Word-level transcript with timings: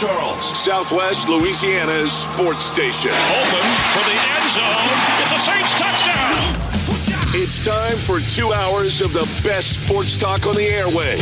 Charles, 0.00 0.58
Southwest 0.58 1.28
Louisiana's 1.28 2.10
sports 2.10 2.64
station. 2.64 3.10
Open 3.10 3.66
for 3.92 4.02
the 4.08 4.16
end 4.16 4.48
zone. 4.48 4.88
It's 5.20 5.30
a 5.30 5.38
Saints 5.38 5.74
touchdown. 5.74 6.32
It's 7.34 7.62
time 7.62 7.96
for 7.96 8.18
two 8.18 8.50
hours 8.50 9.02
of 9.02 9.12
the 9.12 9.24
best 9.46 9.84
sports 9.84 10.16
talk 10.16 10.46
on 10.46 10.54
the 10.54 10.62
airwaves. 10.62 11.20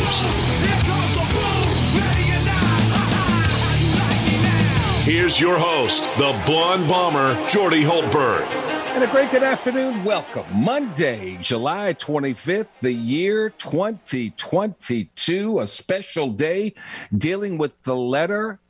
Here's 5.04 5.40
your 5.40 5.58
host, 5.58 6.04
the 6.16 6.40
blonde 6.46 6.88
bomber, 6.88 7.34
Jordy 7.48 7.82
Hultberg. 7.82 8.46
And 8.94 9.02
a 9.02 9.08
great 9.08 9.32
good 9.32 9.42
afternoon. 9.42 10.04
Welcome. 10.04 10.44
Monday, 10.54 11.36
July 11.42 11.94
25th, 11.94 12.78
the 12.80 12.92
year 12.92 13.50
2022, 13.50 15.58
a 15.58 15.66
special 15.66 16.30
day 16.30 16.74
dealing 17.16 17.58
with 17.58 17.82
the 17.82 17.96
letter 17.96 18.60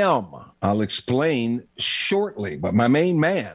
M. 0.00 0.28
I'll 0.62 0.80
explain 0.80 1.66
shortly, 1.76 2.56
but 2.56 2.74
my 2.74 2.88
main 2.88 3.18
man, 3.18 3.54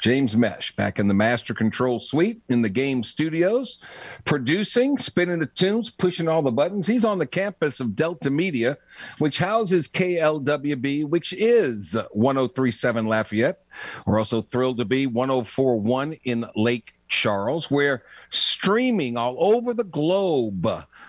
James 0.00 0.36
Mesh, 0.36 0.74
back 0.74 0.98
in 0.98 1.06
the 1.06 1.14
Master 1.14 1.54
Control 1.54 2.00
Suite 2.00 2.42
in 2.48 2.60
the 2.60 2.68
game 2.68 3.04
studios, 3.04 3.78
producing, 4.24 4.98
spinning 4.98 5.38
the 5.38 5.46
tunes, 5.46 5.90
pushing 5.90 6.28
all 6.28 6.42
the 6.42 6.50
buttons. 6.50 6.88
He's 6.88 7.04
on 7.04 7.18
the 7.18 7.26
campus 7.26 7.78
of 7.78 7.94
Delta 7.94 8.28
Media, 8.28 8.76
which 9.18 9.38
houses 9.38 9.86
KLWB, 9.86 11.08
which 11.08 11.32
is 11.32 11.96
1037 12.10 13.06
Lafayette. 13.06 13.60
We're 14.06 14.18
also 14.18 14.42
thrilled 14.42 14.78
to 14.78 14.84
be 14.84 15.06
1041 15.06 16.14
in 16.24 16.46
Lake 16.56 16.94
Charles. 17.08 17.70
We're 17.70 18.02
streaming 18.30 19.16
all 19.16 19.36
over 19.38 19.72
the 19.72 19.84
globe, 19.84 20.66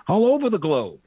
all 0.08 0.26
over 0.28 0.50
the 0.50 0.60
globe 0.60 1.03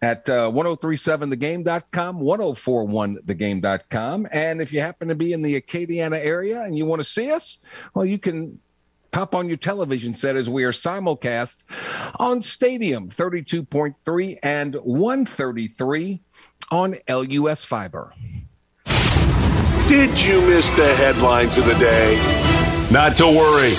at 0.00 0.28
uh, 0.28 0.50
1037thegame.com, 0.50 2.20
1041thegame.com. 2.20 4.28
And 4.30 4.62
if 4.62 4.72
you 4.72 4.80
happen 4.80 5.08
to 5.08 5.14
be 5.14 5.32
in 5.32 5.42
the 5.42 5.60
Acadiana 5.60 6.24
area 6.24 6.62
and 6.62 6.76
you 6.76 6.86
want 6.86 7.00
to 7.00 7.08
see 7.08 7.32
us, 7.32 7.58
well, 7.94 8.04
you 8.04 8.18
can 8.18 8.60
pop 9.10 9.34
on 9.34 9.48
your 9.48 9.56
television 9.56 10.14
set 10.14 10.36
as 10.36 10.48
we 10.48 10.64
are 10.64 10.72
simulcast 10.72 11.64
on 12.16 12.42
Stadium 12.42 13.08
32.3 13.08 14.38
and 14.42 14.74
133 14.76 16.20
on 16.70 16.96
LUS 17.08 17.64
Fiber. 17.64 18.12
Did 19.86 20.22
you 20.22 20.42
miss 20.42 20.70
the 20.70 20.94
headlines 20.96 21.56
of 21.56 21.64
the 21.64 21.74
day? 21.74 22.16
Not 22.92 23.16
to 23.16 23.26
worry. 23.26 23.70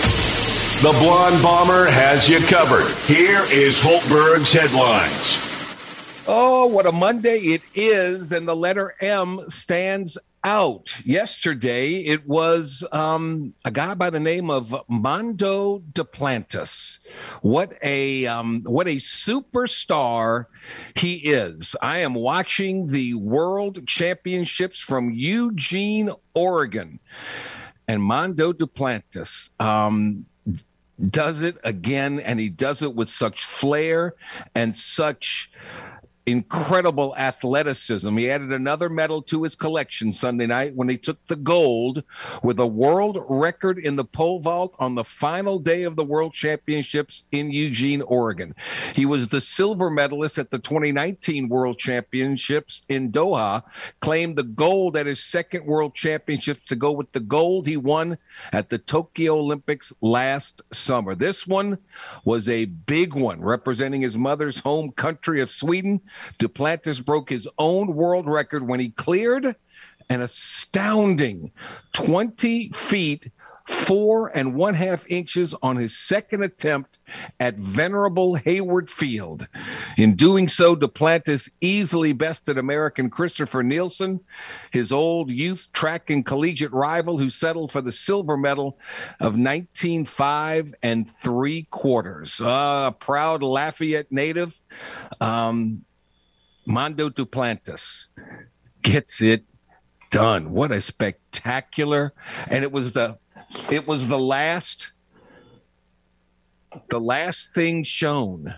The 0.81 0.97
Blonde 0.99 1.41
Bomber 1.43 1.85
has 1.91 2.27
you 2.27 2.39
covered. 2.47 2.91
Here 3.05 3.43
is 3.51 3.79
Hultberg's 3.79 4.53
headlines. 4.53 5.38
Oh, 6.31 6.67
what 6.67 6.85
a 6.85 6.91
Monday 6.91 7.39
it 7.39 7.63
is. 7.73 8.31
And 8.31 8.47
the 8.47 8.55
letter 8.55 8.93
M 9.01 9.41
stands 9.47 10.15
out. 10.43 11.03
Yesterday, 11.03 12.01
it 12.01 12.27
was 12.27 12.85
um, 12.91 13.55
a 13.65 13.71
guy 13.71 13.95
by 13.95 14.11
the 14.11 14.19
name 14.19 14.51
of 14.51 14.75
Mondo 14.87 15.79
Duplantis. 15.91 16.99
What 17.41 17.73
a 17.81 18.27
um, 18.27 18.61
what 18.67 18.87
a 18.87 18.97
superstar 18.97 20.45
he 20.93 21.15
is. 21.15 21.75
I 21.81 21.97
am 22.01 22.13
watching 22.13 22.89
the 22.89 23.15
World 23.15 23.87
Championships 23.87 24.77
from 24.77 25.09
Eugene, 25.09 26.11
Oregon, 26.35 26.99
and 27.87 28.03
Mondo 28.03 28.53
Duplantis. 28.53 29.49
Um, 29.59 30.27
does 31.07 31.41
it 31.41 31.57
again, 31.63 32.19
and 32.19 32.39
he 32.39 32.49
does 32.49 32.83
it 32.83 32.93
with 32.93 33.09
such 33.09 33.45
flair 33.45 34.13
and 34.53 34.75
such 34.75 35.49
incredible 36.29 37.15
athleticism. 37.17 38.15
He 38.17 38.29
added 38.29 38.51
another 38.51 38.89
medal 38.89 39.21
to 39.23 39.43
his 39.43 39.55
collection 39.55 40.13
Sunday 40.13 40.45
night 40.45 40.75
when 40.75 40.89
he 40.89 40.97
took 40.97 41.25
the 41.25 41.35
gold 41.35 42.03
with 42.43 42.59
a 42.59 42.67
world 42.67 43.17
record 43.27 43.79
in 43.79 43.95
the 43.95 44.05
pole 44.05 44.39
vault 44.39 44.75
on 44.79 44.95
the 44.95 45.03
final 45.03 45.59
day 45.59 45.83
of 45.83 45.95
the 45.95 46.03
World 46.03 46.33
Championships 46.33 47.23
in 47.31 47.51
Eugene, 47.51 48.01
Oregon. 48.03 48.53
He 48.95 49.05
was 49.05 49.29
the 49.29 49.41
silver 49.41 49.89
medalist 49.89 50.37
at 50.37 50.51
the 50.51 50.59
2019 50.59 51.49
World 51.49 51.79
Championships 51.79 52.83
in 52.87 53.11
Doha, 53.11 53.63
claimed 53.99 54.37
the 54.37 54.43
gold 54.43 54.95
at 54.95 55.05
his 55.05 55.23
second 55.23 55.65
World 55.65 55.95
Championships 55.95 56.65
to 56.67 56.75
go 56.75 56.91
with 56.91 57.11
the 57.11 57.19
gold 57.19 57.65
he 57.65 57.77
won 57.77 58.17
at 58.51 58.69
the 58.69 58.77
Tokyo 58.77 59.37
Olympics 59.37 59.91
last 60.01 60.61
summer. 60.71 61.15
This 61.15 61.47
one 61.47 61.79
was 62.23 62.47
a 62.47 62.65
big 62.65 63.13
one, 63.13 63.41
representing 63.41 64.01
his 64.01 64.17
mother's 64.17 64.59
home 64.59 64.91
country 64.91 65.41
of 65.41 65.49
Sweden. 65.49 66.01
Duplantis 66.37 67.03
broke 67.03 67.29
his 67.29 67.47
own 67.57 67.95
world 67.95 68.27
record 68.27 68.67
when 68.67 68.79
he 68.79 68.89
cleared 68.89 69.55
an 70.09 70.21
astounding 70.21 71.51
20 71.93 72.69
feet 72.71 73.31
four 73.69 74.35
and 74.35 74.55
one 74.55 74.73
half 74.73 75.05
inches 75.07 75.53
on 75.61 75.75
his 75.75 75.95
second 75.95 76.41
attempt 76.41 76.97
at 77.39 77.55
venerable 77.55 78.33
Hayward 78.33 78.89
Field. 78.89 79.47
In 79.95 80.15
doing 80.15 80.47
so, 80.47 80.75
Duplantis 80.75 81.49
easily 81.61 82.11
bested 82.11 82.57
American 82.57 83.11
Christopher 83.11 83.61
Nilsen, 83.61 84.21
his 84.71 84.91
old 84.91 85.29
youth 85.29 85.67
track 85.71 86.09
and 86.09 86.25
collegiate 86.25 86.73
rival, 86.73 87.19
who 87.19 87.29
settled 87.29 87.71
for 87.71 87.81
the 87.81 87.91
silver 87.91 88.37
medal 88.37 88.79
of 89.19 89.35
19.5 89.35 90.73
and 90.81 91.09
three 91.09 91.63
quarters. 91.69 92.41
Uh, 92.41 92.85
a 92.87 92.95
proud 92.97 93.43
Lafayette 93.43 94.11
native. 94.11 94.59
Um, 95.21 95.85
Mondo 96.69 97.09
Duplantis 97.09 98.07
gets 98.83 99.21
it 99.23 99.43
done. 100.11 100.51
What 100.51 100.71
a 100.71 100.79
spectacular! 100.79 102.13
And 102.47 102.63
it 102.63 102.71
was 102.71 102.93
the 102.93 103.17
it 103.71 103.87
was 103.87 104.07
the 104.07 104.19
last 104.19 104.91
the 106.89 106.99
last 106.99 107.55
thing 107.55 107.83
shown. 107.83 108.53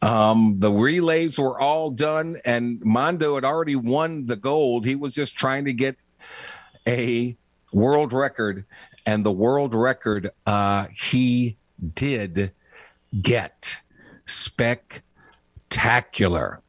Um, 0.00 0.56
the 0.58 0.72
relays 0.72 1.38
were 1.38 1.60
all 1.60 1.90
done, 1.90 2.40
and 2.46 2.80
Mondo 2.82 3.34
had 3.34 3.44
already 3.44 3.76
won 3.76 4.24
the 4.24 4.36
gold. 4.36 4.86
He 4.86 4.94
was 4.94 5.14
just 5.14 5.36
trying 5.36 5.66
to 5.66 5.74
get 5.74 5.96
a 6.86 7.36
world 7.72 8.14
record, 8.14 8.64
and 9.04 9.24
the 9.24 9.32
world 9.32 9.74
record 9.74 10.30
uh, 10.46 10.86
he 10.94 11.58
did 11.94 12.52
get. 13.20 13.80
Spectacular. 15.74 16.60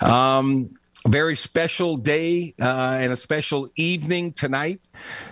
Um, 0.00 0.70
very 1.06 1.36
special 1.36 1.96
day 1.96 2.52
uh, 2.60 2.98
and 3.00 3.12
a 3.12 3.16
special 3.16 3.70
evening 3.76 4.32
tonight 4.32 4.80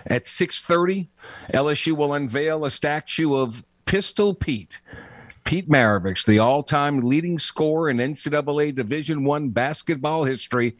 at 0.07 0.23
6.30 0.23 1.09
lsu 1.53 1.95
will 1.95 2.13
unveil 2.13 2.65
a 2.65 2.71
statue 2.71 3.35
of 3.35 3.63
pistol 3.85 4.33
pete 4.33 4.79
pete 5.43 5.69
maravich 5.69 6.25
the 6.25 6.39
all-time 6.39 7.01
leading 7.01 7.37
scorer 7.37 7.91
in 7.91 7.97
ncaa 7.97 8.73
division 8.73 9.23
one 9.23 9.49
basketball 9.49 10.23
history 10.23 10.75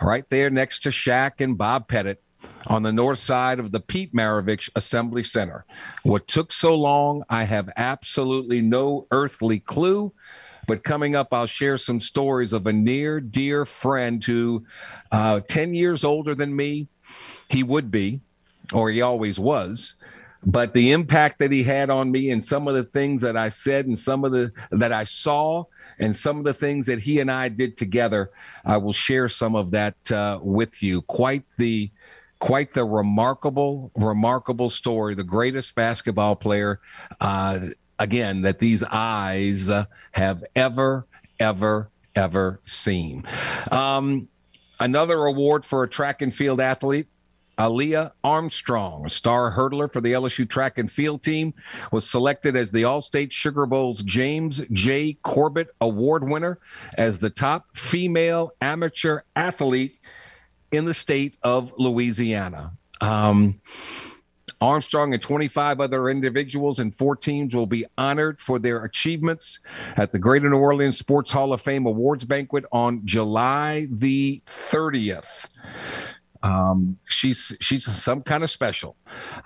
right 0.00 0.30
there 0.30 0.50
next 0.50 0.84
to 0.84 0.90
Shaq 0.90 1.40
and 1.40 1.58
bob 1.58 1.88
pettit 1.88 2.22
on 2.66 2.82
the 2.82 2.92
north 2.92 3.18
side 3.18 3.58
of 3.58 3.72
the 3.72 3.80
Pete 3.80 4.14
Maravich 4.14 4.70
Assembly 4.76 5.24
Center. 5.24 5.64
What 6.04 6.28
took 6.28 6.52
so 6.52 6.74
long, 6.74 7.24
I 7.28 7.44
have 7.44 7.70
absolutely 7.76 8.60
no 8.60 9.06
earthly 9.10 9.60
clue. 9.60 10.12
But 10.66 10.84
coming 10.84 11.16
up, 11.16 11.28
I'll 11.32 11.46
share 11.46 11.76
some 11.76 12.00
stories 12.00 12.52
of 12.52 12.66
a 12.66 12.72
near 12.72 13.20
dear 13.20 13.64
friend 13.64 14.22
who, 14.22 14.64
uh, 15.10 15.40
10 15.40 15.74
years 15.74 16.04
older 16.04 16.34
than 16.34 16.54
me, 16.54 16.88
he 17.48 17.62
would 17.62 17.90
be, 17.90 18.20
or 18.72 18.90
he 18.90 19.00
always 19.00 19.38
was. 19.38 19.94
But 20.44 20.74
the 20.74 20.92
impact 20.92 21.38
that 21.38 21.52
he 21.52 21.62
had 21.62 21.90
on 21.90 22.10
me 22.10 22.30
and 22.30 22.42
some 22.42 22.66
of 22.66 22.74
the 22.74 22.82
things 22.82 23.22
that 23.22 23.36
I 23.36 23.48
said 23.48 23.86
and 23.86 23.98
some 23.98 24.24
of 24.24 24.32
the 24.32 24.52
that 24.72 24.92
I 24.92 25.04
saw 25.04 25.64
and 25.98 26.14
some 26.16 26.38
of 26.38 26.44
the 26.44 26.54
things 26.54 26.86
that 26.86 26.98
he 26.98 27.20
and 27.20 27.30
I 27.30 27.48
did 27.48 27.76
together, 27.76 28.30
I 28.64 28.76
will 28.78 28.92
share 28.92 29.28
some 29.28 29.54
of 29.54 29.70
that 29.70 30.10
uh, 30.10 30.40
with 30.42 30.82
you. 30.82 31.02
Quite 31.02 31.44
the 31.58 31.90
quite 32.40 32.72
the 32.72 32.84
remarkable, 32.84 33.92
remarkable 33.94 34.68
story. 34.68 35.14
The 35.14 35.22
greatest 35.22 35.76
basketball 35.76 36.34
player 36.34 36.80
uh, 37.20 37.60
again 38.02 38.42
that 38.42 38.58
these 38.58 38.82
eyes 38.82 39.70
uh, 39.70 39.86
have 40.10 40.42
ever, 40.56 41.06
ever, 41.38 41.88
ever 42.14 42.60
seen. 42.64 43.24
Um, 43.70 44.28
another 44.80 45.24
award 45.24 45.64
for 45.64 45.84
a 45.84 45.88
track 45.88 46.20
and 46.20 46.34
field 46.34 46.60
athlete. 46.60 47.06
Alia 47.60 48.12
Armstrong, 48.24 49.06
a 49.06 49.10
star 49.10 49.52
hurdler 49.52 49.90
for 49.90 50.00
the 50.00 50.12
LSU 50.12 50.48
track 50.48 50.78
and 50.78 50.90
field 50.90 51.22
team, 51.22 51.54
was 51.92 52.08
selected 52.08 52.56
as 52.56 52.72
the 52.72 52.82
Allstate 52.82 53.30
Sugar 53.30 53.66
Bowl's 53.66 54.02
James 54.02 54.62
J. 54.72 55.12
Corbett 55.22 55.68
Award 55.80 56.28
winner 56.28 56.58
as 56.94 57.20
the 57.20 57.30
top 57.30 57.76
female 57.76 58.52
amateur 58.60 59.20
athlete 59.36 59.98
in 60.72 60.86
the 60.86 60.94
state 60.94 61.36
of 61.42 61.72
Louisiana. 61.78 62.72
Um, 63.00 63.60
Armstrong 64.62 65.12
and 65.12 65.20
25 65.20 65.80
other 65.80 66.08
individuals 66.08 66.78
and 66.78 66.94
four 66.94 67.16
teams 67.16 67.54
will 67.54 67.66
be 67.66 67.84
honored 67.98 68.38
for 68.38 68.60
their 68.60 68.84
achievements 68.84 69.58
at 69.96 70.12
the 70.12 70.18
Greater 70.20 70.48
New 70.48 70.58
Orleans 70.58 70.96
Sports 70.96 71.32
Hall 71.32 71.52
of 71.52 71.60
Fame 71.60 71.84
Awards 71.86 72.24
Banquet 72.24 72.64
on 72.70 73.04
July 73.04 73.88
the 73.90 74.40
30th. 74.46 75.48
Um, 76.42 76.98
she's 77.04 77.54
she's 77.60 77.84
some 77.84 78.22
kind 78.22 78.42
of 78.42 78.50
special. 78.50 78.96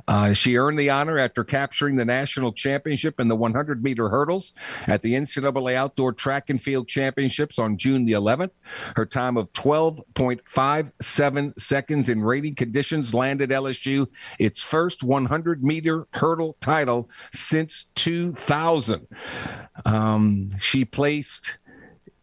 Uh, 0.08 0.32
she 0.32 0.56
earned 0.56 0.78
the 0.78 0.90
honor 0.90 1.18
after 1.18 1.44
capturing 1.44 1.96
the 1.96 2.04
national 2.04 2.52
championship 2.52 3.20
in 3.20 3.28
the 3.28 3.36
100 3.36 3.82
meter 3.82 4.08
hurdles 4.08 4.52
at 4.86 5.02
the 5.02 5.14
NCAA 5.14 5.74
Outdoor 5.74 6.12
Track 6.12 6.50
and 6.50 6.60
Field 6.60 6.88
Championships 6.88 7.58
on 7.58 7.76
June 7.76 8.06
the 8.06 8.12
11th. 8.12 8.50
Her 8.96 9.06
time 9.06 9.36
of 9.36 9.52
12.57 9.52 11.60
seconds 11.60 12.08
in 12.08 12.22
rating 12.22 12.54
conditions 12.54 13.12
landed 13.12 13.50
LSU 13.50 14.06
its 14.38 14.60
first 14.60 15.02
100 15.02 15.62
meter 15.62 16.06
hurdle 16.12 16.56
title 16.60 17.10
since 17.32 17.86
2000. 17.96 19.06
Um, 19.84 20.50
she 20.60 20.84
placed 20.84 21.58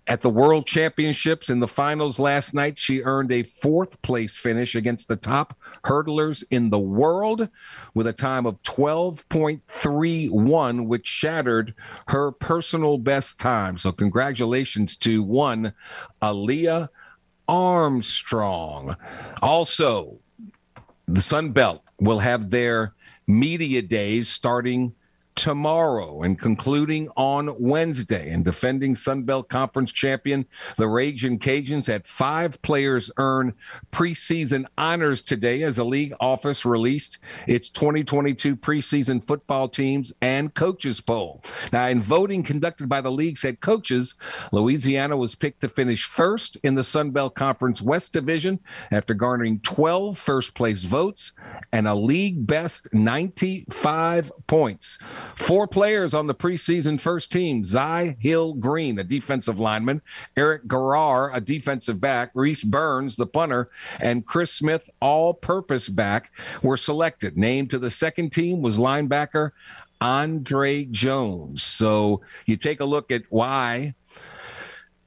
at 0.06 0.22
the 0.22 0.30
World 0.30 0.68
Championships 0.68 1.50
in 1.50 1.62
the 1.62 1.68
finals 1.68 2.20
last 2.20 2.54
night, 2.54 2.78
she 2.78 3.02
earned 3.02 3.32
a 3.32 3.44
fourth 3.44 4.02
place 4.02 4.36
finish 4.36 4.76
against 4.76 5.08
the 5.08 5.16
top 5.16 5.58
hurdlers 5.86 6.44
in 6.52 6.70
the 6.70 6.80
world 6.80 7.48
with 7.96 8.08
a 8.08 8.14
time 8.14 8.46
of 8.46 8.62
12.31, 8.64 10.88
which 10.88 11.08
shattered 11.08 11.74
her 12.08 12.34
personal 12.34 12.98
best 12.98 13.40
time. 13.40 13.78
So, 13.78 13.94
congratulations 13.94 14.98
to 14.98 15.24
one, 15.24 15.74
Alia 16.22 16.90
Armstrong. 17.48 18.98
Also, 19.42 20.20
the 21.08 21.22
Sun 21.22 21.52
Belt 21.52 21.82
will 22.00 22.20
have 22.20 22.50
their 22.50 22.94
media 23.26 23.82
days 23.82 24.28
starting 24.28 24.94
tomorrow 25.36 26.22
and 26.24 26.40
concluding 26.40 27.10
on 27.16 27.54
Wednesday. 27.60 28.30
And 28.32 28.46
defending 28.46 28.96
Sun 28.96 29.24
Belt 29.24 29.50
Conference 29.50 29.92
champion, 29.92 30.46
the 30.78 30.88
Ragin' 30.88 31.40
Cajuns 31.40 31.88
had 31.88 32.08
five 32.08 32.62
players 32.62 33.12
earn 33.18 33.54
preseason 33.92 34.66
honors 34.78 35.22
today 35.22 35.64
as 35.64 35.78
a 35.78 35.84
league 35.84 36.14
office 36.20 36.66
released 36.66 37.20
its 37.48 37.70
2022 37.70 38.56
preseason 38.56 39.24
football 39.24 39.68
teams 39.68 40.14
and 40.22 40.54
coaches 40.54 41.02
poll. 41.02 41.44
Now, 41.72 41.88
in 41.88 42.02
voting 42.02 42.44
conducted 42.44 42.88
by 42.88 43.02
the 43.02 43.12
league's 43.12 43.44
head 43.44 43.62
coaches, 43.62 44.16
Louisiana 44.52 45.18
was 45.18 45.36
picked 45.36 45.62
to 45.62 45.70
finish 45.70 46.06
first 46.06 46.58
in 46.64 46.76
the 46.76 46.84
Sun 46.84 47.12
Belt 47.12 47.36
Conference 47.36 47.82
West 47.82 48.14
Division 48.14 48.60
after 48.92 49.14
garnering 49.14 49.60
12 49.62 50.18
first 50.18 50.54
place 50.54 50.84
votes 50.84 51.34
and 51.72 51.88
a 51.88 51.96
league 51.96 52.46
best 52.46 52.88
95 52.94 54.32
points. 54.48 55.00
Four 55.36 55.68
players 55.68 56.14
on 56.14 56.28
the 56.28 56.36
preseason 56.36 57.00
first 57.00 57.32
team 57.32 57.64
Zy 57.64 58.16
Hill 58.20 58.54
Green, 58.54 59.00
a 59.00 59.04
defensive 59.04 59.60
lineman, 59.60 60.02
Eric 60.38 60.68
Garror, 60.68 61.32
a 61.34 61.42
defensive 61.42 62.00
back, 62.00 62.32
Rhys 62.34 62.64
Byrns, 62.64 63.16
the 63.16 63.28
punter, 63.28 63.70
and 64.00 64.26
Chris 64.26 64.52
Smith, 64.52 64.90
all 65.02 65.34
purpose 65.34 65.90
back, 65.90 66.32
were 66.62 66.78
selected. 66.78 67.38
Named 67.38 67.70
to 67.72 67.80
the 67.80 67.92
second 67.92 68.32
team 68.32 68.62
was 68.62 68.78
linebacker 68.78 69.52
Andre 70.02 70.86
Jones. 70.86 71.64
So 71.64 72.22
you 72.46 72.58
take 72.58 72.80
a 72.80 72.86
look 72.86 73.12
at 73.12 73.24
why 73.30 73.96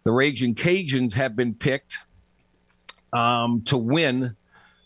the 0.04 0.12
Ragin' 0.12 0.54
Cajuns 0.54 1.14
have 1.14 1.36
been 1.36 1.54
picked 1.54 1.98
um, 3.12 3.62
to 3.66 3.76
win 3.76 4.36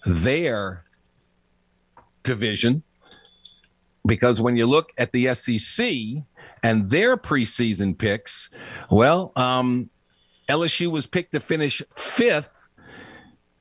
their 0.05 0.85
division 2.23 2.83
because 4.07 4.41
when 4.41 4.57
you 4.57 4.67
look 4.67 4.93
at 4.99 5.13
the 5.13 5.35
SEC 5.35 5.95
and 6.63 6.91
their 6.91 7.17
preseason 7.17 7.97
picks, 7.97 8.51
well, 8.91 9.33
um, 9.37 9.91
LSU 10.49 10.91
was 10.91 11.07
picked 11.07 11.33
to 11.33 11.41
finish 11.41 11.83
fifth 11.95 12.71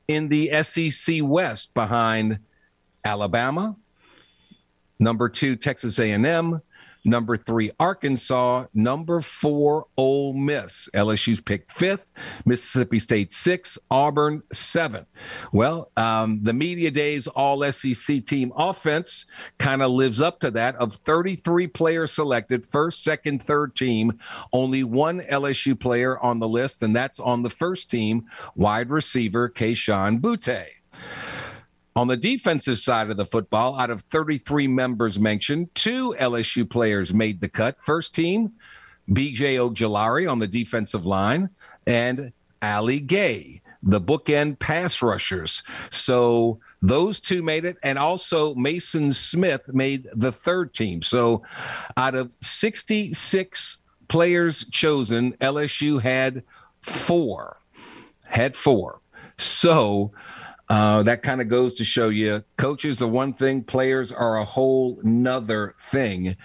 in 0.08 0.28
the 0.28 0.64
SEC 0.64 1.20
West 1.22 1.74
behind 1.74 2.40
Alabama, 3.06 3.76
number 5.00 5.30
two 5.30 5.56
Texas 5.56 6.00
A&M, 6.00 6.62
Number 7.06 7.38
three, 7.38 7.72
Arkansas. 7.80 8.66
Number 8.74 9.22
four, 9.22 9.88
Ole 9.98 10.34
Miss. 10.34 10.90
LSU's 10.94 11.40
picked 11.40 11.72
fifth. 11.72 12.12
Mississippi 12.46 13.00
State 13.00 13.32
six. 13.32 13.78
Auburn 13.90 14.44
seven. 14.52 15.06
Well, 15.52 15.92
um, 15.96 16.42
the 16.44 16.54
media 16.54 16.92
days 16.92 17.28
all 17.28 17.70
SEC 17.72 18.26
team 18.26 18.52
offense 18.58 19.26
kind 19.58 19.82
of 19.82 19.92
lives 19.92 20.22
up 20.22 20.40
to 20.42 20.52
that. 20.52 20.76
Of 20.76 20.96
33 20.96 21.68
players 21.68 22.12
selected, 22.12 22.66
first, 22.66 23.04
second, 23.04 23.42
third 23.42 23.76
team, 23.76 24.20
only 24.52 24.84
one 24.84 25.22
LSU 25.22 25.80
player 25.80 26.20
on 26.20 26.40
the 26.40 26.48
list, 26.48 26.84
and 26.84 26.96
that's 26.96 27.20
on 27.20 27.44
the 27.44 27.50
first 27.50 27.90
team, 27.90 28.26
wide 28.56 28.90
receiver 28.90 29.50
Kayshon 29.50 30.20
Boutte. 30.20 30.66
On 31.96 32.08
the 32.08 32.18
defensive 32.18 32.78
side 32.78 33.10
of 33.10 33.18
the 33.18 33.26
football, 33.26 33.78
out 33.78 33.90
of 33.90 34.02
33 34.02 34.68
members 34.68 35.20
mentioned, 35.20 35.74
two 35.76 36.16
LSU 36.20 36.70
players 36.70 37.14
made 37.14 37.42
the 37.42 37.50
cut. 37.50 37.82
First 37.82 38.14
team, 38.14 38.54
BJ 39.10 39.58
Ojulari 39.58 40.30
on 40.30 40.40
the 40.40 40.48
defensive 40.48 41.06
line, 41.06 41.50
and 41.88 42.32
Ali 42.62 43.00
Gaye, 43.00 43.62
the 43.82 44.00
bookend 44.00 44.60
pass 44.60 45.02
rushers. 45.02 45.64
So 45.90 46.60
those 46.82 47.20
two 47.20 47.42
made 47.42 47.66
it, 47.66 47.78
and 47.82 47.98
also 47.98 48.54
Maason 48.54 49.14
Smith 49.14 49.68
made 49.74 50.08
the 50.14 50.32
third 50.32 50.74
team. 50.74 51.02
So 51.02 51.44
out 51.98 52.16
of 52.16 52.36
66 52.42 53.78
players 54.08 54.66
chosen, 54.72 55.34
LSU 55.34 56.02
had 56.02 56.44
four. 56.82 57.58
Had 58.26 58.56
four. 58.56 59.00
So 59.38 60.12
uh, 60.70 61.02
that 61.04 61.24
kind 61.24 61.42
of 61.42 61.50
goes 61.50 61.76
to 61.76 61.84
show 61.84 62.10
you 62.10 62.44
coaches 62.58 63.02
are 63.02 63.08
one 63.08 63.34
thing, 63.34 63.64
players 63.64 64.12
are 64.12 64.38
a 64.38 64.46
whole 64.46 65.00
nother 65.04 65.74
thing. 65.80 66.36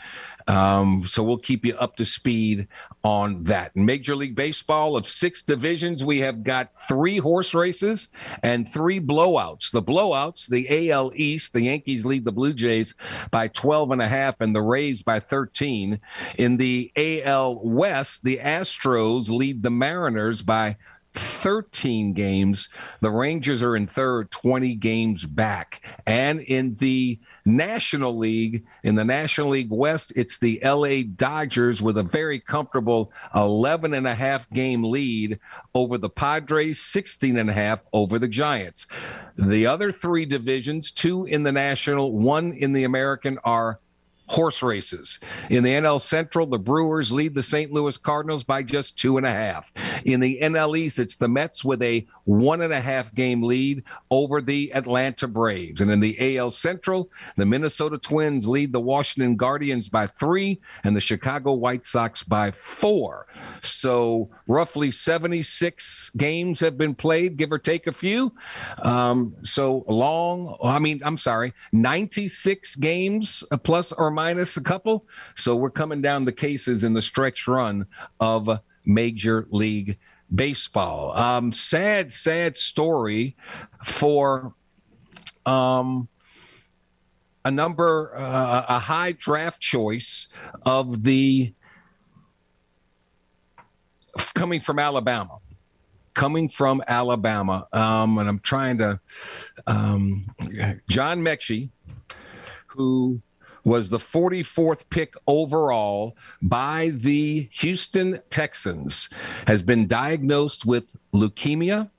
Um, 0.47 1.05
so 1.07 1.23
we'll 1.23 1.39
keep 1.39 1.65
you 1.65 1.75
up 1.77 1.97
to 1.97 2.05
speed 2.05 2.69
on 3.03 3.43
that. 3.45 3.75
Major 3.75 4.15
League 4.15 4.35
Baseball 4.35 4.97
of 4.97 5.07
six 5.07 5.43
divisions, 5.43 6.05
we 6.05 6.21
have 6.21 6.43
got 6.43 6.71
three 6.87 7.19
horse 7.19 7.55
races 7.55 8.09
and 8.43 8.69
three 8.69 9.01
blowouts. 9.01 9.71
The 9.71 9.83
blowouts, 9.83 10.47
the 10.47 10.91
AL 10.91 11.13
East, 11.15 11.53
the 11.53 11.63
Yankees 11.63 12.05
lead 12.05 12.25
the 12.25 12.33
Blue 12.33 12.53
Jays 12.53 12.95
by 13.31 13.49
12 13.49 13.93
and 13.93 14.03
a 14.03 14.09
half 14.09 14.41
and 14.41 14.55
the 14.55 14.63
Rays 14.63 15.03
by 15.03 15.19
13. 15.19 15.99
In 16.39 16.57
the 16.57 16.93
AL 16.97 17.61
West, 17.63 18.23
the 18.23 18.39
Astros 18.39 19.31
lead 19.31 19.63
the 19.63 19.71
Mariners 19.71 20.43
by 20.43 20.77
13 21.15 22.13
games. 22.13 22.69
The 23.01 23.11
Rangers 23.11 23.63
are 23.63 23.77
in 23.77 23.87
third, 23.87 24.31
20 24.31 24.75
games 24.75 25.25
back. 25.25 25.87
And 26.07 26.41
in 26.41 26.75
the 26.77 27.21
National 27.47 28.17
League, 28.17 28.65
in 28.83 28.97
the 28.97 29.05
National 29.05 29.51
League 29.51 29.71
West, 29.71 30.13
it's 30.17 30.39
the 30.39 30.61
LA 30.65 31.03
Dodgers 31.15 31.81
with 31.81 31.99
a 31.99 32.03
very 32.03 32.41
comfortable 32.41 33.13
11 33.35 33.95
and 33.95 34.07
a 34.07 34.15
half 34.15 34.49
game 34.51 34.83
lead 34.83 35.39
over 35.75 35.99
the 35.99 36.11
Padres, 36.11 36.81
16 36.81 37.39
and 37.39 37.51
a 37.51 37.53
half 37.53 37.87
over 37.93 38.19
the 38.19 38.29
Giants. 38.29 38.87
The 39.37 39.67
other 39.67 39.93
three 39.93 40.27
divisions, 40.27 40.91
two 40.91 41.25
in 41.27 41.45
the 41.45 41.53
National, 41.53 42.13
one 42.13 42.53
in 42.53 42.73
the 42.73 42.85
American, 42.85 43.39
are 43.45 43.81
horse 44.27 44.63
races. 44.63 45.19
In 45.51 45.65
the 45.65 45.71
NL 45.71 46.01
Central, 46.01 46.47
the 46.47 46.59
Brewers 46.59 47.13
lead 47.13 47.35
the 47.35 47.43
St. 47.43 47.71
Louis 47.71 47.97
Cardinals 47.97 48.45
by 48.45 48.63
just 48.63 48.99
two 48.99 49.17
and 49.17 49.27
a 49.27 49.31
half. 49.31 49.73
In 50.05 50.21
the 50.21 50.39
NL 50.41 50.77
East, 50.77 50.99
it's 50.99 51.17
the 51.17 51.29
Mets 51.29 51.65
with 51.65 51.83
a 51.83 52.07
one 52.25 52.63
and 52.63 52.73
a 52.73 52.81
half 52.81 53.15
game 53.15 53.43
lead 53.43 53.85
over 54.11 54.41
the 54.41 54.73
Atlanta 54.75 55.29
Braves. 55.29 55.81
And 55.81 55.91
in 55.91 56.01
the 56.01 56.39
AL 56.39 56.53
Central, 56.53 57.11
the 57.37 57.45
Minnesota 57.45 57.99
Twins 57.99 58.49
lead 58.49 58.73
the 58.73 58.81
Washington 58.81 59.37
Guardians 59.37 59.89
by 59.89 60.07
three 60.07 60.61
and 60.85 60.97
the 60.97 61.01
Chicago 61.01 61.53
White 61.53 61.85
Sox 61.85 62.23
by 62.23 62.51
four. 62.51 63.27
So 63.61 64.31
roughly 64.47 64.91
76 64.91 66.11
games 66.17 66.61
have 66.61 66.79
been 66.79 66.95
played, 66.95 67.37
give 67.37 67.53
or 67.53 67.59
take 67.59 67.87
a 67.87 67.93
few. 67.93 68.33
Um, 68.83 69.35
so 69.43 69.85
long, 69.89 70.57
I 70.63 70.79
mean, 70.79 71.03
I'm 71.05 71.19
sorry, 71.19 71.53
96 71.73 72.77
games 72.77 73.45
plus 73.63 73.93
or 73.93 74.14
minus 74.15 74.57
a 74.57 74.63
couple. 74.63 75.07
So 75.35 75.57
we're 75.57 75.71
coming 75.71 76.01
down 76.01 76.25
the 76.25 76.33
cases 76.33 76.85
in 76.85 76.95
the 76.95 77.03
stretch 77.03 77.47
run 77.47 77.87
of 78.21 78.49
Major 78.85 79.47
League 79.51 79.99
Baseball. 80.35 81.13
Um, 81.13 81.53
sad, 81.53 82.13
sad 82.13 82.57
story 82.57 83.37
for 83.83 84.55
um, 85.45 86.09
a 87.45 87.51
number, 87.51 88.17
uh, 88.17 88.65
a 88.69 88.79
high 88.79 89.13
draft 89.13 89.61
choice 89.61 90.29
of 90.65 91.03
the 91.03 91.53
coming 94.35 94.61
from 94.61 94.79
Alabama 94.79 95.39
coming 96.15 96.49
from 96.49 96.83
Alabama. 96.87 97.67
Um, 97.73 98.19
and 98.19 98.29
I'm 98.29 98.39
trying 98.39 98.79
to, 98.79 99.01
um, 99.67 100.27
John 100.89 101.21
Metchie, 101.21 101.71
who 102.67 103.21
was 103.65 103.89
the 103.89 103.99
44th 103.99 104.85
pick 104.91 105.15
overall 105.27 106.17
by 106.43 106.93
the 106.95 107.49
Houston 107.53 108.21
Texans, 108.31 109.09
has 109.47 109.63
been 109.63 109.87
diagnosed 109.87 110.67
with 110.67 110.97
leukemia. 111.15 111.91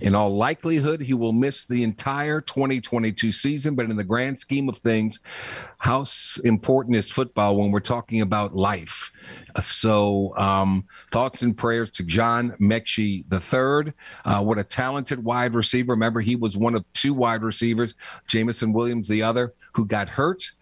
In 0.00 0.14
all 0.14 0.36
likelihood, 0.36 1.00
he 1.00 1.14
will 1.14 1.32
miss 1.32 1.64
the 1.64 1.82
entire 1.82 2.40
2022 2.42 3.32
season. 3.32 3.74
But 3.74 3.88
in 3.88 3.96
the 3.96 4.04
grand 4.04 4.38
scheme 4.38 4.68
of 4.68 4.76
things, 4.78 5.20
how 5.78 6.04
important 6.44 6.96
is 6.96 7.10
football 7.10 7.56
when 7.56 7.70
we're 7.70 7.80
talking 7.80 8.20
about 8.20 8.54
life? 8.54 9.10
So, 9.60 10.36
um, 10.36 10.84
thoughts 11.12 11.42
and 11.42 11.56
prayers 11.56 11.90
to 11.92 12.02
John 12.02 12.54
Metchie 12.60 13.24
III. 13.32 13.94
Uh, 14.24 14.42
what 14.42 14.58
a 14.58 14.64
talented 14.64 15.22
wide 15.22 15.54
receiver. 15.54 15.92
Remember, 15.92 16.20
he 16.20 16.36
was 16.36 16.56
one 16.56 16.74
of 16.74 16.90
two 16.92 17.14
wide 17.14 17.42
receivers, 17.42 17.94
Jameson 18.26 18.72
Williams, 18.72 19.08
the 19.08 19.22
other, 19.22 19.54
who 19.72 19.86
got 19.86 20.08
hurt 20.08 20.52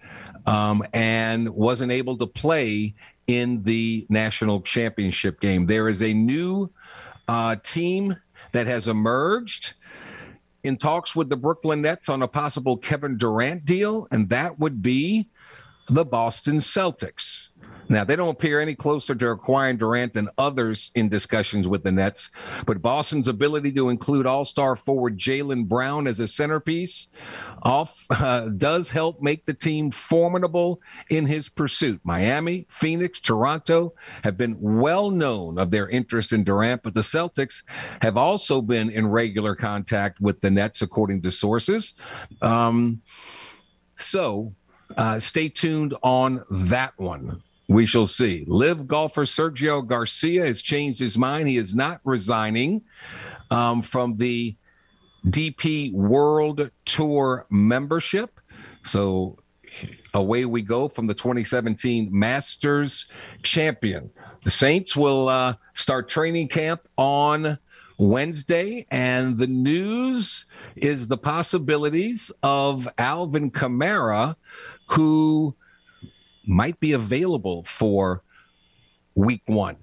um, 0.46 0.82
and 0.92 1.48
wasn't 1.48 1.92
able 1.92 2.16
to 2.18 2.26
play 2.26 2.94
in 3.26 3.62
the 3.62 4.06
national 4.08 4.60
championship 4.60 5.40
game. 5.40 5.66
There 5.66 5.88
is 5.88 6.02
a 6.02 6.12
new 6.12 6.70
uh, 7.28 7.56
team 7.56 8.16
that 8.52 8.66
has 8.66 8.88
emerged 8.88 9.74
in 10.62 10.76
talks 10.76 11.14
with 11.14 11.28
the 11.28 11.36
Brooklyn 11.36 11.82
Nets 11.82 12.08
on 12.08 12.22
a 12.22 12.28
possible 12.28 12.76
Kevin 12.76 13.16
Durant 13.16 13.64
deal, 13.64 14.08
and 14.10 14.28
that 14.30 14.58
would 14.58 14.82
be 14.82 15.28
the 15.88 16.04
Boston 16.04 16.56
Celtics. 16.58 17.50
Now, 17.88 18.04
they 18.04 18.16
don't 18.16 18.30
appear 18.30 18.60
any 18.60 18.74
closer 18.74 19.14
to 19.14 19.28
acquiring 19.30 19.76
Durant 19.76 20.14
than 20.14 20.28
others 20.38 20.90
in 20.94 21.08
discussions 21.08 21.68
with 21.68 21.82
the 21.82 21.92
Nets, 21.92 22.30
but 22.66 22.82
Boston's 22.82 23.28
ability 23.28 23.72
to 23.72 23.88
include 23.88 24.26
all 24.26 24.44
star 24.44 24.76
forward 24.76 25.18
Jaylen 25.18 25.68
Brown 25.68 26.06
as 26.06 26.20
a 26.20 26.28
centerpiece 26.28 27.08
off 27.62 28.06
uh, 28.10 28.48
does 28.56 28.90
help 28.90 29.20
make 29.22 29.44
the 29.44 29.54
team 29.54 29.90
formidable 29.90 30.80
in 31.10 31.26
his 31.26 31.48
pursuit. 31.48 32.00
Miami, 32.04 32.66
Phoenix, 32.68 33.20
Toronto 33.20 33.94
have 34.22 34.36
been 34.36 34.56
well 34.60 35.10
known 35.10 35.58
of 35.58 35.70
their 35.70 35.88
interest 35.88 36.32
in 36.32 36.44
Durant, 36.44 36.82
but 36.82 36.94
the 36.94 37.00
Celtics 37.00 37.62
have 38.02 38.16
also 38.16 38.60
been 38.60 38.90
in 38.90 39.10
regular 39.10 39.54
contact 39.54 40.20
with 40.20 40.40
the 40.40 40.50
Nets, 40.50 40.82
according 40.82 41.22
to 41.22 41.32
sources. 41.32 41.94
Um, 42.42 43.02
so, 43.96 44.54
uh, 44.96 45.18
stay 45.18 45.48
tuned 45.48 45.94
on 46.02 46.44
that 46.50 46.92
one. 46.96 47.42
We 47.68 47.86
shall 47.86 48.06
see. 48.06 48.44
LIV 48.46 48.86
golfer 48.86 49.24
Sergio 49.24 49.86
Garcia 49.86 50.46
has 50.46 50.60
changed 50.60 51.00
his 51.00 51.16
mind. 51.16 51.48
He 51.48 51.56
is 51.56 51.74
not 51.74 52.00
resigning 52.04 52.82
um, 53.50 53.80
from 53.80 54.16
the 54.16 54.56
DP 55.26 55.92
World 55.92 56.70
Tour 56.84 57.46
membership. 57.50 58.38
So 58.82 59.38
away 60.12 60.44
we 60.44 60.62
go 60.62 60.88
from 60.88 61.06
the 61.06 61.14
2017 61.14 62.08
Masters 62.12 63.06
champion. 63.42 64.10
The 64.44 64.50
Saints 64.50 64.94
will 64.94 65.28
uh, 65.28 65.54
start 65.72 66.08
training 66.08 66.48
camp 66.48 66.86
on 66.96 67.58
Wednesday, 67.98 68.86
and 68.90 69.36
the 69.36 69.46
news 69.46 70.44
is 70.76 71.08
the 71.08 71.16
possibilities 71.16 72.30
of 72.42 72.88
Alvin 72.98 73.50
Kamara, 73.50 74.36
who 74.88 75.54
might 76.46 76.78
be 76.80 76.92
available 76.92 77.62
for 77.64 78.22
week 79.14 79.42
one 79.46 79.76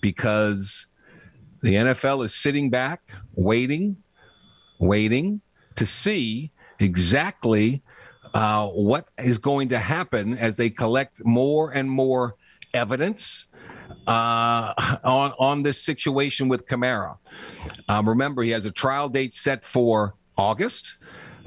because 0.00 0.86
the 1.62 1.74
NFL 1.74 2.24
is 2.24 2.34
sitting 2.34 2.70
back, 2.70 3.02
waiting, 3.34 3.96
waiting 4.78 5.40
to 5.76 5.86
see 5.86 6.52
exactly 6.78 7.82
uh, 8.34 8.68
what 8.68 9.08
is 9.18 9.38
going 9.38 9.68
to 9.70 9.78
happen 9.78 10.36
as 10.36 10.56
they 10.56 10.70
collect 10.70 11.24
more 11.24 11.70
and 11.72 11.90
more 11.90 12.36
evidence 12.74 13.46
uh, 14.06 14.72
on 15.04 15.32
on 15.38 15.62
this 15.62 15.82
situation 15.82 16.48
with 16.48 16.66
Kamara. 16.66 17.16
Um, 17.88 18.08
remember, 18.08 18.42
he 18.42 18.50
has 18.50 18.66
a 18.66 18.70
trial 18.70 19.08
date 19.08 19.34
set 19.34 19.64
for 19.64 20.14
August, 20.36 20.98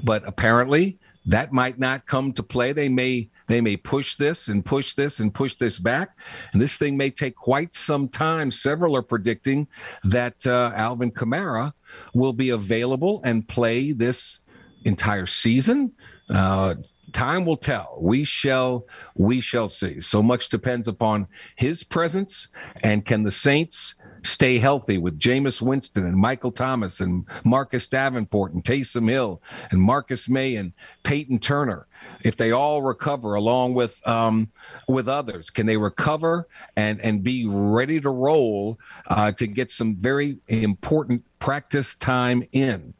but 0.02 0.22
apparently 0.26 0.98
that 1.26 1.52
might 1.52 1.78
not 1.78 2.06
come 2.06 2.32
to 2.32 2.42
play. 2.42 2.72
They 2.72 2.88
may 2.88 3.30
they 3.48 3.60
may 3.60 3.76
push 3.76 4.16
this 4.16 4.48
and 4.48 4.64
push 4.64 4.94
this 4.94 5.20
and 5.20 5.32
push 5.32 5.54
this 5.56 5.78
back, 5.78 6.16
and 6.52 6.62
this 6.62 6.76
thing 6.76 6.96
may 6.96 7.10
take 7.10 7.36
quite 7.36 7.74
some 7.74 8.08
time. 8.08 8.50
Several 8.50 8.96
are 8.96 9.02
predicting 9.02 9.68
that 10.04 10.46
uh, 10.46 10.72
Alvin 10.74 11.10
Kamara 11.10 11.72
will 12.14 12.32
be 12.32 12.50
available 12.50 13.20
and 13.24 13.46
play 13.46 13.92
this 13.92 14.40
entire 14.84 15.26
season. 15.26 15.92
Uh, 16.28 16.74
time 17.12 17.44
will 17.44 17.56
tell. 17.56 17.98
We 18.00 18.24
shall 18.24 18.86
we 19.14 19.40
shall 19.40 19.68
see. 19.68 20.00
So 20.00 20.22
much 20.22 20.48
depends 20.48 20.88
upon 20.88 21.28
his 21.56 21.84
presence 21.84 22.48
and 22.82 23.04
can 23.04 23.22
the 23.22 23.30
Saints 23.30 23.94
stay 24.22 24.58
healthy 24.58 24.98
with 24.98 25.18
Jameis 25.18 25.60
Winston 25.60 26.06
and 26.06 26.16
Michael 26.16 26.52
Thomas 26.52 27.00
and 27.00 27.26
Marcus 27.44 27.86
Davenport 27.86 28.52
and 28.52 28.62
Taysom 28.62 29.08
Hill 29.08 29.42
and 29.70 29.80
Marcus 29.80 30.28
Maye 30.28 30.56
and 30.56 30.72
Peyton 31.02 31.38
Turner. 31.38 31.86
If 32.24 32.36
they 32.36 32.50
all 32.50 32.82
recover 32.82 33.34
along 33.34 33.74
with 33.74 34.06
um, 34.06 34.50
with 34.88 35.08
others, 35.08 35.50
can 35.50 35.66
they 35.66 35.76
recover 35.76 36.48
and 36.76 37.00
and 37.00 37.22
be 37.22 37.46
ready 37.46 38.00
to 38.00 38.10
roll 38.10 38.78
uh, 39.08 39.32
to 39.32 39.46
get 39.46 39.72
some 39.72 39.96
very 39.96 40.38
important 40.48 41.22
practice 41.38 41.94
time 41.94 42.42
in? 42.52 42.94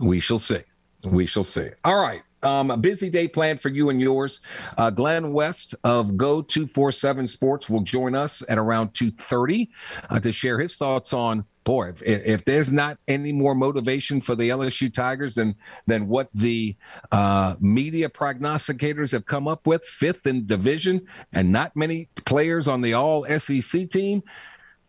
We 0.00 0.20
shall 0.20 0.38
see. 0.38 0.62
We 1.04 1.26
shall 1.26 1.44
see. 1.44 1.70
All 1.84 2.00
right. 2.00 2.22
Um, 2.42 2.70
a 2.70 2.76
busy 2.76 3.10
day 3.10 3.26
planned 3.26 3.60
for 3.60 3.68
you 3.68 3.90
and 3.90 4.00
yours. 4.00 4.40
Uh, 4.76 4.90
Glenn 4.90 5.32
West 5.32 5.74
of 5.82 6.16
Go 6.16 6.40
Two 6.40 6.66
Four 6.66 6.92
Seven 6.92 7.26
Sports 7.26 7.68
will 7.68 7.80
join 7.80 8.14
us 8.14 8.42
at 8.48 8.58
around 8.58 8.94
two 8.94 9.10
thirty 9.10 9.70
uh, 10.08 10.20
to 10.20 10.30
share 10.32 10.58
his 10.58 10.76
thoughts 10.76 11.12
on. 11.12 11.44
Boy, 11.64 11.90
if, 11.90 12.02
if 12.02 12.44
there's 12.46 12.72
not 12.72 12.96
any 13.08 13.30
more 13.30 13.54
motivation 13.54 14.22
for 14.22 14.34
the 14.34 14.48
LSU 14.48 14.92
Tigers 14.92 15.34
than 15.34 15.54
than 15.86 16.08
what 16.08 16.28
the 16.32 16.76
uh, 17.12 17.56
media 17.60 18.08
prognosticators 18.08 19.12
have 19.12 19.26
come 19.26 19.48
up 19.48 19.66
with, 19.66 19.84
fifth 19.84 20.26
in 20.26 20.46
division, 20.46 21.06
and 21.32 21.50
not 21.52 21.74
many 21.76 22.08
players 22.24 22.68
on 22.68 22.80
the 22.80 22.94
All 22.94 23.26
SEC 23.38 23.90
team. 23.90 24.22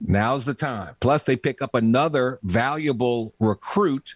Now's 0.02 0.46
the 0.46 0.54
time. 0.54 0.96
Plus, 1.02 1.24
they 1.24 1.36
pick 1.36 1.62
up 1.62 1.76
another 1.76 2.40
valuable 2.44 3.34
recruit 3.40 4.16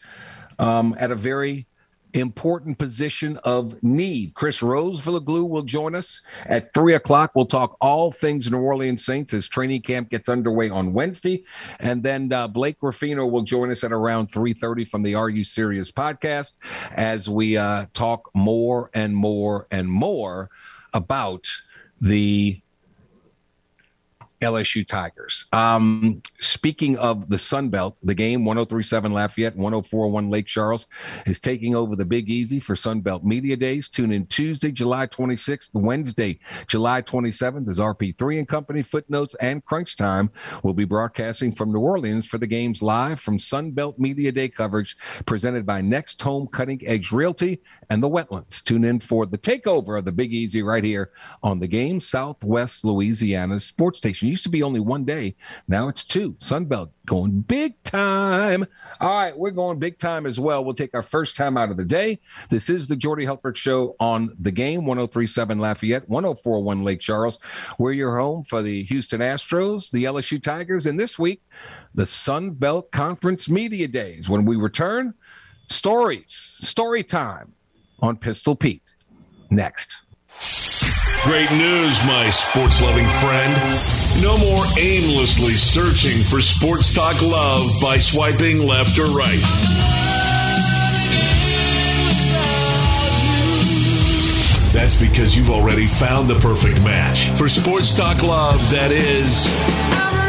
um, 0.60 0.96
at 0.98 1.12
a 1.12 1.16
very 1.16 1.68
important 2.14 2.78
position 2.78 3.38
of 3.44 3.82
need. 3.84 4.34
Chris 4.34 4.60
Rosvoglou 4.60 5.48
will 5.48 5.64
join 5.64 5.96
us 5.96 6.22
at 6.46 6.74
three 6.74 6.96
o'clock. 6.96 7.32
We'll 7.36 7.46
talk 7.46 7.78
all 7.82 8.12
things 8.12 8.50
New 8.50 8.60
Orleans 8.60 9.06
Saints 9.06 9.34
as 9.34 9.48
training 9.48 9.82
camp 9.82 10.10
gets 10.10 10.30
underway 10.30 10.70
on 10.70 10.94
Wednesday, 10.94 11.44
and 11.80 12.02
then 12.02 12.32
uh, 12.32 12.48
Blake 12.48 12.78
Ruffino 12.82 13.26
will 13.26 13.44
join 13.44 13.72
us 13.72 13.84
at 13.84 13.92
around 13.92 14.28
three 14.28 14.54
thirty 14.54 14.86
from 14.86 15.04
the 15.04 15.16
Are 15.16 15.30
You 15.30 15.44
Serious 15.44 15.92
podcast 15.92 16.58
as 16.94 17.30
we 17.30 17.58
uh, 17.58 17.88
talk 17.94 18.30
more 18.34 18.90
and 18.94 19.16
more 19.16 19.68
and 19.72 19.90
more 19.90 20.50
about 20.94 21.48
the 22.02 22.63
LSU 24.44 24.86
Tigers. 24.86 25.46
Um, 25.54 26.22
speaking 26.40 26.98
of 26.98 27.30
the 27.30 27.38
Sun 27.38 27.70
Belt, 27.70 27.98
the 28.04 28.14
game 28.14 28.46
1037 28.46 29.12
Lafayette, 29.14 29.56
1041 29.56 30.30
Lake 30.30 30.46
Charles 30.46 30.88
is 31.26 31.40
taking 31.40 31.76
over 31.76 31.96
the 31.96 32.06
Big 32.06 32.30
Easy 32.30 32.60
for 32.60 32.76
Sun 32.76 33.02
Belt 33.02 33.24
Media 33.24 33.56
Days. 33.56 33.88
Tune 33.88 34.12
in 34.12 34.26
Tuesday, 34.28 34.72
July 34.72 35.08
26th, 35.08 35.70
Wednesday, 35.74 36.40
July 36.68 37.02
27th 37.02 37.70
as 37.70 37.80
RP3 37.80 38.40
and 38.40 38.48
Company 38.48 38.82
Footnotes 38.82 39.36
and 39.36 39.64
Crunch 39.66 39.96
Time 39.96 40.30
will 40.62 40.74
be 40.74 40.86
broadcasting 40.86 41.54
from 41.54 41.72
New 41.72 41.80
Orleans 41.80 42.26
for 42.26 42.38
the 42.38 42.48
games 42.48 42.82
live 42.82 43.20
from 43.20 43.40
Sun 43.40 43.72
Belt 43.72 43.98
Media 43.98 44.32
Day 44.32 44.50
coverage 44.50 44.98
presented 45.26 45.66
by 45.66 45.82
Next 45.82 46.22
Home 46.22 46.48
Cutting 46.48 46.82
Edge 46.86 47.12
Realty 47.12 47.62
and 47.90 48.04
the 48.04 48.10
Wetlands. 48.10 48.64
Tune 48.64 48.84
in 48.84 49.00
for 49.00 49.26
the 49.26 49.38
takeover 49.38 49.98
of 49.98 50.06
the 50.06 50.12
Big 50.12 50.34
Easy 50.34 50.62
right 50.62 50.84
here 50.84 51.12
on 51.42 51.60
the 51.60 51.68
game 51.68 52.00
Southwest 52.00 52.84
Louisiana 52.84 53.60
sports 53.60 54.00
station 54.00 54.28
used 54.34 54.44
to 54.44 54.50
be 54.50 54.64
only 54.64 54.80
one 54.80 55.06
day. 55.06 55.36
Now 55.68 55.88
it's 55.88 56.04
two. 56.04 56.34
Sunbelt 56.40 56.90
going 57.06 57.42
big 57.42 57.82
time. 57.84 58.66
All 59.00 59.10
right, 59.10 59.38
we're 59.38 59.52
going 59.52 59.78
big 59.78 60.00
time 60.00 60.26
as 60.26 60.40
well. 60.40 60.66
We'll 60.66 60.74
take 60.74 60.96
our 60.96 61.04
first 61.04 61.36
time 61.36 61.56
out 61.56 61.70
of 61.70 61.78
the 61.78 61.86
day. 61.86 62.20
This 62.50 62.68
is 62.68 62.88
the 62.88 62.96
Jordy 62.96 63.26
Hultberg 63.26 63.56
Show 63.56 63.96
on 64.00 64.36
the 64.40 64.52
game 64.52 64.86
1037 64.86 65.60
Lafayette, 65.60 66.10
1041 66.10 66.84
Lake 66.84 67.00
Charles. 67.00 67.38
We're 67.78 67.92
your 67.92 68.18
home 68.18 68.44
for 68.44 68.64
the 68.64 68.84
Houston 68.86 69.22
Astros, 69.22 69.92
the 69.92 70.06
LSU 70.06 70.42
Tigers, 70.42 70.88
and 70.88 71.00
this 71.00 71.20
week, 71.20 71.44
the 71.94 72.06
Sun 72.06 72.56
Belt 72.56 72.92
Conference 72.92 73.48
Media 73.48 73.88
Days. 73.88 74.30
When 74.30 74.46
we 74.46 74.56
return, 74.56 75.14
stories, 75.70 76.58
story 76.60 77.04
time 77.04 77.54
on 78.00 78.18
Pistol 78.18 78.56
Pete. 78.56 78.82
Next. 79.52 80.02
Great 81.22 81.52
news, 81.52 82.06
my 82.06 82.30
sports 82.30 82.82
loving 82.82 83.08
friend. 83.08 83.54
No 84.22 84.38
more 84.38 84.64
aimlessly 84.80 85.54
searching 85.54 86.22
for 86.24 86.42
sports 86.42 86.92
talk 86.92 87.22
love 87.22 87.70
by 87.82 87.98
swiping 87.98 88.66
left 88.68 89.00
or 89.00 89.06
right. 89.06 89.44
That's 94.74 95.00
because 95.00 95.38
you've 95.38 95.50
already 95.50 95.88
found 95.88 96.28
the 96.28 96.40
perfect 96.40 96.84
match. 96.84 97.30
For 97.38 97.48
sports 97.48 97.94
talk 97.94 98.22
love, 98.24 98.60
that 98.72 98.92
is. 98.92 100.23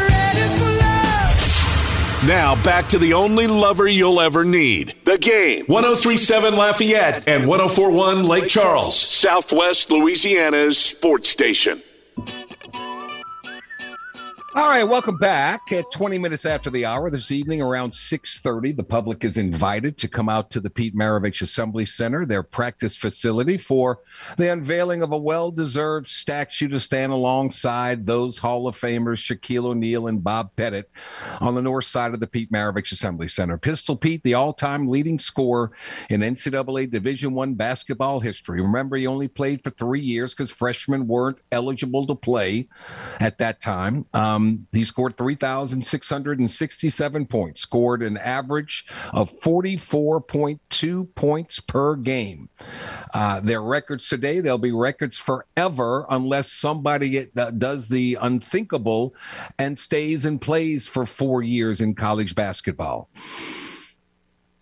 Now 2.27 2.55
back 2.63 2.87
to 2.87 2.97
the 2.97 3.13
only 3.13 3.45
lover 3.45 3.87
you'll 3.87 4.19
ever 4.19 4.43
need. 4.43 4.95
The 5.05 5.19
game. 5.19 5.65
1037 5.67 6.55
Lafayette 6.55 7.27
and 7.27 7.47
1041 7.47 8.23
Lake 8.23 8.47
Charles, 8.47 8.99
Southwest 8.99 9.91
Louisiana's 9.91 10.79
sports 10.79 11.29
station. 11.29 11.83
All 14.57 14.69
right, 14.69 14.85
welcome 14.85 15.17
back. 15.17 15.73
At 15.73 15.91
20 15.91 16.17
minutes 16.17 16.45
after 16.45 16.69
the 16.69 16.85
hour 16.85 17.09
this 17.09 17.29
evening, 17.29 17.61
around 17.61 17.93
6:30, 17.93 18.71
the 18.71 18.85
public 18.85 19.25
is 19.25 19.35
invited 19.35 19.97
to 19.97 20.07
come 20.07 20.29
out 20.29 20.49
to 20.51 20.61
the 20.61 20.69
Pete 20.69 20.95
Maravich 20.95 21.41
Assembly 21.41 21.85
Center, 21.85 22.25
their 22.25 22.41
practice 22.41 22.95
facility, 22.95 23.57
for 23.57 23.99
the 24.37 24.49
unveiling 24.49 25.01
of 25.01 25.11
a 25.11 25.17
well-deserved 25.17 26.07
statue 26.07 26.69
to 26.69 26.79
stand 26.79 27.11
alongside 27.11 28.05
those 28.05 28.37
Hall 28.37 28.65
of 28.65 28.79
Famers, 28.79 29.19
Shaquille 29.19 29.65
O'Neal 29.65 30.07
and 30.07 30.23
Bob 30.23 30.55
Pettit, 30.55 30.89
on 31.41 31.53
the 31.55 31.61
north 31.61 31.83
side 31.83 32.13
of 32.13 32.21
the 32.21 32.27
Pete 32.27 32.49
Maravich 32.49 32.93
Assembly 32.93 33.27
Center. 33.27 33.57
Pistol 33.57 33.97
Pete, 33.97 34.23
the 34.23 34.35
all-time 34.35 34.87
leading 34.87 35.19
scorer 35.19 35.73
in 36.09 36.21
NCAA 36.21 36.89
Division 36.89 37.33
One 37.33 37.55
basketball 37.55 38.21
history. 38.21 38.61
Remember, 38.61 38.95
he 38.95 39.05
only 39.05 39.27
played 39.27 39.61
for 39.61 39.71
three 39.71 39.99
years 39.99 40.33
because 40.33 40.49
freshmen 40.49 41.07
weren't 41.07 41.41
eligible 41.51 42.07
to 42.07 42.15
play 42.15 42.69
at 43.19 43.37
that 43.39 43.59
time. 43.59 44.05
Um, 44.13 44.44
um, 44.45 44.67
he 44.71 44.83
scored 44.83 45.17
3,667 45.17 47.25
points, 47.25 47.61
scored 47.61 48.03
an 48.03 48.17
average 48.17 48.85
of 49.13 49.31
44.2 49.31 51.15
points 51.15 51.59
per 51.59 51.95
game. 51.95 52.49
Uh, 53.13 53.39
their 53.39 53.61
records 53.61 54.07
today, 54.07 54.39
they'll 54.39 54.57
be 54.57 54.71
records 54.71 55.17
forever 55.17 56.05
unless 56.09 56.51
somebody 56.51 57.27
does 57.57 57.87
the 57.87 58.17
unthinkable 58.21 59.15
and 59.57 59.79
stays 59.79 60.25
and 60.25 60.41
plays 60.41 60.87
for 60.87 61.05
four 61.05 61.41
years 61.41 61.81
in 61.81 61.95
college 61.95 62.35
basketball. 62.35 63.09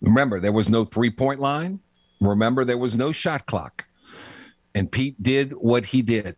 Remember, 0.00 0.40
there 0.40 0.52
was 0.52 0.68
no 0.68 0.84
three 0.84 1.10
point 1.10 1.40
line. 1.40 1.80
Remember, 2.20 2.64
there 2.64 2.78
was 2.78 2.94
no 2.94 3.12
shot 3.12 3.46
clock. 3.46 3.86
And 4.74 4.90
Pete 4.90 5.22
did 5.22 5.52
what 5.52 5.86
he 5.86 6.02
did. 6.02 6.36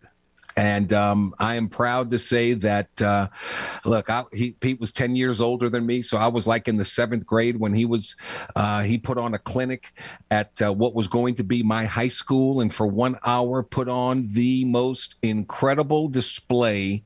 And 0.57 0.93
um, 0.95 1.35
I 1.39 1.57
am 1.57 1.69
proud 1.69 2.11
to 2.13 2.19
say 2.19 2.55
that, 2.55 3.03
uh, 3.03 3.29
look, 3.85 4.09
I, 4.09 4.25
he, 4.33 4.53
Pete 4.53 4.81
was 4.81 4.91
10 4.91 5.15
years 5.15 5.43
older 5.43 5.69
than 5.69 5.85
me. 5.85 6.01
So 6.01 6.17
I 6.17 6.29
was 6.29 6.47
like 6.47 6.67
in 6.67 6.79
the 6.79 6.85
seventh 6.85 7.27
grade 7.27 7.61
when 7.61 7.75
he 7.75 7.85
was, 7.85 8.17
uh, 8.55 8.83
he 8.83 8.97
put 8.97 9.19
on 9.19 9.35
a 9.35 9.39
clinic 9.39 9.93
at 10.31 10.51
uh, 10.63 10.73
what 10.73 10.95
was 10.95 11.09
going 11.09 11.35
to 11.35 11.45
be 11.45 11.63
my 11.63 11.85
high 11.85 12.09
school. 12.09 12.63
And 12.63 12.73
for 12.73 12.87
one 12.87 13.19
hour, 13.25 13.63
put 13.63 13.89
on 13.89 14.29
the 14.33 14.65
most 14.65 15.17
incredible 15.21 16.09
display 16.09 17.05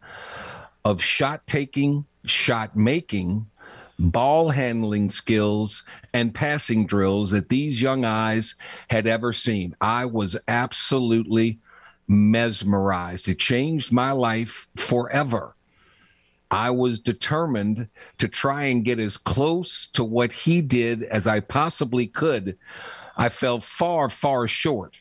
of 0.85 1.03
shot 1.03 1.45
taking, 1.49 2.07
shot 2.25 2.77
making, 2.77 3.47
ball 3.99 4.51
handling 4.51 5.11
skills 5.11 5.83
and 6.15 6.35
passing 6.35 6.87
drills 6.87 7.33
that 7.33 7.49
these 7.49 7.83
young 7.83 8.05
eyes 8.05 8.55
had 8.89 9.07
ever 9.07 9.33
seen. 9.33 9.77
I 9.81 10.07
was 10.07 10.37
absolutely 10.49 11.59
mesmerized. 12.11 13.29
It 13.29 13.39
changed 13.39 13.93
my 13.93 14.13
life 14.13 14.67
forever. 14.77 15.55
I 16.51 16.71
was 16.71 16.99
determined 16.99 17.89
to 18.19 18.27
try 18.27 18.65
and 18.65 18.85
get 18.85 18.99
as 18.99 19.17
close 19.17 19.89
to 19.93 20.03
what 20.03 20.33
he 20.33 20.61
did 20.61 21.05
as 21.05 21.29
I 21.29 21.39
possibly 21.39 22.09
could. 22.09 22.59
I 23.17 23.29
fell 23.29 23.61
far, 23.61 24.09
far 24.09 24.49
short. 24.49 24.99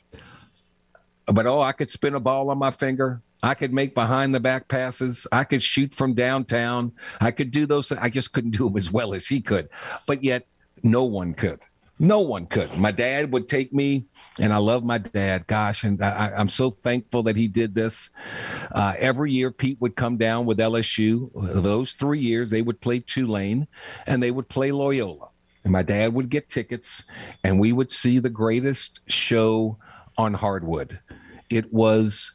But 1.25 1.47
oh, 1.47 1.61
I 1.61 1.71
could 1.71 1.89
spin 1.89 2.13
a 2.13 2.19
ball 2.19 2.51
on 2.51 2.59
my 2.59 2.69
finger. 2.69 3.23
I 3.41 3.55
could 3.55 3.73
make 3.73 3.95
behind 3.95 4.35
the 4.35 4.39
back 4.39 4.67
passes. 4.67 5.25
I 5.31 5.43
could 5.43 5.63
shoot 5.63 5.93
from 5.93 6.13
downtown. 6.13 6.91
I 7.19 7.31
could 7.31 7.49
do 7.49 7.65
those. 7.65 7.91
I 7.91 8.09
just 8.09 8.31
couldn't 8.33 8.51
do 8.51 8.65
them 8.65 8.77
as 8.77 8.91
well 8.91 9.15
as 9.15 9.27
he 9.27 9.41
could. 9.41 9.69
But 10.05 10.23
yet, 10.23 10.45
no 10.83 11.05
one 11.05 11.33
could. 11.33 11.59
No 12.01 12.19
one 12.21 12.45
could. 12.45 12.77
My 12.77 12.91
dad 12.91 13.33
would 13.33 13.49
take 13.49 13.73
me, 13.73 14.05
and 14.39 14.53
I 14.53 14.57
love 14.57 14.85
my 14.85 14.99
dad. 14.99 15.45
Gosh, 15.47 15.83
and 15.83 16.01
I, 16.01 16.31
am 16.33 16.47
so 16.47 16.71
thankful 16.71 17.23
that 17.23 17.35
he 17.35 17.49
did 17.49 17.75
this. 17.75 18.09
Uh, 18.71 18.93
every 18.97 19.33
year, 19.33 19.51
Pete 19.51 19.81
would 19.81 19.97
come 19.97 20.15
down 20.15 20.45
with 20.45 20.59
LSU. 20.59 21.29
Those 21.61 21.93
three 21.93 22.21
years, 22.21 22.49
they 22.49 22.61
would 22.61 22.79
play 22.79 22.99
Tulane, 22.99 23.67
and 24.07 24.23
they 24.23 24.31
would 24.31 24.47
play 24.47 24.71
Loyola. 24.71 25.27
And 25.65 25.73
my 25.73 25.83
dad 25.83 26.13
would 26.13 26.29
get 26.29 26.47
tickets, 26.47 27.03
and 27.43 27.59
we 27.59 27.73
would 27.73 27.91
see 27.91 28.19
the 28.19 28.29
greatest 28.29 29.01
show 29.07 29.77
on 30.17 30.33
hardwood. 30.33 31.01
It 31.49 31.73
was 31.73 32.31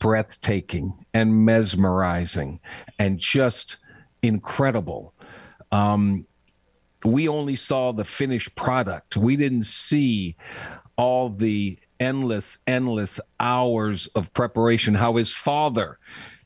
breathtaking 0.00 1.06
and 1.14 1.44
mesmerizing, 1.44 2.58
and 2.98 3.20
just 3.20 3.76
incredible. 4.22 5.14
Um, 5.70 6.26
we 7.04 7.28
only 7.28 7.56
saw 7.56 7.92
the 7.92 8.04
finished 8.04 8.54
product. 8.54 9.16
We 9.16 9.36
didn't 9.36 9.64
see 9.64 10.36
all 10.96 11.28
the 11.28 11.78
endless, 12.00 12.58
endless 12.66 13.20
hours 13.40 14.08
of 14.14 14.32
preparation. 14.34 14.94
How 14.94 15.16
his 15.16 15.30
father, 15.30 15.98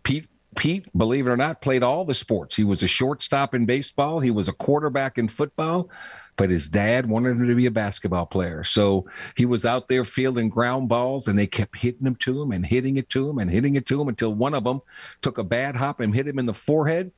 Pete, 0.03 0.29
Pete, 0.57 0.87
believe 0.97 1.27
it 1.27 1.31
or 1.31 1.37
not, 1.37 1.61
played 1.61 1.83
all 1.83 2.05
the 2.05 2.15
sports. 2.15 2.57
He 2.57 2.65
was 2.65 2.83
a 2.83 2.87
shortstop 2.87 3.55
in 3.55 3.67
baseball. 3.67 4.21
He 4.21 4.31
was 4.31 4.49
a 4.49 4.53
quarterback 4.53 5.19
in 5.19 5.29
football, 5.29 5.91
but 6.37 6.49
his 6.49 6.69
dad 6.69 7.09
wanted 7.09 7.37
him 7.37 7.47
to 7.47 7.55
be 7.55 7.67
a 7.67 7.71
basketball 7.71 8.27
player. 8.27 8.65
So 8.65 9.07
he 9.37 9.45
was 9.45 9.67
out 9.67 9.89
there 9.89 10.05
fielding 10.05 10.49
ground 10.49 10.89
balls, 10.89 11.29
and 11.29 11.39
they 11.39 11.47
kept 11.47 11.77
hitting 11.77 12.05
them 12.05 12.17
to 12.17 12.41
him 12.41 12.53
and 12.53 12.65
hitting 12.65 12.97
it 12.97 13.11
to 13.11 13.29
him 13.29 13.39
and 13.39 13.51
hitting 13.51 13.75
it 13.75 13.87
to 13.87 14.01
him 14.01 14.09
until 14.09 14.33
one 14.33 14.55
of 14.55 14.65
them 14.65 14.81
took 15.21 15.37
a 15.39 15.45
bad 15.45 15.77
hop 15.77 16.01
and 16.01 16.15
hit 16.15 16.27
him 16.27 16.39
in 16.39 16.47
the 16.47 16.55
forehead. 16.55 17.13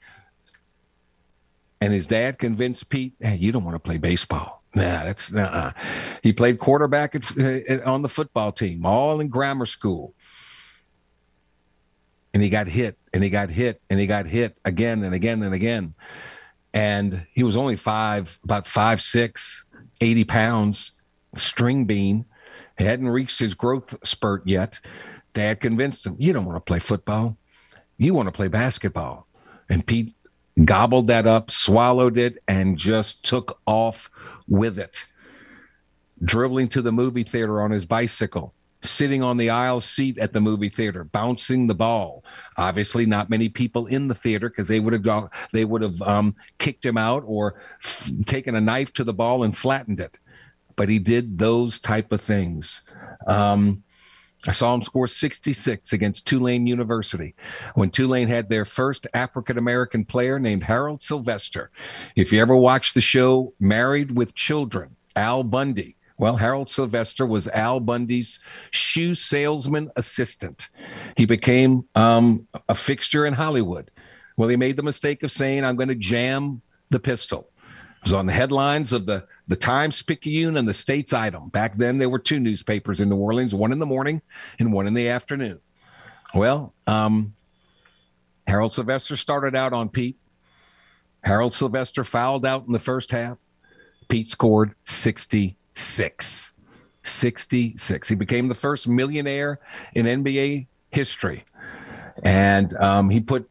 And 1.81 1.93
his 1.93 2.07
dad 2.07 2.38
convinced 2.38 2.88
Pete, 2.88 3.14
hey, 3.21 3.37
you 3.37 3.53
don't 3.53 3.64
want 3.64 3.75
to 3.77 3.81
play 3.81 3.99
baseball. 3.99 4.62
Nah, 4.75 5.05
that's 5.05 5.33
uh 5.33 5.73
He 6.23 6.33
played 6.33 6.59
quarterback 6.59 7.14
at, 7.14 7.38
uh, 7.38 7.81
on 7.85 8.03
the 8.03 8.09
football 8.09 8.53
team, 8.53 8.85
all 8.85 9.21
in 9.21 9.29
grammar 9.29 9.67
school. 9.67 10.14
And 12.35 12.43
he 12.43 12.51
got 12.51 12.69
hit 12.69 12.99
and 13.14 13.25
he 13.25 13.31
got 13.31 13.51
hit 13.51 13.81
and 13.88 13.99
he 13.99 14.07
got 14.07 14.27
hit 14.27 14.59
again 14.64 15.03
and 15.03 15.14
again 15.14 15.43
and 15.43 15.55
again. 15.55 15.95
And 16.75 17.27
he 17.33 17.43
was 17.43 17.57
only 17.57 17.77
five, 17.77 18.38
about 18.45 18.67
five, 18.67 19.01
six, 19.01 19.64
80 20.01 20.25
pounds, 20.25 20.93
string 21.35 21.87
bean. 21.87 22.27
He 22.77 22.85
hadn't 22.85 23.09
reached 23.09 23.38
his 23.38 23.55
growth 23.55 23.97
spurt 24.07 24.47
yet. 24.47 24.79
Dad 25.33 25.61
convinced 25.61 26.07
him, 26.07 26.17
you 26.19 26.33
don't 26.33 26.45
want 26.45 26.57
to 26.57 26.61
play 26.61 26.79
football. 26.79 27.37
You 27.97 28.14
want 28.14 28.27
to 28.29 28.33
play 28.33 28.49
basketball. 28.49 29.27
And 29.69 29.87
Pete 29.87 30.14
gobbled 30.64 31.07
that 31.09 31.27
up, 31.27 31.51
swallowed 31.51 32.18
it, 32.18 32.42
and 32.49 32.79
just 32.79 33.23
took 33.25 33.61
off 33.66 34.11
with 34.49 34.79
it. 34.79 35.07
Dribbling 36.23 36.68
to 36.71 36.83
the 36.83 36.92
movie 36.92 37.23
theater 37.23 37.61
on 37.61 37.71
his 37.71 37.87
bicycle, 37.87 38.55
sitting 38.83 39.23
on 39.23 39.37
the 39.37 39.51
aisle 39.51 39.81
seat 39.81 40.18
at 40.18 40.33
the 40.33 40.40
movie 40.40 40.68
theater, 40.68 41.05
bouncing 41.05 41.66
the 41.66 41.75
ball. 41.75 42.25
Obviously, 42.57 43.07
not 43.07 43.31
many 43.31 43.49
people 43.49 43.87
in 43.87 44.09
the 44.09 44.14
theater 44.14 44.49
because 44.49 44.68
they 44.68 44.81
would 44.81 44.92
have 44.92 45.03
gone, 45.03 45.31
they 45.53 45.64
would 45.64 45.83
have 45.83 46.01
um, 46.03 46.35
kicked 46.59 46.85
him 46.85 46.99
out 46.99 47.23
or 47.27 47.61
f- 47.85 48.11
taken 48.27 48.55
a 48.55 48.61
knife 48.61 48.92
to 48.94 49.05
the 49.05 49.14
ball 49.14 49.44
and 49.44 49.57
flattened 49.57 50.01
it. 50.01 50.18
But 50.75 50.88
he 50.88 50.99
did 50.99 51.38
those 51.38 51.81
type 51.81 52.12
of 52.12 52.21
things. 52.21 52.83
Um, 53.27 53.83
I 54.49 54.53
saw 54.53 54.75
him 54.75 54.83
score 54.83 55.07
66 55.07 55.93
against 55.93 56.27
Tulane 56.27 56.67
University 56.67 57.35
when 57.75 57.91
Tulane 57.91 58.29
had 58.29 58.49
their 58.49 58.65
first 58.65 59.07
African 59.13 59.59
American 59.59 60.07
player 60.07 60.39
named 60.39 60.63
Harold 60.63 61.03
Sylvester. 61.03 61.71
If 62.17 62.33
you 62.33 62.41
ever 62.41 62.57
watched 62.57 62.95
the 62.95 63.03
show 63.03 63.53
Married 63.61 64.17
with 64.17 64.35
Children, 64.35 64.97
Al 65.15 65.43
Bundy, 65.43 65.97
well, 66.19 66.37
Harold 66.37 66.71
Sylvester 66.71 67.27
was 67.27 67.47
Al 67.49 67.79
Bundy's 67.79 68.41
shoe 68.71 69.15
salesman 69.15 69.91
assistant. 69.97 70.71
He 71.19 71.27
became 71.27 71.85
um, 71.95 72.49
a 72.71 72.75
fixture 72.75 73.27
in 73.27 73.35
Hollywood. 73.35 73.91
Well, 74.39 74.49
he 74.49 74.57
made 74.57 74.77
the 74.77 74.83
mistake 74.83 75.23
of 75.23 75.31
saying, 75.31 75.63
I'm 75.63 75.77
going 75.77 75.91
to 75.91 75.95
jam 75.95 76.63
the 76.89 76.99
pistol. 76.99 77.51
Was 78.05 78.13
on 78.13 78.27
the 78.27 78.33
headlines 78.33 78.93
of 78.93 79.07
the 79.07 79.27
the 79.49 79.57
Times 79.57 80.03
Picayune 80.03 80.57
and 80.57 80.69
the 80.69 80.75
States 80.75 81.13
Item. 81.13 81.49
Back 81.49 81.77
then, 81.77 81.99
there 81.99 82.09
were 82.09 82.19
two 82.19 82.39
newspapers 82.39 83.01
in 83.01 83.09
New 83.09 83.17
Orleans, 83.17 83.55
one 83.55 83.73
in 83.73 83.79
the 83.79 83.87
morning 83.87 84.23
and 84.59 84.73
one 84.73 84.87
in 84.87 84.95
the 84.95 85.09
afternoon. 85.09 85.61
Well, 86.35 86.75
um, 86.87 87.35
Harold 88.47 88.73
Sylvester 88.73 89.17
started 89.17 89.57
out 89.57 89.73
on 89.73 89.89
Pete. 89.89 90.19
Harold 91.23 91.55
Sylvester 91.55 92.05
fouled 92.05 92.47
out 92.47 92.67
in 92.67 92.73
the 92.73 92.79
first 92.79 93.11
half. 93.11 93.39
Pete 94.09 94.29
scored 94.29 94.75
66. 94.85 96.53
66. 97.03 98.09
He 98.09 98.15
became 98.15 98.49
the 98.49 98.55
first 98.55 98.87
millionaire 98.87 99.59
in 99.95 100.07
NBA 100.07 100.67
history. 100.91 101.45
And 102.23 102.75
um, 102.77 103.11
he 103.11 103.21
put 103.21 103.49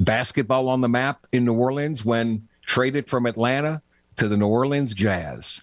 basketball 0.00 0.68
on 0.68 0.80
the 0.80 0.88
map 0.88 1.26
in 1.32 1.44
New 1.44 1.54
Orleans 1.54 2.04
when 2.04 2.47
traded 2.68 3.08
from 3.08 3.24
Atlanta 3.24 3.80
to 4.16 4.28
the 4.28 4.36
New 4.36 4.46
Orleans 4.46 4.92
Jazz. 4.92 5.62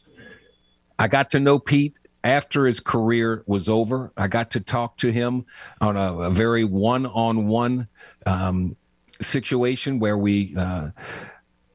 I 0.97 1.07
got 1.07 1.29
to 1.29 1.39
know 1.39 1.59
Pete 1.59 1.99
after 2.23 2.65
his 2.65 2.79
career 2.79 3.43
was 3.45 3.69
over, 3.69 4.11
I 4.17 4.27
got 4.27 4.51
to 4.51 4.59
talk 4.59 4.97
to 4.97 5.11
him 5.11 5.45
on 5.79 5.95
a, 5.95 6.21
a 6.21 6.29
very 6.31 6.63
one-on-one 6.63 7.87
um, 8.25 8.75
situation 9.21 9.99
where 9.99 10.17
we 10.17 10.55
uh, 10.57 10.89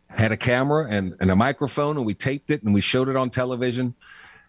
had 0.08 0.32
a 0.32 0.36
camera 0.36 0.88
and, 0.90 1.14
and, 1.20 1.30
a 1.30 1.36
microphone, 1.36 1.96
and 1.96 2.04
we 2.04 2.14
taped 2.14 2.50
it 2.50 2.64
and 2.64 2.74
we 2.74 2.80
showed 2.80 3.08
it 3.08 3.14
on 3.14 3.30
television, 3.30 3.94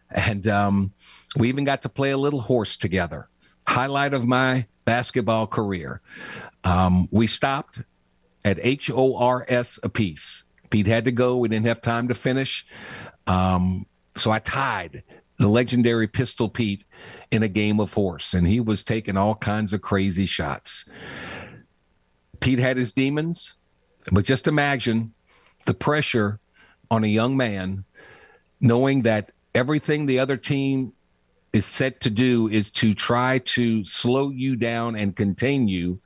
and 0.10 0.48
um, 0.48 0.92
we 1.38 1.50
even 1.50 1.64
got 1.64 1.84
to 1.84 1.90
play 1.90 2.10
a 2.10 2.18
little 2.18 2.42
horse 2.42 2.76
together. 2.76 3.30
Highlight 3.68 4.16
of 4.16 4.26
my 4.26 4.66
basketball 4.86 5.46
career. 5.46 6.02
Um, 6.64 7.08
we 7.12 7.28
stopped 7.28 7.80
at 8.44 8.58
H 8.64 8.90
O 8.90 9.18
R 9.18 9.46
S 9.48 9.80
apiece. 9.84 10.44
Pete 10.72 10.88
had 10.88 11.06
to 11.06 11.12
go. 11.12 11.38
We 11.38 11.50
didn't 11.50 11.68
have 11.68 11.82
time 11.82 12.08
to 12.08 12.16
finish. 12.16 12.66
Um, 13.28 13.86
so 14.18 14.32
I 14.32 14.40
tied 14.40 15.04
the 15.38 15.48
legendary 15.48 16.08
Pistol 16.08 16.50
Pete 16.50 16.84
in 17.32 17.44
a 17.44 17.48
game 17.48 17.80
of 17.80 17.94
horse, 17.94 18.34
and 18.34 18.48
he 18.48 18.60
was 18.60 18.84
taking 18.84 19.18
all 19.18 19.36
kinds 19.36 19.74
of 19.74 19.82
crazy 19.82 20.26
shots. 20.26 20.90
Pete 22.40 22.60
had 22.60 22.78
his 22.78 22.92
demons, 22.94 23.56
but 24.12 24.26
just 24.26 24.48
imagine 24.48 25.14
the 25.66 25.74
pressure 25.74 26.40
on 26.90 27.04
a 27.04 27.08
young 27.08 27.38
man 27.38 27.86
knowing 28.60 29.02
that 29.04 29.32
everything 29.56 30.06
the 30.06 30.20
other 30.20 30.38
team 30.38 30.94
is 31.54 31.66
set 31.66 32.00
to 32.02 32.10
do 32.10 32.48
is 32.48 32.72
to 32.72 32.94
try 32.94 33.40
to 33.40 33.84
slow 33.84 34.30
you 34.30 34.56
down 34.56 34.96
and 34.96 35.16
contain 35.16 35.68
you. 35.68 36.00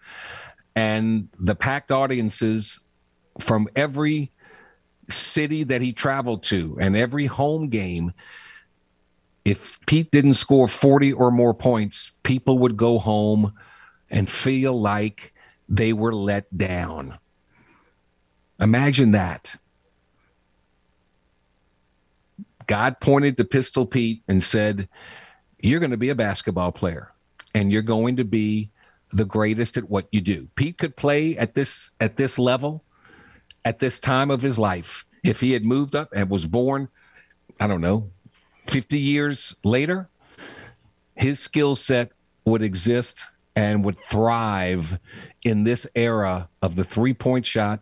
And 0.75 1.30
the 1.39 1.56
packed 1.56 1.91
audiences 1.91 2.80
from 3.39 3.67
every 3.75 4.32
city 5.10 5.63
that 5.63 5.82
he 5.82 5.94
traveled 5.94 6.44
to 6.44 6.78
and 6.80 6.96
every 6.96 7.26
home 7.26 7.70
game, 7.70 8.13
if 9.44 9.80
Pete 9.86 10.12
didn't 10.12 10.36
score 10.36 10.68
40 10.68 11.13
or 11.13 11.32
more 11.32 11.54
points, 11.54 12.12
people 12.24 12.60
would 12.60 12.78
go 12.78 12.98
home 12.98 13.54
and 14.10 14.30
feel 14.30 14.80
like 14.80 15.34
they 15.70 15.94
were 15.94 16.13
let 16.13 16.56
down. 16.58 17.18
Imagine 18.60 19.12
that. 19.12 19.58
God 22.68 23.00
pointed 23.00 23.38
to 23.38 23.44
Pistol 23.44 23.86
Pete 23.86 24.24
and 24.28 24.41
said, 24.41 24.88
You're 25.60 25.80
going 25.80 25.91
to 25.91 25.98
be 25.98 26.10
a 26.10 26.15
basketball 26.15 26.72
player 26.72 27.12
and 27.54 27.72
you're 27.72 27.82
going 27.82 28.15
to 28.15 28.24
be 28.24 28.72
the 29.12 29.26
greatest 29.26 29.78
at 29.78 29.89
what 29.89 30.08
you 30.12 30.22
do. 30.22 30.48
Pete 30.56 30.78
could 30.78 30.96
play 30.96 31.38
at 31.38 31.54
this 31.54 31.91
at 32.00 32.18
this 32.18 32.39
level 32.39 32.85
at 33.65 33.80
this 33.80 33.99
time 33.99 34.32
of 34.32 34.41
his 34.41 34.58
life 34.58 35.06
if 35.23 35.41
he 35.41 35.51
had 35.51 35.65
moved 35.65 35.95
up 35.95 36.10
and 36.15 36.30
was 36.30 36.45
born 36.47 36.88
I 37.60 37.67
don't 37.67 37.82
know 37.82 38.12
50 38.67 38.97
years 38.97 39.56
later 39.63 40.10
his 41.15 41.39
skill 41.39 41.75
set 41.75 42.12
would 42.45 42.62
exist 42.62 43.25
and 43.56 43.84
would 43.84 43.99
thrive 44.10 44.99
in 45.43 45.63
this 45.63 45.88
era 45.95 46.49
of 46.62 46.75
the 46.75 46.84
three-point 46.84 47.45
shot 47.45 47.82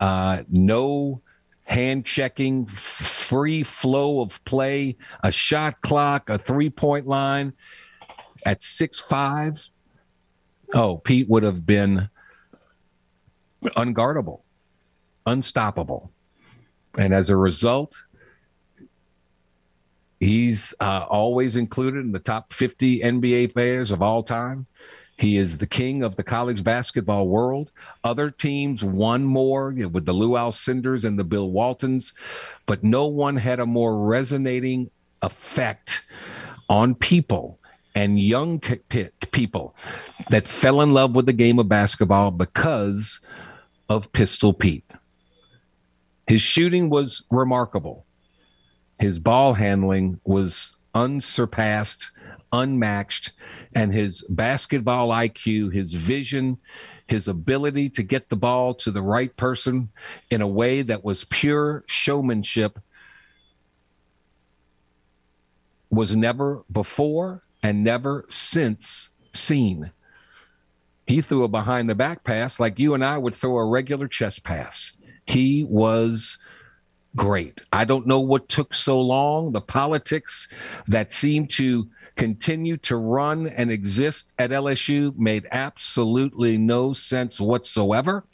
uh, 0.00 0.42
no 0.48 1.22
hand 1.66 2.06
checking, 2.06 2.64
free 2.66 3.62
flow 3.62 4.20
of 4.20 4.42
play, 4.44 4.96
a 5.22 5.32
shot 5.32 5.80
clock, 5.80 6.30
a 6.30 6.38
three 6.38 6.70
point 6.70 7.06
line 7.06 7.52
at 8.44 8.62
six 8.62 8.98
five. 8.98 9.68
Oh, 10.74 10.98
Pete 10.98 11.28
would 11.28 11.42
have 11.42 11.66
been 11.66 12.08
unguardable, 13.62 14.40
unstoppable. 15.26 16.10
And 16.96 17.12
as 17.12 17.28
a 17.28 17.36
result, 17.36 17.96
he's 20.20 20.72
uh, 20.80 21.04
always 21.08 21.56
included 21.56 22.04
in 22.04 22.12
the 22.12 22.18
top 22.18 22.52
50 22.52 23.00
NBA 23.00 23.52
players 23.52 23.90
of 23.90 24.00
all 24.00 24.22
time. 24.22 24.66
He 25.18 25.38
is 25.38 25.58
the 25.58 25.66
king 25.66 26.02
of 26.02 26.16
the 26.16 26.22
college 26.22 26.62
basketball 26.62 27.26
world. 27.28 27.72
Other 28.04 28.30
teams 28.30 28.84
won 28.84 29.24
more 29.24 29.70
with 29.70 30.04
the 30.04 30.12
Lou 30.12 30.32
Alcindors 30.32 31.04
and 31.04 31.18
the 31.18 31.24
Bill 31.24 31.50
Waltons, 31.50 32.12
but 32.66 32.84
no 32.84 33.06
one 33.06 33.36
had 33.36 33.58
a 33.58 33.66
more 33.66 33.98
resonating 33.98 34.90
effect 35.22 36.04
on 36.68 36.94
people 36.94 37.58
and 37.94 38.20
young 38.20 38.60
people 39.30 39.74
that 40.28 40.46
fell 40.46 40.82
in 40.82 40.92
love 40.92 41.16
with 41.16 41.24
the 41.24 41.32
game 41.32 41.58
of 41.58 41.66
basketball 41.66 42.30
because 42.30 43.20
of 43.88 44.12
Pistol 44.12 44.52
Pete. 44.52 44.84
His 46.26 46.42
shooting 46.42 46.90
was 46.90 47.22
remarkable. 47.30 48.04
His 48.98 49.18
ball 49.18 49.54
handling 49.54 50.20
was 50.24 50.72
unsurpassed 50.94 52.10
unmatched. 52.52 53.32
And 53.74 53.92
his 53.92 54.24
basketball 54.28 55.10
IQ, 55.10 55.72
his 55.72 55.92
vision, 55.94 56.58
his 57.06 57.28
ability 57.28 57.90
to 57.90 58.02
get 58.02 58.28
the 58.28 58.36
ball 58.36 58.74
to 58.74 58.90
the 58.90 59.02
right 59.02 59.34
person 59.36 59.90
in 60.30 60.40
a 60.40 60.48
way 60.48 60.82
that 60.82 61.04
was 61.04 61.24
pure 61.24 61.84
showmanship 61.86 62.78
was 65.90 66.16
never 66.16 66.64
before 66.70 67.42
and 67.62 67.84
never 67.84 68.24
since 68.28 69.10
seen. 69.32 69.92
He 71.06 71.20
threw 71.20 71.44
a 71.44 71.48
behind 71.48 71.88
the 71.88 71.94
back 71.94 72.24
pass 72.24 72.58
like 72.58 72.78
you 72.78 72.92
and 72.94 73.04
I 73.04 73.18
would 73.18 73.34
throw 73.34 73.58
a 73.58 73.68
regular 73.68 74.08
chest 74.08 74.42
pass. 74.42 74.92
He 75.26 75.64
was 75.64 76.38
great. 77.16 77.62
I 77.72 77.84
don't 77.84 78.06
know 78.06 78.20
what 78.20 78.48
took 78.48 78.74
so 78.74 79.00
long, 79.00 79.52
the 79.52 79.60
politics 79.60 80.48
that 80.86 81.12
seemed 81.12 81.50
to 81.52 81.88
continue 82.14 82.76
to 82.78 82.96
run 82.96 83.46
and 83.46 83.70
exist 83.70 84.32
at 84.38 84.50
LSU 84.50 85.16
made 85.16 85.46
absolutely 85.50 86.58
no 86.58 86.92
sense 86.92 87.40
whatsoever. 87.40 88.24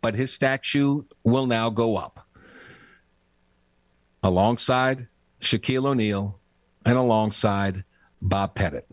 But 0.00 0.14
his 0.14 0.32
statue 0.32 1.04
will 1.22 1.46
now 1.46 1.70
go 1.70 1.96
up 1.96 2.26
alongside 4.22 5.08
Shaquille 5.40 5.86
O'Neal 5.86 6.38
and 6.84 6.96
alongside 6.96 7.84
Bob 8.20 8.54
Pettit. 8.54 8.86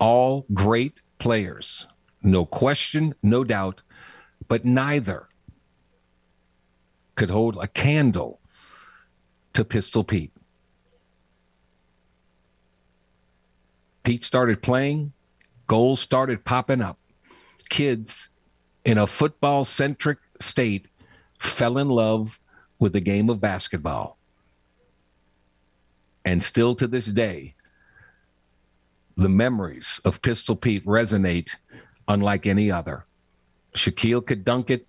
All 0.00 0.46
great 0.52 1.00
players, 1.18 1.86
no 2.22 2.46
question, 2.46 3.14
no 3.22 3.44
doubt, 3.44 3.80
but 4.48 4.64
neither 4.64 5.28
could 7.14 7.30
hold 7.30 7.56
a 7.60 7.68
candle 7.68 8.40
to 9.52 9.64
Pistol 9.64 10.04
Pete. 10.04 10.32
Pete 14.02 14.24
started 14.24 14.62
playing, 14.62 15.12
goals 15.66 16.00
started 16.00 16.44
popping 16.44 16.82
up. 16.82 16.98
Kids 17.70 18.28
in 18.84 18.98
a 18.98 19.06
football 19.06 19.64
centric 19.64 20.18
state 20.40 20.88
fell 21.38 21.78
in 21.78 21.88
love 21.88 22.40
with 22.78 22.92
the 22.92 23.00
game 23.00 23.30
of 23.30 23.40
basketball. 23.40 24.18
And 26.24 26.42
still 26.42 26.74
to 26.76 26.86
this 26.86 27.06
day, 27.06 27.54
the 29.16 29.28
memories 29.28 30.00
of 30.04 30.22
Pistol 30.22 30.56
Pete 30.56 30.84
resonate 30.84 31.50
unlike 32.08 32.46
any 32.46 32.70
other. 32.70 33.06
Shaquille 33.74 34.26
could 34.26 34.44
dunk 34.44 34.70
it, 34.70 34.86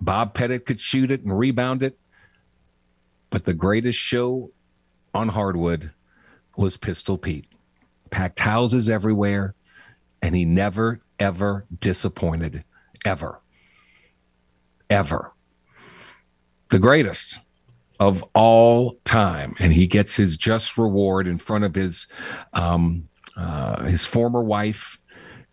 Bob 0.00 0.34
Pettit 0.34 0.66
could 0.66 0.80
shoot 0.80 1.10
it 1.10 1.22
and 1.22 1.36
rebound 1.36 1.82
it. 1.82 1.98
But 3.30 3.44
the 3.44 3.54
greatest 3.54 3.98
show 3.98 4.50
on 5.14 5.28
hardwood 5.28 5.92
was 6.56 6.76
Pistol 6.76 7.18
Pete 7.18 7.46
packed 8.10 8.40
houses 8.40 8.88
everywhere, 8.88 9.54
and 10.22 10.34
he 10.34 10.44
never, 10.44 11.00
ever 11.18 11.66
disappointed, 11.80 12.64
ever, 13.04 13.40
ever. 14.88 15.32
The 16.70 16.78
greatest 16.78 17.38
of 17.98 18.24
all 18.34 18.98
time, 19.04 19.54
and 19.58 19.72
he 19.72 19.86
gets 19.86 20.16
his 20.16 20.36
just 20.36 20.76
reward 20.76 21.26
in 21.26 21.38
front 21.38 21.64
of 21.64 21.74
his 21.74 22.06
um, 22.52 23.08
uh, 23.36 23.84
his 23.84 24.04
former 24.04 24.42
wife, 24.42 24.98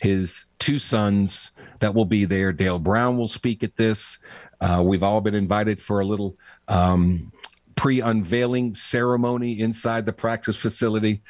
his 0.04 0.46
two 0.60 0.78
sons 0.78 1.52
that 1.80 1.96
will 1.96 2.06
be 2.06 2.26
there. 2.26 2.52
Dale 2.52 2.78
Brown 2.78 3.18
will 3.18 3.30
speak 3.30 3.63
at 3.63 3.78
this. 3.78 4.20
Uh, 4.60 4.84
we've 4.86 5.02
all 5.02 5.22
been 5.22 5.34
invited 5.34 5.82
for 5.82 6.02
a 6.02 6.06
little 6.06 6.38
um, 6.68 7.32
pre 7.78 8.02
unveiling 8.02 8.76
ceremony 8.76 9.62
inside 9.62 10.06
the 10.06 10.12
practice 10.12 10.58
facility. 10.58 11.22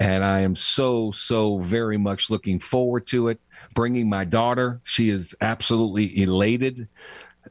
And 0.00 0.24
I 0.24 0.40
am 0.40 0.56
so, 0.56 1.12
so 1.12 1.58
very 1.58 1.98
much 1.98 2.28
looking 2.28 2.58
forward 2.58 3.06
to 3.08 3.28
it. 3.28 3.40
Bringing 3.74 4.10
my 4.10 4.24
daughter, 4.24 4.80
she 4.82 5.08
is 5.08 5.34
absolutely 5.40 6.20
elated 6.20 6.88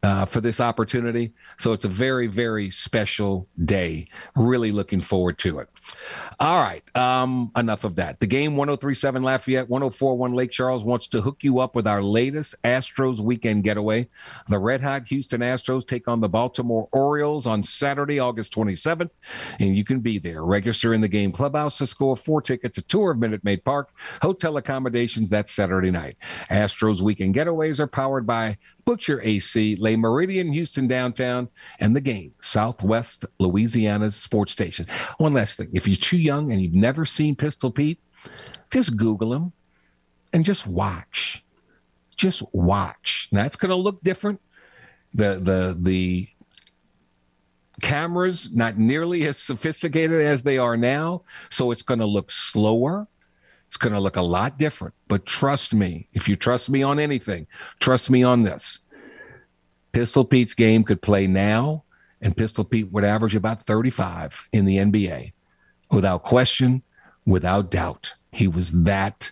uh, 0.06 0.24
for 0.24 0.40
this 0.40 0.62
opportunity. 0.62 1.34
So 1.58 1.74
it's 1.74 1.84
a 1.84 1.90
very, 1.90 2.28
very 2.28 2.70
special 2.70 3.48
day. 3.66 4.08
Really 4.36 4.72
looking 4.72 5.02
forward 5.02 5.40
to 5.40 5.58
it. 5.60 5.70
All 6.40 6.62
right. 6.64 6.84
Um, 6.96 7.52
enough 7.58 7.86
of 7.86 7.96
that. 7.96 8.20
The 8.20 8.28
game 8.28 8.56
1037 8.56 9.24
Lafayette, 9.24 9.68
1041 9.68 10.34
Lake 10.34 10.52
Charles 10.52 10.84
wants 10.84 11.08
to 11.08 11.22
hook 11.22 11.38
you 11.42 11.58
up 11.58 11.76
with 11.76 11.88
our 11.88 12.04
latest 12.04 12.54
Astros 12.64 13.20
weekend 13.20 13.64
getaway. 13.64 14.08
The 14.48 14.60
Red 14.60 14.82
Hot 14.82 15.08
Houston 15.08 15.42
Astros 15.42 15.88
take 15.88 16.08
on 16.08 16.22
the 16.22 16.30
Baltimore 16.30 16.88
Orioles 16.92 17.48
on 17.48 17.64
Saturday, 17.64 18.20
August 18.20 18.54
27th, 18.54 19.10
and 19.60 19.76
you 19.76 19.84
can 19.84 20.02
be 20.02 20.20
there. 20.20 20.44
Register 20.46 20.94
in 20.94 21.02
the 21.02 21.08
game 21.08 21.32
clubhouse 21.32 21.80
to 21.80 21.88
score 21.88 22.16
four 22.16 22.44
tickets, 22.44 22.78
a 22.78 22.84
tour 22.84 23.12
of 23.12 23.18
Minute 23.18 23.44
Maid 23.44 23.66
Park, 23.66 23.90
hotel 24.22 24.58
accommodations 24.58 25.32
that 25.32 25.50
Saturday 25.50 25.90
night. 25.90 26.16
Astros 26.52 27.02
weekend 27.02 27.34
getaways 27.34 27.80
are 27.80 27.88
powered 27.88 28.28
by 28.28 28.56
Butcher 28.86 29.22
AC, 29.24 29.76
Le 29.80 29.92
Meridien, 29.92 30.54
Houston 30.54 30.88
downtown, 30.88 31.50
and 31.80 31.96
the 31.96 32.02
game, 32.02 32.34
Southwest 32.40 33.26
Louisiana's 33.40 34.16
sports 34.16 34.52
station. 34.52 34.86
One 35.18 35.34
last 35.34 35.58
thing 35.58 35.70
if 35.74 35.88
you're 35.88 35.98
too 35.98 36.18
young 36.18 36.52
and 36.52 36.62
you've 36.62 36.76
never 36.76 37.06
seen 37.06 37.36
Pistol 37.36 37.72
Pete, 37.72 38.00
just 38.72 38.96
Google 38.96 39.34
him 39.34 39.52
and 40.32 40.46
just 40.46 40.68
watch. 40.68 41.44
Just 42.16 42.44
watch. 42.54 43.28
Now 43.32 43.46
it's 43.46 43.58
going 43.58 43.70
to 43.70 43.76
look 43.76 44.02
different. 44.04 44.40
The 45.14 45.40
the 45.40 45.78
the 45.80 46.28
cameras 47.82 48.50
not 48.54 48.78
nearly 48.78 49.26
as 49.26 49.38
sophisticated 49.38 50.22
as 50.22 50.44
they 50.44 50.58
are 50.58 50.78
now, 50.78 51.24
so 51.50 51.72
it's 51.72 51.82
going 51.82 52.00
to 52.00 52.06
look 52.06 52.32
slower. 52.32 53.08
It's 53.76 53.84
going 53.84 53.92
to 53.92 54.00
look 54.00 54.16
a 54.16 54.22
lot 54.22 54.58
different. 54.58 54.94
But 55.10 55.26
trust 55.26 55.74
me, 55.74 56.08
if 56.14 56.30
you 56.30 56.38
trust 56.38 56.70
me 56.70 56.82
on 56.82 56.98
anything, 56.98 57.46
trust 57.82 58.10
me 58.10 58.24
on 58.24 58.44
this. 58.44 58.80
Pistol 59.92 60.24
Pete's 60.24 60.54
game 60.54 60.86
could 60.86 61.02
play 61.02 61.28
now, 61.28 61.84
and 62.22 62.38
Pistol 62.38 62.64
Pete 62.64 62.90
would 62.94 63.04
average 63.04 63.36
about 63.36 63.62
35 63.62 64.48
in 64.54 64.64
the 64.64 64.78
NBA 64.78 65.34
without 65.92 66.24
question, 66.24 66.84
without 67.26 67.70
doubt. 67.70 68.14
He 68.32 68.48
was 68.48 68.72
that 68.84 69.30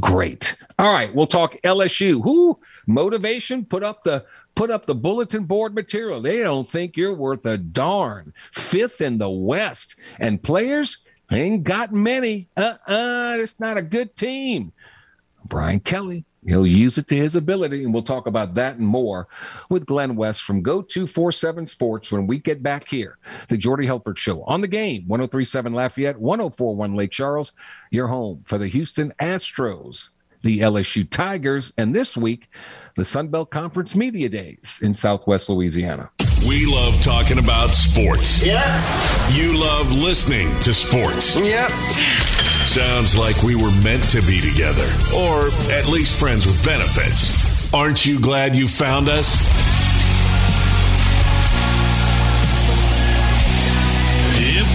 great. 0.00 0.56
All 0.80 0.92
right, 0.92 1.14
we'll 1.14 1.28
talk 1.28 1.54
LSU. 1.62 2.20
Who 2.24 2.58
motivation? 2.88 3.64
Put 3.64 3.84
up 3.84 4.02
the 4.02 4.26
put 4.56 4.72
up 4.72 4.86
the 4.86 4.96
bulletin 4.96 5.44
board 5.44 5.76
material. 5.76 6.20
They 6.20 6.40
don't 6.40 6.68
think 6.68 6.96
you're 6.96 7.14
worth 7.14 7.46
a 7.46 7.56
darn. 7.56 8.34
Fifth 8.52 9.00
in 9.00 9.18
the 9.18 9.30
West, 9.30 9.94
and 10.18 10.42
players 10.42 10.98
ain't 11.30 11.64
got 11.64 11.92
many. 11.92 12.48
Uh 12.56 12.74
uh 12.86 13.36
it's 13.38 13.58
not 13.58 13.76
a 13.76 13.82
good 13.82 14.14
team. 14.16 14.72
Brian 15.44 15.80
Kelly 15.80 16.24
He'll 16.46 16.66
use 16.66 16.96
it 16.96 17.08
to 17.08 17.16
his 17.16 17.34
ability, 17.34 17.82
and 17.82 17.92
we'll 17.92 18.04
talk 18.04 18.28
about 18.28 18.54
that 18.54 18.76
and 18.76 18.86
more 18.86 19.26
with 19.68 19.84
Glenn 19.84 20.14
West 20.14 20.42
from 20.42 20.62
Go 20.62 20.80
247 20.80 21.66
Sports 21.66 22.12
when 22.12 22.26
we 22.26 22.38
get 22.38 22.62
back 22.62 22.86
here. 22.86 23.18
The 23.48 23.56
Jordy 23.56 23.86
Hultberg 23.86 24.16
Show 24.16 24.42
on 24.44 24.60
the 24.60 24.68
game 24.68 25.04
1037 25.08 25.72
Lafayette, 25.72 26.18
1041 26.18 26.94
Lake 26.94 27.10
Charles, 27.10 27.52
your 27.90 28.06
home 28.06 28.42
for 28.44 28.58
the 28.58 28.68
Houston 28.68 29.12
Astros, 29.20 30.10
the 30.42 30.60
LSU 30.60 31.08
Tigers, 31.10 31.72
and 31.78 31.92
this 31.92 32.16
week, 32.16 32.48
the 32.94 33.04
Sun 33.04 33.28
Belt 33.28 33.50
Conference 33.50 33.96
Media 33.96 34.28
Days 34.28 34.78
in 34.82 34.94
Southwest 34.94 35.48
Louisiana. 35.48 36.10
We 36.46 36.64
love 36.64 37.02
talking 37.02 37.38
about 37.38 37.70
sports. 37.72 38.40
Yeah. 38.46 38.62
You 39.32 39.58
love 39.58 39.92
listening 39.92 40.48
to 40.60 40.72
sports. 40.72 41.34
Yep. 41.36 41.70
Sounds 42.66 43.18
like 43.18 43.42
we 43.42 43.56
were 43.56 43.72
meant 43.82 44.04
to 44.10 44.20
be 44.22 44.40
together, 44.40 44.86
or 45.12 45.48
at 45.72 45.88
least 45.88 46.20
friends 46.20 46.46
with 46.46 46.64
benefits. 46.64 47.72
Aren't 47.74 48.06
you 48.06 48.20
glad 48.20 48.54
you 48.54 48.68
found 48.68 49.08
us? 49.08 49.42
Yep. 54.38 54.66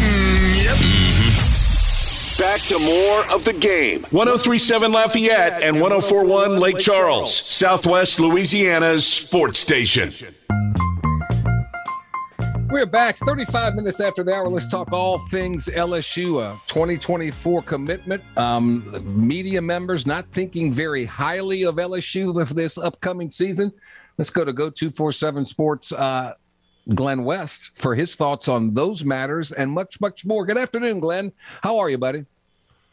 Yep. 0.66 0.78
Mm-hmm. 0.78 2.42
Back 2.42 2.60
to 2.68 2.80
more 2.80 3.34
of 3.34 3.46
the 3.46 3.54
game. 3.54 4.02
1037 4.12 4.92
Lafayette 4.92 5.62
and 5.62 5.80
1041 5.80 6.60
Lake 6.60 6.80
Charles, 6.80 7.34
Southwest 7.34 8.20
Louisiana's 8.20 9.08
sports 9.08 9.60
station. 9.60 10.12
We're 12.72 12.86
back 12.86 13.18
35 13.18 13.76
minutes 13.76 14.00
after 14.00 14.24
the 14.24 14.34
hour. 14.34 14.48
Let's 14.48 14.66
talk 14.66 14.94
all 14.94 15.20
things 15.28 15.66
LSU, 15.66 16.42
a 16.42 16.58
2024 16.68 17.64
commitment. 17.64 18.24
Um, 18.38 19.28
media 19.28 19.62
members 19.62 20.08
not 20.08 20.26
thinking 20.32 20.72
very 20.72 21.04
highly 21.04 21.64
of 21.64 21.76
LSU 21.76 22.48
for 22.48 22.54
this 22.54 22.78
upcoming 22.78 23.30
season. 23.30 23.74
Let's 24.18 24.30
go 24.30 24.46
to 24.46 24.54
Go 24.54 24.70
247 24.70 25.44
Sports, 25.46 25.92
uh, 25.92 26.36
Glenn 26.96 27.26
West, 27.26 27.72
for 27.76 27.94
his 27.94 28.16
thoughts 28.16 28.48
on 28.48 28.74
those 28.74 29.04
matters 29.04 29.52
and 29.52 29.70
much, 29.70 30.00
much 30.00 30.26
more. 30.26 30.46
Good 30.46 30.58
afternoon, 30.58 31.02
Glenn. 31.02 31.34
How 31.62 31.78
are 31.78 31.90
you, 31.90 31.98
buddy? 31.98 32.26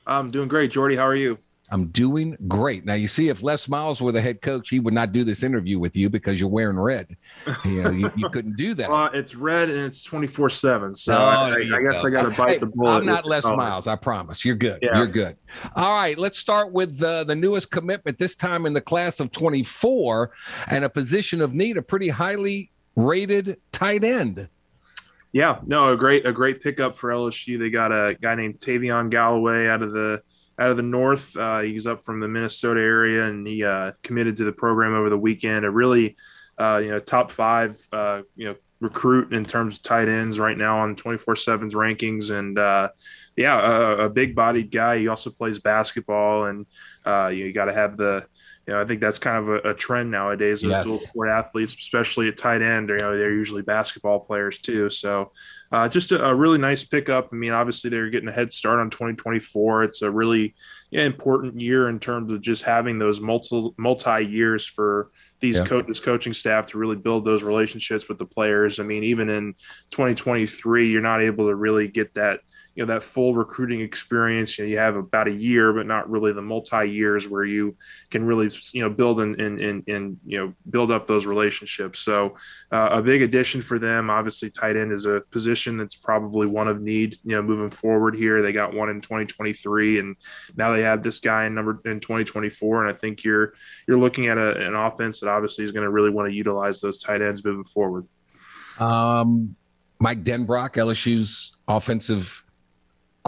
I'm 0.08 0.32
doing 0.32 0.48
great. 0.48 0.72
Jordy, 0.72 0.96
how 0.96 1.06
are 1.06 1.14
you? 1.14 1.38
I'm 1.70 1.88
doing 1.88 2.36
great. 2.48 2.84
Now, 2.84 2.94
you 2.94 3.08
see, 3.08 3.28
if 3.28 3.42
Les 3.42 3.68
Miles 3.68 4.00
were 4.00 4.12
the 4.12 4.20
head 4.20 4.40
coach, 4.40 4.70
he 4.70 4.80
would 4.80 4.94
not 4.94 5.12
do 5.12 5.22
this 5.22 5.42
interview 5.42 5.78
with 5.78 5.94
you 5.96 6.08
because 6.08 6.40
you're 6.40 6.48
wearing 6.48 6.78
red. 6.78 7.16
You 7.64 7.82
know, 7.82 7.90
you, 7.90 8.10
you 8.16 8.30
couldn't 8.30 8.56
do 8.56 8.72
that. 8.74 8.88
Well, 8.88 9.10
it's 9.12 9.34
red 9.34 9.68
and 9.68 9.80
it's 9.80 10.02
24 10.02 10.48
7. 10.50 10.94
So 10.94 11.14
Oh, 11.14 11.18
I, 11.18 11.56
I 11.56 11.60
guess 11.60 12.02
go. 12.02 12.08
I 12.08 12.10
got 12.10 12.22
to 12.22 12.30
bite 12.30 12.50
Hey, 12.50 12.58
the 12.58 12.66
bullet. 12.66 12.98
I'm 12.98 13.06
not 13.06 13.26
Les. 13.26 13.44
Miles. 13.44 13.86
I 13.86 13.96
promise. 13.96 14.44
You're 14.44 14.56
good. 14.56 14.78
Yeah. 14.82 14.96
You're 14.96 15.06
good. 15.06 15.36
All 15.76 15.92
right. 15.92 16.16
Let's 16.16 16.38
start 16.38 16.72
with 16.72 17.02
uh, 17.02 17.24
the 17.24 17.34
newest 17.34 17.70
commitment, 17.70 18.18
this 18.18 18.34
time 18.34 18.64
in 18.64 18.72
the 18.72 18.80
class 18.80 19.20
of 19.20 19.30
24 19.32 20.30
and 20.68 20.84
a 20.84 20.88
position 20.88 21.40
of 21.42 21.52
need, 21.54 21.76
a 21.76 21.82
pretty 21.82 22.08
highly 22.08 22.70
rated 22.96 23.58
tight 23.72 24.04
end. 24.04 24.48
Yeah, 25.32 25.58
no, 25.66 25.92
a 25.92 25.96
great 25.96 26.24
a 26.24 26.32
great 26.32 26.62
pickup 26.62 26.96
for 26.96 27.10
LSU. 27.10 27.58
They 27.58 27.68
got 27.70 27.92
a 27.92 28.16
guy 28.20 28.34
named 28.34 28.60
Tavion 28.60 29.10
Galloway 29.10 29.68
out 29.68 29.82
of 29.82 29.92
the 29.92 30.22
out 30.58 30.70
of 30.70 30.76
the 30.76 30.82
north. 30.82 31.36
Uh, 31.36 31.60
he's 31.60 31.86
up 31.86 32.00
from 32.00 32.20
the 32.20 32.28
Minnesota 32.28 32.80
area, 32.80 33.26
and 33.26 33.46
he 33.46 33.64
uh, 33.64 33.92
committed 34.02 34.36
to 34.36 34.44
the 34.44 34.52
program 34.52 34.94
over 34.94 35.08
the 35.10 35.18
weekend. 35.18 35.64
A 35.64 35.70
really, 35.70 36.16
uh, 36.58 36.80
you 36.82 36.90
know, 36.90 37.00
top 37.00 37.30
five, 37.30 37.78
uh, 37.92 38.22
you 38.36 38.46
know, 38.46 38.56
recruit 38.80 39.32
in 39.32 39.44
terms 39.44 39.76
of 39.76 39.82
tight 39.82 40.08
ends 40.08 40.38
right 40.38 40.56
now 40.56 40.78
on 40.80 40.96
24/7's 40.96 41.74
rankings, 41.74 42.30
and 42.36 42.58
uh, 42.58 42.88
yeah, 43.36 43.58
a, 43.58 43.96
a 44.06 44.10
big-bodied 44.10 44.70
guy. 44.70 44.98
He 44.98 45.08
also 45.08 45.30
plays 45.30 45.58
basketball, 45.60 46.46
and 46.46 46.66
uh, 47.06 47.28
you, 47.28 47.52
got 47.52 47.66
to 47.66 47.72
have 47.72 47.96
the. 47.96 48.26
You 48.66 48.74
know, 48.74 48.82
I 48.82 48.84
think 48.84 49.00
that's 49.00 49.18
kind 49.18 49.38
of 49.38 49.48
a, 49.48 49.70
a 49.70 49.74
trend 49.74 50.10
nowadays. 50.10 50.62
with 50.62 50.72
Yes. 50.72 50.84
dual 50.84 50.98
sport 50.98 51.30
athletes, 51.30 51.74
especially 51.78 52.28
at 52.28 52.36
tight 52.36 52.60
end, 52.60 52.90
you 52.90 52.98
know, 52.98 53.16
they're 53.16 53.32
usually 53.32 53.62
basketball 53.62 54.20
players 54.20 54.58
too. 54.58 54.90
So, 54.90 55.32
uh, 55.70 55.88
just 55.88 56.12
a, 56.12 56.24
a 56.24 56.34
really 56.34 56.58
nice 56.58 56.84
pickup. 56.84 57.28
I 57.32 57.36
mean, 57.36 57.52
obviously 57.52 57.90
they're 57.90 58.10
getting 58.10 58.28
a 58.28 58.32
head 58.32 58.52
start 58.52 58.80
on 58.80 58.90
2024. 58.90 59.84
It's 59.84 60.02
a 60.02 60.10
really 60.10 60.54
yeah, 60.90 61.04
important 61.04 61.60
year 61.60 61.88
in 61.88 61.98
terms 62.00 62.32
of 62.32 62.40
just 62.40 62.62
having 62.62 62.98
those 62.98 63.20
multi 63.20 63.70
multi 63.76 64.22
years 64.24 64.66
for 64.66 65.10
these 65.40 65.56
Yeah. 65.56 65.64
coaches, 65.66 66.00
coaching 66.00 66.32
staff 66.32 66.66
to 66.68 66.78
really 66.78 66.96
build 66.96 67.24
those 67.24 67.42
relationships 67.42 68.08
with 68.08 68.18
the 68.18 68.26
players. 68.26 68.80
I 68.80 68.82
mean, 68.84 69.04
even 69.04 69.28
in 69.28 69.54
2023, 69.90 70.90
you're 70.90 71.02
not 71.02 71.20
able 71.20 71.48
to 71.48 71.54
really 71.54 71.88
get 71.88 72.14
that 72.14 72.40
you 72.78 72.86
know 72.86 72.94
that 72.94 73.02
full 73.02 73.34
recruiting 73.34 73.80
experience. 73.80 74.56
You, 74.56 74.64
know, 74.64 74.70
you 74.70 74.78
have 74.78 74.94
about 74.94 75.26
a 75.26 75.32
year, 75.32 75.72
but 75.72 75.84
not 75.88 76.08
really 76.08 76.32
the 76.32 76.42
multi 76.42 76.88
years 76.88 77.28
where 77.28 77.44
you 77.44 77.76
can 78.08 78.24
really 78.24 78.52
you 78.72 78.82
know 78.82 78.88
build 78.88 79.18
and 79.18 79.38
and 79.40 79.60
and, 79.60 79.82
and 79.88 80.16
you 80.24 80.38
know 80.38 80.54
build 80.70 80.92
up 80.92 81.08
those 81.08 81.26
relationships. 81.26 81.98
So 81.98 82.36
uh, 82.70 82.90
a 82.92 83.02
big 83.02 83.22
addition 83.22 83.62
for 83.62 83.80
them. 83.80 84.10
Obviously, 84.10 84.48
tight 84.48 84.76
end 84.76 84.92
is 84.92 85.06
a 85.06 85.22
position 85.32 85.76
that's 85.76 85.96
probably 85.96 86.46
one 86.46 86.68
of 86.68 86.80
need. 86.80 87.16
You 87.24 87.34
know, 87.34 87.42
moving 87.42 87.70
forward 87.70 88.14
here, 88.14 88.42
they 88.42 88.52
got 88.52 88.72
one 88.72 88.90
in 88.90 89.00
2023, 89.00 89.98
and 89.98 90.14
now 90.54 90.70
they 90.70 90.82
have 90.82 91.02
this 91.02 91.18
guy 91.18 91.46
in 91.46 91.56
number 91.56 91.80
in 91.84 91.98
2024. 91.98 92.86
And 92.86 92.94
I 92.94 92.96
think 92.96 93.24
you're 93.24 93.54
you're 93.88 93.98
looking 93.98 94.28
at 94.28 94.38
a, 94.38 94.56
an 94.64 94.76
offense 94.76 95.18
that 95.18 95.28
obviously 95.28 95.64
is 95.64 95.72
going 95.72 95.82
to 95.82 95.90
really 95.90 96.10
want 96.10 96.28
to 96.28 96.32
utilize 96.32 96.80
those 96.80 97.00
tight 97.00 97.22
ends 97.22 97.44
moving 97.44 97.64
forward. 97.64 98.06
Um, 98.78 99.56
Mike 99.98 100.22
Denbrock, 100.22 100.74
LSU's 100.74 101.50
offensive 101.66 102.44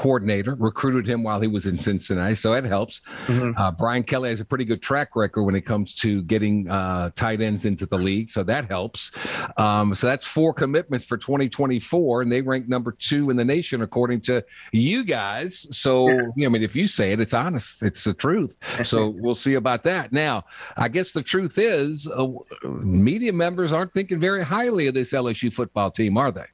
coordinator, 0.00 0.54
recruited 0.58 1.06
him 1.06 1.22
while 1.22 1.40
he 1.42 1.46
was 1.46 1.66
in 1.66 1.76
Cincinnati, 1.78 2.34
so 2.34 2.54
it 2.54 2.64
helps. 2.64 3.02
Mhm. 3.26 3.52
Uh, 3.56 3.70
Brian 3.70 4.02
Kelly 4.02 4.30
has 4.30 4.40
a 4.40 4.44
pretty 4.46 4.64
good 4.64 4.80
track 4.80 5.14
record 5.14 5.44
when 5.44 5.54
it 5.54 5.66
comes 5.66 5.94
to 5.96 6.22
getting 6.22 6.70
uh, 6.70 7.10
tight 7.14 7.42
ends 7.42 7.66
into 7.66 7.84
the 7.84 7.98
league, 7.98 8.30
so 8.30 8.42
that 8.44 8.64
helps. 8.68 9.10
Um, 9.58 9.94
so 9.94 10.06
that's 10.06 10.26
four 10.26 10.54
commitments 10.54 11.04
for 11.04 11.18
2024, 11.18 12.22
and 12.22 12.32
they 12.32 12.40
rank 12.40 12.66
number 12.66 12.92
two 12.92 13.28
in 13.28 13.36
the 13.36 13.44
nation 13.44 13.82
according 13.82 14.22
to 14.22 14.42
you 14.72 15.04
guys. 15.04 15.66
So, 15.76 16.08
Yeah. 16.34 16.46
I 16.46 16.48
mean, 16.48 16.62
if 16.62 16.74
you 16.74 16.86
say 16.86 17.12
it, 17.12 17.20
it's 17.20 17.34
honest, 17.34 17.82
it's 17.82 18.02
the 18.02 18.14
truth. 18.14 18.56
So 18.82 19.08
we'll 19.20 19.34
see 19.34 19.54
about 19.54 19.84
that. 19.84 20.12
Now, 20.12 20.44
I 20.78 20.88
guess 20.88 21.12
the 21.12 21.22
truth 21.22 21.58
is, 21.58 22.08
uh, 22.08 22.26
media 22.64 23.32
members 23.34 23.72
aren't 23.72 23.92
thinking 23.92 24.18
very 24.18 24.42
highly 24.42 24.86
of 24.86 24.94
this 24.94 25.12
LSU 25.12 25.52
football 25.52 25.90
team, 25.90 26.16
are 26.16 26.32
they? 26.32 26.46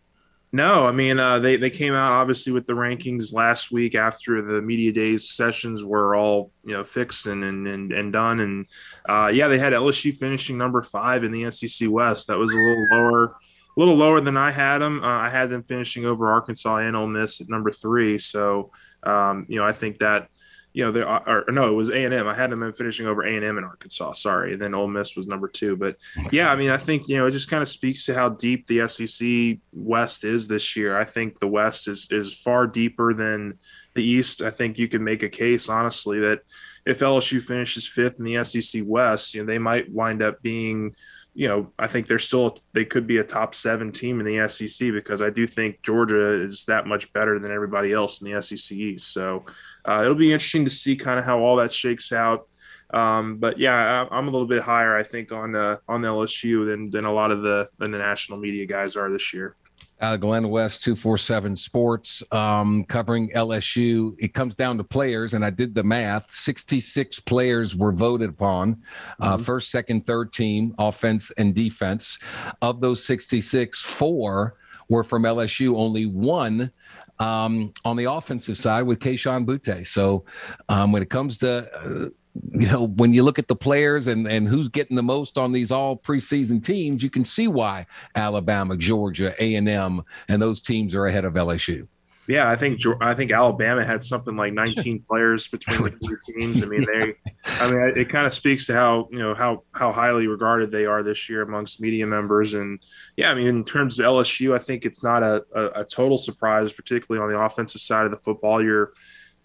No, 0.52 0.86
I 0.86 0.92
mean 0.92 1.18
uh, 1.18 1.38
they 1.38 1.56
they 1.56 1.70
came 1.70 1.92
out 1.92 2.12
obviously 2.12 2.52
with 2.52 2.66
the 2.66 2.72
rankings 2.72 3.32
last 3.32 3.72
week 3.72 3.94
after 3.94 4.42
the 4.42 4.62
media 4.62 4.92
days 4.92 5.30
sessions 5.30 5.84
were 5.84 6.14
all 6.14 6.52
you 6.64 6.72
know 6.72 6.84
fixed 6.84 7.26
and 7.26 7.42
and 7.44 7.66
and, 7.66 7.92
and 7.92 8.12
done, 8.12 8.40
and 8.40 8.66
uh, 9.08 9.30
yeah, 9.32 9.48
they 9.48 9.58
had 9.58 9.72
LSU 9.72 10.16
finishing 10.16 10.56
number 10.56 10.82
five 10.82 11.24
in 11.24 11.32
the 11.32 11.50
SEC 11.50 11.90
West. 11.90 12.28
That 12.28 12.38
was 12.38 12.52
a 12.54 12.56
little 12.56 12.86
lower, 12.92 13.24
a 13.24 13.34
little 13.76 13.96
lower 13.96 14.20
than 14.20 14.36
I 14.36 14.52
had 14.52 14.78
them. 14.78 15.02
Uh, 15.02 15.08
I 15.08 15.28
had 15.30 15.50
them 15.50 15.64
finishing 15.64 16.06
over 16.06 16.30
Arkansas 16.30 16.76
and 16.76 16.96
Ole 16.96 17.08
Miss 17.08 17.40
at 17.40 17.48
number 17.48 17.72
three. 17.72 18.18
So 18.18 18.70
um, 19.02 19.46
you 19.48 19.58
know 19.58 19.66
I 19.66 19.72
think 19.72 19.98
that 19.98 20.28
you 20.76 20.84
know, 20.84 20.92
there 20.92 21.08
or, 21.08 21.48
or 21.48 21.52
no, 21.52 21.70
it 21.70 21.72
was 21.72 21.88
A 21.88 22.04
and 22.04 22.12
M. 22.12 22.28
I 22.28 22.34
had 22.34 22.50
them 22.50 22.70
finishing 22.74 23.06
over 23.06 23.26
A 23.26 23.34
and 23.34 23.42
M 23.42 23.56
in 23.56 23.64
Arkansas. 23.64 24.12
Sorry, 24.12 24.52
and 24.52 24.60
then 24.60 24.74
Ole 24.74 24.88
Miss 24.88 25.16
was 25.16 25.26
number 25.26 25.48
two. 25.48 25.74
But 25.74 25.96
yeah, 26.30 26.50
I 26.50 26.56
mean, 26.56 26.68
I 26.68 26.76
think 26.76 27.08
you 27.08 27.16
know 27.16 27.26
it 27.26 27.30
just 27.30 27.48
kind 27.48 27.62
of 27.62 27.68
speaks 27.70 28.04
to 28.04 28.14
how 28.14 28.28
deep 28.28 28.66
the 28.66 28.86
SEC 28.86 29.58
West 29.72 30.24
is 30.24 30.48
this 30.48 30.76
year. 30.76 30.94
I 30.94 31.04
think 31.04 31.40
the 31.40 31.48
West 31.48 31.88
is 31.88 32.08
is 32.10 32.30
far 32.30 32.66
deeper 32.66 33.14
than 33.14 33.58
the 33.94 34.04
East. 34.04 34.42
I 34.42 34.50
think 34.50 34.78
you 34.78 34.86
can 34.86 35.02
make 35.02 35.22
a 35.22 35.30
case 35.30 35.70
honestly 35.70 36.20
that 36.20 36.40
if 36.84 36.98
LSU 36.98 37.40
finishes 37.40 37.88
fifth 37.88 38.18
in 38.18 38.26
the 38.26 38.44
SEC 38.44 38.82
West, 38.84 39.32
you 39.32 39.40
know, 39.42 39.46
they 39.46 39.58
might 39.58 39.90
wind 39.90 40.22
up 40.22 40.42
being 40.42 40.94
you 41.36 41.46
know, 41.46 41.70
I 41.78 41.86
think 41.86 42.06
they're 42.06 42.18
still 42.18 42.56
they 42.72 42.86
could 42.86 43.06
be 43.06 43.18
a 43.18 43.24
top 43.24 43.54
seven 43.54 43.92
team 43.92 44.20
in 44.20 44.26
the 44.26 44.48
SEC 44.48 44.90
because 44.90 45.20
I 45.20 45.28
do 45.28 45.46
think 45.46 45.82
Georgia 45.82 46.32
is 46.42 46.64
that 46.64 46.86
much 46.86 47.12
better 47.12 47.38
than 47.38 47.52
everybody 47.52 47.92
else 47.92 48.22
in 48.22 48.32
the 48.32 48.40
SEC. 48.40 48.98
So 48.98 49.44
uh, 49.86 50.00
it'll 50.02 50.14
be 50.14 50.32
interesting 50.32 50.64
to 50.64 50.70
see 50.70 50.96
kind 50.96 51.18
of 51.18 51.26
how 51.26 51.40
all 51.40 51.56
that 51.56 51.72
shakes 51.72 52.10
out. 52.10 52.48
Um, 52.94 53.36
but 53.36 53.58
yeah, 53.58 54.06
I, 54.10 54.18
am 54.18 54.28
a 54.28 54.30
little 54.30 54.46
bit 54.46 54.62
higher, 54.62 54.96
I 54.96 55.02
think, 55.02 55.30
on 55.30 55.54
uh, 55.54 55.76
on 55.86 56.00
the 56.00 56.08
LSU 56.08 56.66
than 56.66 56.90
than 56.90 57.04
a 57.04 57.12
lot 57.12 57.30
of 57.30 57.42
the 57.42 57.68
than 57.78 57.90
the 57.90 57.98
national 57.98 58.38
media 58.38 58.64
guys 58.64 58.96
are 58.96 59.12
this 59.12 59.34
year 59.34 59.56
uh, 60.00 60.16
Glenn 60.16 60.48
West, 60.50 60.82
247 60.82 61.56
Sports, 61.56 62.22
um, 62.32 62.84
covering 62.84 63.30
LSU. 63.30 64.14
It 64.18 64.34
comes 64.34 64.54
down 64.54 64.76
to 64.78 64.84
players, 64.84 65.34
and 65.34 65.44
I 65.44 65.50
did 65.50 65.74
the 65.74 65.82
math. 65.82 66.30
66 66.34 67.20
players 67.20 67.74
were 67.74 67.92
voted 67.92 68.30
upon, 68.30 68.82
uh, 69.20 69.34
mm-hmm. 69.34 69.42
first, 69.42 69.70
second, 69.70 70.06
third 70.06 70.32
team, 70.32 70.74
offense 70.78 71.30
and 71.38 71.54
defense. 71.54 72.18
Of 72.62 72.80
those 72.80 73.04
66, 73.04 73.80
four 73.80 74.56
were 74.88 75.04
from 75.04 75.22
LSU, 75.22 75.76
only 75.76 76.06
one 76.06 76.70
um, 77.18 77.72
on 77.84 77.96
the 77.96 78.10
offensive 78.10 78.56
side 78.56 78.82
with 78.82 78.98
Kayshon 78.98 79.46
Boutte. 79.46 79.86
So 79.86 80.24
um, 80.68 80.92
when 80.92 81.02
it 81.02 81.10
comes 81.10 81.38
to 81.38 81.70
uh, 81.72 82.08
you 82.52 82.66
know, 82.68 82.86
when 82.86 83.14
you 83.14 83.22
look 83.22 83.38
at 83.38 83.48
the 83.48 83.56
players 83.56 84.06
and, 84.06 84.26
and 84.26 84.48
who's 84.48 84.68
getting 84.68 84.96
the 84.96 85.02
most 85.02 85.38
on 85.38 85.52
these 85.52 85.70
all 85.70 85.96
preseason 85.96 86.62
teams, 86.62 87.02
you 87.02 87.10
can 87.10 87.24
see 87.24 87.48
why 87.48 87.86
Alabama, 88.14 88.76
Georgia, 88.76 89.34
A 89.38 89.54
and 89.54 89.68
M, 89.68 90.02
and 90.28 90.40
those 90.40 90.60
teams 90.60 90.94
are 90.94 91.06
ahead 91.06 91.24
of 91.24 91.34
LSU. 91.34 91.86
Yeah, 92.28 92.50
I 92.50 92.56
think 92.56 92.80
I 93.00 93.14
think 93.14 93.30
Alabama 93.30 93.84
had 93.84 94.02
something 94.02 94.34
like 94.34 94.52
19 94.52 95.02
players 95.08 95.46
between 95.46 95.84
the 95.84 95.90
three 95.90 96.16
teams. 96.26 96.62
I 96.62 96.66
mean, 96.66 96.84
they, 96.84 97.14
I 97.44 97.70
mean, 97.70 97.92
it 97.96 98.08
kind 98.08 98.26
of 98.26 98.34
speaks 98.34 98.66
to 98.66 98.74
how 98.74 99.08
you 99.12 99.18
know 99.18 99.34
how 99.34 99.62
how 99.72 99.92
highly 99.92 100.26
regarded 100.26 100.72
they 100.72 100.86
are 100.86 101.02
this 101.02 101.28
year 101.28 101.42
amongst 101.42 101.80
media 101.80 102.06
members. 102.06 102.54
And 102.54 102.84
yeah, 103.16 103.30
I 103.30 103.34
mean, 103.34 103.46
in 103.46 103.64
terms 103.64 103.98
of 104.00 104.06
LSU, 104.06 104.54
I 104.54 104.58
think 104.58 104.84
it's 104.84 105.04
not 105.04 105.22
a, 105.22 105.44
a, 105.54 105.80
a 105.82 105.84
total 105.84 106.18
surprise, 106.18 106.72
particularly 106.72 107.24
on 107.24 107.32
the 107.32 107.40
offensive 107.40 107.80
side 107.80 108.06
of 108.06 108.10
the 108.10 108.18
football. 108.18 108.62
You're 108.62 108.92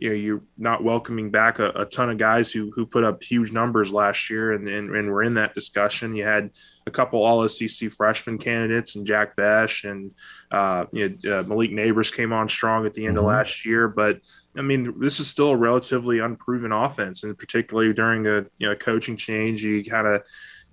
you 0.02 0.10
know 0.10 0.16
you're 0.16 0.42
not 0.58 0.84
welcoming 0.84 1.30
back 1.30 1.60
a, 1.60 1.70
a, 1.76 1.86
ton 1.86 2.10
of 2.10 2.18
guys 2.18 2.52
who 2.52 2.72
who 2.72 2.88
put 2.88 3.04
up 3.04 3.24
huge 3.24 3.52
numbers 3.52 3.94
last 3.94 4.32
year 4.32 4.54
and, 4.54 4.68
and 4.68 4.94
and 4.96 5.10
we're 5.10 5.22
in 5.22 5.36
that 5.36 5.54
discussion 5.54 6.16
you 6.16 6.26
had 6.26 6.50
a 6.88 6.92
couple 6.92 7.22
all 7.22 7.48
SEC 7.48 7.92
freshman 7.92 8.40
candidates 8.40 8.96
and 8.96 9.06
Jack 9.06 9.36
Besh 9.36 9.84
and 9.84 10.12
uh, 10.50 10.86
you 10.92 11.18
know 11.24 11.40
uh, 11.40 11.44
Malik 11.44 11.70
Nabers 11.70 12.12
came 12.12 12.34
on 12.34 12.50
strong 12.50 12.88
at 12.88 12.96
the 12.96 13.06
end 13.06 13.16
mm-hmm. 13.16 13.26
of 13.26 13.32
last 13.32 13.64
year 13.64 13.88
but 13.88 14.20
I 14.58 14.64
mean 14.64 15.00
this 15.00 15.20
is 15.20 15.28
still 15.28 15.50
a 15.50 15.56
relatively 15.56 16.18
unproven 16.18 16.72
offense 16.72 17.24
and 17.24 17.38
particularly 17.38 17.94
during 17.94 18.26
a 18.26 18.48
you 18.58 18.68
know 18.68 18.76
coaching 18.76 19.18
change 19.18 19.64
you 19.64 19.86
kind 19.86 20.08
of 20.08 20.24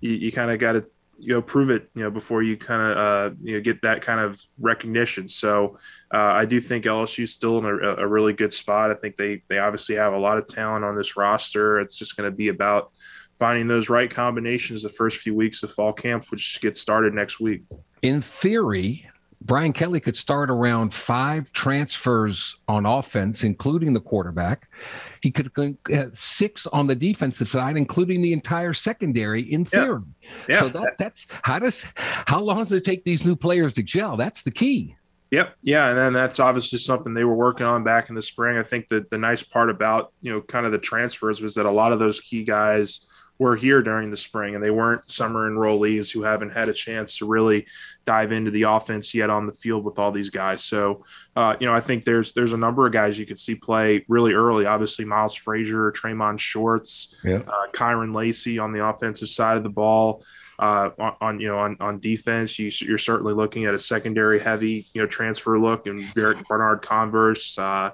you, 0.01 0.11
you 0.11 0.31
kind 0.31 0.49
of 0.49 0.59
got 0.59 0.73
to 0.73 0.85
you 1.19 1.33
know 1.33 1.41
prove 1.41 1.69
it 1.69 1.89
you 1.95 2.03
know 2.03 2.09
before 2.09 2.41
you 2.41 2.57
kind 2.57 2.81
of 2.81 2.97
uh, 2.97 3.35
you 3.41 3.55
know 3.55 3.61
get 3.61 3.81
that 3.81 4.01
kind 4.01 4.19
of 4.19 4.39
recognition. 4.59 5.27
So 5.27 5.77
uh, 6.13 6.17
I 6.17 6.45
do 6.45 6.61
think 6.61 6.85
LSU 6.85 7.23
is 7.23 7.33
still 7.33 7.57
in 7.59 7.65
a, 7.65 7.95
a, 7.95 8.07
really 8.07 8.33
good 8.33 8.53
spot. 8.53 8.91
I 8.91 8.95
think 8.95 9.17
they 9.17 9.43
they 9.47 9.59
obviously 9.59 9.95
have 9.95 10.13
a 10.13 10.17
lot 10.17 10.37
of 10.37 10.47
talent 10.47 10.85
on 10.85 10.95
this 10.95 11.17
roster. 11.17 11.79
It's 11.79 11.95
just 11.95 12.15
going 12.15 12.29
to 12.29 12.35
be 12.35 12.47
about 12.47 12.91
finding 13.37 13.67
those 13.67 13.89
right 13.89 14.11
combinations 14.11 14.83
the 14.83 14.89
first 14.89 15.17
few 15.17 15.33
weeks 15.33 15.63
of 15.63 15.71
fall 15.71 15.93
camp, 15.93 16.25
which 16.29 16.59
gets 16.61 16.79
started 16.79 17.13
next 17.13 17.39
week. 17.39 17.63
In 18.01 18.21
theory, 18.21 19.08
Brian 19.41 19.71
Kelly 19.71 19.99
could 19.99 20.17
start 20.17 20.49
around 20.49 20.93
five 20.93 21.51
transfers 21.53 22.57
on 22.67 22.85
offense, 22.85 23.43
including 23.43 23.93
the 23.93 24.01
quarterback. 24.01 24.67
He 25.21 25.31
could 25.31 25.51
uh, 25.93 26.05
six 26.11 26.67
on 26.67 26.87
the 26.87 26.95
defensive 26.95 27.47
side, 27.47 27.77
including 27.77 28.21
the 28.21 28.33
entire 28.33 28.73
secondary. 28.73 29.41
In 29.41 29.63
theory, 29.65 30.01
yeah. 30.21 30.29
Yeah. 30.49 30.59
so 30.59 30.69
that, 30.69 30.97
that's 30.97 31.27
how 31.43 31.59
does 31.59 31.85
how 31.95 32.41
long 32.41 32.59
does 32.59 32.71
it 32.73 32.83
take 32.83 33.05
these 33.05 33.25
new 33.25 33.35
players 33.35 33.73
to 33.73 33.83
gel? 33.83 34.17
That's 34.17 34.43
the 34.43 34.51
key. 34.51 34.95
Yep. 35.31 35.55
Yeah. 35.61 35.89
And 35.89 35.97
then 35.97 36.13
that's 36.13 36.39
obviously 36.39 36.79
something 36.79 37.13
they 37.13 37.23
were 37.23 37.35
working 37.35 37.67
on 37.67 37.83
back 37.83 38.09
in 38.09 38.15
the 38.15 38.21
spring. 38.21 38.57
I 38.57 38.63
think 38.63 38.87
that 38.89 39.11
the 39.11 39.17
nice 39.17 39.43
part 39.43 39.69
about, 39.69 40.11
you 40.21 40.31
know, 40.31 40.41
kind 40.41 40.65
of 40.65 40.71
the 40.71 40.79
transfers 40.79 41.39
was 41.39 41.53
that 41.55 41.67
a 41.67 41.71
lot 41.71 41.91
of 41.91 41.99
those 41.99 42.19
key 42.19 42.43
guys 42.43 43.05
were 43.39 43.55
here 43.55 43.81
during 43.81 44.11
the 44.11 44.17
spring 44.17 44.53
and 44.53 44.63
they 44.63 44.69
weren't 44.69 45.09
summer 45.09 45.49
enrollees 45.49 46.11
who 46.11 46.21
haven't 46.23 46.51
had 46.51 46.67
a 46.67 46.73
chance 46.73 47.17
to 47.17 47.25
really 47.25 47.65
dive 48.05 48.33
into 48.33 48.51
the 48.51 48.63
offense 48.63 49.13
yet 49.13 49.29
on 49.29 49.45
the 49.45 49.53
field 49.53 49.85
with 49.85 49.97
all 49.97 50.11
these 50.11 50.29
guys. 50.29 50.63
So, 50.63 51.05
uh, 51.37 51.55
you 51.59 51.65
know, 51.65 51.73
I 51.73 51.79
think 51.79 52.03
there's 52.03 52.33
there's 52.33 52.53
a 52.53 52.57
number 52.57 52.85
of 52.85 52.91
guys 52.91 53.17
you 53.17 53.25
could 53.25 53.39
see 53.39 53.55
play 53.55 54.05
really 54.09 54.33
early. 54.33 54.65
Obviously, 54.65 55.05
Miles 55.05 55.33
Frazier, 55.33 55.91
Tre'Mond 55.93 56.39
Shorts, 56.39 57.15
yeah. 57.23 57.37
uh, 57.47 57.67
Kyren 57.71 58.13
Lacy 58.13 58.59
on 58.59 58.73
the 58.73 58.85
offensive 58.85 59.29
side 59.29 59.57
of 59.57 59.63
the 59.63 59.69
ball. 59.69 60.23
Uh, 60.57 60.89
on, 60.99 61.15
on, 61.21 61.39
you 61.39 61.47
know 61.47 61.57
on, 61.57 61.77
on 61.79 61.99
defense, 62.01 62.59
you, 62.59 62.69
are 62.93 62.97
certainly 62.97 63.33
looking 63.33 63.63
at 63.63 63.73
a 63.73 63.79
secondary 63.79 64.39
heavy 64.39 64.85
you 64.93 64.99
know 64.99 65.07
transfer 65.07 65.57
look 65.57 65.87
and 65.87 66.13
Barrett 66.13 66.45
Bernard 66.49 66.81
Converse, 66.81 67.57
uh, 67.57 67.91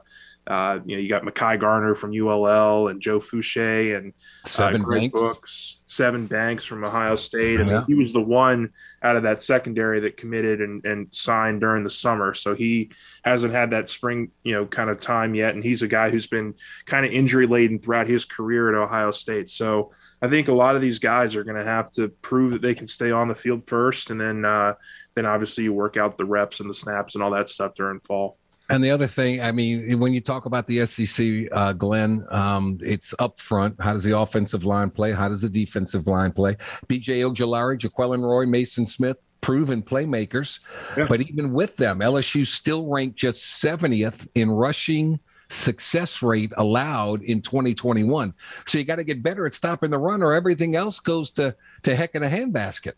uh, 0.48 0.80
you 0.86 0.96
know, 0.96 1.02
you 1.02 1.10
got 1.10 1.24
Mekhi 1.24 1.60
Garner 1.60 1.96
from 1.96 2.12
ULL 2.12 2.90
and 2.90 3.02
Joe 3.02 3.20
Foucha 3.20 3.98
and 3.98 4.14
seven 4.46 4.84
Sevyn 4.84 4.86
uh, 4.86 5.00
Banks. 5.00 5.12
Brooks, 5.12 5.82
Sevyn 5.88 6.30
Banks 6.30 6.64
from 6.64 6.84
Ohio 6.84 7.16
State. 7.16 7.60
I 7.60 7.64
mean, 7.64 7.84
he 7.88 7.96
was 7.96 8.14
the 8.14 8.22
one 8.22 8.72
out 9.02 9.16
of 9.16 9.24
that 9.24 9.42
secondary 9.42 10.02
that 10.02 10.18
committed 10.18 10.62
and, 10.62 10.86
and 10.86 11.08
signed 11.12 11.62
during 11.62 11.84
the 11.84 11.90
summer. 11.90 12.36
So 12.36 12.54
he 12.54 12.92
hasn't 13.24 13.54
had 13.54 13.72
that 13.72 13.90
spring, 13.90 14.32
you 14.44 14.54
know, 14.54 14.66
kind 14.68 14.92
of 14.92 15.00
time 15.00 15.34
yet. 15.34 15.56
And 15.56 15.64
he's 15.64 15.82
a 15.82 15.88
guy 15.88 16.12
who's 16.12 16.28
been 16.28 16.54
kind 16.86 17.06
of 17.06 17.12
injury 17.12 17.48
laden 17.48 17.80
throughout 17.80 18.08
his 18.08 18.26
career 18.26 18.70
at 18.70 18.76
Ohio 18.76 19.10
State. 19.12 19.50
So 19.50 19.94
I 20.22 20.28
think 20.28 20.48
a 20.48 20.54
lot 20.54 20.76
of 20.76 20.82
these 20.82 21.00
guys 21.00 21.36
are 21.36 21.44
going 21.44 21.58
to 21.58 21.64
have 21.64 21.90
to 21.92 22.10
prove 22.10 22.52
that 22.52 22.62
they 22.62 22.76
can 22.76 22.88
stay 22.88 23.12
on 23.12 23.28
the 23.28 23.36
field 23.36 23.66
first, 23.68 24.10
and 24.10 24.20
then 24.20 24.46
uh, 24.46 24.74
then 25.14 25.26
obviously 25.26 25.66
you 25.66 25.74
work 25.74 25.98
out 25.98 26.18
the 26.18 26.26
reps 26.26 26.60
and 26.60 26.70
the 26.70 26.74
snaps 26.74 27.16
and 27.16 27.24
all 27.24 27.32
that 27.32 27.50
stuff 27.50 27.74
during 27.74 28.00
fall. 28.00 28.38
And 28.70 28.84
the 28.84 28.90
other 28.90 29.08
thing, 29.08 29.42
I 29.42 29.52
mean, 29.52 30.00
when 30.00 30.14
you 30.14 30.22
talk 30.22 30.46
about 30.46 30.66
the 30.66 30.86
SEC, 30.86 31.48
uh, 31.52 31.74
Glenn, 31.74 32.26
um, 32.32 32.80
it's 32.82 33.14
up 33.20 33.40
front. 33.40 33.80
How 33.80 33.94
does 33.94 34.04
the 34.04 34.18
offensive 34.18 34.66
line 34.66 34.90
play? 34.90 35.12
How 35.12 35.30
does 35.30 35.44
the 35.44 35.50
defensive 35.50 36.08
line 36.08 36.32
play? 36.32 36.58
BJ 36.88 37.22
Ojulari, 37.22 37.78
Jaquelin 37.78 38.24
Roy, 38.24 38.46
Maason 38.46 38.88
Smith, 38.88 39.18
proven 39.42 39.84
playmakers. 39.84 40.60
Yeah. 40.98 41.06
But 41.08 41.22
even 41.22 41.54
with 41.54 41.78
them, 41.78 42.00
LSU 42.00 42.48
still 42.48 42.88
ranked 42.88 43.18
just 43.18 43.62
70th 43.64 44.28
in 44.34 44.50
rushing 44.50 45.20
success 45.50 46.24
rate 46.24 46.52
allowed 46.58 47.22
in 47.22 47.42
2021. 47.42 48.34
So 48.66 48.80
you 48.80 48.84
got 48.84 48.96
to 48.96 49.04
get 49.04 49.22
better 49.22 49.46
at 49.46 49.54
stopping 49.54 49.92
the 49.92 50.00
run, 50.00 50.24
or 50.24 50.34
everything 50.34 50.76
else 50.76 51.00
goes 51.00 51.30
to 51.32 51.56
to 51.84 51.96
heck 51.96 52.16
in 52.16 52.24
a 52.24 52.30
handbasket. 52.30 52.94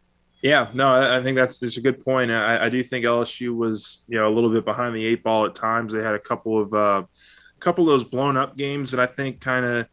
Yeah, 0.48 0.70
no, 0.74 1.18
I 1.18 1.22
think 1.22 1.36
that's, 1.36 1.60
that's 1.60 1.76
a 1.76 1.82
good 1.82 2.06
point. 2.06 2.32
I, 2.32 2.66
I, 2.68 2.70
do 2.70 2.82
think 2.82 3.04
LSU 3.04 3.54
was, 3.54 4.06
you 4.08 4.18
know, 4.18 4.30
a 4.30 4.34
little 4.34 4.50
bit 4.50 4.64
behind 4.64 4.96
the 4.96 5.06
eight 5.06 5.22
ball 5.22 5.46
at 5.46 5.56
times. 5.56 5.92
They 5.92 6.02
had 6.02 6.16
a 6.16 6.20
couple 6.20 6.58
of, 6.62 6.74
uh, 6.74 7.04
a 7.04 7.60
couple 7.60 7.84
of 7.84 7.90
those 7.90 8.06
blown 8.06 8.38
up 8.38 8.56
games 8.56 8.92
that 8.92 9.00
I 9.02 9.08
think 9.08 9.42
kind 9.42 9.66
of 9.66 9.88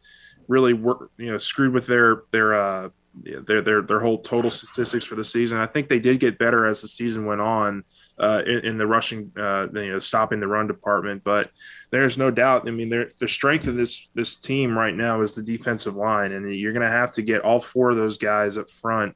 really 0.47 0.71
were, 0.71 1.09
you 1.17 1.29
know, 1.29 1.37
screwed 1.39 1.73
with 1.73 1.87
their 1.87 2.23
their 2.31 2.53
uh, 2.53 2.89
their 3.21 3.61
their 3.61 3.81
their 3.81 3.99
whole 3.99 4.21
total 4.21 4.49
statistics 4.49 5.03
for 5.03 5.15
the 5.15 5.25
season. 5.25 5.57
I 5.57 5.65
think 5.65 5.89
they 5.89 5.99
did 5.99 6.21
get 6.21 6.37
better 6.37 6.65
as 6.65 6.81
the 6.81 6.87
season 6.87 7.25
went 7.25 7.41
on 7.41 7.83
uh, 8.17 8.41
in, 8.45 8.59
in, 8.59 8.77
the 8.77 8.87
rushing, 8.87 9.33
uh, 9.37 9.67
you 9.73 9.91
know, 9.91 9.99
stopping 9.99 10.39
the 10.39 10.47
run 10.47 10.67
department. 10.67 11.23
But 11.25 11.49
there's 11.91 12.17
no 12.17 12.31
doubt. 12.31 12.65
I 12.65 12.71
mean, 12.71 12.89
the 12.89 13.27
strength 13.27 13.67
of 13.67 13.75
this 13.75 14.07
this 14.13 14.37
team 14.37 14.77
right 14.77 14.95
now 14.95 15.21
is 15.21 15.35
the 15.35 15.43
defensive 15.43 15.95
line, 15.95 16.31
and 16.31 16.53
you're 16.55 16.73
going 16.73 16.85
to 16.85 16.97
have 16.97 17.13
to 17.15 17.21
get 17.21 17.41
all 17.41 17.59
four 17.59 17.91
of 17.91 17.97
those 17.97 18.17
guys 18.17 18.57
up 18.57 18.69
front 18.69 19.15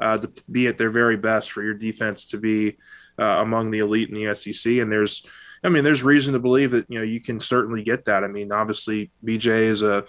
uh, 0.00 0.18
to 0.18 0.32
be 0.50 0.66
at 0.66 0.78
their 0.78 0.90
very 0.90 1.16
best 1.16 1.52
for 1.52 1.62
your 1.62 1.74
defense 1.74 2.26
to 2.26 2.38
be 2.38 2.78
uh, 3.18 3.42
among 3.42 3.70
the 3.70 3.80
elite 3.80 4.08
in 4.08 4.14
the 4.14 4.34
SEC. 4.34 4.72
And 4.74 4.90
there's, 4.90 5.24
I 5.62 5.68
mean, 5.68 5.84
there's 5.84 6.02
reason 6.02 6.32
to 6.32 6.38
believe 6.38 6.70
that 6.70 6.86
you 6.88 6.98
know 6.98 7.04
you 7.04 7.20
can 7.20 7.38
certainly 7.38 7.82
get 7.82 8.06
that. 8.06 8.24
I 8.24 8.28
mean, 8.28 8.52
obviously 8.52 9.10
BJ 9.24 9.62
is 9.62 9.82
a 9.82 10.04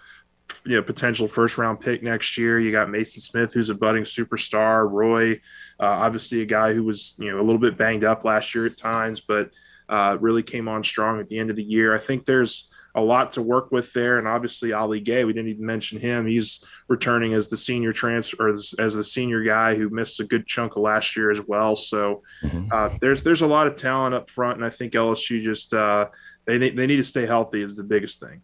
you 0.65 0.75
know 0.75 0.81
potential 0.81 1.27
first 1.27 1.57
round 1.57 1.79
pick 1.79 2.03
next 2.03 2.37
year. 2.37 2.59
You 2.59 2.71
got 2.71 2.87
Maason 2.87 3.21
Smith, 3.21 3.53
who's 3.53 3.69
a 3.69 3.75
budding 3.75 4.03
superstar. 4.03 4.89
Roy, 4.89 5.33
uh, 5.79 5.85
obviously 5.85 6.41
a 6.41 6.45
guy 6.45 6.73
who 6.73 6.83
was 6.83 7.15
you 7.17 7.31
know 7.31 7.39
a 7.39 7.43
little 7.43 7.59
bit 7.59 7.77
banged 7.77 8.03
up 8.03 8.23
last 8.23 8.55
year 8.55 8.65
at 8.65 8.77
times, 8.77 9.21
but 9.21 9.51
uh, 9.89 10.17
really 10.21 10.43
came 10.43 10.67
on 10.67 10.83
strong 10.83 11.19
at 11.19 11.27
the 11.27 11.37
end 11.37 11.49
of 11.49 11.57
the 11.57 11.63
year. 11.63 11.93
I 11.93 11.99
think 11.99 12.25
there's 12.25 12.70
a 12.95 13.01
lot 13.01 13.31
to 13.31 13.41
work 13.41 13.71
with 13.71 13.93
there, 13.93 14.17
and 14.17 14.27
obviously 14.27 14.73
Ali 14.73 14.99
Gaye, 14.99 15.23
We 15.23 15.33
didn't 15.33 15.49
even 15.49 15.65
mention 15.65 15.99
him. 15.99 16.25
He's 16.25 16.63
returning 16.87 17.33
as 17.33 17.47
the 17.47 17.57
senior 17.57 17.93
transfer, 17.93 18.49
as, 18.49 18.73
as 18.77 18.93
the 18.93 19.03
senior 19.03 19.43
guy 19.43 19.75
who 19.75 19.89
missed 19.89 20.19
a 20.19 20.25
good 20.25 20.45
chunk 20.45 20.75
of 20.75 20.83
last 20.83 21.15
year 21.15 21.31
as 21.31 21.41
well. 21.47 21.75
So 21.75 22.23
mm-hmm. 22.43 22.67
uh, 22.71 22.97
there's 22.99 23.23
there's 23.23 23.41
a 23.41 23.47
lot 23.47 23.67
of 23.67 23.75
talent 23.75 24.15
up 24.15 24.29
front, 24.29 24.57
and 24.57 24.65
I 24.65 24.69
think 24.69 24.93
LSU 24.93 25.41
just 25.41 25.73
uh, 25.73 26.07
they 26.45 26.57
they 26.57 26.87
need 26.87 26.97
to 26.97 27.03
stay 27.03 27.25
healthy 27.25 27.61
is 27.61 27.75
the 27.75 27.83
biggest 27.83 28.19
thing 28.19 28.41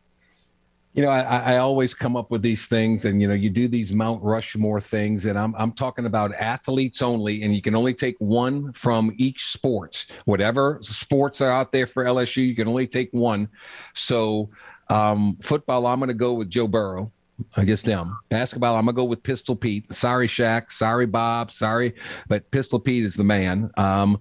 you 0.97 1.03
know, 1.03 1.09
I, 1.09 1.53
I, 1.53 1.57
always 1.57 1.93
come 1.93 2.15
up 2.15 2.31
with 2.31 2.41
these 2.41 2.65
things, 2.65 3.05
and 3.05 3.21
you 3.21 3.27
know, 3.27 3.35
you 3.35 3.51
do 3.51 3.67
these 3.67 3.93
Mount 3.93 4.23
Rushmore 4.23 4.81
things, 4.81 5.27
and 5.27 5.37
I'm 5.37 5.53
I'm 5.55 5.71
talking 5.71 6.07
about 6.07 6.33
athletes 6.33 7.03
only, 7.03 7.43
and 7.43 7.53
you 7.55 7.61
can 7.61 7.75
only 7.75 7.93
take 7.93 8.15
one 8.17 8.73
from 8.73 9.13
each 9.17 9.51
sport. 9.51 10.07
Whatever 10.25 10.79
sports 10.81 11.39
are 11.39 11.51
out 11.51 11.71
there 11.71 11.85
for 11.85 12.03
LSU, 12.03 12.37
you 12.47 12.55
can 12.55 12.67
only 12.67 12.87
take 12.87 13.09
one. 13.11 13.47
So, 13.93 14.49
um, 14.89 15.37
football, 15.39 15.85
I'm 15.85 15.99
going 15.99 16.07
to 16.07 16.15
go 16.15 16.33
with 16.33 16.49
Joe 16.49 16.67
Burrow. 16.67 17.11
I 17.55 17.63
guess 17.63 17.83
them. 17.83 18.17
Basketball, 18.29 18.75
I'm 18.75 18.85
gonna 18.85 18.95
go 18.95 19.03
with 19.03 19.21
Pistol 19.21 19.55
Pete. 19.55 19.93
Sorry, 19.93 20.27
Shaq. 20.27 20.71
Sorry, 20.71 21.05
Bob. 21.05 21.51
Sorry, 21.51 21.93
but 22.27 22.49
Pistol 22.49 22.79
Pete 22.79 23.05
is 23.05 23.13
the 23.13 23.23
man. 23.23 23.69
Um, 23.77 24.19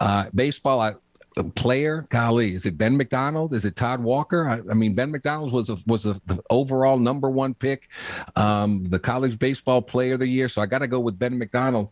uh, 0.00 0.24
baseball, 0.34 0.80
I, 0.80 0.94
player, 1.42 2.06
golly, 2.10 2.54
is 2.54 2.66
it 2.66 2.78
Ben 2.78 2.96
McDonald? 2.96 3.54
Is 3.54 3.64
it 3.64 3.74
Todd 3.74 4.00
Walker? 4.00 4.46
I, 4.46 4.60
I 4.70 4.74
mean, 4.74 4.94
Ben 4.94 5.10
McDonald 5.10 5.52
was 5.52 5.70
a, 5.70 5.76
was 5.86 6.06
a, 6.06 6.20
the 6.26 6.40
overall 6.50 6.98
number 6.98 7.28
one 7.28 7.54
pick, 7.54 7.88
um, 8.36 8.84
the 8.88 8.98
college 8.98 9.38
baseball 9.38 9.82
player 9.82 10.14
of 10.14 10.20
the 10.20 10.28
year. 10.28 10.48
So 10.48 10.62
I 10.62 10.66
got 10.66 10.78
to 10.78 10.86
go 10.86 11.00
with 11.00 11.18
Ben 11.18 11.36
McDonald. 11.36 11.88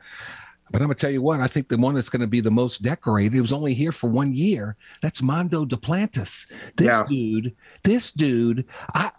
But 0.71 0.81
I'm 0.81 0.87
gonna 0.87 0.95
tell 0.95 1.11
you 1.11 1.21
what, 1.21 1.39
I 1.41 1.49
think 1.49 1.69
the 1.69 1.77
one 1.77 1.95
that's 1.95 2.09
gonna 2.09 2.27
be 2.27 2.41
the 2.41 2.51
most 2.51 2.81
decorated, 2.81 3.35
he 3.35 3.43
was 3.43 3.53
only 3.53 3.75
here 3.75 3.93
for 3.93 4.09
one 4.09 4.33
year. 4.33 4.77
That's 5.03 5.21
Mondo 5.21 5.67
Duplantis. 5.67 6.51
This 6.77 6.87
yeah. 6.87 7.05
dude, 7.07 7.55
this 7.83 8.11
dude, 8.11 8.65
I 8.95 9.11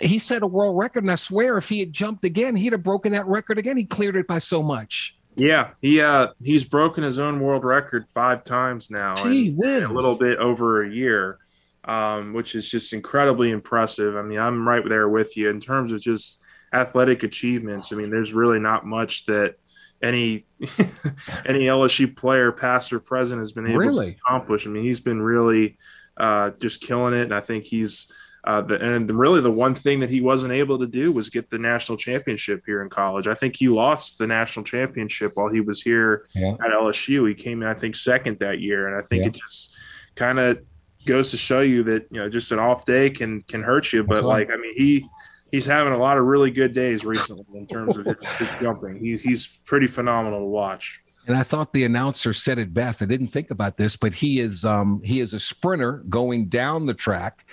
he 0.00 0.18
set 0.18 0.42
a 0.42 0.46
world 0.46 0.78
record, 0.78 1.02
and 1.02 1.10
I 1.10 1.16
swear 1.16 1.58
if 1.58 1.68
he 1.68 1.80
had 1.80 1.92
jumped 1.92 2.24
again, 2.24 2.54
he'd 2.54 2.72
have 2.72 2.82
broken 2.82 3.10
that 3.12 3.26
record 3.26 3.58
again. 3.58 3.76
He 3.76 3.84
cleared 3.84 4.16
it 4.16 4.28
by 4.28 4.38
so 4.38 4.62
much. 4.62 5.16
Yeah, 5.34 5.70
he 5.80 6.00
uh 6.00 6.28
he's 6.42 6.64
broken 6.64 7.04
his 7.04 7.18
own 7.18 7.40
world 7.40 7.64
record 7.64 8.06
five 8.08 8.42
times 8.42 8.90
now 8.90 9.16
Gee, 9.16 9.48
in, 9.48 9.64
in 9.64 9.82
a 9.84 9.92
little 9.92 10.16
bit 10.16 10.38
over 10.38 10.82
a 10.82 10.90
year, 10.90 11.38
um, 11.84 12.32
which 12.34 12.54
is 12.54 12.68
just 12.68 12.92
incredibly 12.92 13.50
impressive. 13.50 14.16
I 14.16 14.22
mean, 14.22 14.38
I'm 14.38 14.68
right 14.68 14.86
there 14.86 15.08
with 15.08 15.36
you 15.36 15.48
in 15.48 15.60
terms 15.60 15.92
of 15.92 16.00
just 16.00 16.40
athletic 16.72 17.22
achievements. 17.22 17.92
I 17.92 17.96
mean, 17.96 18.10
there's 18.10 18.32
really 18.32 18.58
not 18.58 18.86
much 18.86 19.26
that 19.26 19.56
any 20.02 20.44
any 21.46 21.66
LSU 21.66 22.14
player, 22.14 22.52
past 22.52 22.92
or 22.92 23.00
present, 23.00 23.40
has 23.40 23.52
been 23.52 23.66
able 23.66 23.78
really? 23.78 24.12
to 24.12 24.18
accomplish. 24.18 24.66
I 24.66 24.70
mean, 24.70 24.84
he's 24.84 25.00
been 25.00 25.22
really 25.22 25.78
uh, 26.16 26.50
just 26.60 26.82
killing 26.82 27.14
it, 27.14 27.22
and 27.22 27.34
I 27.34 27.40
think 27.40 27.64
he's 27.64 28.12
uh, 28.44 28.60
the, 28.60 28.80
and 28.80 29.08
really, 29.10 29.40
the 29.40 29.50
one 29.50 29.72
thing 29.72 30.00
that 30.00 30.10
he 30.10 30.20
wasn't 30.20 30.52
able 30.52 30.78
to 30.78 30.86
do 30.86 31.12
was 31.12 31.30
get 31.30 31.48
the 31.48 31.58
national 31.58 31.96
championship 31.96 32.62
here 32.66 32.82
in 32.82 32.90
college. 32.90 33.28
I 33.28 33.34
think 33.34 33.54
he 33.54 33.68
lost 33.68 34.18
the 34.18 34.26
national 34.26 34.64
championship 34.64 35.32
while 35.34 35.48
he 35.48 35.60
was 35.60 35.80
here 35.80 36.26
yeah. 36.34 36.54
at 36.54 36.72
LSU. 36.72 37.28
He 37.28 37.34
came 37.34 37.62
in, 37.62 37.68
I 37.68 37.74
think, 37.74 37.94
second 37.94 38.40
that 38.40 38.58
year, 38.58 38.88
and 38.88 38.96
I 38.96 39.06
think 39.06 39.22
yeah. 39.22 39.28
it 39.28 39.34
just 39.34 39.74
kind 40.16 40.40
of 40.40 40.58
goes 41.06 41.30
to 41.30 41.36
show 41.36 41.60
you 41.60 41.84
that 41.84 42.06
you 42.10 42.20
know 42.20 42.28
just 42.28 42.50
an 42.50 42.58
off 42.58 42.84
day 42.84 43.10
can 43.10 43.42
can 43.42 43.62
hurt 43.62 43.92
you. 43.92 44.02
But 44.02 44.24
like, 44.24 44.50
I 44.50 44.56
mean, 44.56 44.74
he 44.76 45.06
he's 45.52 45.66
having 45.66 45.92
a 45.92 45.98
lot 45.98 46.18
of 46.18 46.24
really 46.24 46.50
good 46.50 46.72
days 46.72 47.04
recently 47.04 47.44
in 47.54 47.66
terms 47.68 47.96
of 47.96 48.06
his, 48.06 48.28
his 48.32 48.50
jumping. 48.60 48.98
He, 48.98 49.18
he's 49.18 49.46
pretty 49.46 49.86
phenomenal 49.86 50.40
to 50.40 50.46
watch. 50.46 51.00
And 51.26 51.36
I 51.36 51.44
thought 51.44 51.72
the 51.72 51.84
announcer 51.84 52.32
said 52.32 52.58
it 52.58 52.74
best. 52.74 53.00
I 53.00 53.06
didn't 53.06 53.28
think 53.28 53.50
about 53.50 53.76
this, 53.76 53.96
but 53.96 54.12
he 54.12 54.40
is 54.40 54.64
um, 54.64 55.00
he 55.04 55.20
is 55.20 55.32
a 55.32 55.40
sprinter 55.40 56.02
going 56.08 56.46
down 56.46 56.86
the 56.86 56.94
track. 56.94 57.46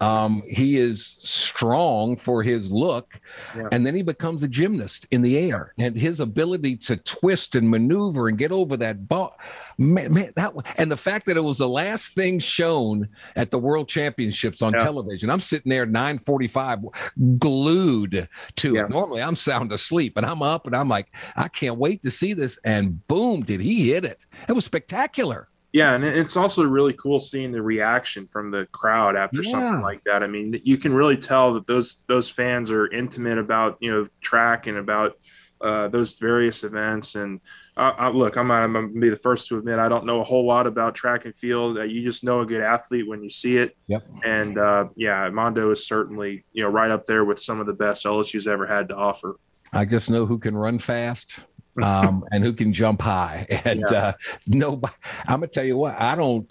Um, 0.00 0.44
he 0.46 0.78
is 0.78 1.16
strong 1.18 2.16
for 2.16 2.44
his 2.44 2.70
look, 2.70 3.20
yeah. 3.56 3.68
and 3.72 3.84
then 3.84 3.96
he 3.96 4.02
becomes 4.02 4.44
a 4.44 4.48
gymnast 4.48 5.06
in 5.10 5.22
the 5.22 5.36
air. 5.36 5.74
And 5.78 5.96
his 5.96 6.20
ability 6.20 6.76
to 6.76 6.96
twist 6.98 7.56
and 7.56 7.68
maneuver 7.68 8.28
and 8.28 8.38
get 8.38 8.52
over 8.52 8.76
that 8.76 9.08
ball, 9.08 9.36
man, 9.78 10.12
man 10.12 10.32
that 10.36 10.52
and 10.76 10.90
the 10.90 10.96
fact 10.96 11.26
that 11.26 11.36
it 11.36 11.44
was 11.44 11.58
the 11.58 11.68
last 11.68 12.14
thing 12.14 12.38
shown 12.38 13.08
at 13.36 13.50
the 13.50 13.58
World 13.58 13.88
Championships 13.88 14.60
on 14.60 14.72
yeah. 14.72 14.84
television. 14.84 15.30
I'm 15.30 15.40
sitting 15.40 15.70
there 15.70 15.86
9:45, 15.86 17.38
glued 17.38 18.28
to 18.56 18.74
yeah. 18.74 18.84
it. 18.84 18.90
Normally, 18.90 19.22
I'm 19.22 19.36
sound 19.36 19.72
asleep, 19.72 20.16
and 20.16 20.26
I'm 20.26 20.42
up, 20.42 20.66
and 20.66 20.74
I'm 20.74 20.88
like, 20.88 21.14
I 21.36 21.48
can't 21.48 21.78
wait 21.78 22.02
to 22.02 22.10
see 22.10 22.34
this. 22.34 22.58
And 22.64 23.06
boom, 23.06 23.42
did 23.42 23.60
he 23.60 23.90
hit 23.90 24.04
it? 24.04 24.26
It 24.48 24.52
was 24.52 24.64
spectacular. 24.64 25.48
Yeah, 25.72 25.94
and 25.94 26.02
it's 26.02 26.36
also 26.36 26.64
really 26.64 26.94
cool 26.94 27.18
seeing 27.18 27.52
the 27.52 27.62
reaction 27.62 28.26
from 28.32 28.50
the 28.50 28.66
crowd 28.72 29.16
after 29.16 29.42
yeah. 29.42 29.50
something 29.50 29.82
like 29.82 30.02
that. 30.04 30.22
I 30.22 30.26
mean, 30.26 30.58
you 30.64 30.78
can 30.78 30.94
really 30.94 31.16
tell 31.16 31.54
that 31.54 31.66
those 31.66 32.02
those 32.06 32.30
fans 32.30 32.72
are 32.72 32.90
intimate 32.90 33.38
about 33.38 33.76
you 33.80 33.90
know 33.90 34.08
track 34.22 34.66
and 34.66 34.78
about 34.78 35.18
uh, 35.60 35.88
those 35.88 36.18
various 36.18 36.64
events. 36.64 37.14
And 37.14 37.40
uh, 37.76 37.92
I, 37.96 38.08
look, 38.08 38.36
I'm, 38.36 38.50
I'm, 38.50 38.72
gonna 38.72 38.88
be 38.88 39.08
the 39.08 39.16
first 39.16 39.48
to 39.48 39.58
admit 39.58 39.78
I 39.78 39.88
don't 39.88 40.06
know 40.06 40.20
a 40.20 40.24
whole 40.24 40.46
lot 40.46 40.66
about 40.66 40.94
track 40.94 41.24
and 41.24 41.36
field. 41.36 41.78
Uh, 41.78 41.82
you 41.82 42.02
just 42.02 42.24
know 42.24 42.40
a 42.40 42.46
good 42.46 42.60
athlete 42.60 43.08
when 43.08 43.22
you 43.22 43.30
see 43.30 43.56
it. 43.56 43.76
Yep. 43.86 44.02
And 44.24 44.58
uh, 44.58 44.88
yeah, 44.96 45.28
Mondo 45.30 45.70
is 45.70 45.86
certainly 45.86 46.44
you 46.52 46.62
know 46.62 46.70
right 46.70 46.90
up 46.90 47.06
there 47.06 47.24
with 47.24 47.40
some 47.40 47.60
of 47.60 47.66
the 47.66 47.72
best 47.72 48.04
LSU's 48.04 48.46
ever 48.46 48.66
had 48.66 48.88
to 48.88 48.96
offer. 48.96 49.36
I 49.72 49.84
just 49.84 50.10
know 50.10 50.26
who 50.26 50.38
can 50.38 50.56
run 50.56 50.78
fast 50.78 51.44
um, 51.82 52.24
and 52.32 52.42
who 52.42 52.52
can 52.52 52.72
jump 52.72 53.02
high. 53.02 53.46
And 53.64 53.84
yeah. 53.90 53.98
uh, 53.98 54.12
nobody, 54.46 54.94
I'm 55.26 55.40
gonna 55.40 55.48
tell 55.48 55.64
you 55.64 55.76
what, 55.76 56.00
I 56.00 56.14
don't. 56.14 56.50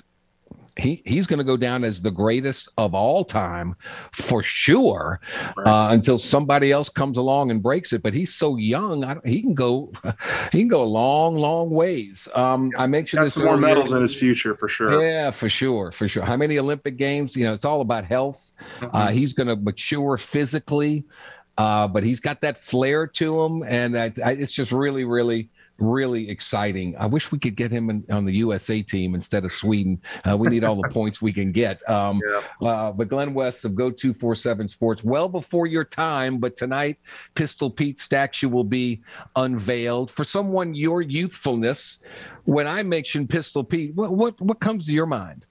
He 0.78 1.02
he's 1.06 1.28
going 1.28 1.40
to 1.40 1.44
go 1.44 1.58
down 1.58 1.84
as 1.84 2.02
the 2.02 2.12
greatest 2.12 2.70
of 2.78 2.94
all 2.94 3.26
time 3.26 3.76
for 4.12 4.44
sure, 4.44 5.20
right. 5.56 5.68
uh, 5.68 5.94
until 5.94 6.18
somebody 6.18 6.72
else 6.72 6.90
comes 6.90 7.18
along 7.18 7.52
and 7.52 7.62
breaks 7.62 7.94
it. 7.94 8.04
But 8.04 8.14
he's 8.14 8.34
so 8.34 8.58
young; 8.58 9.20
he 9.26 9.42
can 9.42 9.54
go, 9.54 9.92
he 10.52 10.60
can 10.60 10.68
go 10.68 10.84
a 10.84 10.86
long, 10.86 11.36
long 11.36 11.70
ways. 11.70 12.28
Um, 12.34 12.72
yeah. 12.72 12.82
I 12.84 12.88
mentioned 12.88 13.26
this 13.26 13.38
more 13.38 13.58
medals 13.58 13.92
in 13.92 14.02
his 14.02 14.16
future 14.16 14.56
for 14.56 14.68
sure. 14.68 15.04
Yeah, 15.04 15.32
for 15.32 15.50
sure, 15.50 15.92
for 15.92 16.08
sure. 16.08 16.24
How 16.24 16.38
many 16.38 16.58
Olympic 16.58 16.98
games? 16.98 17.36
You 17.36 17.46
know, 17.46 17.54
it's 17.54 17.66
all 17.66 17.82
about 17.82 18.06
health. 18.06 18.52
Mm-hmm. 18.80 18.96
Uh, 18.96 19.12
he's 19.12 19.34
going 19.34 19.48
to 19.48 19.56
mature 19.56 20.18
physically. 20.18 21.06
Uh, 21.58 21.88
but 21.88 22.04
he's 22.04 22.20
got 22.20 22.42
that 22.42 22.60
flair 22.60 23.08
to 23.08 23.42
him, 23.42 23.64
and 23.64 23.98
I, 23.98 24.14
I, 24.24 24.34
it's 24.34 24.52
just 24.52 24.72
really, 24.72 25.06
really, 25.06 25.50
really 25.80 26.30
exciting. 26.30 26.96
I 26.98 27.06
wish 27.06 27.32
we 27.32 27.40
could 27.40 27.56
get 27.56 27.72
him 27.72 27.90
in, 27.90 28.06
on 28.10 28.26
the 28.26 28.34
USA 28.34 28.82
team 28.82 29.16
instead 29.16 29.46
of 29.46 29.52
Sweden. 29.52 30.02
Uh, 30.28 30.38
we 30.38 30.48
need 30.48 30.64
all 30.64 30.82
the 30.82 30.90
points 30.94 31.22
we 31.22 31.34
can 31.34 31.52
get. 31.52 31.88
Um, 31.90 32.22
yeah. 32.62 32.68
uh, 32.68 32.92
but 32.92 33.08
Glenn 33.08 33.34
West 33.34 33.66
of 33.66 33.76
Go 33.76 33.92
Two 33.92 34.14
Four 34.14 34.36
Seven 34.36 34.68
Sports, 34.68 35.04
well 35.04 35.30
before 35.30 35.68
your 35.68 35.84
time, 35.84 36.38
but 36.38 36.58
tonight 36.58 36.98
Pistol 37.36 37.70
Pete 37.70 38.00
statue 38.00 38.50
will 38.50 38.64
be 38.64 39.02
unveiled 39.36 40.12
for 40.12 40.24
someone 40.24 40.76
your 40.76 41.02
youthfulness. 41.02 42.00
When 42.46 42.68
I 42.68 42.84
mention 42.84 43.28
Pistol 43.28 43.64
Pete, 43.64 43.94
what 43.96 44.14
what 44.14 44.40
what 44.42 44.60
comes 44.60 44.86
to 44.86 44.92
your 44.92 45.06
mind? 45.06 45.46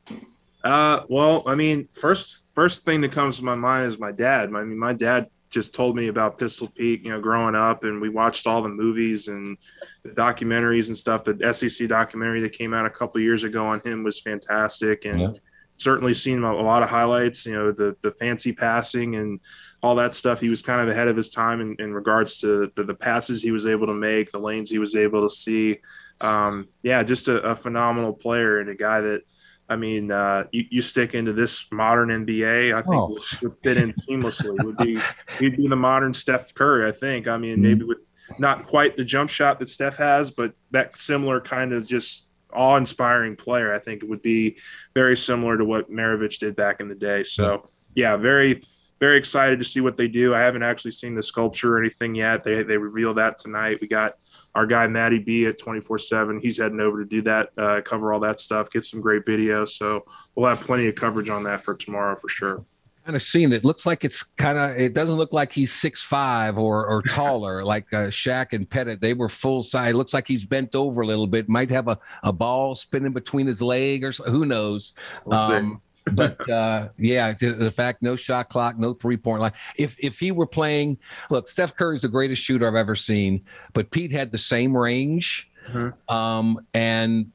Uh, 0.64 1.04
well, 1.08 1.44
I 1.46 1.54
mean, 1.54 1.88
first 1.92 2.42
first 2.52 2.84
thing 2.84 3.00
that 3.02 3.12
comes 3.12 3.36
to 3.38 3.44
my 3.44 3.54
mind 3.54 3.86
is 3.86 3.98
my 3.98 4.10
dad. 4.10 4.48
I 4.52 4.64
mean, 4.64 4.78
my 4.78 4.92
dad 4.92 5.28
just 5.56 5.74
told 5.74 5.96
me 5.96 6.08
about 6.08 6.38
Pistol 6.38 6.68
Pete, 6.68 7.02
you 7.02 7.10
know, 7.10 7.18
growing 7.18 7.54
up, 7.54 7.82
and 7.82 7.98
we 7.98 8.10
watched 8.10 8.46
all 8.46 8.60
the 8.60 8.68
movies 8.68 9.28
and 9.28 9.56
the 10.02 10.10
documentaries 10.10 10.88
and 10.88 10.96
stuff. 10.96 11.24
The 11.24 11.54
SEC 11.54 11.88
documentary 11.88 12.42
that 12.42 12.52
came 12.52 12.74
out 12.74 12.84
a 12.84 12.90
couple 12.90 13.22
years 13.22 13.42
ago 13.42 13.66
on 13.66 13.80
him 13.80 14.04
was 14.04 14.20
fantastic, 14.20 15.06
and 15.06 15.18
yeah. 15.18 15.30
certainly 15.74 16.12
seen 16.12 16.44
a 16.44 16.52
lot 16.60 16.82
of 16.82 16.90
highlights. 16.90 17.46
You 17.46 17.54
know, 17.54 17.72
the 17.72 17.96
the 18.02 18.12
fancy 18.12 18.52
passing 18.52 19.16
and 19.16 19.40
all 19.82 19.94
that 19.94 20.14
stuff. 20.14 20.42
He 20.42 20.50
was 20.50 20.60
kind 20.60 20.82
of 20.82 20.90
ahead 20.90 21.08
of 21.08 21.16
his 21.16 21.30
time 21.30 21.62
in, 21.62 21.74
in 21.78 21.94
regards 21.94 22.38
to 22.40 22.70
the, 22.76 22.84
the 22.84 22.94
passes 22.94 23.40
he 23.40 23.50
was 23.50 23.66
able 23.66 23.86
to 23.86 23.94
make, 23.94 24.32
the 24.32 24.38
lanes 24.38 24.68
he 24.68 24.78
was 24.78 24.94
able 24.94 25.26
to 25.26 25.34
see. 25.34 25.78
Um, 26.20 26.68
yeah, 26.82 27.02
just 27.02 27.28
a, 27.28 27.40
a 27.40 27.56
phenomenal 27.56 28.12
player 28.12 28.58
and 28.58 28.68
a 28.68 28.74
guy 28.74 29.00
that 29.00 29.22
I 29.68 29.76
mean, 29.76 30.10
uh, 30.10 30.44
you, 30.52 30.64
you 30.70 30.82
stick 30.82 31.14
into 31.14 31.32
this 31.32 31.66
modern 31.72 32.08
NBA, 32.08 32.74
I 32.74 32.82
think 32.82 32.94
oh. 32.94 33.08
would, 33.08 33.22
would, 33.42 33.56
fit 33.64 33.76
in 33.76 33.90
seamlessly. 33.90 34.62
would 34.64 34.76
be 34.76 34.98
he'd 35.38 35.56
be 35.56 35.68
the 35.68 35.76
modern 35.76 36.14
Steph 36.14 36.54
Curry, 36.54 36.88
I 36.88 36.92
think. 36.92 37.26
I 37.26 37.36
mean, 37.36 37.54
mm-hmm. 37.54 37.62
maybe 37.62 37.84
with 37.84 37.98
not 38.38 38.66
quite 38.66 38.96
the 38.96 39.04
jump 39.04 39.30
shot 39.30 39.58
that 39.58 39.68
Steph 39.68 39.96
has, 39.96 40.30
but 40.30 40.54
that 40.70 40.96
similar 40.96 41.40
kind 41.40 41.72
of 41.72 41.86
just 41.86 42.28
awe-inspiring 42.52 43.36
player. 43.36 43.74
I 43.74 43.78
think 43.78 44.02
it 44.02 44.08
would 44.08 44.22
be 44.22 44.56
very 44.94 45.16
similar 45.16 45.56
to 45.56 45.64
what 45.64 45.90
Maravich 45.90 46.38
did 46.38 46.56
back 46.56 46.80
in 46.80 46.88
the 46.88 46.94
day. 46.94 47.22
So 47.22 47.70
yeah, 47.94 48.16
very 48.16 48.62
very 48.98 49.18
excited 49.18 49.58
to 49.58 49.64
see 49.64 49.80
what 49.80 49.96
they 49.96 50.08
do. 50.08 50.34
I 50.34 50.40
haven't 50.40 50.62
actually 50.62 50.92
seen 50.92 51.14
the 51.14 51.22
sculpture 51.22 51.76
or 51.76 51.80
anything 51.80 52.14
yet. 52.14 52.42
They 52.42 52.62
they 52.62 52.78
reveal 52.78 53.14
that 53.14 53.38
tonight. 53.38 53.78
We 53.80 53.88
got 53.88 54.14
our 54.56 54.66
guy 54.66 54.86
Matty 54.86 55.18
B 55.18 55.44
at 55.44 55.58
24 55.58 55.98
7. 55.98 56.40
He's 56.40 56.58
heading 56.58 56.80
over 56.80 57.04
to 57.04 57.08
do 57.08 57.20
that, 57.22 57.50
uh, 57.58 57.82
cover 57.84 58.12
all 58.12 58.20
that 58.20 58.40
stuff, 58.40 58.70
get 58.70 58.86
some 58.86 59.02
great 59.02 59.26
videos. 59.26 59.70
So 59.70 60.06
we'll 60.34 60.48
have 60.48 60.60
plenty 60.60 60.86
of 60.86 60.94
coverage 60.94 61.28
on 61.28 61.44
that 61.44 61.62
for 61.62 61.74
tomorrow 61.74 62.16
for 62.16 62.28
sure. 62.28 62.64
kind 63.04 63.14
of 63.14 63.22
seen 63.22 63.52
it. 63.52 63.66
Looks 63.66 63.84
like 63.84 64.02
it's 64.02 64.22
kind 64.22 64.56
of. 64.56 64.70
It 64.80 64.94
doesn't 64.94 65.16
look 65.16 65.34
like 65.34 65.52
he's 65.52 65.74
six 65.74 66.02
five 66.02 66.56
or 66.56 66.86
or 66.86 67.02
taller 67.08 67.64
like 67.64 67.92
uh, 67.92 68.06
Shaq 68.06 68.54
and 68.54 68.68
Pettit. 68.68 69.02
They 69.02 69.12
were 69.12 69.28
full 69.28 69.62
size. 69.62 69.94
Looks 69.94 70.14
like 70.14 70.26
he's 70.26 70.46
bent 70.46 70.74
over 70.74 71.02
a 71.02 71.06
little 71.06 71.26
bit. 71.26 71.50
Might 71.50 71.70
have 71.70 71.88
a, 71.88 71.98
a 72.22 72.32
ball 72.32 72.74
spinning 72.74 73.12
between 73.12 73.46
his 73.46 73.60
leg 73.60 74.04
or 74.04 74.12
so, 74.12 74.24
who 74.24 74.46
knows. 74.46 74.94
We'll 75.26 75.38
um, 75.38 75.82
but 76.12 76.48
uh, 76.50 76.88
yeah, 76.98 77.32
the, 77.32 77.70
fact 77.70 78.02
no 78.02 78.16
shot 78.16 78.48
clock, 78.48 78.78
no 78.78 78.94
three 78.94 79.16
point 79.16 79.40
line. 79.40 79.52
If 79.76 79.96
if 79.98 80.18
he 80.18 80.32
were 80.32 80.46
playing, 80.46 80.98
look, 81.30 81.48
Steph 81.48 81.76
Curry's 81.76 82.02
the 82.02 82.08
greatest 82.08 82.42
shooter 82.42 82.66
I've 82.66 82.74
ever 82.74 82.94
seen, 82.94 83.44
but 83.72 83.90
Pete 83.90 84.12
had 84.12 84.32
the 84.32 84.38
same 84.38 84.76
range, 84.76 85.50
mm-hmm. 85.68 86.14
um, 86.14 86.66
and 86.74 87.32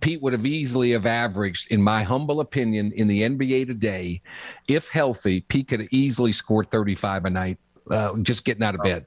Pete 0.00 0.22
would 0.22 0.32
have 0.32 0.46
easily 0.46 0.92
have 0.92 1.06
averaged, 1.06 1.72
in 1.72 1.82
my 1.82 2.02
humble 2.02 2.40
opinion, 2.40 2.92
in 2.92 3.08
the 3.08 3.22
NBA 3.22 3.66
today, 3.66 4.22
if 4.68 4.88
healthy, 4.88 5.40
Pete 5.40 5.68
could 5.68 5.80
have 5.80 5.88
easily 5.92 6.32
scored 6.32 6.70
35 6.70 7.24
a 7.24 7.30
night, 7.30 7.58
uh, 7.90 8.16
just 8.18 8.44
getting 8.44 8.62
out 8.62 8.74
of 8.74 8.82
bed 8.82 9.06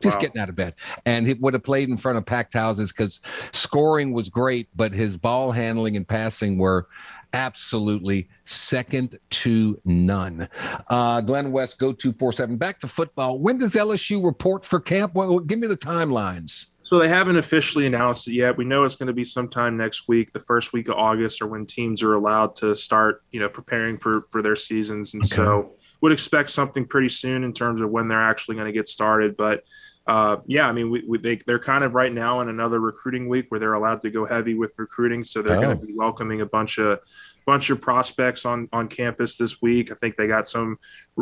just 0.00 0.16
wow. 0.16 0.20
getting 0.20 0.40
out 0.40 0.48
of 0.48 0.56
bed. 0.56 0.74
And 1.04 1.26
he 1.26 1.34
would 1.34 1.54
have 1.54 1.62
played 1.62 1.88
in 1.88 1.96
front 1.96 2.18
of 2.18 2.26
packed 2.26 2.54
houses 2.54 2.92
because 2.92 3.20
scoring 3.52 4.12
was 4.12 4.28
great, 4.28 4.68
but 4.76 4.92
his 4.92 5.16
ball 5.16 5.52
handling 5.52 5.96
and 5.96 6.06
passing 6.06 6.58
were 6.58 6.86
absolutely 7.32 8.28
second 8.44 9.18
to 9.30 9.80
none. 9.84 10.48
Uh, 10.88 11.20
Glenn 11.20 11.52
West, 11.52 11.78
go 11.78 11.92
247. 11.92 12.56
Back 12.56 12.80
to 12.80 12.88
football. 12.88 13.38
When 13.38 13.58
does 13.58 13.74
LSU 13.74 14.24
report 14.24 14.64
for 14.64 14.80
camp? 14.80 15.14
Well, 15.14 15.38
give 15.40 15.58
me 15.58 15.66
the 15.66 15.76
timelines. 15.76 16.66
So 16.86 17.00
they 17.00 17.08
haven't 17.08 17.36
officially 17.36 17.84
announced 17.84 18.28
it 18.28 18.34
yet. 18.34 18.56
We 18.56 18.64
know 18.64 18.84
it's 18.84 18.94
going 18.94 19.08
to 19.08 19.12
be 19.12 19.24
sometime 19.24 19.76
next 19.76 20.06
week, 20.06 20.32
the 20.32 20.38
first 20.38 20.72
week 20.72 20.86
of 20.88 20.94
August, 20.94 21.42
or 21.42 21.48
when 21.48 21.66
teams 21.66 22.00
are 22.00 22.14
allowed 22.14 22.54
to 22.56 22.76
start, 22.76 23.24
you 23.32 23.40
know, 23.40 23.48
preparing 23.48 23.98
for 23.98 24.26
for 24.30 24.40
their 24.40 24.54
seasons. 24.54 25.12
And 25.12 25.24
okay. 25.24 25.34
so 25.34 25.72
would 26.00 26.12
expect 26.12 26.50
something 26.50 26.86
pretty 26.86 27.08
soon 27.08 27.42
in 27.42 27.52
terms 27.52 27.80
of 27.80 27.90
when 27.90 28.06
they're 28.06 28.22
actually 28.22 28.54
going 28.54 28.66
to 28.66 28.72
get 28.72 28.88
started. 28.88 29.36
But 29.36 29.64
uh, 30.06 30.36
yeah, 30.46 30.68
I 30.68 30.72
mean, 30.72 30.90
we, 30.90 31.04
we, 31.06 31.18
they, 31.18 31.36
they're 31.46 31.58
kind 31.58 31.82
of 31.82 31.94
right 31.94 32.12
now 32.12 32.40
in 32.40 32.48
another 32.48 32.80
recruiting 32.80 33.28
week 33.28 33.46
where 33.48 33.58
they're 33.58 33.74
allowed 33.74 34.00
to 34.02 34.10
go 34.10 34.24
heavy 34.24 34.54
with 34.54 34.72
recruiting. 34.78 35.24
So 35.24 35.42
they're 35.42 35.58
oh. 35.58 35.62
going 35.62 35.78
to 35.80 35.86
be 35.86 35.94
welcoming 35.94 36.42
a 36.42 36.46
bunch 36.46 36.78
of 36.78 37.00
bunch 37.44 37.70
of 37.70 37.80
prospects 37.80 38.44
on 38.44 38.68
on 38.72 38.88
campus 38.88 39.36
this 39.36 39.62
week. 39.62 39.90
I 39.90 39.94
think 39.94 40.16
they 40.16 40.26
got 40.26 40.48
some 40.48 40.78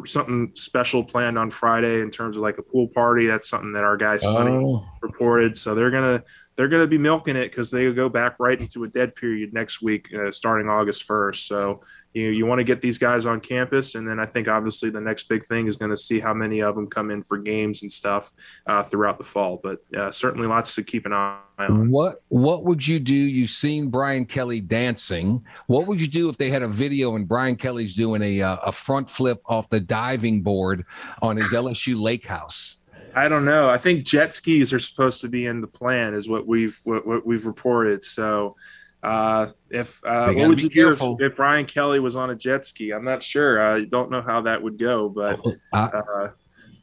something 0.06 0.52
special 0.54 1.04
planned 1.04 1.38
on 1.38 1.50
Friday 1.50 2.00
in 2.00 2.10
terms 2.10 2.36
of 2.36 2.42
like 2.42 2.58
a 2.58 2.62
pool 2.62 2.88
party. 2.88 3.26
That's 3.26 3.48
something 3.48 3.72
that 3.72 3.84
our 3.84 3.96
guy 3.96 4.18
Sonny 4.18 4.52
oh. 4.52 4.86
reported. 5.02 5.56
So 5.56 5.74
they're 5.74 5.90
gonna 5.90 6.22
they're 6.56 6.68
gonna 6.68 6.86
be 6.86 6.98
milking 6.98 7.36
it 7.36 7.50
because 7.50 7.70
they 7.70 7.90
go 7.92 8.08
back 8.08 8.36
right 8.38 8.58
into 8.58 8.84
a 8.84 8.88
dead 8.88 9.14
period 9.14 9.52
next 9.52 9.82
week, 9.82 10.08
uh, 10.14 10.30
starting 10.30 10.68
August 10.68 11.04
first. 11.04 11.46
So 11.46 11.82
you 12.14 12.28
you 12.28 12.46
want 12.46 12.60
to 12.60 12.64
get 12.64 12.80
these 12.80 12.96
guys 12.96 13.26
on 13.26 13.40
campus, 13.40 13.96
and 13.96 14.08
then 14.08 14.20
I 14.20 14.26
think 14.26 14.46
obviously 14.46 14.88
the 14.88 15.00
next 15.00 15.24
big 15.28 15.44
thing 15.44 15.66
is 15.66 15.76
going 15.76 15.90
to 15.90 15.96
see 15.96 16.20
how 16.20 16.32
many 16.32 16.60
of 16.60 16.76
them 16.76 16.86
come 16.86 17.10
in 17.10 17.22
for 17.22 17.36
games 17.36 17.82
and 17.82 17.92
stuff 17.92 18.32
uh, 18.66 18.84
throughout 18.84 19.18
the 19.18 19.24
fall. 19.24 19.60
But 19.62 19.80
uh, 19.96 20.12
certainly 20.12 20.46
lots 20.46 20.76
to 20.76 20.84
keep 20.84 21.06
an 21.06 21.12
eye 21.12 21.40
on. 21.58 21.90
What 21.90 22.22
What 22.28 22.64
would 22.64 22.86
you 22.86 23.00
do? 23.00 23.14
You've 23.14 23.50
seen 23.50 23.88
Brian 23.88 24.24
Kelly 24.26 24.60
dancing. 24.60 25.44
What 25.66 25.88
would 25.88 26.00
you 26.00 26.08
do 26.08 26.28
if 26.28 26.36
they 26.36 26.50
had 26.50 26.62
a 26.62 26.68
video 26.68 27.16
and 27.16 27.26
Brian 27.26 27.56
Kelly's 27.56 27.94
doing 27.94 28.22
a 28.22 28.42
uh, 28.42 28.56
a 28.64 28.72
front 28.72 29.10
flip 29.10 29.42
off 29.46 29.68
the 29.68 29.80
diving 29.80 30.42
board 30.42 30.84
on 31.20 31.36
his 31.36 31.52
LSU 31.52 32.00
lake 32.00 32.26
house? 32.26 32.76
I 33.16 33.28
don't 33.28 33.44
know. 33.44 33.70
I 33.70 33.78
think 33.78 34.04
jet 34.04 34.34
skis 34.34 34.72
are 34.72 34.78
supposed 34.78 35.20
to 35.20 35.28
be 35.28 35.46
in 35.46 35.60
the 35.60 35.68
plan, 35.68 36.14
is 36.14 36.28
what 36.28 36.46
we've 36.46 36.78
what, 36.84 37.06
what 37.06 37.26
we've 37.26 37.46
reported. 37.46 38.04
So 38.04 38.56
uh, 39.04 39.48
if 39.70 40.00
uh, 40.04 40.32
what 40.32 40.48
would 40.48 40.62
you 40.62 40.70
do 40.70 40.90
if, 40.90 41.00
if, 41.20 41.36
Brian 41.36 41.66
Kelly 41.66 42.00
was 42.00 42.16
on 42.16 42.30
a 42.30 42.34
jet 42.34 42.64
ski? 42.64 42.92
I'm 42.92 43.04
not 43.04 43.22
sure. 43.22 43.60
I 43.60 43.84
don't 43.84 44.10
know 44.10 44.22
how 44.22 44.40
that 44.42 44.62
would 44.62 44.78
go, 44.78 45.08
but 45.10 45.44
uh, 45.72 46.28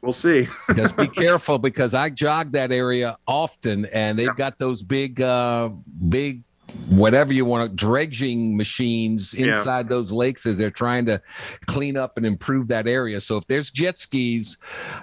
we'll 0.02 0.12
see. 0.12 0.46
just 0.76 0.96
be 0.96 1.08
careful 1.08 1.58
because 1.58 1.94
I 1.94 2.10
jog 2.10 2.52
that 2.52 2.70
area 2.70 3.18
often, 3.26 3.86
and 3.86 4.18
they've 4.18 4.36
got 4.36 4.58
those 4.58 4.82
big, 4.82 5.20
uh, 5.20 5.70
big 6.08 6.42
whatever 6.88 7.32
you 7.32 7.44
want 7.44 7.76
dredging 7.76 8.56
machines 8.56 9.34
inside 9.34 9.86
yeah. 9.86 9.88
those 9.88 10.12
lakes 10.12 10.46
as 10.46 10.58
they're 10.58 10.70
trying 10.70 11.04
to 11.06 11.20
clean 11.66 11.96
up 11.96 12.16
and 12.16 12.26
improve 12.26 12.68
that 12.68 12.86
area 12.86 13.20
so 13.20 13.36
if 13.36 13.46
there's 13.46 13.70
jet 13.70 13.98
skis 13.98 14.56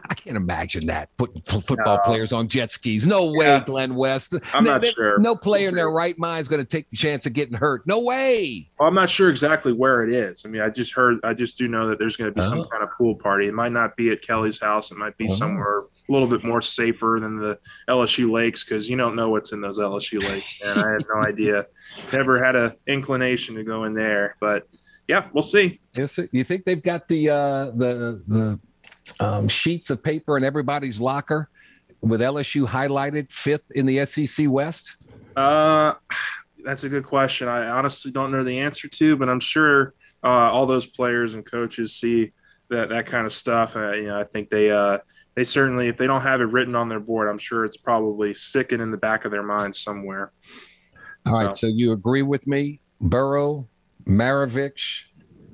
i 0.10 0.14
can't 0.14 0.38
imagine 0.38 0.86
that 0.88 1.10
putting 1.18 1.42
football 1.42 1.98
no. 1.98 2.02
players 2.04 2.32
on 2.32 2.48
jet 2.48 2.72
skis 2.72 3.06
no 3.06 3.32
way 3.32 3.46
yeah. 3.46 3.64
glenn 3.64 3.96
west 3.96 4.34
i'm 4.54 4.64
no, 4.64 4.78
not 4.78 4.86
sure 4.86 5.20
no 5.20 5.36
player 5.36 5.70
in 5.70 5.76
their 5.76 5.92
right 5.92 6.18
mind 6.18 6.42
is 6.42 6.48
going 6.48 6.62
to 6.64 6.68
take 6.68 6.90
the 6.90 6.98
chance 6.98 7.26
of 7.26 7.34
getting 7.34 7.56
hurt 7.56 7.86
no 7.86 8.00
way 8.00 8.68
well, 8.80 8.88
i'm 8.88 8.96
not 8.96 9.10
sure 9.10 9.30
exactly 9.30 9.74
where 9.74 10.04
it 10.04 10.14
is 10.14 10.46
i 10.46 10.50
mean 10.50 10.62
i 10.62 10.70
just 10.70 10.94
heard 10.94 11.18
i 11.24 11.34
just 11.34 11.58
do 11.58 11.68
know 11.68 11.88
that 11.88 12.00
there's 12.00 12.16
going 12.16 12.32
to 12.32 12.36
be 12.36 12.42
some 12.42 12.62
uh-huh. 12.62 12.70
kind 12.70 12.84
of 12.84 12.90
pool 12.98 13.16
party 13.16 13.48
it 13.48 13.54
might 13.54 13.72
not 13.72 13.96
be 13.96 14.12
at 14.12 14.22
kelly's 14.22 14.60
house 14.60 14.92
it 14.92 14.98
might 14.98 15.18
be 15.18 15.26
uh-huh. 15.26 15.36
somewhere 15.36 15.84
a 16.10 16.12
little 16.12 16.28
bit 16.28 16.44
more 16.44 16.62
safer 16.62 17.20
than 17.22 17.38
the 17.38 17.60
LSU 17.88 18.32
lakes 18.32 18.64
because 18.64 18.90
you 18.90 18.98
don't 18.98 19.16
know 19.16 19.30
what's 19.30 19.52
in 19.52 19.62
those 19.62 19.80
LSU 19.80 20.22
lakes. 20.28 20.56
And 20.64 20.80
I 20.80 20.94
had 20.94 21.06
no 21.14 21.22
idea. 21.26 21.66
Never 22.12 22.44
had 22.44 22.56
an 22.56 22.74
inclination 22.88 23.56
to 23.56 23.64
go 23.64 23.84
in 23.84 23.94
there, 23.94 24.36
but 24.40 24.68
yeah, 25.08 25.28
we'll 25.34 25.44
see. 25.44 25.80
Yes, 25.96 26.20
you 26.32 26.44
think 26.44 26.66
they've 26.66 26.84
got 26.84 27.08
the 27.08 27.30
uh, 27.30 27.66
the 27.72 28.22
the 28.28 28.60
um, 29.20 29.48
sheets 29.48 29.90
of 29.90 30.04
paper 30.04 30.38
in 30.38 30.44
everybody's 30.44 31.00
locker 31.00 31.50
with 32.02 32.22
LSU 32.22 32.68
highlighted 32.68 33.32
fifth 33.32 33.72
in 33.72 33.86
the 33.86 34.06
SEC 34.06 34.48
West? 34.48 34.98
Uh, 35.36 35.94
that's 36.64 36.84
a 36.84 36.90
good 36.90 37.06
question. 37.06 37.48
I 37.48 37.70
honestly 37.70 38.12
don't 38.12 38.32
know 38.32 38.44
the 38.44 38.60
answer 38.60 38.88
to, 38.88 39.16
but 39.16 39.30
I'm 39.30 39.40
sure 39.40 39.94
uh, 40.24 40.28
all 40.28 40.66
those 40.66 40.86
players 40.86 41.34
and 41.34 41.46
coaches 41.46 41.96
see 41.96 42.32
that 42.70 42.90
that 42.90 43.06
kind 43.06 43.26
of 43.26 43.34
stuff. 43.34 43.76
Uh, 43.76 43.94
you 43.94 44.08
know, 44.08 44.20
I 44.20 44.24
think 44.24 44.50
they 44.50 44.72
uh, 44.72 45.00
they 45.40 45.46
certainly, 45.46 45.88
if 45.88 45.96
they 45.96 46.06
don't 46.06 46.20
have 46.20 46.42
it 46.42 46.48
written 46.52 46.76
on 46.76 46.90
their 46.90 47.00
board, 47.00 47.30
I'm 47.30 47.38
sure 47.38 47.64
it's 47.64 47.78
probably 47.78 48.34
sticking 48.34 48.82
in 48.82 48.92
the 48.92 48.98
back 48.98 49.24
of 49.24 49.32
their 49.32 49.42
mind 49.42 49.74
somewhere. 49.74 50.34
All 51.26 51.34
so. 51.34 51.46
right. 51.46 51.56
So 51.56 51.68
you 51.68 51.94
agree 51.94 52.24
with 52.24 52.46
me? 52.46 52.82
Burrow, 53.00 53.66
Maravich, 54.06 55.04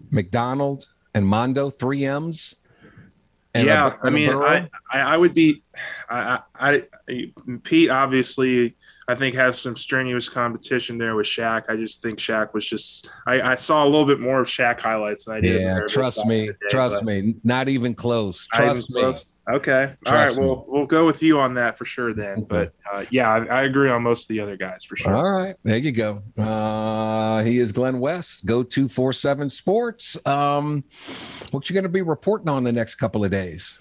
McDonald, 0.10 0.88
and 1.14 1.28
Mondo, 1.28 1.70
three 1.70 2.04
M's. 2.04 2.56
yeah, 3.54 3.96
I 4.02 4.10
mean, 4.10 4.32
I, 4.32 4.68
I 4.92 5.18
would 5.18 5.36
be, 5.36 5.62
I, 6.10 6.40
I, 6.56 6.84
I, 7.08 7.32
Pete 7.64 7.90
obviously 7.90 8.76
I 9.08 9.14
think 9.14 9.36
has 9.36 9.60
some 9.60 9.76
strenuous 9.76 10.28
competition 10.28 10.98
there 10.98 11.16
with 11.16 11.28
Shaq. 11.28 11.70
I 11.70 11.76
just 11.76 12.02
think 12.02 12.18
Shaq 12.18 12.54
was 12.54 12.68
just 12.68 13.08
I, 13.28 13.52
I 13.52 13.56
saw 13.56 13.84
a 13.84 13.88
little 13.88 14.06
bit 14.06 14.20
more 14.20 14.42
of 14.42 14.48
Shaq 14.48 14.80
highlights 14.80 15.26
than 15.26 15.36
I 15.36 15.42
did. 15.42 15.62
Yeah, 15.62 15.82
trust 15.88 16.26
me, 16.26 16.48
day, 16.48 16.54
trust 16.70 17.04
me, 17.04 17.36
not 17.44 17.70
even 17.70 17.94
close. 17.94 18.48
Trust 18.54 18.90
me. 18.90 19.02
Close. 19.02 19.40
Okay, 19.52 19.94
trust 20.06 20.08
all 20.08 20.14
right. 20.14 20.36
Me. 20.36 20.46
Well, 20.46 20.66
we'll 20.68 20.88
go 20.88 21.06
with 21.06 21.22
you 21.22 21.40
on 21.40 21.54
that 21.54 21.78
for 21.78 21.86
sure 21.86 22.14
then. 22.14 22.44
But 22.44 22.74
uh, 22.92 23.06
yeah, 23.12 23.30
I, 23.32 23.46
I, 23.46 23.64
agree 23.64 23.92
on 23.92 24.02
most 24.02 24.24
of 24.24 24.28
the 24.30 24.40
other 24.40 24.58
guys 24.58 24.84
for 24.84 24.96
sure. 24.96 25.16
All 25.16 25.32
right, 25.32 25.56
there 25.64 25.78
you 25.78 25.92
go. 25.92 26.24
Uh, 26.38 27.44
he 27.44 27.60
is 27.60 27.72
Glenn 27.72 28.00
West. 28.00 28.46
Go 28.46 28.64
two 28.64 28.90
four 28.90 29.14
seven 29.14 29.50
Sports. 29.50 30.18
Um, 30.26 30.84
what 31.52 31.70
you 31.70 31.76
going 31.76 31.84
to 31.84 31.90
be 31.90 32.02
reporting 32.02 32.50
on 32.50 32.64
the 32.64 32.72
next 32.72 32.96
couple 32.96 33.24
of 33.24 33.30
days? 33.30 33.80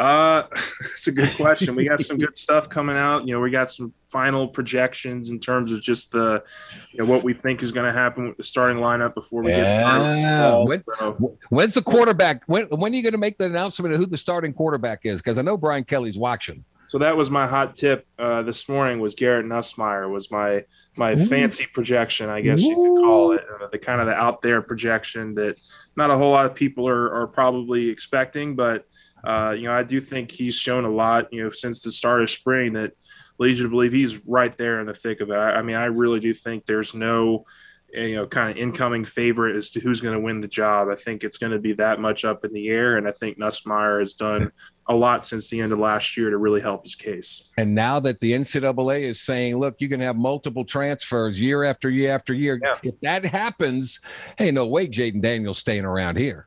Uh, 0.00 0.46
it's 0.94 1.06
a 1.08 1.12
good 1.12 1.36
question. 1.36 1.76
We 1.76 1.86
got 1.86 2.00
some 2.00 2.16
good 2.24 2.34
stuff 2.34 2.70
coming 2.70 2.96
out. 2.96 3.28
You 3.28 3.34
know, 3.34 3.40
we 3.40 3.50
got 3.50 3.70
some 3.70 3.92
final 4.08 4.48
projections 4.48 5.28
in 5.28 5.38
terms 5.38 5.72
of 5.72 5.82
just 5.82 6.10
the, 6.10 6.42
you 6.90 6.98
know, 6.98 7.04
what 7.04 7.22
we 7.22 7.34
think 7.34 7.62
is 7.62 7.70
going 7.70 7.86
to 7.86 7.96
happen 7.96 8.26
with 8.26 8.38
the 8.38 8.42
starting 8.42 8.78
lineup 8.78 9.14
before 9.14 9.42
we 9.42 9.50
yeah. 9.50 9.62
get 9.62 9.76
started. 9.76 10.68
When, 10.68 10.80
so. 10.80 11.36
When's 11.50 11.74
the 11.74 11.82
quarterback? 11.82 12.42
When, 12.46 12.64
when 12.68 12.92
are 12.92 12.96
you 12.96 13.02
going 13.02 13.12
to 13.12 13.18
make 13.18 13.36
the 13.36 13.44
announcement 13.44 13.92
of 13.92 14.00
who 14.00 14.06
the 14.06 14.16
starting 14.16 14.54
quarterback 14.54 15.04
is? 15.04 15.20
Because 15.20 15.36
I 15.36 15.42
know 15.42 15.58
Brian 15.58 15.84
Kelly's 15.84 16.16
watching. 16.16 16.64
So 16.86 16.98
that 16.98 17.16
was 17.16 17.30
my 17.30 17.46
hot 17.46 17.76
tip 17.76 18.04
uh, 18.18 18.42
this 18.42 18.68
morning. 18.68 18.98
Was 18.98 19.14
Garrett 19.14 19.46
Nussmeier 19.46 20.10
was 20.10 20.28
my 20.32 20.64
my 20.96 21.12
Ooh. 21.12 21.24
fancy 21.24 21.68
projection, 21.72 22.28
I 22.28 22.40
guess 22.40 22.60
Ooh. 22.62 22.66
you 22.66 22.74
could 22.74 23.04
call 23.04 23.32
it, 23.32 23.44
uh, 23.48 23.68
the 23.68 23.78
kind 23.78 24.00
of 24.00 24.08
the 24.08 24.14
out 24.14 24.42
there 24.42 24.60
projection 24.60 25.36
that 25.36 25.56
not 25.94 26.10
a 26.10 26.16
whole 26.16 26.32
lot 26.32 26.46
of 26.46 26.54
people 26.56 26.88
are, 26.88 27.14
are 27.14 27.28
probably 27.28 27.88
expecting, 27.88 28.56
but 28.56 28.86
uh, 29.24 29.54
you 29.56 29.64
know, 29.64 29.72
I 29.72 29.82
do 29.82 30.00
think 30.00 30.30
he's 30.30 30.54
shown 30.54 30.84
a 30.84 30.90
lot, 30.90 31.32
you 31.32 31.44
know, 31.44 31.50
since 31.50 31.80
the 31.80 31.92
start 31.92 32.22
of 32.22 32.30
spring 32.30 32.74
that 32.74 32.92
leads 33.38 33.58
you 33.58 33.64
to 33.64 33.70
believe 33.70 33.92
he's 33.92 34.18
right 34.26 34.56
there 34.56 34.80
in 34.80 34.86
the 34.86 34.94
thick 34.94 35.20
of 35.20 35.30
it. 35.30 35.34
I, 35.34 35.56
I 35.56 35.62
mean, 35.62 35.76
I 35.76 35.86
really 35.86 36.20
do 36.20 36.34
think 36.34 36.66
there's 36.66 36.94
no, 36.94 37.44
you 37.92 38.16
know, 38.16 38.26
kind 38.26 38.50
of 38.50 38.56
incoming 38.56 39.04
favorite 39.04 39.56
as 39.56 39.70
to 39.70 39.80
who's 39.80 40.00
going 40.00 40.14
to 40.14 40.20
win 40.20 40.40
the 40.40 40.46
job. 40.46 40.88
I 40.88 40.94
think 40.94 41.24
it's 41.24 41.38
going 41.38 41.52
to 41.52 41.58
be 41.58 41.72
that 41.74 42.00
much 42.00 42.24
up 42.24 42.44
in 42.44 42.52
the 42.52 42.68
air. 42.68 42.98
And 42.98 43.08
I 43.08 43.12
think 43.12 43.38
Nussmeier 43.38 43.98
has 43.98 44.14
done 44.14 44.52
a 44.86 44.94
lot 44.94 45.26
since 45.26 45.48
the 45.48 45.60
end 45.60 45.72
of 45.72 45.78
last 45.78 46.16
year 46.16 46.30
to 46.30 46.36
really 46.36 46.60
help 46.60 46.84
his 46.84 46.94
case. 46.94 47.50
And 47.56 47.74
now 47.74 47.98
that 48.00 48.20
the 48.20 48.32
NCAA 48.32 49.04
is 49.04 49.22
saying, 49.22 49.56
look, 49.56 49.76
you 49.78 49.88
can 49.88 50.00
have 50.00 50.16
multiple 50.16 50.64
transfers 50.64 51.40
year 51.40 51.64
after 51.64 51.88
year 51.88 52.14
after 52.14 52.34
year. 52.34 52.60
Yeah. 52.62 52.78
If 52.82 53.00
that 53.00 53.24
happens, 53.24 54.00
hey, 54.36 54.50
no 54.50 54.66
way 54.66 54.86
Jayden 54.86 55.22
Daniels 55.22 55.58
staying 55.58 55.84
around 55.84 56.18
here. 56.18 56.46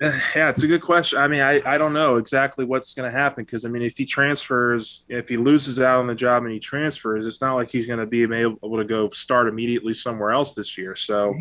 Yeah, 0.36 0.50
it's 0.50 0.62
a 0.62 0.66
good 0.66 0.82
question. 0.82 1.18
I 1.18 1.28
mean, 1.28 1.40
I, 1.40 1.62
I 1.64 1.78
don't 1.78 1.92
know 1.92 2.16
exactly 2.16 2.64
what's 2.64 2.92
going 2.92 3.10
to 3.10 3.16
happen 3.16 3.44
because 3.44 3.64
I 3.64 3.68
mean, 3.68 3.82
if 3.82 3.96
he 3.96 4.04
transfers, 4.04 5.04
if 5.08 5.28
he 5.28 5.36
loses 5.36 5.78
out 5.80 5.98
on 5.98 6.06
the 6.06 6.14
job 6.14 6.42
and 6.44 6.52
he 6.52 6.58
transfers, 6.58 7.26
it's 7.26 7.40
not 7.40 7.54
like 7.54 7.70
he's 7.70 7.86
going 7.86 7.98
to 8.00 8.06
be 8.06 8.22
able, 8.22 8.58
able 8.62 8.76
to 8.76 8.84
go 8.84 9.08
start 9.10 9.48
immediately 9.48 9.94
somewhere 9.94 10.30
else 10.32 10.54
this 10.54 10.76
year. 10.76 10.94
So, 10.96 11.34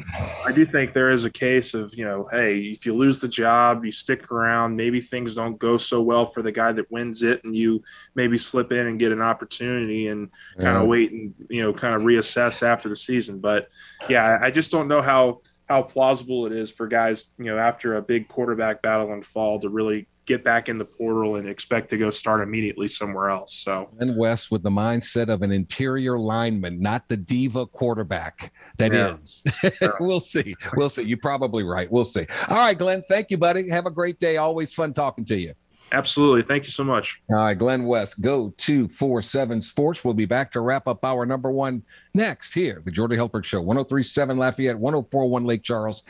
I 0.46 0.52
do 0.52 0.66
think 0.66 0.94
there 0.94 1.10
is 1.12 1.26
a 1.26 1.30
case 1.30 1.74
of 1.74 1.94
you 1.96 2.06
know, 2.06 2.28
hey, 2.32 2.60
if 2.60 2.86
you 2.86 2.94
lose 2.94 3.20
the 3.20 3.28
job, 3.28 3.84
you 3.84 3.92
stick 3.92 4.32
around, 4.32 4.76
maybe 4.76 5.02
things 5.02 5.36
don't 5.36 5.58
go 5.60 5.76
so 5.78 6.02
well 6.02 6.26
for 6.26 6.42
the 6.42 6.52
guy 6.52 6.72
that 6.72 6.90
wins 6.92 7.24
it, 7.24 7.44
and 7.44 7.56
you 7.56 7.84
maybe 8.16 8.38
slip 8.38 8.72
in 8.72 8.88
and 8.88 9.00
get 9.00 9.12
an 9.12 9.22
opportunity 9.22 10.08
and 10.08 10.30
kind 10.60 10.78
of 10.78 10.84
Yeah. 10.84 10.90
wait 10.90 11.12
and 11.12 11.34
you 11.50 11.62
know, 11.62 11.74
kind 11.74 11.96
of 11.96 12.04
reassess 12.04 12.64
after 12.64 12.88
the 12.90 12.96
season. 12.96 13.40
But 13.40 13.68
yeah, 14.08 14.38
I 14.42 14.52
just 14.52 14.72
don't 14.72 14.88
know 14.88 15.02
how 15.02 15.42
how 15.68 15.82
plausible 15.82 16.46
it 16.46 16.52
is 16.52 16.72
for 16.72 16.88
guys, 16.88 17.32
you 17.38 17.46
know, 17.46 17.58
after 17.58 17.96
a 17.96 18.02
big 18.02 18.28
quarterback 18.28 18.82
battle 18.82 19.12
in 19.14 19.22
fall 19.22 19.60
to 19.60 19.70
really 19.70 20.08
get 20.26 20.44
back 20.44 20.70
in 20.70 20.78
the 20.80 20.86
portal 20.86 21.36
and 21.36 21.48
expect 21.48 21.88
to 21.90 21.98
go 21.98 22.10
start 22.10 22.42
immediately 22.42 22.88
somewhere 22.88 23.30
else. 23.30 23.54
So 23.54 23.90
Glenn 23.98 24.16
West 24.18 24.50
with 24.50 24.64
the 24.64 24.72
mindset 24.72 25.30
of 25.30 25.44
an 25.44 25.52
interior 25.52 26.18
lineman, 26.18 26.82
not 26.82 27.08
the 27.08 27.18
diva 27.18 27.68
quarterback 27.68 28.52
that 28.80 28.92
Yeah. 28.92 29.18
is. 29.24 29.44
we'll 30.00 30.20
see. 30.20 30.56
We'll 30.76 30.90
see. 30.90 31.04
You're 31.04 31.20
probably 31.20 31.64
right. 31.64 31.92
We'll 31.92 32.06
see. 32.06 32.26
All 32.50 32.58
right, 32.58 32.78
Glenn. 32.78 33.04
Thank 33.04 33.30
you, 33.30 33.38
buddy. 33.38 33.70
Have 33.70 33.86
a 33.86 33.92
great 33.92 34.20
day. 34.20 34.38
Always 34.38 34.74
fun 34.74 34.94
talking 34.94 35.26
to 35.26 35.38
you. 35.38 35.54
Absolutely. 35.92 36.42
Thank 36.42 36.66
you 36.66 36.72
so 36.72 36.84
much. 36.84 37.22
All 37.30 37.38
right, 37.38 37.58
Glenn 37.58 37.86
West, 37.86 38.20
go 38.22 38.54
to 38.58 38.88
47 38.88 39.62
Sports. 39.62 40.04
We'll 40.04 40.14
be 40.14 40.26
back 40.26 40.52
to 40.52 40.62
wrap 40.62 40.88
up 40.88 41.06
our 41.06 41.26
number 41.26 41.52
one 41.52 41.84
next 42.14 42.54
here, 42.54 42.82
the 42.84 42.92
Jordy 42.92 43.16
Hultberg 43.16 43.44
Show, 43.44 43.62
1037 43.62 44.38
Lafayette, 44.38 44.78
1041 44.78 45.46
Lake 45.46 45.64
Charles. 45.64 46.04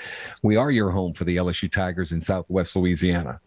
We 0.44 0.56
are 0.56 0.72
your 0.72 0.92
home 0.92 1.14
for 1.14 1.26
the 1.26 1.38
LSU 1.38 1.72
Tigers 1.72 2.12
in 2.12 2.22
Southwest 2.22 2.76
Louisiana. 2.76 3.42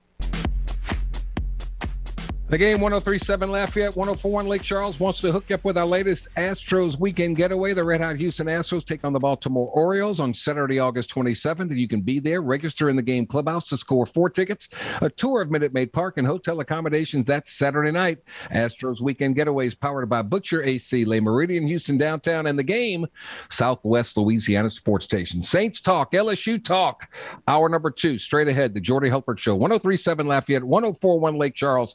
The 2.51 2.57
game 2.57 2.81
1037 2.81 3.51
Lafayette, 3.51 3.95
1041 3.95 4.49
Lake 4.49 4.63
Charles 4.63 4.99
wants 4.99 5.21
to 5.21 5.31
hook 5.31 5.51
up 5.51 5.67
with 5.67 5.77
our 5.77 5.85
latest 5.85 6.29
Astros 6.35 6.99
weekend 6.99 7.37
getaway. 7.37 7.75
The 7.75 7.85
Red 7.85 8.01
Hot 8.01 8.17
Houston 8.17 8.47
Astros 8.47 8.87
take 8.87 9.05
on 9.05 9.13
the 9.13 9.19
Baltimore 9.19 9.71
Orioles 9.75 10.19
on 10.19 10.33
Saturday, 10.33 10.79
August 10.79 11.15
27th. 11.15 11.77
You 11.77 11.87
can 11.87 12.01
be 12.01 12.21
there. 12.21 12.41
Register 12.41 12.89
in 12.89 12.97
the 12.97 13.03
game 13.03 13.27
clubhouse 13.27 13.67
to 13.67 13.77
score 13.77 14.07
four 14.07 14.31
tickets, 14.31 14.71
a 15.03 15.11
tour 15.11 15.43
of 15.43 15.51
Minute 15.51 15.75
Maid 15.75 15.93
Park, 15.93 16.17
and 16.17 16.27
hotel 16.27 16.61
accommodations. 16.61 17.27
That's 17.27 17.53
Saturday 17.53 17.91
night. 17.91 18.21
Astros 18.51 19.03
weekend 19.03 19.37
getaways 19.37 19.79
powered 19.79 20.09
by 20.09 20.23
Butcher 20.23 20.63
AC, 20.63 21.05
Le 21.05 21.21
Meridien, 21.21 21.67
Houston 21.67 21.99
downtown, 21.99 22.47
and 22.47 22.59
the 22.59 22.63
game, 22.63 23.07
Southwest 23.51 24.17
Louisiana 24.17 24.71
Sports 24.71 25.05
Station. 25.05 25.43
Saints 25.43 25.83
Talk, 25.83 26.13
LSU 26.13 26.65
Talk. 26.65 27.15
Hour 27.47 27.69
number 27.69 27.91
two, 27.91 28.17
straight 28.17 28.49
ahead. 28.49 28.73
The 28.73 28.81
Jordy 28.81 29.11
Hultberg 29.11 29.37
Show, 29.37 29.55
1037 29.55 30.27
Lafayette, 30.27 30.65
1041 30.65 31.35
Lake 31.35 31.55
Charles. 31.55 31.95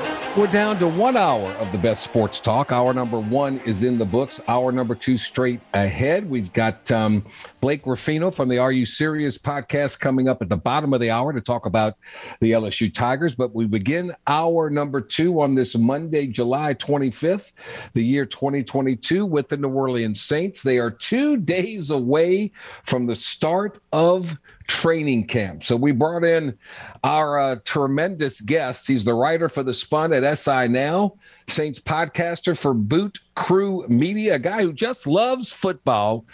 We're 0.37 0.47
down 0.47 0.77
to 0.77 0.87
one 0.87 1.17
hour 1.17 1.51
of 1.55 1.73
the 1.73 1.77
best 1.77 2.03
sports 2.03 2.39
talk. 2.39 2.71
Hour 2.71 2.93
number 2.93 3.19
one 3.19 3.59
is 3.65 3.83
in 3.83 3.97
the 3.97 4.05
books. 4.05 4.39
Hour 4.47 4.71
number 4.71 4.95
two 4.95 5.17
straight 5.17 5.59
ahead. 5.73 6.29
We've 6.29 6.53
got 6.53 6.89
um, 6.89 7.25
Blake 7.59 7.85
Ruffino 7.85 8.31
from 8.31 8.47
the 8.47 8.57
Are 8.57 8.71
You 8.71 8.85
Serious 8.85 9.37
podcast 9.37 9.99
coming 9.99 10.29
up 10.29 10.41
at 10.41 10.47
the 10.47 10.55
bottom 10.55 10.93
of 10.93 11.01
the 11.01 11.09
hour 11.09 11.33
to 11.33 11.41
talk 11.41 11.65
about 11.65 11.95
the 12.39 12.51
LSU 12.51 12.93
Tigers. 12.93 13.35
But 13.35 13.53
we 13.53 13.65
begin 13.65 14.15
hour 14.25 14.69
number 14.69 15.01
two 15.01 15.41
on 15.41 15.53
this 15.53 15.75
Monday, 15.75 16.27
July 16.27 16.75
25th, 16.75 17.51
the 17.91 18.01
year 18.01 18.25
2022, 18.25 19.25
with 19.25 19.49
the 19.49 19.57
New 19.57 19.67
Orleans 19.67 20.21
Saints. 20.21 20.63
They 20.63 20.77
are 20.77 20.91
two 20.91 21.35
days 21.41 21.89
away 21.89 22.53
from 22.83 23.05
the 23.05 23.17
start 23.17 23.81
of 23.91 24.37
training 24.67 25.27
camp. 25.27 25.63
So 25.63 25.75
we 25.75 25.91
brought 25.91 26.23
in 26.23 26.57
our 27.03 27.39
uh, 27.39 27.55
tremendous 27.63 28.41
guest. 28.41 28.87
He's 28.87 29.05
the 29.05 29.13
writer 29.13 29.49
for 29.49 29.63
the 29.63 29.73
Spun 29.73 30.13
at 30.13 30.37
SI 30.37 30.67
Now, 30.67 31.15
Saints 31.47 31.79
podcaster 31.79 32.57
for 32.57 32.73
Boot 32.73 33.19
Crew 33.35 33.85
Media, 33.87 34.35
a 34.35 34.39
guy 34.39 34.61
who 34.61 34.73
just 34.73 35.07
loves 35.07 35.51
football 35.51 36.25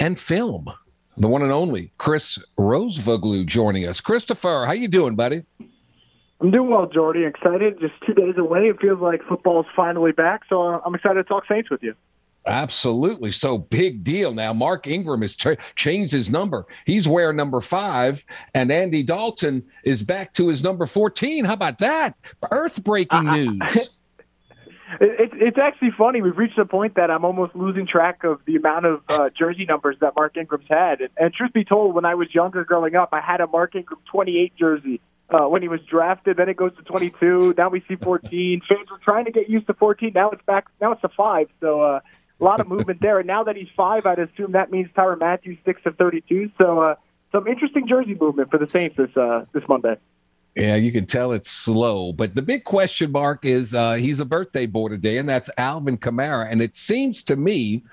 and 0.00 0.18
film. 0.18 0.70
The 1.18 1.28
one 1.28 1.42
and 1.42 1.52
only 1.52 1.92
Chris 1.96 2.38
Rosvoglou 2.58 3.46
joining 3.46 3.86
us. 3.86 4.00
Christopher, 4.00 4.64
how 4.66 4.72
you 4.72 4.88
doing, 4.88 5.16
buddy? 5.16 5.44
I'm 6.40 6.50
doing 6.50 6.68
well, 6.68 6.86
Jordy. 6.86 7.24
Excited. 7.24 7.80
Just 7.80 7.94
two 8.06 8.12
days 8.12 8.34
away. 8.36 8.68
It 8.68 8.80
feels 8.80 9.00
like 9.00 9.22
football 9.26 9.60
is 9.60 9.66
finally 9.74 10.12
back. 10.12 10.42
So 10.48 10.60
I'm 10.60 10.94
excited 10.94 11.14
to 11.14 11.24
talk 11.24 11.44
Saints 11.48 11.70
with 11.70 11.82
you. 11.82 11.94
Absolutely. 12.46 13.32
So 13.32 13.58
big 13.58 14.04
deal. 14.04 14.32
Now, 14.32 14.52
Mark 14.52 14.86
Ingram 14.86 15.22
has 15.22 15.34
ch- 15.34 15.58
changed 15.74 16.12
his 16.12 16.30
number. 16.30 16.66
He's 16.84 17.08
wearing 17.08 17.36
number 17.36 17.60
five, 17.60 18.24
and 18.54 18.70
Andy 18.70 19.02
Dalton 19.02 19.64
is 19.84 20.02
back 20.02 20.32
to 20.34 20.48
his 20.48 20.62
number 20.62 20.86
14. 20.86 21.44
How 21.44 21.54
about 21.54 21.78
that? 21.78 22.16
Earth 22.50 22.82
breaking 22.82 23.24
news. 23.24 23.88
It, 25.00 25.20
it, 25.20 25.42
it's 25.42 25.58
actually 25.58 25.90
funny. 25.98 26.22
We've 26.22 26.36
reached 26.36 26.58
a 26.58 26.64
point 26.64 26.94
that 26.94 27.10
I'm 27.10 27.24
almost 27.24 27.56
losing 27.56 27.86
track 27.86 28.22
of 28.24 28.40
the 28.46 28.56
amount 28.56 28.86
of 28.86 29.00
uh, 29.08 29.30
jersey 29.36 29.64
numbers 29.64 29.96
that 30.00 30.14
Mark 30.14 30.36
Ingram's 30.36 30.66
had. 30.68 31.00
And, 31.00 31.10
and 31.16 31.34
truth 31.34 31.52
be 31.52 31.64
told, 31.64 31.94
when 31.94 32.04
I 32.04 32.14
was 32.14 32.32
younger 32.34 32.64
growing 32.64 32.94
up, 32.94 33.10
I 33.12 33.20
had 33.20 33.40
a 33.40 33.46
Mark 33.46 33.74
Ingram 33.74 34.00
28 34.10 34.56
jersey. 34.56 35.00
Uh, 35.28 35.48
when 35.48 35.60
he 35.60 35.66
was 35.66 35.80
drafted, 35.90 36.36
then 36.36 36.48
it 36.48 36.56
goes 36.56 36.70
to 36.76 36.82
22. 36.84 37.54
Now 37.58 37.68
we 37.68 37.82
see 37.88 37.96
14. 37.96 38.62
Fans 38.68 38.88
were 38.88 38.98
trying 39.02 39.24
to 39.24 39.32
get 39.32 39.50
used 39.50 39.66
to 39.66 39.74
14. 39.74 40.12
Now 40.14 40.30
it's 40.30 40.42
back. 40.46 40.66
Now 40.80 40.92
it's 40.92 41.02
a 41.02 41.08
five. 41.08 41.48
So 41.60 41.80
uh, 41.80 42.00
a 42.40 42.44
lot 42.44 42.60
of 42.60 42.68
movement 42.68 43.00
there. 43.00 43.18
And 43.18 43.26
now 43.26 43.44
that 43.44 43.56
he's 43.56 43.68
five, 43.76 44.06
I'd 44.06 44.18
assume 44.18 44.52
that 44.52 44.70
means 44.70 44.88
Tyrann 44.96 45.20
Mathieu 45.20 45.56
sticks 45.62 45.82
to 45.84 45.92
32. 45.92 46.50
So 46.58 46.80
uh, 46.80 46.94
some 47.32 47.46
interesting 47.46 47.86
jersey 47.88 48.16
movement 48.18 48.50
for 48.50 48.58
the 48.58 48.68
Saints 48.72 48.96
this 48.96 49.14
uh, 49.16 49.44
this 49.52 49.62
Monday. 49.68 49.96
Yeah, 50.54 50.76
you 50.76 50.90
can 50.90 51.04
tell 51.04 51.32
it's 51.32 51.50
slow. 51.50 52.14
But 52.14 52.34
the 52.34 52.40
big 52.40 52.64
question 52.64 53.12
mark 53.12 53.44
is 53.44 53.74
uh, 53.74 53.94
he's 53.94 54.20
a 54.20 54.24
birthday 54.24 54.64
boy 54.64 54.88
today, 54.88 55.18
and 55.18 55.28
that's 55.28 55.50
Alvin 55.58 55.98
Kamara. 55.98 56.50
And 56.50 56.62
it 56.62 56.74
seems 56.74 57.22
to 57.24 57.36
me 57.36 57.84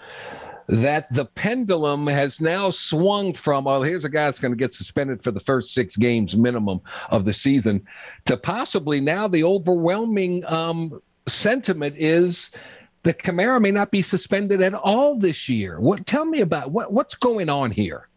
that 0.68 1.12
the 1.12 1.26
pendulum 1.26 2.08
has 2.08 2.40
now 2.40 2.70
swung 2.70 3.34
from, 3.34 3.68
oh, 3.68 3.82
here's 3.82 4.06
a 4.06 4.10
guy 4.10 4.26
that's 4.26 4.40
going 4.40 4.54
to 4.54 4.58
get 4.58 4.72
suspended 4.72 5.22
for 5.22 5.32
the 5.32 5.42
first 5.42 5.74
six 5.74 5.98
games 5.98 6.38
minimum 6.38 6.80
of 7.10 7.26
the 7.26 7.34
season, 7.34 7.86
to 8.26 8.38
possibly 8.38 9.02
now 9.02 9.28
the 9.28 9.44
overwhelming 9.44 10.46
um, 10.46 11.02
sentiment 11.28 11.96
is 11.98 12.52
that 13.04 13.20
Kamara 13.20 13.62
may 13.62 13.72
not 13.72 13.92
be 13.92 14.02
suspended 14.02 14.62
at 14.62 14.74
all 14.74 15.16
this 15.16 15.48
year. 15.48 15.80
What? 15.80 16.06
Tell 16.06 16.26
me 16.26 16.42
about 16.42 16.72
what, 16.72 16.92
what's 16.92 17.16
going 17.16 17.50
on 17.50 17.72
here. 17.72 18.08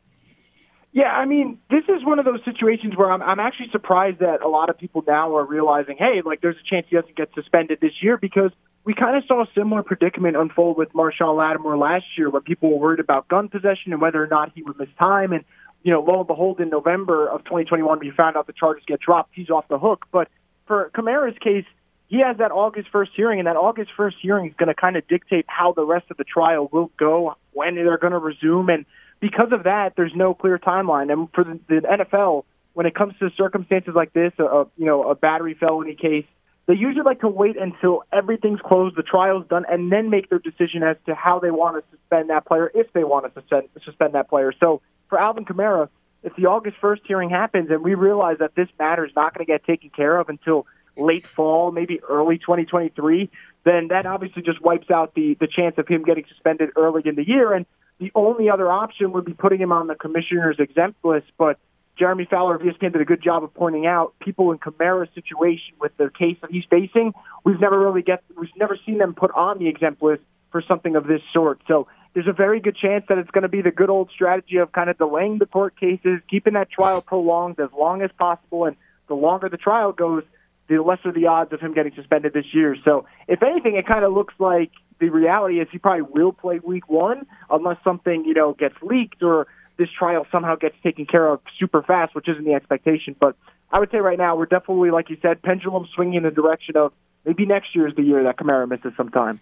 Yeah, 0.93 1.13
I 1.13 1.27
mean, 1.27 1.59
this 1.69 1.85
is 1.89 2.05
one 2.07 2.19
of 2.19 2.25
those 2.25 2.41
situations 2.45 2.97
where 2.97 3.13
I'm, 3.13 3.21
I'm 3.21 3.39
actually 3.39 3.69
surprised 3.71 4.21
that 4.21 4.41
a 4.41 4.49
lot 4.49 4.71
of 4.71 4.79
people 4.79 5.05
now 5.07 5.37
are 5.37 5.45
realizing, 5.45 5.97
hey, 5.99 6.23
like 6.25 6.41
there's 6.41 6.57
a 6.57 6.67
chance 6.67 6.87
he 6.89 6.97
doesn't 6.97 7.15
get 7.15 7.29
suspended 7.35 7.81
this 7.83 7.93
year 8.01 8.17
because 8.17 8.51
we 8.85 8.95
kind 8.95 9.15
of 9.15 9.25
saw 9.27 9.43
a 9.43 9.47
similar 9.55 9.83
predicament 9.83 10.37
unfold 10.37 10.79
with 10.79 10.93
Marshon 10.95 11.37
Lattimore 11.37 11.77
last 11.77 12.07
year 12.17 12.31
when 12.31 12.43
people 12.43 12.71
were 12.71 12.79
worried 12.79 13.01
about 13.01 13.29
gun 13.29 13.51
possession 13.51 13.93
and 13.93 14.01
whether 14.01 14.23
or 14.23 14.29
not 14.29 14.53
he 14.55 14.63
would 14.63 14.79
miss 14.79 14.89
time. 14.99 15.33
And, 15.33 15.45
you 15.83 15.93
know, 15.93 16.01
lo 16.01 16.21
and 16.21 16.27
behold, 16.27 16.61
in 16.61 16.71
November 16.71 17.29
of 17.29 17.45
2021, 17.45 17.99
we 17.99 18.11
found 18.13 18.39
out 18.39 18.47
the 18.47 18.55
charges 18.55 18.85
get 18.87 19.01
dropped. 19.01 19.33
He's 19.35 19.51
off 19.51 19.69
the 19.69 19.79
hook. 19.79 20.07
But 20.11 20.29
for 20.67 20.91
Kamara's 20.95 21.37
case, 21.41 21.67
he 22.09 22.21
has 22.21 22.37
that 22.39 22.53
August 22.53 22.89
1st 22.93 23.09
hearing, 23.17 23.39
and 23.41 23.47
that 23.47 23.57
August 23.57 23.91
1st 23.97 24.15
hearing 24.21 24.49
is 24.49 24.55
going 24.57 24.69
to 24.69 24.75
kind 24.75 24.97
of 24.97 25.07
dictate 25.09 25.45
how 25.49 25.73
the 25.73 25.85
rest 25.85 26.07
of 26.11 26.17
the 26.17 26.25
trial 26.25 26.69
will 26.71 26.91
go, 26.99 27.37
when 27.53 27.75
they're 27.75 27.99
going 27.99 28.13
to 28.13 28.19
resume. 28.19 28.69
And 28.69 28.87
because 29.21 29.53
of 29.53 29.65
that, 29.65 29.95
there's 29.97 30.15
no 30.15 30.35
clear 30.35 30.59
timeline. 30.59 31.13
And 31.13 31.29
for 31.33 31.45
the, 31.45 31.59
the 31.69 31.81
NFL, 31.81 32.45
when 32.75 32.87
it 32.87 32.95
comes 32.95 33.15
to 33.19 33.31
circumstances 33.37 33.95
like 33.95 34.13
this, 34.13 34.33
a, 34.39 34.45
a 34.45 34.65
you 34.77 34.85
know 34.85 35.11
a 35.11 35.15
battery 35.15 35.55
felony 35.59 35.95
case, 35.95 36.27
they 36.67 36.75
usually 36.75 37.05
like 37.05 37.21
to 37.21 37.29
wait 37.29 37.57
until 37.57 38.05
everything's 38.13 38.61
closed, 38.61 38.97
the 38.97 39.03
trial's 39.03 39.47
done, 39.49 39.65
and 39.69 39.91
then 39.91 40.11
make 40.11 40.29
their 40.29 40.39
decision 40.39 40.83
as 40.83 40.97
to 41.07 41.15
how 41.15 41.39
they 41.39 41.51
want 41.51 41.83
to 41.83 41.97
suspend 41.97 42.31
that 42.31 42.45
player, 42.45 42.71
if 42.75 42.93
they 42.93 43.03
want 43.03 43.25
to 43.27 43.41
suspend 43.41 43.69
suspend 43.85 44.15
that 44.15 44.29
player. 44.29 44.53
So 44.61 44.81
for 45.09 45.19
Alvin 45.19 45.45
Kamara, 45.45 45.89
if 46.23 46.35
the 46.37 46.47
August 46.47 46.77
1st 46.83 47.01
hearing 47.07 47.31
happens 47.31 47.71
and 47.71 47.83
we 47.83 47.95
realize 47.95 48.39
that 48.41 48.55
this 48.55 48.69
matter 48.79 49.05
is 49.05 49.13
not 49.15 49.33
going 49.33 49.47
to 49.47 49.51
get 49.51 49.65
taken 49.65 49.91
care 49.91 50.19
of 50.19 50.29
until 50.29 50.67
late 50.97 51.27
fall, 51.35 51.71
maybe 51.73 52.01
early 52.09 52.39
2023, 52.39 53.31
then 53.65 53.89
that 53.89 54.07
obviously 54.07 54.43
just 54.43 54.61
wipes 54.63 54.91
out 54.91 55.15
the 55.15 55.37
the 55.41 55.47
chance 55.47 55.77
of 55.79 55.89
him 55.89 56.03
getting 56.03 56.25
suspended 56.29 56.71
early 56.77 57.03
in 57.05 57.17
the 57.17 57.27
year. 57.27 57.53
And 57.53 57.67
the 57.99 58.13
only 58.15 58.51
other 58.51 58.71
option 58.71 59.13
would 59.13 59.25
be 59.25 59.35
putting 59.35 59.61
him 59.61 59.73
on 59.73 59.87
the 59.87 59.95
commissioner's 59.95 60.57
exempt 60.59 61.05
list. 61.05 61.27
But 61.39 61.59
Jeremy 61.99 62.27
Fowler 62.31 62.57
of 62.57 62.63
ESPN 62.63 62.93
did 62.93 63.01
a 63.01 63.05
good 63.05 63.23
job 63.23 63.43
of 63.43 63.55
pointing 63.55 63.87
out, 63.87 64.15
people 64.21 64.53
in 64.53 64.59
Kamara's 64.59 65.09
situation 65.15 65.75
with 65.81 65.97
the 65.97 66.11
case 66.11 66.37
that 66.43 66.51
he's 66.51 66.65
facing, 66.69 67.15
we've 67.45 67.61
never 67.61 67.79
really 67.79 68.03
get 68.03 68.23
we've 68.37 68.51
never 68.57 68.79
seen 68.85 68.99
them 68.99 69.15
put 69.15 69.31
on 69.33 69.59
the 69.59 69.69
exempt 69.69 70.03
list 70.03 70.23
for 70.53 70.63
something 70.63 70.97
of 70.97 71.07
this 71.07 71.21
sort. 71.33 71.61
So 71.67 71.87
there's 72.15 72.29
a 72.29 72.33
very 72.33 72.61
good 72.61 72.77
chance 72.77 73.05
that 73.09 73.19
it's 73.19 73.31
going 73.31 73.43
to 73.43 73.49
be 73.49 73.61
the 73.63 73.71
good 73.71 73.91
old 73.91 74.11
strategy 74.11 74.57
of 74.57 74.73
kind 74.73 74.89
of 74.89 74.97
delaying 74.97 75.39
the 75.39 75.47
court 75.47 75.79
cases, 75.79 76.21
keeping 76.31 76.55
that 76.55 76.71
trial 76.71 77.03
prolonged 77.03 77.61
as 77.61 77.69
long 77.79 78.01
as 78.01 78.11
possible, 78.19 78.65
and 78.65 78.77
the 79.09 79.15
longer 79.15 79.49
the 79.49 79.59
trial 79.59 79.93
goes, 79.93 80.23
the 80.69 80.83
lesser 80.83 81.13
the 81.13 81.27
odds 81.27 81.53
of 81.53 81.61
him 81.61 81.75
getting 81.75 81.95
suspended 81.95 82.33
this 82.33 82.47
year. 82.53 82.77
So 82.85 83.07
if 83.29 83.43
anything, 83.43 83.77
it 83.77 83.87
kind 83.87 84.05
of 84.05 84.13
looks 84.13 84.35
like 84.39 84.71
the 84.99 85.11
reality 85.11 85.61
is 85.61 85.69
he 85.71 85.79
probably 85.79 86.03
will 86.03 86.33
play 86.33 86.59
week 86.59 86.89
one 86.89 87.27
unless 87.51 87.77
something 87.85 88.25
you 88.25 88.35
know 88.35 88.55
gets 88.55 88.75
leaked 88.83 89.23
or 89.23 89.47
this 89.79 89.89
trial 89.97 90.27
somehow 90.33 90.57
gets 90.57 90.75
taken 90.83 91.07
care 91.07 91.29
of 91.29 91.41
super 91.59 91.83
fast, 91.83 92.15
which 92.15 92.29
isn't 92.29 92.45
the 92.45 92.55
expectation. 92.55 93.15
But 93.19 93.37
I 93.71 93.79
would 93.79 93.91
say 93.91 93.99
right 93.99 94.19
now 94.19 94.37
we're 94.37 94.47
definitely, 94.47 94.91
like 94.91 95.11
you 95.11 95.19
said, 95.21 95.43
pendulum 95.43 95.87
swinging 95.95 96.15
in 96.15 96.23
the 96.23 96.31
direction 96.31 96.77
of 96.77 96.93
maybe 97.25 97.45
next 97.45 97.75
year 97.75 97.87
is 97.87 97.95
the 97.95 98.03
year 98.03 98.23
that 98.25 98.39
Kamara 98.39 98.69
misses 98.69 98.93
some 98.97 99.11
time. 99.11 99.41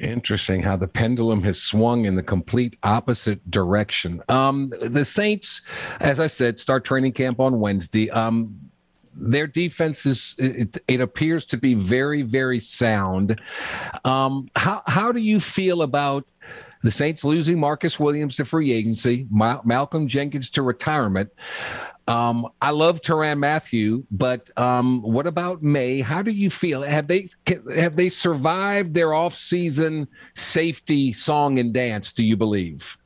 Interesting 0.00 0.62
how 0.62 0.76
the 0.76 0.88
pendulum 0.88 1.44
has 1.44 1.62
swung 1.62 2.06
in 2.06 2.16
the 2.16 2.22
complete 2.22 2.76
opposite 2.82 3.48
direction. 3.48 4.20
Um, 4.28 4.72
the 4.82 5.04
Saints, 5.04 5.62
as 6.00 6.18
I 6.18 6.26
said, 6.26 6.58
start 6.58 6.84
training 6.84 7.12
camp 7.12 7.38
on 7.38 7.60
Wednesday. 7.60 8.10
Um, 8.10 8.58
their 9.16 9.46
defense 9.46 10.06
is 10.06 10.34
it, 10.38 10.78
it, 10.88 11.00
appears 11.00 11.44
to 11.46 11.56
be 11.56 11.74
very 11.74 12.22
very 12.22 12.60
sound. 12.60 13.40
Um, 14.04 14.48
how 14.56 14.82
how 14.86 15.12
do 15.12 15.20
you 15.20 15.40
feel 15.40 15.82
about 15.82 16.30
the 16.82 16.90
Saints 16.90 17.24
losing 17.24 17.58
Marcus 17.58 17.98
Williams 17.98 18.36
to 18.36 18.44
free 18.44 18.70
agency, 18.72 19.26
Ma- 19.30 19.60
Malcolm 19.64 20.06
Jenkins 20.06 20.50
to 20.50 20.62
retirement. 20.62 21.30
Um, 22.06 22.46
I 22.62 22.70
love 22.70 23.00
Tyrann 23.00 23.38
Mathieu, 23.38 24.04
but 24.12 24.56
um, 24.56 25.02
what 25.02 25.26
about 25.26 25.62
Maye? 25.62 26.00
How 26.00 26.22
do 26.22 26.30
you 26.30 26.50
feel? 26.50 26.82
Have 26.82 27.08
they 27.08 27.28
have 27.74 27.96
they 27.96 28.08
survived 28.08 28.94
their 28.94 29.12
off-season 29.12 30.06
safety 30.34 31.12
song 31.12 31.58
and 31.58 31.74
dance? 31.74 32.12
Do 32.12 32.22
you 32.22 32.36
believe? 32.36 32.96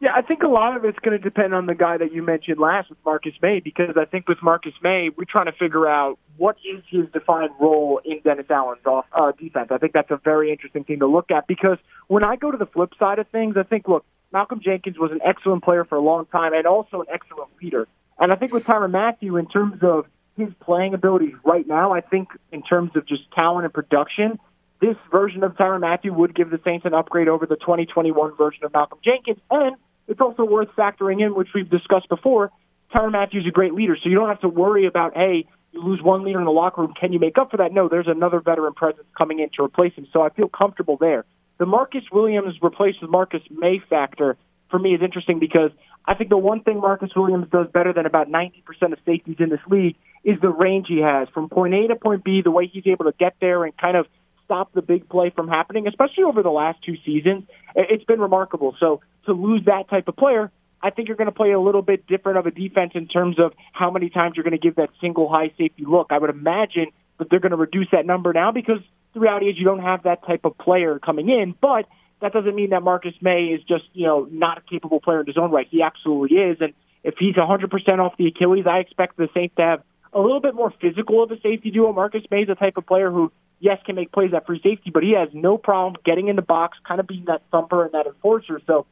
Yeah, 0.00 0.10
I 0.14 0.22
think 0.22 0.44
a 0.44 0.48
lot 0.48 0.76
of 0.76 0.84
it's 0.84 0.98
going 1.00 1.18
to 1.18 1.22
depend 1.22 1.54
on 1.54 1.66
the 1.66 1.74
guy 1.74 1.96
that 1.96 2.12
you 2.12 2.22
mentioned 2.22 2.60
last 2.60 2.88
with 2.88 2.98
Marcus 3.04 3.32
Maye, 3.42 3.60
because 3.60 3.96
I 3.96 4.04
think 4.04 4.28
with 4.28 4.38
Marcus 4.42 4.74
Maye, 4.80 5.10
we're 5.16 5.24
trying 5.24 5.46
to 5.46 5.52
figure 5.52 5.88
out 5.88 6.20
what 6.36 6.56
is 6.64 6.84
his 6.88 7.06
defined 7.12 7.50
role 7.60 8.00
in 8.04 8.20
Dennis 8.22 8.46
Allen's 8.48 8.86
off 8.86 9.06
uh, 9.12 9.32
defense. 9.32 9.68
I 9.72 9.78
think 9.78 9.92
that's 9.94 10.12
a 10.12 10.20
very 10.22 10.52
interesting 10.52 10.84
thing 10.84 11.00
to 11.00 11.08
look 11.08 11.32
at 11.32 11.48
because 11.48 11.78
when 12.06 12.22
I 12.22 12.36
go 12.36 12.52
to 12.52 12.56
the 12.56 12.66
flip 12.66 12.92
side 12.96 13.18
of 13.18 13.26
things, 13.28 13.56
I 13.56 13.64
think 13.64 13.88
look, 13.88 14.04
Malcolm 14.32 14.60
Jenkins 14.62 14.98
was 14.98 15.10
an 15.10 15.20
excellent 15.24 15.64
player 15.64 15.84
for 15.84 15.96
a 15.96 16.00
long 16.00 16.26
time 16.26 16.52
and 16.54 16.64
also 16.64 17.00
an 17.00 17.06
excellent 17.12 17.50
leader. 17.60 17.88
And 18.20 18.32
I 18.32 18.36
think 18.36 18.52
with 18.52 18.64
Tyrann 18.64 18.92
Mathieu, 18.92 19.36
in 19.36 19.48
terms 19.48 19.80
of 19.82 20.06
his 20.36 20.48
playing 20.60 20.94
abilities 20.94 21.34
right 21.44 21.66
now, 21.66 21.92
I 21.92 22.02
think 22.02 22.28
in 22.52 22.62
terms 22.62 22.92
of 22.94 23.04
just 23.06 23.22
talent 23.32 23.64
and 23.64 23.74
production, 23.74 24.38
this 24.80 24.96
version 25.10 25.42
of 25.42 25.56
Tyrann 25.56 25.80
Mathieu 25.80 26.12
would 26.12 26.36
give 26.36 26.50
the 26.50 26.60
Saints 26.64 26.86
an 26.86 26.94
upgrade 26.94 27.26
over 27.26 27.46
the 27.46 27.56
2021 27.56 28.36
version 28.36 28.64
of 28.64 28.72
Malcolm 28.72 29.00
Jenkins. 29.04 29.38
And 29.50 29.76
it's 30.08 30.20
also 30.20 30.44
worth 30.44 30.68
factoring 30.76 31.24
in, 31.24 31.34
which 31.34 31.48
we've 31.54 31.70
discussed 31.70 32.08
before. 32.08 32.50
Tyrann 32.92 33.12
Mathieu's 33.12 33.46
a 33.46 33.50
great 33.50 33.74
leader, 33.74 33.96
so 34.02 34.08
you 34.08 34.14
don't 34.14 34.28
have 34.28 34.40
to 34.40 34.48
worry 34.48 34.86
about, 34.86 35.14
hey, 35.14 35.46
you 35.72 35.84
lose 35.84 36.00
one 36.02 36.24
leader 36.24 36.38
in 36.38 36.46
the 36.46 36.50
locker 36.50 36.80
room. 36.80 36.94
Can 36.98 37.12
you 37.12 37.18
make 37.18 37.36
up 37.36 37.50
for 37.50 37.58
that? 37.58 37.72
No, 37.72 37.88
there's 37.88 38.08
another 38.08 38.40
veteran 38.40 38.72
presence 38.72 39.06
coming 39.16 39.40
in 39.40 39.50
to 39.56 39.62
replace 39.62 39.92
him. 39.94 40.06
So 40.12 40.22
I 40.22 40.30
feel 40.30 40.48
comfortable 40.48 40.96
there. 40.96 41.24
The 41.58 41.66
Marcus 41.66 42.04
Williams 42.10 42.54
replaced 42.62 43.02
with 43.02 43.10
Marcus 43.10 43.42
Maye 43.50 43.82
factor 43.90 44.36
for 44.70 44.78
me 44.78 44.94
is 44.94 45.02
interesting 45.02 45.38
because 45.38 45.70
I 46.06 46.14
think 46.14 46.30
the 46.30 46.38
one 46.38 46.62
thing 46.62 46.80
Marcus 46.80 47.10
Williams 47.14 47.48
does 47.50 47.66
better 47.72 47.92
than 47.92 48.06
about 48.06 48.28
90% 48.28 48.92
of 48.92 48.98
safeties 49.04 49.36
in 49.38 49.50
this 49.50 49.60
league 49.68 49.96
is 50.24 50.40
the 50.40 50.48
range 50.48 50.86
he 50.88 51.00
has 51.00 51.28
from 51.34 51.48
point 51.48 51.74
A 51.74 51.88
to 51.88 51.96
point 51.96 52.24
B, 52.24 52.40
the 52.42 52.50
way 52.50 52.66
he's 52.66 52.86
able 52.86 53.04
to 53.06 53.14
get 53.18 53.34
there 53.40 53.64
and 53.64 53.76
kind 53.76 53.96
of 53.96 54.06
stop 54.44 54.72
the 54.72 54.80
big 54.80 55.08
play 55.08 55.30
from 55.30 55.48
happening, 55.48 55.86
especially 55.86 56.24
over 56.24 56.42
the 56.42 56.50
last 56.50 56.78
two 56.82 56.96
seasons. 57.04 57.44
It's 57.74 58.04
been 58.04 58.20
remarkable. 58.20 58.74
So 58.80 59.00
to 59.28 59.34
lose 59.34 59.64
that 59.66 59.88
type 59.88 60.08
of 60.08 60.16
player, 60.16 60.50
I 60.82 60.90
think 60.90 61.08
you're 61.08 61.16
going 61.16 61.26
to 61.26 61.32
play 61.32 61.52
a 61.52 61.60
little 61.60 61.82
bit 61.82 62.06
different 62.06 62.38
of 62.38 62.46
a 62.46 62.50
defense 62.50 62.92
in 62.94 63.08
terms 63.08 63.38
of 63.38 63.52
how 63.72 63.90
many 63.90 64.10
times 64.10 64.34
you're 64.36 64.44
going 64.44 64.58
to 64.58 64.64
give 64.64 64.76
that 64.76 64.90
single 65.00 65.28
high 65.28 65.52
safety 65.58 65.84
look. 65.86 66.08
I 66.10 66.18
would 66.18 66.30
imagine 66.30 66.86
that 67.18 67.30
they're 67.30 67.40
going 67.40 67.50
to 67.50 67.56
reduce 67.56 67.88
that 67.92 68.06
number 68.06 68.32
now 68.32 68.52
because 68.52 68.78
the 69.14 69.20
reality 69.20 69.46
is 69.46 69.58
you 69.58 69.64
don't 69.64 69.82
have 69.82 70.04
that 70.04 70.24
type 70.26 70.44
of 70.44 70.56
player 70.58 70.98
coming 70.98 71.28
in, 71.28 71.54
but 71.60 71.86
that 72.20 72.32
doesn't 72.32 72.54
mean 72.54 72.70
that 72.70 72.82
Marcus 72.82 73.14
Maye 73.20 73.54
is 73.54 73.62
just, 73.64 73.84
you 73.92 74.06
know, 74.06 74.28
not 74.30 74.58
a 74.58 74.60
capable 74.62 75.00
player 75.00 75.20
in 75.20 75.26
his 75.26 75.36
own 75.36 75.50
right. 75.50 75.66
He 75.70 75.82
absolutely 75.82 76.36
is. 76.36 76.58
And 76.60 76.74
if 77.02 77.14
he's 77.18 77.34
100% 77.34 77.98
off 77.98 78.16
the 78.16 78.26
Achilles, 78.26 78.66
I 78.66 78.78
expect 78.78 79.16
the 79.16 79.28
Saints 79.34 79.54
to 79.56 79.62
have 79.62 79.82
a 80.12 80.20
little 80.20 80.40
bit 80.40 80.54
more 80.54 80.72
physical 80.80 81.22
of 81.22 81.30
a 81.30 81.40
safety 81.40 81.70
duo. 81.70 81.92
Marcus 81.92 82.22
Maye 82.30 82.42
is 82.42 82.48
the 82.48 82.54
type 82.54 82.76
of 82.76 82.86
player 82.86 83.10
who, 83.10 83.32
yes, 83.60 83.78
can 83.84 83.94
make 83.94 84.10
plays 84.12 84.32
at 84.34 84.46
free 84.46 84.60
safety, 84.62 84.90
but 84.92 85.02
he 85.02 85.12
has 85.12 85.28
no 85.32 85.58
problem 85.58 86.00
getting 86.04 86.28
in 86.28 86.36
the 86.36 86.42
box, 86.42 86.78
kind 86.86 87.00
of 87.00 87.06
being 87.06 87.24
that 87.26 87.42
thumper 87.50 87.84
and 87.84 87.92
that 87.92 88.06
enforcer. 88.06 88.60
So 88.66 88.86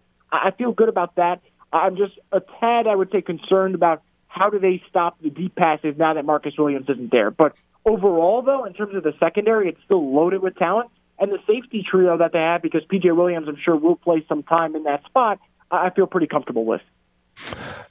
I 0.45 0.53
feel 0.57 0.73
good 0.73 0.89
about 0.89 1.17
that. 1.17 1.41
I'm 1.73 1.97
just 1.97 2.15
a 2.33 2.41
tad, 2.41 2.87
I 2.87 2.95
would 2.95 3.11
say, 3.11 3.23
concerned 3.23 3.75
about 3.75 4.03
how 4.29 4.51
do 4.51 4.59
they 4.59 4.83
stop 4.89 5.21
the 5.21 5.31
deep 5.31 5.55
passes 5.55 5.97
now 5.97 6.15
that 6.15 6.25
Marcus 6.25 6.55
Williams 6.59 6.87
isn't 6.89 7.11
there. 7.11 7.31
But 7.31 7.55
overall, 7.85 8.43
though, 8.43 8.65
in 8.65 8.75
terms 8.75 8.95
of 8.95 9.03
the 9.03 9.15
secondary, 9.19 9.69
it's 9.69 9.81
still 9.85 10.15
loaded 10.15 10.43
with 10.43 10.57
talent. 10.57 10.91
And 11.19 11.33
the 11.33 11.39
safety 11.47 11.85
trio 11.89 12.19
that 12.19 12.33
they 12.33 12.39
have, 12.39 12.61
because 12.61 12.83
PJ 12.85 13.17
Williams, 13.17 13.49
I'm 13.49 13.57
sure, 13.57 13.75
will 13.75 13.97
play 13.97 14.25
some 14.29 14.43
time 14.43 14.77
in 14.77 14.83
that 14.83 15.05
spot, 15.07 15.39
I 15.71 15.91
feel 15.91 16.07
pretty 16.07 16.27
comfortable 16.27 16.65
with. 16.65 16.83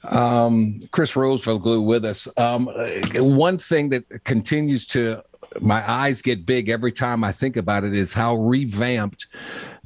Um, 0.04 0.82
Chris 0.92 1.12
Rosvoglou 1.12 1.84
with 1.84 2.04
us. 2.04 2.28
Um, 2.36 2.68
one 3.14 3.58
thing 3.58 3.88
that 3.90 4.04
continues 4.24 4.86
to 4.86 5.22
my 5.60 5.88
eyes 5.88 6.22
get 6.22 6.46
big 6.46 6.68
every 6.68 6.92
time 6.92 7.24
I 7.24 7.32
think 7.32 7.56
about 7.56 7.84
it 7.84 7.94
is 7.94 8.12
how 8.12 8.36
revamped 8.36 9.26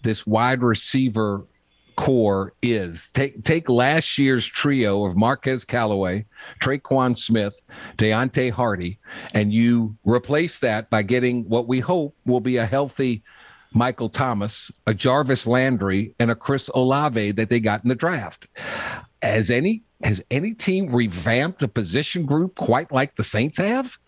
this 0.02 0.26
wide 0.26 0.62
receiver 0.62 1.46
core 2.00 2.54
is. 2.62 3.10
Take 3.12 3.44
take 3.44 3.68
last 3.68 4.16
year's 4.16 4.46
trio 4.46 5.04
of 5.04 5.18
Marquez 5.18 5.66
Callaway, 5.66 6.24
Tre'Quan 6.62 7.16
Smith, 7.16 7.60
Deonte 7.98 8.50
Harty, 8.50 8.98
and 9.34 9.52
you 9.52 9.94
replace 10.04 10.60
that 10.60 10.88
by 10.88 11.02
getting 11.02 11.46
what 11.46 11.68
we 11.68 11.78
hope 11.78 12.16
will 12.24 12.40
be 12.40 12.56
a 12.56 12.64
healthy 12.64 13.22
Michael 13.74 14.08
Thomas, 14.08 14.72
a 14.86 14.94
Jarvis 14.94 15.46
Landry, 15.46 16.14
and 16.18 16.30
a 16.30 16.34
Chris 16.34 16.70
Olave 16.74 17.32
that 17.32 17.50
they 17.50 17.60
got 17.60 17.82
in 17.82 17.90
the 17.90 17.94
draft. 17.94 18.46
Has 19.20 19.50
any 19.50 19.82
has 20.02 20.22
any 20.30 20.54
team 20.54 20.94
revamped 20.94 21.62
a 21.62 21.68
position 21.68 22.24
group 22.24 22.54
quite 22.54 22.90
like 22.90 23.16
the 23.16 23.24
Saints 23.24 23.58
have? 23.58 23.98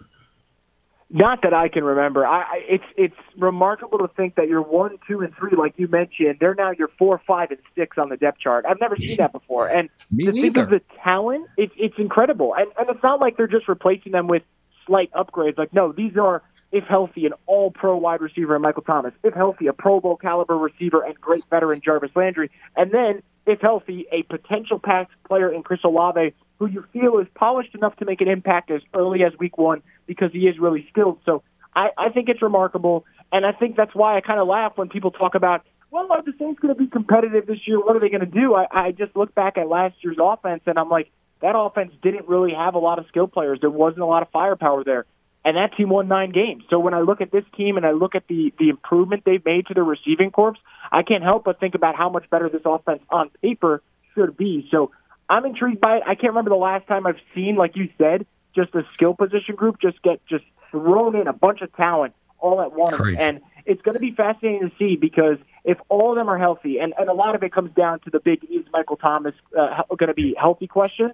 Not 1.14 1.42
that 1.42 1.52
I 1.52 1.68
can 1.68 1.84
remember. 1.84 2.26
I, 2.26 2.40
I 2.40 2.64
it's 2.66 2.84
it's 2.96 3.16
remarkable 3.36 3.98
to 3.98 4.08
think 4.08 4.36
that 4.36 4.48
you're 4.48 4.62
one, 4.62 4.96
two, 5.06 5.20
and 5.20 5.34
three, 5.36 5.50
like 5.56 5.74
you 5.76 5.86
mentioned. 5.86 6.38
They're 6.40 6.54
now 6.54 6.70
your 6.70 6.88
four, 6.98 7.20
five, 7.26 7.50
and 7.50 7.60
six 7.76 7.98
on 7.98 8.08
the 8.08 8.16
depth 8.16 8.38
chart. 8.38 8.64
I've 8.66 8.80
never 8.80 8.96
seen 8.96 9.16
that 9.18 9.30
before. 9.30 9.68
And 9.68 9.90
Me 10.10 10.24
to 10.24 10.32
neither. 10.32 10.42
think 10.42 10.56
of 10.56 10.70
the 10.70 10.80
talent, 11.04 11.48
it's 11.58 11.74
it's 11.76 11.96
incredible. 11.98 12.54
And 12.56 12.68
and 12.78 12.88
it's 12.88 13.02
not 13.02 13.20
like 13.20 13.36
they're 13.36 13.46
just 13.46 13.68
replacing 13.68 14.12
them 14.12 14.26
with 14.26 14.42
slight 14.86 15.12
upgrades. 15.12 15.58
Like 15.58 15.74
no, 15.74 15.92
these 15.92 16.16
are 16.16 16.42
if 16.72 16.84
healthy, 16.84 17.26
an 17.26 17.34
all 17.44 17.70
pro 17.70 17.96
wide 17.98 18.22
receiver 18.22 18.56
in 18.56 18.62
Michael 18.62 18.82
Thomas. 18.82 19.12
If 19.22 19.34
healthy, 19.34 19.66
a 19.66 19.74
Pro 19.74 20.00
Bowl 20.00 20.16
caliber 20.16 20.56
receiver 20.56 21.04
and 21.04 21.14
great 21.20 21.44
veteran 21.50 21.82
Jarvis 21.84 22.10
Landry. 22.16 22.50
And 22.74 22.90
then, 22.90 23.22
if 23.46 23.60
healthy, 23.60 24.06
a 24.10 24.22
potential 24.22 24.78
pass 24.82 25.06
player 25.28 25.52
in 25.52 25.62
Chris 25.62 25.80
Olave, 25.84 26.32
who 26.58 26.66
you 26.66 26.84
feel 26.92 27.18
is 27.18 27.26
polished 27.34 27.74
enough 27.74 27.96
to 27.96 28.06
make 28.06 28.22
an 28.22 28.28
impact 28.28 28.70
as 28.70 28.80
early 28.94 29.22
as 29.22 29.32
week 29.38 29.58
one 29.58 29.82
because 30.06 30.32
he 30.32 30.40
is 30.40 30.58
really 30.58 30.86
skilled. 30.90 31.18
So 31.24 31.42
I, 31.74 31.88
I 31.96 32.08
think 32.10 32.28
it's 32.28 32.42
remarkable. 32.42 33.04
And 33.30 33.46
I 33.46 33.52
think 33.52 33.76
that's 33.76 33.94
why 33.94 34.16
I 34.16 34.20
kind 34.20 34.40
of 34.40 34.46
laugh 34.46 34.72
when 34.76 34.88
people 34.88 35.10
talk 35.10 35.34
about, 35.34 35.64
well, 35.90 36.06
are 36.10 36.22
the 36.22 36.32
Saints 36.38 36.60
going 36.60 36.74
to 36.74 36.78
be 36.78 36.86
competitive 36.86 37.46
this 37.46 37.58
year? 37.66 37.78
What 37.78 37.96
are 37.96 38.00
they 38.00 38.08
going 38.08 38.20
to 38.20 38.26
do? 38.26 38.54
I, 38.54 38.66
I 38.70 38.92
just 38.92 39.16
look 39.16 39.34
back 39.34 39.58
at 39.58 39.68
last 39.68 39.96
year's 40.02 40.18
offense 40.20 40.62
and 40.66 40.78
I'm 40.78 40.88
like, 40.88 41.10
that 41.40 41.54
offense 41.56 41.92
didn't 42.02 42.28
really 42.28 42.52
have 42.54 42.74
a 42.74 42.78
lot 42.78 42.98
of 42.98 43.06
skill 43.08 43.26
players. 43.26 43.58
There 43.60 43.70
wasn't 43.70 44.02
a 44.02 44.06
lot 44.06 44.22
of 44.22 44.30
firepower 44.30 44.84
there 44.84 45.06
and 45.44 45.56
that 45.56 45.76
team 45.76 45.88
won 45.88 46.08
nine 46.08 46.30
games. 46.30 46.64
So 46.70 46.78
when 46.78 46.94
I 46.94 47.00
look 47.00 47.20
at 47.20 47.30
this 47.30 47.44
team 47.56 47.76
and 47.76 47.84
I 47.84 47.92
look 47.92 48.14
at 48.14 48.26
the 48.28 48.52
the 48.58 48.68
improvement 48.68 49.24
they've 49.24 49.44
made 49.44 49.66
to 49.66 49.74
their 49.74 49.84
receiving 49.84 50.30
corps, 50.30 50.56
I 50.90 51.02
can't 51.02 51.22
help 51.22 51.44
but 51.44 51.58
think 51.58 51.74
about 51.74 51.96
how 51.96 52.08
much 52.08 52.28
better 52.30 52.48
this 52.48 52.62
offense 52.64 53.02
on 53.10 53.30
paper 53.42 53.82
should 54.14 54.36
be. 54.36 54.68
So 54.70 54.92
I'm 55.28 55.44
intrigued 55.44 55.80
by 55.80 55.96
it. 55.96 56.02
I 56.06 56.14
can't 56.14 56.32
remember 56.32 56.50
the 56.50 56.56
last 56.56 56.86
time 56.86 57.06
I've 57.06 57.20
seen, 57.34 57.56
like 57.56 57.72
you 57.74 57.88
said, 57.98 58.26
just 58.54 58.74
a 58.74 58.82
skill 58.94 59.14
position 59.14 59.54
group 59.54 59.80
just 59.80 60.00
get 60.02 60.24
just 60.26 60.44
thrown 60.70 61.14
in 61.16 61.26
a 61.28 61.32
bunch 61.32 61.60
of 61.60 61.74
talent 61.76 62.14
all 62.38 62.60
at 62.60 62.72
once, 62.72 62.96
Crazy. 62.96 63.18
and 63.18 63.40
it's 63.66 63.80
going 63.82 63.94
to 63.94 64.00
be 64.00 64.12
fascinating 64.12 64.68
to 64.68 64.72
see 64.78 64.96
because 64.96 65.36
if 65.64 65.78
all 65.88 66.10
of 66.10 66.16
them 66.16 66.28
are 66.28 66.38
healthy, 66.38 66.78
and, 66.78 66.92
and 66.98 67.08
a 67.08 67.12
lot 67.12 67.34
of 67.36 67.42
it 67.44 67.52
comes 67.52 67.70
down 67.76 68.00
to 68.00 68.10
the 68.10 68.18
big 68.18 68.42
is 68.44 68.64
Michael 68.72 68.96
Thomas 68.96 69.34
uh, 69.56 69.82
going 69.96 70.08
to 70.08 70.14
be 70.14 70.34
healthy 70.38 70.66
question. 70.66 71.12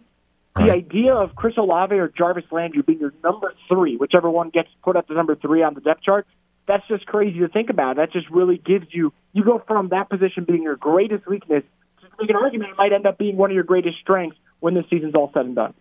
The 0.57 0.63
Right. 0.63 0.71
idea 0.73 1.15
of 1.15 1.37
Chris 1.37 1.55
Olave 1.57 1.95
or 1.95 2.09
Jarvis 2.09 2.45
Landry 2.51 2.83
being 2.83 2.99
your 2.99 3.13
number 3.23 3.53
three, 3.69 3.97
whichever 3.97 4.29
one 4.31 4.49
gets 4.49 4.69
put 4.83 4.97
up 4.97 5.07
to 5.09 5.15
number 5.15 5.37
three 5.37 5.63
on 5.63 5.75
the 5.75 5.81
depth 5.81 6.03
chart, 6.03 6.27
that's 6.67 6.87
just 6.89 7.07
crazy 7.07 7.39
to 7.41 7.49
think 7.49 7.71
about. 7.71 7.97
That 7.97 8.11
just 8.13 8.29
really 8.31 8.57
gives 8.59 8.87
you 8.91 9.13
you 9.33 9.45
go 9.45 9.63
from 9.67 9.91
that 9.91 10.09
position 10.09 10.45
being 10.45 10.63
your 10.63 10.77
greatest 10.77 11.27
weakness 11.29 11.63
to 12.01 12.07
make 12.21 12.31
an 12.31 12.37
argument 12.37 12.71
it 12.73 12.77
might 12.77 12.93
end 12.93 13.07
up 13.07 13.19
being 13.19 13.37
one 13.37 13.51
of 13.51 13.55
your 13.55 13.65
greatest 13.65 13.99
strengths 14.01 14.37
when 14.61 14.75
this 14.75 14.85
season's 14.91 15.15
all 15.15 15.31
said 15.33 15.47
and 15.47 15.55
done. 15.55 15.75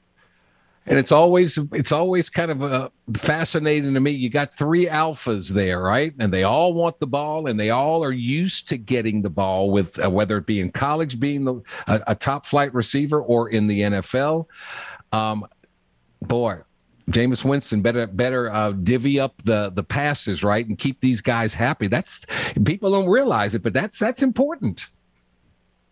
And 0.88 0.98
it's 0.98 1.12
always 1.12 1.60
it's 1.74 1.92
always 1.92 2.30
kind 2.30 2.50
of 2.50 2.64
uh, 2.64 2.90
fascinating 3.14 3.94
to 3.94 4.00
me. 4.00 4.12
You 4.12 4.30
got 4.30 4.58
three 4.58 4.86
alphas 4.86 5.50
there, 5.50 5.82
right? 5.82 6.14
And 6.18 6.32
they 6.32 6.44
all 6.44 6.74
want 6.74 7.00
the 7.00 7.08
ball, 7.08 7.48
and 7.48 7.60
they 7.60 7.72
all 7.72 8.04
are 8.04 8.14
used 8.14 8.70
to 8.70 8.78
getting 8.78 9.22
the 9.22 9.30
ball. 9.30 9.70
With 9.70 10.04
uh, 10.04 10.10
whether 10.10 10.38
it 10.38 10.46
be 10.46 10.62
in 10.62 10.72
college, 10.72 11.20
being 11.20 11.44
the, 11.44 11.62
a, 11.88 12.02
a 12.08 12.16
top 12.16 12.46
flight 12.46 12.74
receiver, 12.74 13.22
or 13.22 13.50
in 13.50 13.68
the 13.68 13.82
NFL. 13.82 14.46
Um, 15.12 15.46
boy, 16.22 16.62
Jameis 17.12 17.44
Winston 17.44 17.82
better 17.82 18.06
better 18.08 18.52
uh, 18.52 18.72
divvy 18.72 19.20
up 19.20 19.42
the 19.44 19.72
the 19.74 19.84
passes 19.84 20.44
right 20.44 20.66
and 20.66 20.78
keep 20.78 21.00
these 21.00 21.22
guys 21.22 21.54
happy. 21.54 21.88
That's 21.88 22.26
people 22.66 22.92
don't 22.92 23.08
realize 23.08 23.56
it, 23.56 23.64
but 23.64 23.74
that's 23.74 23.98
that's 23.98 24.22
important. 24.22 24.88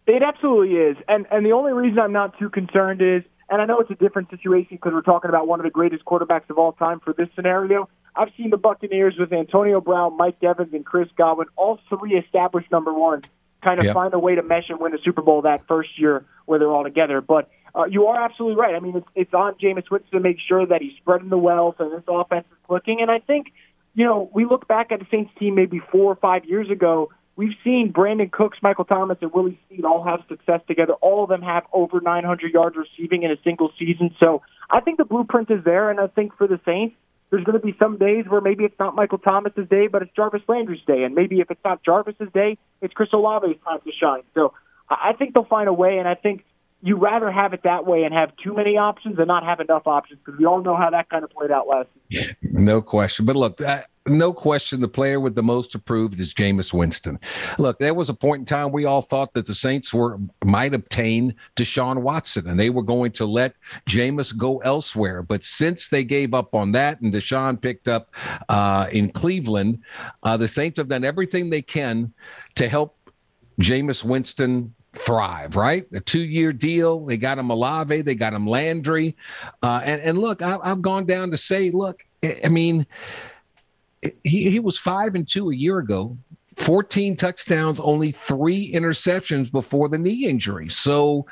It 0.08 0.22
absolutely 0.22 0.76
is, 0.76 0.98
and 1.08 1.26
and 1.32 1.46
the 1.46 1.54
only 1.54 1.72
reason 1.72 2.00
I'm 2.00 2.12
not 2.12 2.38
too 2.38 2.50
concerned 2.50 3.02
is, 3.02 3.24
and 3.50 3.62
I 3.62 3.66
know 3.66 3.80
it's 3.80 3.92
a 3.92 3.96
different 3.96 4.30
situation 4.30 4.70
because 4.72 4.94
we're 4.94 5.02
talking 5.02 5.30
about 5.30 5.48
one 5.48 5.60
of 5.60 5.64
the 5.64 5.70
greatest 5.70 6.04
quarterbacks 6.06 6.50
of 6.50 6.58
all 6.58 6.74
time 6.74 7.00
for 7.00 7.14
this 7.14 7.28
scenario. 7.36 7.90
I've 8.16 8.30
seen 8.38 8.50
the 8.50 8.58
Buccaneers 8.58 9.16
with 9.20 9.32
Antonio 9.34 9.82
Brown, 9.82 10.18
Mike 10.18 10.38
Evans, 10.42 10.74
and 10.74 10.86
Chris 10.86 11.10
Godwin, 11.18 11.48
all 11.56 11.80
three 11.90 12.16
established 12.16 12.72
number 12.72 12.94
one, 12.94 13.24
kind 13.64 13.80
of 13.80 13.86
yep. 13.86 13.94
find 13.94 14.14
a 14.14 14.20
way 14.20 14.36
to 14.36 14.44
mesh 14.44 14.70
and 14.70 14.80
win 14.80 14.94
a 14.96 15.02
Super 15.04 15.22
Bowl 15.22 15.44
that 15.44 15.68
first 15.68 16.00
year 16.00 16.26
where 16.46 16.58
they're 16.60 16.72
all 16.72 16.84
together. 16.84 17.22
But 17.22 17.50
uh, 17.76 17.86
you 17.86 18.08
are 18.08 18.24
absolutely 18.24 18.60
right. 18.60 18.74
I 18.74 18.80
mean, 18.80 18.96
it's, 18.96 19.08
it's 19.16 19.34
on 19.34 19.56
Jameis 19.56 19.90
Winston 19.92 20.12
to 20.12 20.20
make 20.20 20.38
sure 20.40 20.66
that 20.66 20.82
he's 20.82 20.96
spreading 20.98 21.30
the 21.30 21.38
wealth 21.38 21.76
and 21.80 21.92
this 21.92 22.04
offense 22.08 22.46
is 22.50 22.58
clicking. 22.68 23.02
And 23.02 23.12
I 23.12 23.20
think, 23.20 23.52
you 23.94 24.06
know, 24.06 24.30
we 24.34 24.46
look 24.46 24.68
back 24.68 24.92
at 24.92 25.00
the 25.00 25.08
Saints 25.12 25.32
team 25.38 25.56
maybe 25.56 25.82
four 25.92 26.12
or 26.12 26.16
five 26.16 26.46
years 26.46 26.70
ago. 26.70 27.12
We've 27.38 27.56
seen 27.64 27.92
Brandin 27.92 28.32
Cooks, 28.32 28.60
Michael 28.62 28.86
Thomas, 28.86 29.18
and 29.22 29.32
Willie 29.34 29.60
Snead 29.68 29.84
all 29.84 30.04
have 30.04 30.22
success 30.30 30.62
together. 30.68 30.94
All 30.94 31.24
of 31.24 31.30
them 31.30 31.42
have 31.42 31.64
over 31.74 32.00
900 32.00 32.54
yards 32.54 32.78
receiving 32.78 33.24
in 33.24 33.32
a 33.32 33.36
single 33.44 33.72
season. 33.78 34.16
So 34.20 34.42
I 34.70 34.80
think 34.80 34.98
the 34.98 35.06
blueprint 35.06 35.52
is 35.52 35.64
there. 35.66 35.90
And 35.90 36.00
I 36.00 36.08
think 36.08 36.36
for 36.38 36.48
the 36.48 36.60
Saints, 36.66 36.96
there's 37.30 37.44
going 37.44 37.60
to 37.60 37.66
be 37.66 37.76
some 37.78 37.98
days 37.98 38.26
where 38.30 38.40
maybe 38.40 38.64
it's 38.64 38.80
not 38.80 38.96
Michael 38.96 39.18
Thomas's 39.18 39.68
day, 39.70 39.88
but 39.88 40.02
it's 40.02 40.12
Jarvis 40.16 40.44
Landry's 40.48 40.84
day. 40.88 41.04
And 41.04 41.14
maybe 41.14 41.42
if 41.42 41.52
it's 41.52 41.64
not 41.66 41.84
Jarvis's 41.84 42.32
day, 42.34 42.58
it's 42.82 42.94
Chris 42.94 43.10
Olave's 43.12 43.62
time 43.66 43.80
to 43.84 43.92
shine. 43.92 44.24
So 44.34 44.54
I 44.90 45.12
think 45.14 45.34
they'll 45.34 45.44
find 45.44 45.68
a 45.68 45.74
way. 45.74 45.98
And 45.98 46.08
I 46.08 46.16
think 46.16 46.46
you 46.82 46.96
rather 46.96 47.32
have 47.32 47.54
it 47.54 47.64
that 47.64 47.86
way 47.86 48.04
and 48.04 48.14
have 48.14 48.32
too 48.38 48.54
many 48.54 48.78
options 48.78 49.18
than 49.18 49.28
not 49.28 49.44
have 49.44 49.60
enough 49.60 49.88
options 49.88 50.20
because 50.24 50.40
we 50.40 50.46
all 50.46 50.62
know 50.62 50.78
how 50.78 50.92
that 50.92 51.10
kind 51.10 51.24
of 51.24 51.32
played 51.32 51.52
out 51.52 51.68
last 51.68 51.90
season. 52.10 52.36
No 52.44 52.82
question. 52.82 53.26
But 53.26 53.36
look, 53.36 53.60
uh, 53.60 53.82
no 54.08 54.34
question, 54.34 54.80
the 54.80 54.88
player 54.88 55.20
with 55.20 55.36
the 55.36 55.44
most 55.44 55.74
approved 55.74 56.20
is 56.20 56.34
Jameis 56.34 56.74
Winston. 56.74 57.20
Look, 57.58 57.80
there 57.80 57.94
was 57.94 58.10
a 58.10 58.14
point 58.14 58.42
in 58.42 58.46
time 58.46 58.72
we 58.72 58.86
all 58.86 59.02
thought 59.02 59.34
that 59.34 59.48
the 59.48 59.56
Saints 59.56 59.94
were 59.94 60.20
might 60.44 60.74
obtain 60.74 61.36
Deshaun 61.56 62.02
Watson 62.02 62.48
and 62.48 62.60
they 62.60 62.70
were 62.70 62.84
going 62.84 63.12
to 63.14 63.26
let 63.26 63.56
Jameis 63.90 64.36
go 64.36 64.60
elsewhere. 64.60 65.24
But 65.24 65.44
since 65.44 65.90
they 65.90 66.04
gave 66.04 66.34
up 66.34 66.54
on 66.54 66.72
that 66.74 67.02
and 67.02 67.12
Deshaun 67.14 67.60
picked 67.60 67.88
up 67.88 68.14
uh, 68.50 68.88
in 68.92 69.12
Cleveland, 69.12 69.80
uh, 70.24 70.38
the 70.38 70.48
Saints 70.48 70.78
have 70.78 70.88
done 70.88 71.04
everything 71.04 71.50
they 71.50 71.64
can 71.64 72.14
to 72.56 72.68
help 72.68 72.98
Jameis 73.60 74.04
Winston 74.04 74.74
thrive, 74.94 75.56
right? 75.56 75.86
A 75.94 76.00
two 76.00 76.22
year 76.22 76.54
deal. 76.54 77.06
They 77.06 77.18
got 77.18 77.40
him 77.40 77.50
Olave, 77.50 78.04
they 78.04 78.16
got 78.16 78.34
him 78.34 78.48
Landry. 78.48 79.16
Uh, 79.64 79.82
and, 79.84 80.02
and 80.02 80.18
look, 80.20 80.42
I, 80.42 80.60
I've 80.64 80.82
gone 80.82 81.06
down 81.06 81.32
to 81.32 81.38
say, 81.38 81.72
look, 81.72 82.06
I 82.24 82.50
mean, 82.50 82.88
he, 84.24 84.50
he 84.50 84.60
was 84.60 84.78
five 84.78 85.16
and 85.16 85.28
two 85.28 85.50
a 85.50 85.56
year 85.56 85.80
ago. 85.80 86.18
14 86.58 87.18
touchdowns, 87.18 87.80
only 87.82 88.12
three 88.12 88.72
interceptions 88.72 89.52
before 89.52 89.90
the 89.90 89.98
knee 89.98 90.26
injury. 90.26 90.70
So, 90.70 91.26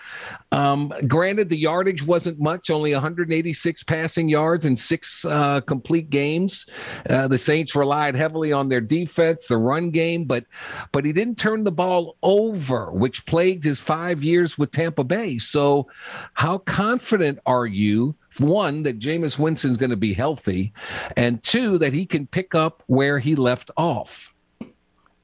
um, 0.51 0.91
granted, 1.07 1.49
the 1.49 1.57
yardage 1.57 2.05
wasn't 2.05 2.39
much, 2.39 2.69
only 2.69 2.93
186 2.93 3.84
passing 3.84 4.28
yards 4.28 4.65
in 4.65 4.76
six 4.76 5.24
uh, 5.26 5.61
complete 5.61 6.09
games. 6.09 6.65
Uh, 7.09 7.28
the 7.30 7.38
Saints 7.38 7.76
relied 7.76 8.15
heavily 8.15 8.51
on 8.51 8.67
their 8.67 8.82
defense, 8.82 9.47
the 9.47 9.57
run 9.57 9.91
game, 9.91 10.26
but 10.26 10.45
but 10.91 11.05
he 11.05 11.13
didn't 11.13 11.38
turn 11.38 11.63
the 11.63 11.71
ball 11.71 12.17
over, 12.21 12.91
which 12.91 13.26
plagued 13.26 13.63
his 13.63 13.80
five 13.80 14.24
years 14.24 14.57
with 14.57 14.71
Tampa 14.71 15.05
Bay. 15.05 15.38
So, 15.38 15.88
how 16.34 16.57
confident 16.57 17.39
are 17.45 17.65
you? 17.65 18.15
One, 18.39 18.84
that 18.84 18.99
Jameis 18.99 19.38
Winston's 19.38 19.77
going 19.77 19.89
to 19.89 19.97
be 19.97 20.13
healthy, 20.13 20.73
and 21.15 21.41
two, 21.43 21.77
that 21.79 21.93
he 21.93 22.05
can 22.05 22.27
pick 22.27 22.55
up 22.55 22.84
where 22.88 23.19
he 23.19 23.36
left 23.36 23.71
off. 23.77 24.34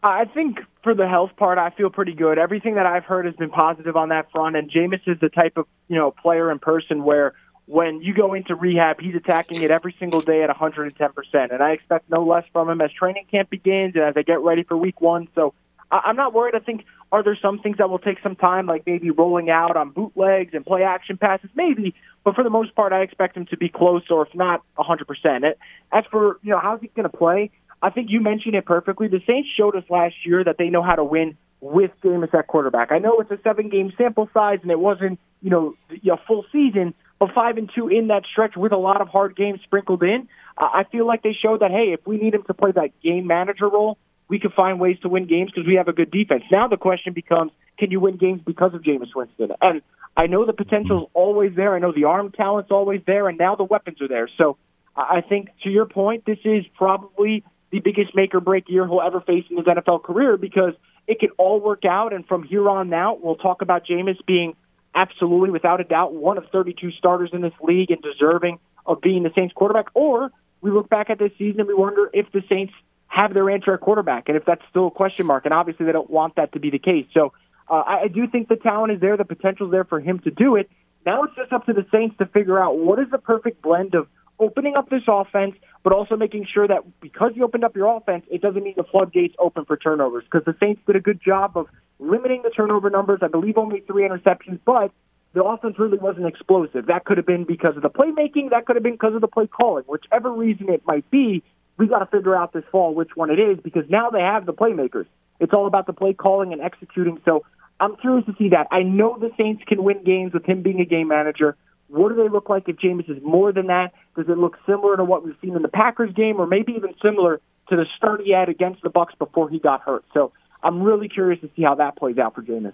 I 0.02 0.26
think 0.26 0.60
for 0.84 0.96
the 0.96 1.08
health 1.08 1.32
part, 1.36 1.58
I 1.58 1.72
feel 1.72 1.90
pretty 1.90 2.14
good. 2.14 2.38
Everything 2.38 2.76
that 2.76 2.86
I've 2.86 3.04
heard 3.04 3.26
has 3.26 3.36
been 3.36 3.50
positive 3.50 3.98
on 3.98 4.10
that 4.10 4.32
front, 4.32 4.56
and 4.56 4.72
Jameis 4.72 5.02
is 5.08 5.20
the 5.20 5.30
type 5.30 5.58
of 5.58 5.66
you 5.88 5.98
know 5.98 6.12
player 6.12 6.52
in 6.52 6.60
person 6.60 7.04
where 7.04 7.34
when 7.70 8.02
you 8.02 8.16
go 8.16 8.34
into 8.34 8.56
rehab, 8.56 9.00
he's 9.00 9.14
attacking 9.14 9.62
it 9.62 9.70
every 9.70 9.96
single 10.00 10.22
day 10.22 10.42
at 10.42 10.50
110%. 10.50 11.54
And 11.54 11.62
I 11.62 11.72
expect 11.72 12.10
no 12.10 12.26
less 12.26 12.44
from 12.52 12.68
him 12.68 12.82
as 12.82 12.92
training 12.92 13.28
camp 13.30 13.52
begins 13.52 13.94
and 13.94 14.04
as 14.06 14.16
they 14.16 14.24
get 14.24 14.40
ready 14.40 14.64
for 14.64 14.76
week 14.76 15.00
one. 15.02 15.28
So 15.36 15.54
I'm 15.92 16.16
not 16.16 16.34
worried. 16.34 16.56
I 16.56 16.60
think, 16.60 16.86
are 17.12 17.24
there 17.24 17.38
some 17.42 17.60
things 17.60 17.78
that 17.78 17.90
will 17.90 18.00
take 18.00 18.20
some 18.22 18.36
time, 18.36 18.68
like 18.68 18.84
maybe 18.86 19.10
rolling 19.10 19.50
out 19.50 19.76
on 19.76 19.90
bootlegs 19.90 20.54
and 20.54 20.66
play 20.66 20.84
action 20.84 21.18
passes? 21.18 21.50
Maybe. 21.56 21.96
But 22.24 22.36
for 22.36 22.44
the 22.44 22.50
most 22.50 22.76
part, 22.76 22.94
I 22.94 23.02
expect 23.02 23.36
him 23.36 23.46
to 23.48 23.58
be 23.58 23.70
close 23.70 24.04
or 24.10 24.28
if 24.28 24.36
not 24.36 24.62
100%. 24.78 25.54
As 25.92 26.04
for, 26.12 26.38
you 26.44 26.52
know, 26.52 26.60
how's 26.60 26.82
he 26.82 26.88
going 26.96 27.10
to 27.10 27.18
play? 27.18 27.52
I 27.82 27.90
think 27.90 28.10
you 28.12 28.20
mentioned 28.20 28.56
it 28.56 28.66
perfectly. 28.66 29.08
The 29.08 29.22
Saints 29.26 29.50
showed 29.56 29.76
us 29.76 29.84
last 29.90 30.16
year 30.26 30.44
that 30.44 30.58
they 30.58 30.70
know 30.70 30.84
how 30.84 30.96
to 30.96 31.04
win 31.04 31.38
with 31.62 31.92
Jameis 32.04 32.34
at 32.34 32.48
quarterback. 32.48 32.92
I 32.92 33.00
know 33.00 33.20
it's 33.20 33.32
a 33.32 33.40
seven 33.44 33.70
game 33.70 33.92
sample 33.98 34.30
size 34.34 34.60
and 34.62 34.72
it 34.72 34.80
wasn't, 34.80 35.20
you 35.42 35.50
know, 35.50 35.76
a 35.90 36.18
full 36.28 36.46
season, 36.52 36.94
but 37.20 37.32
five 37.34 37.58
and 37.58 37.70
two 37.74 37.88
in 37.88 38.08
that 38.08 38.24
stretch 38.32 38.56
with 38.56 38.72
a 38.72 38.78
lot 38.78 39.02
of 39.02 39.08
hard 39.08 39.36
games 39.36 39.60
sprinkled 39.64 40.04
in. 40.04 40.28
I 40.58 40.86
feel 40.92 41.08
like 41.08 41.24
they 41.24 41.34
showed 41.34 41.62
that, 41.62 41.72
hey, 41.72 41.94
if 41.94 42.06
we 42.06 42.18
need 42.18 42.34
him 42.34 42.44
to 42.44 42.54
play 42.54 42.72
that 42.72 42.92
game 43.02 43.28
manager 43.28 43.70
role, 43.70 43.98
we 44.30 44.40
can 44.40 44.52
find 44.52 44.80
ways 44.80 44.98
to 45.02 45.10
win 45.10 45.26
games 45.26 45.52
because 45.54 45.68
we 45.68 45.76
have 45.76 45.88
a 45.88 45.94
good 45.94 46.12
defense. 46.12 46.44
Now 46.52 46.68
the 46.68 46.78
question 46.78 47.14
becomes, 47.14 47.52
can 47.78 47.92
you 47.92 48.00
win 48.00 48.18
games 48.18 48.42
because 48.46 48.74
of 48.74 48.84
Jameis 48.84 49.14
Winston? 49.16 49.52
And 49.62 49.82
I 50.16 50.28
know 50.28 50.46
the 50.46 50.54
potential's 50.54 51.04
mm-hmm. 51.06 51.18
always 51.18 51.56
there. 51.56 51.76
I 51.76 51.80
know 51.80 51.92
the 51.92 52.06
arm 52.06 52.32
talent's 52.32 52.72
always 52.72 53.02
there, 53.06 53.28
and 53.28 53.38
now 53.38 53.56
the 53.56 53.64
weapons 53.64 54.02
are 54.02 54.08
there. 54.08 54.30
So 54.38 54.58
I 54.96 55.22
think, 55.22 55.50
to 55.64 55.70
your 55.70 55.86
point, 55.86 56.26
this 56.26 56.40
is 56.44 56.66
probably 56.76 57.44
the 57.72 57.80
biggest 57.80 58.16
make 58.16 58.34
or 58.34 58.40
break 58.40 58.70
year 58.70 58.86
he'll 58.86 59.02
ever 59.02 59.22
face 59.22 59.46
in 59.50 59.58
his 59.58 59.66
NFL 59.66 60.04
career 60.04 60.38
because 60.38 60.74
it 61.08 61.20
can 61.20 61.30
all 61.38 61.60
work 61.60 61.86
out. 61.86 62.14
And 62.14 62.26
from 62.28 62.44
here 62.44 62.68
on 62.70 62.94
out, 62.94 63.24
we'll 63.24 63.36
talk 63.36 63.62
about 63.62 63.86
Jameis 63.86 64.18
being 64.26 64.56
absolutely, 64.94 65.52
without 65.52 65.80
a 65.80 65.84
doubt, 65.84 66.14
one 66.14 66.38
of 66.38 66.46
32 66.52 66.92
starters 66.92 67.30
in 67.34 67.42
this 67.42 67.54
league 67.62 67.92
and 67.92 68.02
deserving 68.02 68.60
of 68.86 69.02
being 69.02 69.24
the 69.24 69.32
Saints 69.36 69.54
quarterback. 69.54 69.88
Or 69.94 70.32
we 70.62 70.72
look 70.72 70.90
back 70.90 71.10
at 71.10 71.20
this 71.20 71.32
season 71.38 71.62
and 71.62 71.68
we 71.68 71.76
wonder 71.76 72.10
if 72.12 72.32
the 72.32 72.44
Saints 72.50 72.74
have 73.10 73.34
their 73.34 73.50
answer 73.50 73.74
at 73.74 73.82
quarterback 73.82 74.30
and 74.30 74.38
if 74.38 74.46
that's 74.46 74.62
still 74.70 74.88
a 74.88 74.92
question 74.92 75.26
mark. 75.26 75.46
And 75.46 75.54
obviously, 75.54 75.86
they 75.86 75.92
don't 75.92 76.10
want 76.10 76.36
that 76.36 76.54
to 76.54 76.60
be 76.60 76.70
the 76.70 76.80
case. 76.80 77.06
So 77.14 77.34
uh, 77.68 77.84
I 77.86 78.08
do 78.08 78.28
think 78.28 78.48
the 78.48 78.56
talent 78.56 78.94
is 78.94 79.02
there, 79.02 79.18
the 79.18 79.26
potential 79.26 79.68
is 79.68 79.72
there 79.72 79.84
for 79.84 80.00
him 80.00 80.20
to 80.20 80.32
do 80.32 80.56
it. 80.56 80.70
Now 81.06 81.24
it's 81.24 81.36
just 81.36 81.52
up 81.52 81.66
to 81.66 81.74
the 81.74 81.86
Saints 81.92 82.16
to 82.20 82.26
figure 82.26 82.62
out 82.62 82.78
what 82.78 83.00
is 83.00 83.08
the 83.12 83.18
perfect 83.18 83.62
blend 83.62 83.96
of 83.96 84.08
opening 84.40 84.76
up 84.76 84.90
this 84.90 85.04
offense, 85.08 85.56
but 85.84 85.94
also 85.94 86.16
making 86.16 86.48
sure 86.52 86.68
that 86.68 86.84
because 87.02 87.32
you 87.36 87.44
opened 87.44 87.64
up 87.64 87.76
your 87.76 87.96
offense, 87.96 88.26
it 88.32 88.42
doesn't 88.42 88.64
mean 88.64 88.74
the 88.78 88.84
floodgates 88.84 89.36
open 89.38 89.66
for 89.66 89.78
turnovers. 89.78 90.24
Because 90.24 90.46
the 90.46 90.56
Saints 90.60 90.82
did 90.88 90.96
a 90.96 91.00
good 91.00 91.22
job 91.22 91.58
of 91.58 91.68
limiting 92.00 92.42
the 92.44 92.50
turnover 92.50 92.90
numbers. 92.90 93.20
I 93.22 93.28
believe 93.28 93.58
only 93.58 93.82
three 93.82 94.08
interceptions, 94.08 94.60
but 94.66 94.92
the 95.34 95.44
offense 95.44 95.78
really 95.78 95.98
wasn't 95.98 96.26
explosive. 96.26 96.88
That 96.88 97.06
could 97.06 97.18
have 97.18 97.26
been 97.26 97.44
because 97.44 97.76
of 97.76 97.84
the 97.84 97.90
playmaking. 97.90 98.50
That 98.50 98.66
could 98.66 98.76
have 98.76 98.84
been 98.84 98.94
because 98.94 99.14
of 99.16 99.22
the 99.22 99.28
play 99.28 99.48
calling. 99.48 99.84
Whichever 99.88 100.32
reason 100.32 100.70
it 100.70 100.84
might 100.86 101.10
be, 101.12 101.44
we 101.80 101.88
got 101.88 102.00
to 102.00 102.06
figure 102.06 102.36
out 102.36 102.54
this 102.54 102.66
fall 102.72 102.94
which 102.94 103.16
one 103.16 103.32
it 103.32 103.40
is 103.40 103.58
because 103.64 103.90
now 103.90 104.10
they 104.10 104.20
have 104.20 104.46
the 104.46 104.54
playmakers. 104.54 105.08
It's 105.40 105.54
all 105.54 105.66
about 105.66 105.88
the 105.88 105.94
play 105.94 106.14
calling 106.14 106.52
and 106.54 106.62
executing. 106.62 107.20
So 107.24 107.46
I'm 107.80 107.96
curious 107.96 108.26
to 108.28 108.36
see 108.38 108.50
that. 108.50 108.68
I 108.70 108.84
know 108.84 109.18
the 109.18 109.32
Saints 109.38 109.64
can 109.66 109.82
win 109.82 110.04
games 110.04 110.34
with 110.34 110.46
him 110.46 110.62
being 110.62 110.82
a 110.82 110.86
game 110.86 111.08
manager. 111.08 111.56
What 111.88 112.10
do 112.10 112.16
they 112.16 112.30
look 112.30 112.50
like 112.50 112.68
if 112.68 112.76
Jameis 112.76 113.10
is 113.10 113.24
more 113.24 113.52
than 113.54 113.68
that? 113.68 113.94
Does 114.16 114.28
it 114.28 114.38
look 114.38 114.58
similar 114.68 114.98
to 114.98 115.04
what 115.04 115.26
we've 115.26 115.36
seen 115.42 115.56
in 115.56 115.62
the 115.62 115.70
Packers 115.70 116.14
game, 116.14 116.40
or 116.40 116.46
maybe 116.46 116.74
even 116.74 116.94
similar 117.02 117.42
to 117.70 117.76
the 117.76 117.86
start 117.98 118.22
he 118.22 118.32
had 118.32 118.50
against 118.50 118.84
the 118.84 118.90
Bucs 118.90 119.18
before 119.18 119.50
he 119.50 119.58
got 119.58 119.82
hurt? 119.82 120.04
So 120.14 120.34
I'm 120.62 120.84
really 120.84 121.08
curious 121.08 121.42
to 121.42 121.50
see 121.56 121.64
how 121.64 121.76
that 121.76 121.96
plays 121.96 122.18
out 122.18 122.36
for 122.36 122.44
Jameis. 122.44 122.74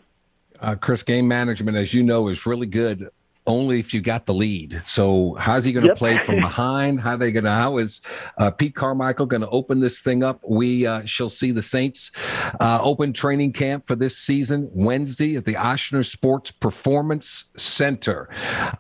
Uh, 0.60 0.76
Chris, 0.76 1.04
game 1.04 1.28
management, 1.28 1.78
as 1.78 1.94
you 1.94 2.02
know, 2.02 2.28
is 2.28 2.46
really 2.46 2.68
good 2.68 3.10
only 3.48 3.80
if 3.80 3.94
you 3.94 4.02
got 4.02 4.26
the 4.26 4.34
lead. 4.34 4.82
So 4.86 5.36
how's 5.40 5.66
he 5.66 5.74
going 5.74 5.84
to 5.84 5.90
yep. 5.90 5.98
play 5.98 6.18
from 6.18 6.36
behind? 6.42 7.00
How 7.00 7.12
are 7.12 7.18
they 7.18 7.32
going 7.32 7.46
to? 7.46 7.52
How 7.52 7.78
is 7.78 8.02
uh, 8.38 8.52
Pete 8.52 8.76
Carmichael 8.76 9.26
going 9.26 9.42
to 9.42 9.50
open 9.50 9.80
this 9.80 10.02
thing 10.02 10.24
up? 10.24 10.40
We 10.48 10.86
uh, 10.86 11.06
shall 11.06 11.30
see 11.30 11.52
the 11.52 11.62
Saints 11.62 12.12
uh, 12.60 12.80
open 12.82 13.14
training 13.14 13.54
camp 13.54 13.86
for 13.86 13.96
this 13.96 14.18
season 14.18 14.70
Wednesday 14.74 15.36
at 15.36 15.46
the 15.46 15.54
Ochsner 15.54 16.06
Sports 16.06 16.52
Performance 16.52 17.46
Center. 17.56 18.30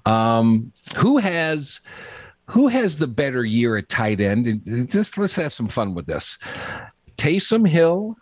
Um, 0.05 0.71
who 0.97 1.17
has? 1.17 1.81
Who 2.49 2.67
has 2.67 2.97
the 2.97 3.07
better 3.07 3.43
year 3.43 3.75
at 3.75 3.89
tight 3.89 4.21
end? 4.21 4.61
Just 4.87 5.17
let's 5.17 5.35
have 5.35 5.51
some 5.51 5.67
fun 5.67 5.95
with 5.95 6.05
this. 6.05 6.37
Taysom 7.17 7.67
Hill 7.67 8.15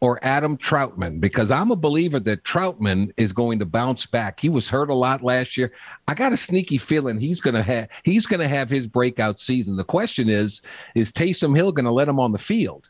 or 0.00 0.22
Adam 0.22 0.58
Trautman 0.58 1.20
Because 1.20 1.50
I'm 1.50 1.70
a 1.70 1.76
believer 1.76 2.20
that 2.20 2.44
Trautman 2.44 3.12
is 3.16 3.32
going 3.32 3.58
to 3.58 3.64
bounce 3.64 4.04
back. 4.04 4.40
He 4.40 4.48
was 4.48 4.68
hurt 4.68 4.90
a 4.90 4.94
lot 4.94 5.22
last 5.22 5.56
year. 5.56 5.72
I 6.06 6.14
got 6.14 6.32
a 6.32 6.36
sneaky 6.36 6.78
feeling 6.78 7.18
he's 7.18 7.40
going 7.40 7.54
to 7.54 7.62
have 7.62 7.88
he's 8.02 8.26
going 8.26 8.40
to 8.40 8.48
have 8.48 8.68
his 8.68 8.86
breakout 8.86 9.38
season. 9.38 9.76
The 9.76 9.84
question 9.84 10.28
is, 10.28 10.60
is 10.94 11.12
Taysom 11.12 11.56
Hill 11.56 11.72
going 11.72 11.86
to 11.86 11.92
let 11.92 12.08
him 12.08 12.20
on 12.20 12.32
the 12.32 12.38
field? 12.38 12.88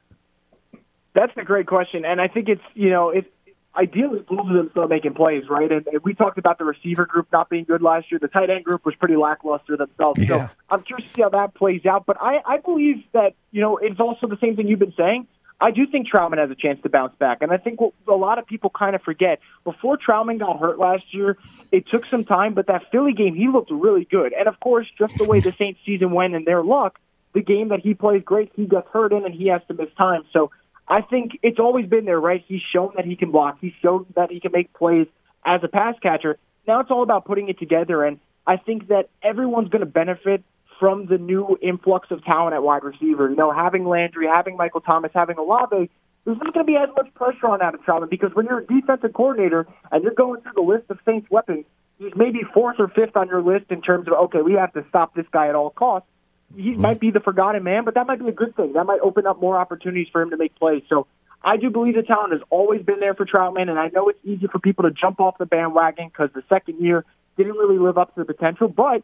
That's 1.15 1.33
a 1.37 1.45
great 1.45 1.67
question, 1.67 2.05
and 2.05 2.21
I 2.21 2.29
think 2.29 2.49
it's 2.49 2.63
you 2.75 2.91
know 2.91 3.11
it's 3.11 3.29
ideally 3.77 4.21
both 4.21 4.41
of 4.41 4.55
them 4.55 4.69
still 4.71 4.89
making 4.89 5.15
plays, 5.15 5.45
right? 5.49 5.71
And, 5.71 5.87
and, 5.87 6.03
we 6.03 6.15
talked 6.15 6.39
about 6.39 6.59
the 6.59 6.65
receiver 6.65 7.07
group 7.07 7.29
not 7.33 7.49
being 7.49 7.65
good 7.65 7.83
last 7.83 8.11
year. 8.11 8.19
The 8.19 8.29
tight 8.29 8.51
end 8.51 8.65
group 8.65 8.85
was 8.85 8.95
pretty 8.95 9.17
lackluster 9.17 9.77
themselves. 9.77 10.21
Yeah. 10.21 10.49
So 10.49 10.55
I'm 10.71 10.83
curious 10.83 11.09
to 11.09 11.15
see 11.15 11.23
how 11.23 11.29
that 11.31 11.55
plays 11.55 11.85
out. 11.87 12.07
But 12.07 12.17
I, 12.21 12.41
I 12.47 12.59
believe 12.59 13.05
that 13.13 13.35
you 13.53 13.61
know 13.61 13.77
it's 13.77 14.01
also 14.01 14.27
the 14.27 14.39
same 14.41 14.57
thing 14.57 14.69
you've 14.69 14.79
been 14.79 14.95
saying. 14.97 15.27
I 15.61 15.71
do 15.71 15.87
think 15.87 16.09
Trautman 16.09 16.39
has 16.39 16.51
a 16.51 16.55
chance 16.55 16.83
to 16.83 16.91
bounce 16.91 17.15
back, 17.19 17.39
and 17.41 17.51
I 17.51 17.57
think 17.57 17.81
what 17.81 17.95
a 18.07 18.15
lot 18.15 18.39
of 18.39 18.47
people 18.47 18.71
kind 18.71 18.95
of 18.95 19.03
forget 19.03 19.41
before 19.65 19.97
Trautman 19.97 20.39
got 20.39 20.59
hurt 20.59 20.79
last 20.79 21.15
year, 21.15 21.39
it 21.73 21.89
took 21.89 22.05
some 22.07 22.25
time, 22.25 22.55
but 22.55 22.67
that 22.67 22.91
Philly 22.93 23.13
game 23.13 23.35
he 23.35 23.49
looked 23.49 23.71
really 23.71 24.05
good. 24.05 24.33
And 24.33 24.49
of 24.49 24.61
course, 24.61 24.87
just 24.99 25.17
the 25.17 25.25
way 25.25 25.41
the 25.41 25.55
Saints 25.59 25.81
season 25.87 26.11
went 26.11 26.35
and 26.35 26.47
their 26.47 26.63
luck, 26.63 26.99
the 27.33 27.43
game 27.43 27.69
that 27.69 27.81
he 27.81 27.95
plays 27.95 28.23
great, 28.25 28.53
he 28.55 28.67
gets 28.67 28.89
hurt 28.93 29.13
in 29.13 29.25
and 29.25 29.35
he 29.35 29.49
has 29.49 29.63
to 29.69 29.75
miss 29.75 29.89
time. 29.97 30.25
So 30.33 30.51
I 30.87 31.01
think 31.01 31.39
it's 31.43 31.59
always 31.59 31.87
been 31.87 32.05
there, 32.05 32.21
right? 32.21 32.45
He's 32.47 32.63
shown 32.73 32.93
that 32.97 33.05
he 33.05 33.17
can 33.17 33.31
block. 33.31 33.59
He's 33.61 33.75
shown 33.83 34.07
that 34.15 34.31
he 34.31 34.41
can 34.41 34.53
make 34.53 34.73
plays 34.75 35.07
as 35.45 35.61
a 35.65 35.69
pass 35.69 35.95
catcher. 36.03 36.39
Now 36.67 36.81
it's 36.81 36.91
all 36.91 37.03
about 37.03 37.25
putting 37.25 37.49
it 37.49 37.59
together, 37.59 38.05
and 38.05 38.19
I 38.47 38.57
think 38.57 38.89
that 38.89 39.09
everyone's 39.23 39.69
going 39.69 39.81
to 39.81 39.87
benefit 39.87 40.45
from 40.79 41.07
the 41.07 41.19
new 41.19 41.59
influx 41.63 42.11
of 42.11 42.25
talent 42.25 42.55
at 42.55 42.63
wide 42.63 42.85
receiver. 42.85 43.29
You 43.31 43.37
know, 43.37 43.53
having 43.53 43.87
Landry, 43.87 44.27
having 44.27 44.57
Michael 44.57 44.81
Thomas, 44.81 45.11
having 45.15 45.39
Olave, 45.39 45.91
there's 46.25 46.39
not 46.39 46.53
going 46.55 46.67
to 46.67 46.73
be 46.73 46.77
as 46.77 46.89
much 46.97 47.13
pressure 47.15 47.47
on 47.47 47.63
Adam 47.63 47.81
Trautman 47.87 48.11
because 48.11 48.35
when 48.35 48.47
you're 48.47 48.59
a 48.59 48.67
defensive 48.67 49.13
coordinator 49.13 49.67
and 49.91 50.03
you're 50.03 50.15
going 50.15 50.41
through 50.41 50.53
the 50.55 50.61
list 50.61 50.91
of 50.91 50.99
Saints 51.07 51.29
weapons, 51.31 51.65
he's 51.99 52.13
maybe 52.17 52.41
fourth 52.53 52.77
or 52.79 52.89
fifth 52.89 53.17
on 53.17 53.29
your 53.29 53.43
list 53.43 53.67
in 53.71 53.81
terms 53.81 54.09
of 54.09 54.15
okay, 54.15 54.43
we 54.43 54.55
have 54.55 54.73
to 54.75 54.85
stop 54.89 55.15
this 55.15 55.27
guy 55.33 55.49
at 55.49 55.55
all 55.55 55.71
costs 55.71 56.09
he 56.55 56.71
mm-hmm. 56.71 56.81
might 56.81 57.01
be 57.01 57.11
the 57.11 57.21
forgotten 57.21 57.63
man, 57.63 57.85
but 57.85 57.95
that 57.95 58.07
might 58.07 58.21
be 58.21 58.29
a 58.29 58.33
good 58.33 58.55
thing. 58.57 58.75
That 58.75 58.85
might 58.85 59.01
open 59.01 59.27
up 59.27 59.41
more 59.41 59.59
opportunities 59.59 60.09
for 60.13 60.23
him 60.23 60.31
to 60.31 60.37
make 60.37 60.55
plays. 60.57 60.83
So 60.89 61.07
I 61.43 61.57
do 61.57 61.71
believe 61.71 61.95
the 61.95 62.03
talent 62.03 62.33
has 62.33 62.43
always 62.51 62.83
been 62.83 63.01
there 63.01 63.15
for 63.15 63.27
Trautman, 63.27 63.69
and 63.69 63.79
I 63.79 63.89
know 63.89 64.09
it's 64.09 64.19
easy 64.25 64.47
for 64.47 64.59
people 64.59 64.85
to 64.85 64.91
jump 64.91 65.21
off 65.21 65.39
the 65.39 65.47
bandwagon 65.47 66.09
because 66.09 66.31
the 66.35 66.43
second 66.49 66.81
year 66.81 67.05
didn't 67.37 67.55
really 67.55 67.79
live 67.79 67.99
up 67.99 68.15
to 68.15 68.25
the 68.25 68.33
potential. 68.33 68.69
But 68.69 69.03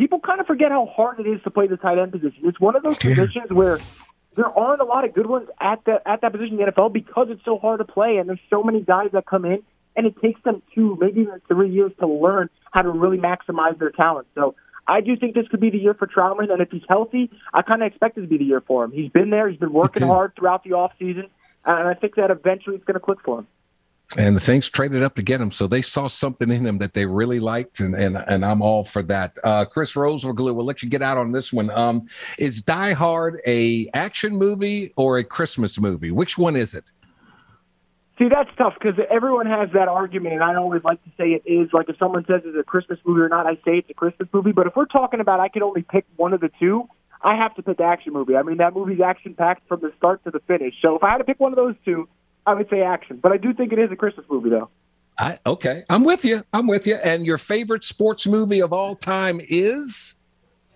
people 0.00 0.18
kind 0.18 0.40
of 0.40 0.46
forget 0.46 0.70
how 0.70 0.86
hard 0.86 1.20
it 1.20 1.26
is 1.26 1.42
to 1.42 1.50
play 1.50 1.66
the 1.66 1.76
tight 1.76 1.98
end 1.98 2.10
position. 2.10 2.40
It's 2.44 2.58
one 2.58 2.74
of 2.74 2.82
those 2.82 2.96
yeah. 3.04 3.14
positions 3.14 3.50
where 3.50 3.78
there 4.34 4.46
aren't 4.46 4.80
a 4.80 4.84
lot 4.84 5.04
of 5.04 5.12
good 5.12 5.26
ones 5.26 5.48
at 5.60 5.84
the 5.84 6.00
at 6.06 6.22
that 6.22 6.32
position 6.32 6.58
in 6.58 6.64
the 6.64 6.72
NFL 6.72 6.92
because 6.92 7.28
it's 7.28 7.44
so 7.44 7.58
hard 7.58 7.80
to 7.80 7.84
play, 7.84 8.16
and 8.16 8.28
there's 8.28 8.40
so 8.48 8.62
many 8.62 8.80
guys 8.80 9.08
that 9.12 9.26
come 9.26 9.44
in, 9.44 9.62
and 9.94 10.06
it 10.06 10.14
takes 10.22 10.42
them 10.42 10.62
two, 10.74 10.96
maybe 10.98 11.20
even 11.20 11.40
three 11.48 11.70
years 11.70 11.92
to 12.00 12.06
learn 12.06 12.48
how 12.72 12.80
to 12.80 12.88
really 12.88 13.18
maximize 13.18 13.78
their 13.78 13.90
talent. 13.90 14.26
So 14.34 14.54
I 14.88 15.02
do 15.02 15.16
think 15.16 15.34
this 15.34 15.46
could 15.48 15.60
be 15.60 15.68
the 15.68 15.78
year 15.78 15.92
for 15.92 16.06
Trautman, 16.06 16.50
and 16.50 16.62
if 16.62 16.70
he's 16.70 16.82
healthy, 16.88 17.30
I 17.52 17.60
kind 17.60 17.82
of 17.82 17.86
expect 17.86 18.16
it 18.16 18.22
to 18.22 18.26
be 18.26 18.38
the 18.38 18.44
year 18.44 18.62
for 18.66 18.84
him. 18.84 18.92
He's 18.92 19.10
been 19.10 19.28
there, 19.28 19.48
he's 19.50 19.60
been 19.60 19.72
working 19.72 20.02
okay. 20.02 20.10
hard 20.10 20.32
throughout 20.34 20.64
the 20.64 20.70
offseason, 20.70 21.28
and 21.66 21.88
I 21.88 21.94
think 21.94 22.14
that 22.14 22.30
eventually 22.30 22.76
it's 22.76 22.84
going 22.86 22.94
to 22.94 23.00
click 23.00 23.18
for 23.22 23.40
him. 23.40 23.46
And 24.16 24.34
the 24.34 24.40
Saints 24.40 24.68
traded 24.68 25.04
up 25.04 25.14
to 25.14 25.22
get 25.22 25.40
him, 25.40 25.52
so 25.52 25.68
they 25.68 25.82
saw 25.82 26.08
something 26.08 26.50
in 26.50 26.66
him 26.66 26.78
that 26.78 26.94
they 26.94 27.06
really 27.06 27.38
liked, 27.38 27.78
and 27.78 27.94
and, 27.94 28.16
and 28.16 28.44
I'm 28.44 28.60
all 28.60 28.82
for 28.82 29.04
that. 29.04 29.36
Uh, 29.44 29.64
Chris 29.64 29.92
Rosvoglou, 29.92 30.52
we'll 30.52 30.64
let 30.64 30.82
you 30.82 30.88
get 30.88 31.00
out 31.00 31.16
on 31.16 31.30
this 31.30 31.52
one. 31.52 31.70
Um, 31.70 32.08
is 32.36 32.60
Die 32.60 32.92
Hard 32.92 33.40
a 33.46 33.88
action 33.94 34.36
movie 34.36 34.92
or 34.96 35.18
a 35.18 35.24
Christmas 35.24 35.78
movie? 35.78 36.10
Which 36.10 36.36
one 36.36 36.56
is 36.56 36.74
it? 36.74 36.90
See, 38.18 38.28
that's 38.28 38.50
tough 38.58 38.74
because 38.78 39.00
everyone 39.10 39.46
has 39.46 39.70
that 39.74 39.88
argument, 39.88 40.34
and 40.34 40.42
I 40.42 40.56
always 40.56 40.82
like 40.82 41.02
to 41.04 41.10
say 41.16 41.30
it 41.30 41.42
is. 41.46 41.70
Like 41.72 41.88
if 41.88 41.96
someone 41.96 42.26
says 42.26 42.42
it's 42.44 42.58
a 42.58 42.64
Christmas 42.64 42.98
movie 43.04 43.20
or 43.20 43.28
not, 43.28 43.46
I 43.46 43.54
say 43.64 43.78
it's 43.78 43.90
a 43.90 43.94
Christmas 43.94 44.28
movie. 44.32 44.52
But 44.52 44.66
if 44.66 44.74
we're 44.74 44.86
talking 44.86 45.20
about 45.20 45.40
I 45.40 45.48
can 45.48 45.62
only 45.62 45.82
pick 45.82 46.04
one 46.16 46.34
of 46.34 46.40
the 46.40 46.50
two, 46.58 46.88
I 47.22 47.36
have 47.36 47.54
to 47.54 47.62
pick 47.62 47.78
the 47.78 47.84
action 47.84 48.12
movie. 48.12 48.36
I 48.36 48.42
mean, 48.42 48.56
that 48.58 48.74
movie's 48.74 49.00
action 49.00 49.34
packed 49.34 49.68
from 49.68 49.80
the 49.80 49.92
start 49.96 50.24
to 50.24 50.30
the 50.30 50.40
finish. 50.40 50.74
So 50.82 50.96
if 50.96 51.02
I 51.04 51.10
had 51.10 51.18
to 51.18 51.24
pick 51.24 51.38
one 51.38 51.52
of 51.52 51.56
those 51.56 51.76
two, 51.84 52.08
I 52.50 52.54
would 52.54 52.68
say 52.68 52.82
action. 52.82 53.18
But 53.22 53.32
I 53.32 53.36
do 53.36 53.54
think 53.54 53.72
it 53.72 53.78
is 53.78 53.90
a 53.90 53.96
Christmas 53.96 54.26
movie, 54.28 54.50
though. 54.50 54.68
I, 55.18 55.38
okay, 55.44 55.84
I'm 55.90 56.04
with 56.04 56.24
you. 56.24 56.44
I'm 56.52 56.66
with 56.66 56.86
you. 56.86 56.94
And 56.94 57.26
your 57.26 57.38
favorite 57.38 57.84
sports 57.84 58.26
movie 58.26 58.60
of 58.60 58.72
all 58.72 58.96
time 58.96 59.40
is? 59.42 60.14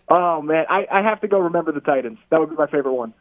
Oh 0.08 0.42
man, 0.42 0.66
I, 0.68 0.86
I 0.92 1.02
have 1.02 1.20
to 1.22 1.28
go. 1.28 1.38
Remember 1.38 1.72
the 1.72 1.80
Titans. 1.80 2.18
That 2.30 2.40
would 2.40 2.50
be 2.50 2.56
my 2.56 2.66
favorite 2.66 2.92
one. 2.92 3.14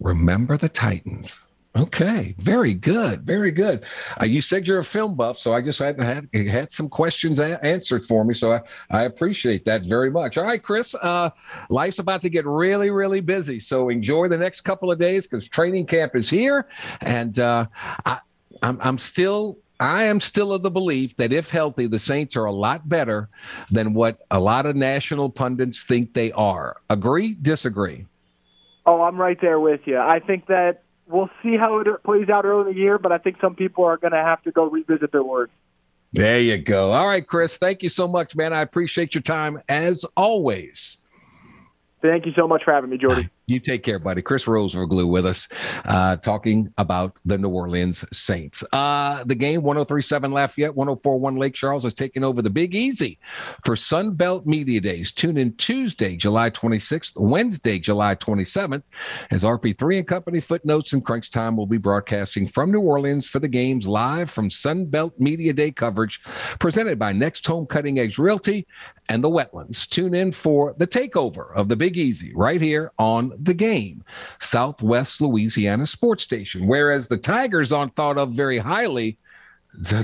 Remember 0.00 0.56
the 0.58 0.68
Titans. 0.68 1.38
Okay, 1.76 2.34
very 2.38 2.74
good, 2.74 3.22
very 3.22 3.52
good. 3.52 3.84
Uh, 4.20 4.24
you 4.24 4.40
said 4.40 4.66
you're 4.66 4.80
a 4.80 4.84
film 4.84 5.14
buff, 5.14 5.38
so 5.38 5.54
I 5.54 5.60
just 5.60 5.78
had 5.78 6.00
had, 6.00 6.28
had 6.34 6.72
some 6.72 6.88
questions 6.88 7.38
a- 7.38 7.64
answered 7.64 8.04
for 8.04 8.24
me. 8.24 8.34
So 8.34 8.54
I, 8.54 8.60
I 8.90 9.02
appreciate 9.04 9.64
that 9.66 9.84
very 9.84 10.10
much. 10.10 10.36
All 10.36 10.44
right, 10.44 10.60
Chris, 10.60 10.96
uh, 10.96 11.30
life's 11.68 12.00
about 12.00 12.22
to 12.22 12.28
get 12.28 12.44
really, 12.44 12.90
really 12.90 13.20
busy. 13.20 13.60
So 13.60 13.88
enjoy 13.88 14.26
the 14.26 14.36
next 14.36 14.62
couple 14.62 14.90
of 14.90 14.98
days 14.98 15.28
because 15.28 15.48
training 15.48 15.86
camp 15.86 16.16
is 16.16 16.28
here, 16.28 16.66
and 17.02 17.38
uh, 17.38 17.66
I, 18.04 18.18
I'm, 18.62 18.78
I'm 18.82 18.98
still 18.98 19.56
I 19.78 20.04
am 20.04 20.20
still 20.20 20.52
of 20.52 20.62
the 20.62 20.70
belief 20.70 21.16
that 21.16 21.32
if 21.32 21.50
healthy, 21.50 21.86
the 21.86 21.98
Saints 21.98 22.36
are 22.36 22.44
a 22.44 22.52
lot 22.52 22.88
better 22.88 23.28
than 23.70 23.94
what 23.94 24.18
a 24.30 24.38
lot 24.38 24.66
of 24.66 24.76
national 24.76 25.30
pundits 25.30 25.82
think 25.84 26.12
they 26.12 26.32
are. 26.32 26.76
Agree? 26.90 27.34
Disagree? 27.34 28.06
Oh, 28.84 29.02
I'm 29.02 29.16
right 29.16 29.40
there 29.40 29.58
with 29.58 29.80
you. 29.86 29.98
I 29.98 30.20
think 30.20 30.46
that 30.48 30.82
we'll 31.10 31.30
see 31.42 31.56
how 31.56 31.80
it 31.80 31.88
plays 32.04 32.28
out 32.28 32.44
early 32.44 32.70
in 32.70 32.76
the 32.76 32.80
year, 32.80 32.98
but 32.98 33.12
I 33.12 33.18
think 33.18 33.36
some 33.40 33.54
people 33.54 33.84
are 33.84 33.96
going 33.96 34.12
to 34.12 34.22
have 34.22 34.42
to 34.42 34.52
go 34.52 34.68
revisit 34.68 35.12
their 35.12 35.22
words. 35.22 35.52
There 36.12 36.40
you 36.40 36.58
go. 36.58 36.92
All 36.92 37.06
right, 37.06 37.26
Chris. 37.26 37.56
Thank 37.56 37.82
you 37.82 37.88
so 37.88 38.08
much, 38.08 38.34
man. 38.34 38.52
I 38.52 38.62
appreciate 38.62 39.14
your 39.14 39.22
time 39.22 39.60
as 39.68 40.04
always. 40.16 40.98
Thank 42.02 42.26
you 42.26 42.32
so 42.34 42.48
much 42.48 42.64
for 42.64 42.72
having 42.72 42.90
me, 42.90 42.98
Jordy. 42.98 43.28
You 43.50 43.58
take 43.58 43.82
care, 43.82 43.98
buddy. 43.98 44.22
Chris 44.22 44.44
Rosvoglou 44.44 45.10
with 45.10 45.26
us, 45.26 45.48
uh, 45.84 46.16
talking 46.16 46.72
about 46.78 47.16
the 47.24 47.36
New 47.36 47.48
Orleans 47.48 48.04
Saints. 48.16 48.62
Uh, 48.72 49.24
the 49.24 49.34
game 49.34 49.62
1037 49.62 50.30
Lafayette, 50.30 50.76
1041 50.76 51.36
Lake 51.36 51.54
Charles 51.54 51.84
is 51.84 51.92
taking 51.92 52.22
over 52.22 52.42
the 52.42 52.50
Big 52.50 52.76
Easy 52.76 53.18
for 53.64 53.74
Sun 53.74 54.14
Belt 54.14 54.46
Media 54.46 54.80
Days. 54.80 55.10
Tune 55.10 55.36
in 55.36 55.56
Tuesday, 55.56 56.16
July 56.16 56.50
26th, 56.50 57.14
Wednesday, 57.16 57.80
July 57.80 58.14
27th, 58.14 58.84
as 59.32 59.42
RP3 59.42 59.98
and 59.98 60.06
Company 60.06 60.40
Footnotes 60.40 60.92
and 60.92 61.04
Crunch 61.04 61.32
Time 61.32 61.56
will 61.56 61.66
be 61.66 61.76
broadcasting 61.76 62.46
from 62.46 62.70
New 62.70 62.80
Orleans 62.80 63.26
for 63.26 63.40
the 63.40 63.48
games 63.48 63.88
live 63.88 64.30
from 64.30 64.48
Sun 64.48 64.86
Belt 64.86 65.14
Media 65.18 65.52
Day 65.52 65.72
coverage 65.72 66.22
presented 66.60 67.00
by 67.00 67.12
Next 67.12 67.44
Home 67.48 67.66
Cutting 67.66 67.98
Edge 67.98 68.16
Realty 68.16 68.68
and 69.08 69.24
the 69.24 69.28
Wetlands. 69.28 69.88
Tune 69.88 70.14
in 70.14 70.30
for 70.30 70.72
the 70.78 70.86
takeover 70.86 71.52
of 71.56 71.68
the 71.68 71.74
Big 71.74 71.98
Easy 71.98 72.32
right 72.32 72.60
here 72.60 72.92
on 72.96 73.32
the 73.44 73.54
game, 73.54 74.04
Southwest 74.40 75.20
Louisiana 75.20 75.86
Sports 75.86 76.22
Station. 76.22 76.66
Whereas 76.66 77.08
the 77.08 77.18
Tigers 77.18 77.72
aren't 77.72 77.96
thought 77.96 78.18
of 78.18 78.32
very 78.32 78.58
highly, 78.58 79.18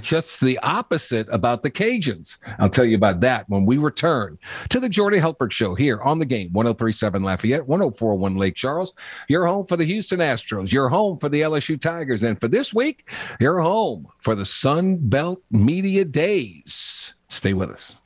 just 0.00 0.40
the 0.40 0.58
opposite 0.58 1.26
about 1.30 1.62
the 1.62 1.70
Cajuns. 1.70 2.38
I'll 2.58 2.70
tell 2.70 2.84
you 2.84 2.96
about 2.96 3.20
that 3.20 3.48
when 3.48 3.66
we 3.66 3.78
return 3.78 4.38
to 4.70 4.80
the 4.80 4.88
Jordy 4.88 5.18
Hultberg 5.18 5.50
Show 5.50 5.74
here 5.74 6.00
on 6.02 6.18
the 6.18 6.24
game 6.24 6.52
1037 6.52 7.22
Lafayette, 7.22 7.66
1041 7.66 8.36
Lake 8.36 8.54
Charles. 8.54 8.94
Your 9.28 9.46
home 9.46 9.66
for 9.66 9.76
the 9.76 9.84
Houston 9.84 10.20
Astros, 10.20 10.72
your 10.72 10.88
home 10.88 11.18
for 11.18 11.28
the 11.28 11.42
LSU 11.42 11.80
Tigers, 11.80 12.22
and 12.22 12.38
for 12.38 12.48
this 12.48 12.72
week, 12.72 13.08
your 13.40 13.60
home 13.60 14.06
for 14.18 14.34
the 14.34 14.46
Sun 14.46 14.98
Belt 15.08 15.42
Media 15.50 16.04
Days. 16.04 17.14
Stay 17.28 17.52
with 17.52 17.70
us. 17.70 17.96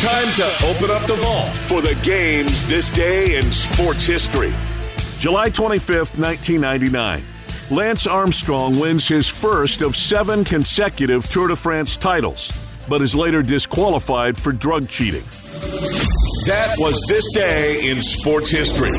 Time 0.00 0.32
to 0.34 0.44
open 0.66 0.92
up 0.92 1.04
the 1.08 1.16
vault 1.16 1.48
for 1.66 1.82
the 1.82 1.96
games 2.04 2.64
this 2.68 2.88
day 2.88 3.36
in 3.36 3.50
sports 3.50 4.06
history. 4.06 4.54
July 5.18 5.50
25th, 5.50 6.16
1999. 6.16 7.24
Lance 7.72 8.06
Armstrong 8.06 8.78
wins 8.78 9.08
his 9.08 9.26
first 9.26 9.82
of 9.82 9.96
seven 9.96 10.44
consecutive 10.44 11.28
Tour 11.28 11.48
de 11.48 11.56
France 11.56 11.96
titles, 11.96 12.52
but 12.88 13.02
is 13.02 13.16
later 13.16 13.42
disqualified 13.42 14.40
for 14.40 14.52
drug 14.52 14.88
cheating. 14.88 15.24
That 16.46 16.76
was 16.78 17.04
this 17.08 17.28
day 17.32 17.90
in 17.90 18.00
sports 18.00 18.50
history. 18.50 18.92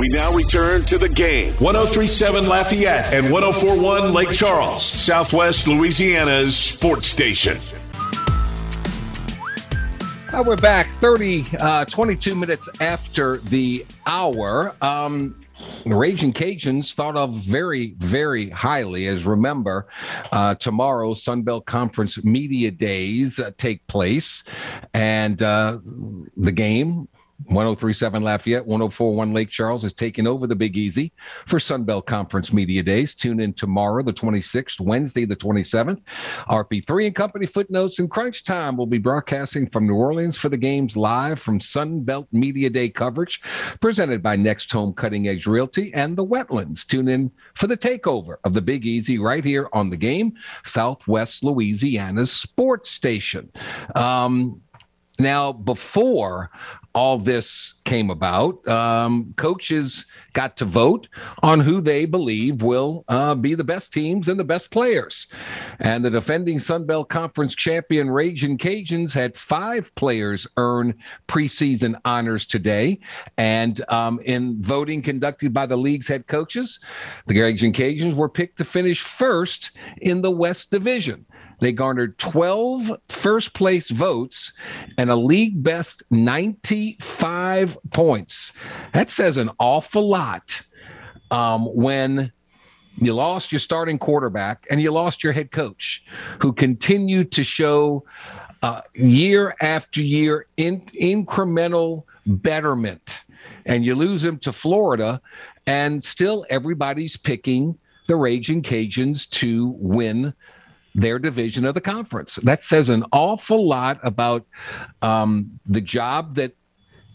We 0.00 0.08
now 0.08 0.34
return 0.34 0.82
to 0.82 0.98
the 0.98 1.08
game. 1.08 1.54
1037 1.54 2.46
Lafayette 2.46 3.10
and 3.14 3.32
1041 3.32 4.12
Lake 4.12 4.30
Charles, 4.30 4.84
Southwest 4.84 5.66
Louisiana's 5.66 6.54
sports 6.54 7.06
station. 7.06 7.58
Uh, 10.32 10.42
we're 10.46 10.56
back 10.56 10.86
30, 10.86 11.44
uh, 11.60 11.84
22 11.84 12.34
minutes 12.34 12.66
after 12.80 13.36
the 13.36 13.84
hour. 14.06 14.74
Um, 14.80 15.44
the 15.84 15.94
Raging 15.94 16.32
Cajuns 16.32 16.94
thought 16.94 17.16
of 17.16 17.34
very, 17.34 17.92
very 17.98 18.48
highly. 18.48 19.08
As 19.08 19.26
remember, 19.26 19.86
uh, 20.32 20.54
tomorrow 20.54 21.12
Sunbelt 21.12 21.66
Conference 21.66 22.24
Media 22.24 22.70
Days 22.70 23.38
uh, 23.40 23.50
take 23.58 23.86
place, 23.88 24.42
and 24.94 25.42
uh, 25.42 25.78
the 26.38 26.52
game 26.52 27.08
1037 27.46 28.22
Lafayette, 28.22 28.66
1041 28.66 29.32
Lake 29.32 29.50
Charles 29.50 29.84
is 29.84 29.92
taking 29.92 30.26
over 30.26 30.46
the 30.46 30.56
Big 30.56 30.76
Easy 30.76 31.12
for 31.46 31.58
Sunbelt 31.58 32.06
Conference 32.06 32.52
Media 32.52 32.82
Days. 32.82 33.14
Tune 33.14 33.40
in 33.40 33.52
tomorrow, 33.52 34.02
the 34.02 34.12
26th, 34.12 34.80
Wednesday, 34.80 35.24
the 35.24 35.36
27th. 35.36 36.00
RP3 36.48 37.06
and 37.06 37.14
Company 37.14 37.46
Footnotes 37.46 37.98
and 37.98 38.10
Crunch 38.10 38.44
Time 38.44 38.76
will 38.76 38.86
be 38.86 38.98
broadcasting 38.98 39.68
from 39.68 39.86
New 39.86 39.94
Orleans 39.94 40.36
for 40.36 40.48
the 40.48 40.56
games 40.56 40.96
live 40.96 41.40
from 41.40 41.58
Sunbelt 41.58 42.26
Media 42.32 42.70
Day 42.70 42.88
coverage 42.88 43.40
presented 43.80 44.22
by 44.22 44.36
Next 44.36 44.70
Home 44.72 44.92
Cutting 44.92 45.28
Edge 45.28 45.46
Realty 45.46 45.92
and 45.94 46.16
the 46.16 46.24
Wetlands. 46.24 46.86
Tune 46.86 47.08
in 47.08 47.30
for 47.54 47.66
the 47.66 47.76
takeover 47.76 48.36
of 48.44 48.54
the 48.54 48.62
Big 48.62 48.86
Easy 48.86 49.18
right 49.18 49.44
here 49.44 49.68
on 49.72 49.90
the 49.90 49.96
game, 49.96 50.34
Southwest 50.64 51.44
Louisiana's 51.44 52.32
sports 52.32 52.90
station. 52.90 53.50
Um, 53.94 54.60
now, 55.18 55.52
before 55.52 56.50
all 56.94 57.18
this 57.18 57.74
came 57.84 58.10
about, 58.10 58.66
um, 58.68 59.32
coaches 59.36 60.06
got 60.34 60.56
to 60.58 60.64
vote 60.64 61.08
on 61.42 61.60
who 61.60 61.80
they 61.80 62.04
believe 62.04 62.62
will 62.62 63.04
uh, 63.08 63.34
be 63.34 63.54
the 63.54 63.64
best 63.64 63.92
teams 63.92 64.28
and 64.28 64.38
the 64.38 64.44
best 64.44 64.70
players. 64.70 65.26
And 65.80 66.04
the 66.04 66.10
defending 66.10 66.58
Sun 66.58 66.86
Belt 66.86 67.08
Conference 67.08 67.54
champion 67.54 68.10
Raging 68.10 68.58
Cajuns 68.58 69.14
had 69.14 69.36
five 69.36 69.94
players 69.94 70.46
earn 70.56 70.94
preseason 71.28 71.98
honors 72.04 72.46
today. 72.46 72.98
And 73.36 73.82
um, 73.90 74.20
in 74.24 74.60
voting 74.62 75.02
conducted 75.02 75.52
by 75.52 75.66
the 75.66 75.76
league's 75.76 76.08
head 76.08 76.26
coaches, 76.26 76.78
the 77.26 77.40
Raging 77.40 77.72
Cajuns 77.72 78.14
were 78.14 78.28
picked 78.28 78.58
to 78.58 78.64
finish 78.64 79.02
first 79.02 79.72
in 80.00 80.22
the 80.22 80.30
West 80.30 80.70
Division. 80.70 81.26
They 81.62 81.72
garnered 81.72 82.18
12 82.18 82.90
first 83.08 83.54
place 83.54 83.88
votes 83.88 84.52
and 84.98 85.10
a 85.10 85.14
league 85.14 85.62
best 85.62 86.02
95 86.10 87.78
points. 87.90 88.52
That 88.92 89.12
says 89.12 89.36
an 89.36 89.48
awful 89.60 90.08
lot 90.08 90.60
um, 91.30 91.66
when 91.66 92.32
you 92.96 93.14
lost 93.14 93.52
your 93.52 93.60
starting 93.60 93.96
quarterback 93.96 94.66
and 94.72 94.82
you 94.82 94.90
lost 94.90 95.22
your 95.22 95.32
head 95.32 95.52
coach, 95.52 96.04
who 96.40 96.52
continued 96.52 97.30
to 97.30 97.44
show 97.44 98.04
uh, 98.64 98.80
year 98.94 99.54
after 99.60 100.02
year 100.02 100.46
in, 100.56 100.80
incremental 101.00 102.02
betterment. 102.26 103.22
And 103.66 103.84
you 103.84 103.94
lose 103.94 104.24
him 104.24 104.38
to 104.40 104.52
Florida, 104.52 105.22
and 105.68 106.02
still 106.02 106.44
everybody's 106.50 107.16
picking 107.16 107.78
the 108.08 108.16
Raging 108.16 108.62
Cajuns 108.62 109.30
to 109.30 109.76
win 109.78 110.34
their 110.94 111.18
division 111.18 111.64
of 111.64 111.74
the 111.74 111.80
conference. 111.80 112.36
That 112.36 112.62
says 112.64 112.90
an 112.90 113.04
awful 113.12 113.66
lot 113.66 113.98
about 114.02 114.46
um, 115.00 115.58
the 115.66 115.80
job 115.80 116.34
that 116.36 116.54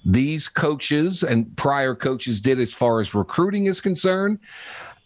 these 0.05 0.47
coaches 0.47 1.23
and 1.23 1.55
prior 1.57 1.93
coaches 1.93 2.39
did 2.39 2.59
as 2.59 2.73
far 2.73 2.99
as 2.99 3.13
recruiting 3.13 3.65
is 3.65 3.81
concerned 3.81 4.39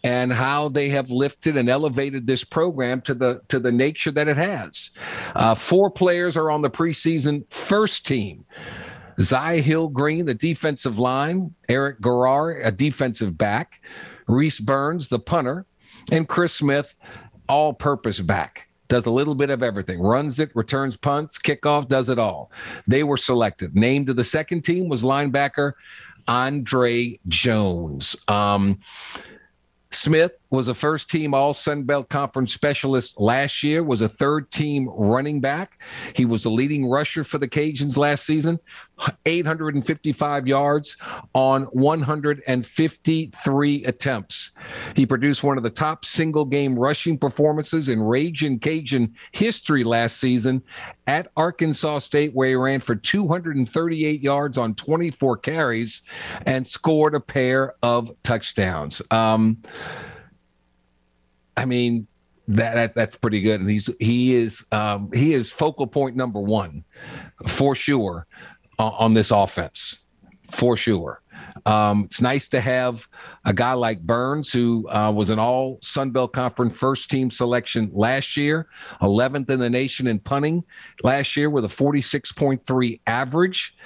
and 0.04 0.32
how 0.32 0.68
they 0.68 0.88
have 0.88 1.10
lifted 1.10 1.56
and 1.56 1.68
elevated 1.68 2.26
this 2.26 2.44
program 2.44 3.00
to 3.02 3.14
the 3.14 3.40
to 3.48 3.60
the 3.60 3.70
nature 3.70 4.10
that 4.10 4.28
it 4.28 4.36
has. 4.36 4.90
Uh, 5.36 5.54
four 5.54 5.90
players 5.90 6.36
are 6.36 6.50
on 6.50 6.62
the 6.62 6.70
preseason 6.70 7.44
first 7.52 8.06
team. 8.06 8.44
Zai 9.20 9.60
Hill 9.60 9.88
Green, 9.88 10.24
the 10.24 10.34
defensive 10.34 10.98
line, 10.98 11.54
Eric 11.68 12.00
Garror, 12.00 12.64
a 12.64 12.72
defensive 12.72 13.36
back, 13.36 13.80
Rhys 14.26 14.58
Byrns, 14.58 15.08
the 15.08 15.18
punter, 15.18 15.66
and 16.10 16.28
Chris 16.28 16.54
Smith, 16.54 16.94
all 17.48 17.72
purpose 17.72 18.20
back. 18.20 18.68
Does 18.88 19.06
a 19.06 19.10
little 19.10 19.34
bit 19.34 19.48
of 19.48 19.62
everything, 19.62 20.00
runs 20.00 20.38
it, 20.38 20.54
returns 20.54 20.96
punts, 20.96 21.38
kickoff, 21.38 21.88
does 21.88 22.10
it 22.10 22.18
all. 22.18 22.50
They 22.86 23.04
were 23.04 23.16
selected. 23.16 23.74
Named 23.74 24.08
to 24.08 24.14
the 24.14 24.24
second 24.24 24.62
team 24.62 24.88
was 24.88 25.02
linebacker 25.02 25.72
Andre 26.28 27.18
Jones. 27.28 28.16
Um, 28.28 28.80
Smith 29.90 30.32
was 30.50 30.68
a 30.68 30.74
first 30.74 31.10
team 31.10 31.34
All 31.34 31.52
Sun 31.52 31.84
Belt 31.84 32.08
Conference 32.08 32.52
specialist 32.52 33.20
last 33.20 33.62
year, 33.62 33.82
was 33.82 34.00
a 34.00 34.08
third 34.08 34.50
team 34.50 34.88
running 34.88 35.40
back. 35.40 35.78
He 36.14 36.24
was 36.24 36.44
the 36.44 36.50
leading 36.50 36.86
rusher 36.88 37.24
for 37.24 37.38
the 37.38 37.48
Cajuns 37.48 37.96
last 37.96 38.24
season, 38.24 38.58
855 39.26 40.46
yards 40.46 40.96
on 41.34 41.64
153 41.64 43.84
attempts. 43.84 44.52
He 44.94 45.04
produced 45.06 45.42
one 45.42 45.56
of 45.56 45.64
the 45.64 45.70
top 45.70 46.04
single 46.04 46.44
game 46.44 46.78
rushing 46.78 47.16
performances 47.18 47.88
in 47.88 48.02
Raging 48.02 48.58
Cajun 48.58 49.14
history 49.32 49.84
last 49.84 50.18
season 50.18 50.62
at 51.06 51.30
Arkansas 51.36 52.00
State, 52.00 52.34
where 52.34 52.50
he 52.50 52.54
ran 52.54 52.80
for 52.80 52.94
238 52.94 54.20
yards 54.20 54.58
on 54.58 54.74
24 54.74 55.38
carries 55.38 56.02
and 56.46 56.66
scored 56.66 57.14
a 57.14 57.20
pair 57.20 57.74
of 57.82 58.10
touchdowns. 58.22 59.00
Um, 59.10 59.62
I 61.56 61.64
mean, 61.64 62.06
that, 62.48 62.74
that, 62.74 62.94
that's 62.94 63.16
pretty 63.16 63.40
good, 63.40 63.60
and 63.60 63.70
he's 63.70 63.88
he 64.00 64.34
is 64.34 64.66
um, 64.72 65.12
he 65.12 65.32
is 65.32 65.48
focal 65.50 65.86
point 65.86 66.16
number 66.16 66.40
one 66.40 66.84
for 67.46 67.76
sure 67.76 68.26
on 68.78 69.14
this 69.14 69.30
offense, 69.30 70.06
for 70.50 70.76
sure. 70.76 71.22
Um, 71.66 72.04
it's 72.04 72.20
nice 72.20 72.48
to 72.48 72.60
have 72.60 73.06
a 73.44 73.52
guy 73.52 73.74
like 73.74 74.04
Byrns, 74.04 74.52
who 74.52 74.88
uh, 74.88 75.12
was 75.12 75.30
an 75.30 75.38
all 75.38 75.78
Sun 75.82 76.10
Belt 76.10 76.32
Conference 76.32 76.74
first 76.74 77.10
team 77.10 77.30
selection 77.30 77.90
last 77.92 78.36
year, 78.36 78.68
11th 79.00 79.50
in 79.50 79.60
the 79.60 79.70
nation 79.70 80.06
in 80.06 80.18
punting 80.18 80.64
last 81.02 81.36
year 81.36 81.50
with 81.50 81.64
a 81.64 81.68
46.3 81.68 83.00
average. 83.06 83.76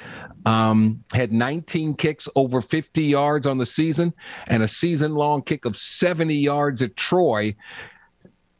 Um, 0.45 1.05
had 1.13 1.33
19 1.33 1.95
kicks 1.95 2.29
over 2.35 2.61
50 2.61 3.03
yards 3.03 3.47
on 3.47 3.59
the 3.59 3.67
season 3.67 4.15
and 4.47 4.63
a 4.63 4.69
season 4.69 5.15
long 5.15 5.43
kick 5.43 5.65
of 5.65 5.77
70 5.77 6.35
yards 6.35 6.83
at 6.83 6.97
Troy 6.97 7.55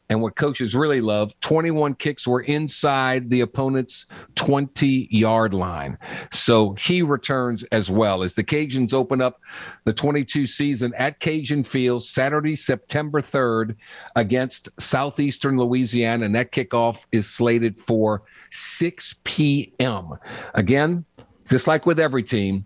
and 0.09 0.21
what 0.21 0.35
coaches 0.35 0.73
really 0.73 1.01
love 1.01 1.37
21 1.41 1.95
kicks 1.95 2.25
were 2.27 2.41
inside 2.41 3.29
the 3.29 3.41
opponent's 3.41 4.05
20 4.35 5.07
yard 5.11 5.53
line. 5.53 5.97
So 6.31 6.73
he 6.73 7.01
returns 7.01 7.63
as 7.71 7.89
well 7.91 8.23
as 8.23 8.35
the 8.35 8.43
Cajuns 8.43 8.93
open 8.93 9.21
up 9.21 9.41
the 9.83 9.93
22 9.93 10.45
season 10.45 10.93
at 10.97 11.19
Cajun 11.19 11.63
Field 11.63 12.03
Saturday, 12.03 12.55
September 12.55 13.21
3rd 13.21 13.75
against 14.15 14.69
Southeastern 14.79 15.57
Louisiana. 15.57 16.25
And 16.25 16.35
that 16.35 16.51
kickoff 16.51 17.05
is 17.11 17.29
slated 17.29 17.79
for 17.79 18.23
6 18.51 19.15
p.m. 19.23 20.17
Again, 20.53 21.05
just 21.49 21.67
like 21.67 21.85
with 21.85 21.99
every 21.99 22.23
team, 22.23 22.65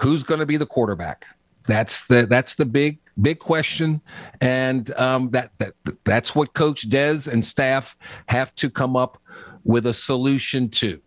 who's 0.00 0.22
going 0.22 0.40
to 0.40 0.46
be 0.46 0.56
the 0.56 0.66
quarterback? 0.66 1.24
That's 1.66 2.04
the 2.04 2.26
that's 2.26 2.56
the 2.56 2.66
big 2.66 2.98
big 3.20 3.38
question, 3.38 4.00
and 4.40 4.94
um, 4.96 5.30
that 5.30 5.52
that 5.58 5.74
that's 6.04 6.34
what 6.34 6.54
Coach 6.54 6.88
Des 6.88 7.30
and 7.30 7.44
staff 7.44 7.96
have 8.26 8.54
to 8.56 8.70
come 8.70 8.96
up 8.96 9.20
with 9.64 9.86
a 9.86 9.94
solution 9.94 10.68
to. 10.68 11.00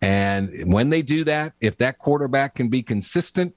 And 0.00 0.72
when 0.72 0.90
they 0.90 1.02
do 1.02 1.24
that, 1.24 1.52
if 1.60 1.78
that 1.78 1.98
quarterback 1.98 2.56
can 2.56 2.68
be 2.68 2.82
consistent, 2.82 3.54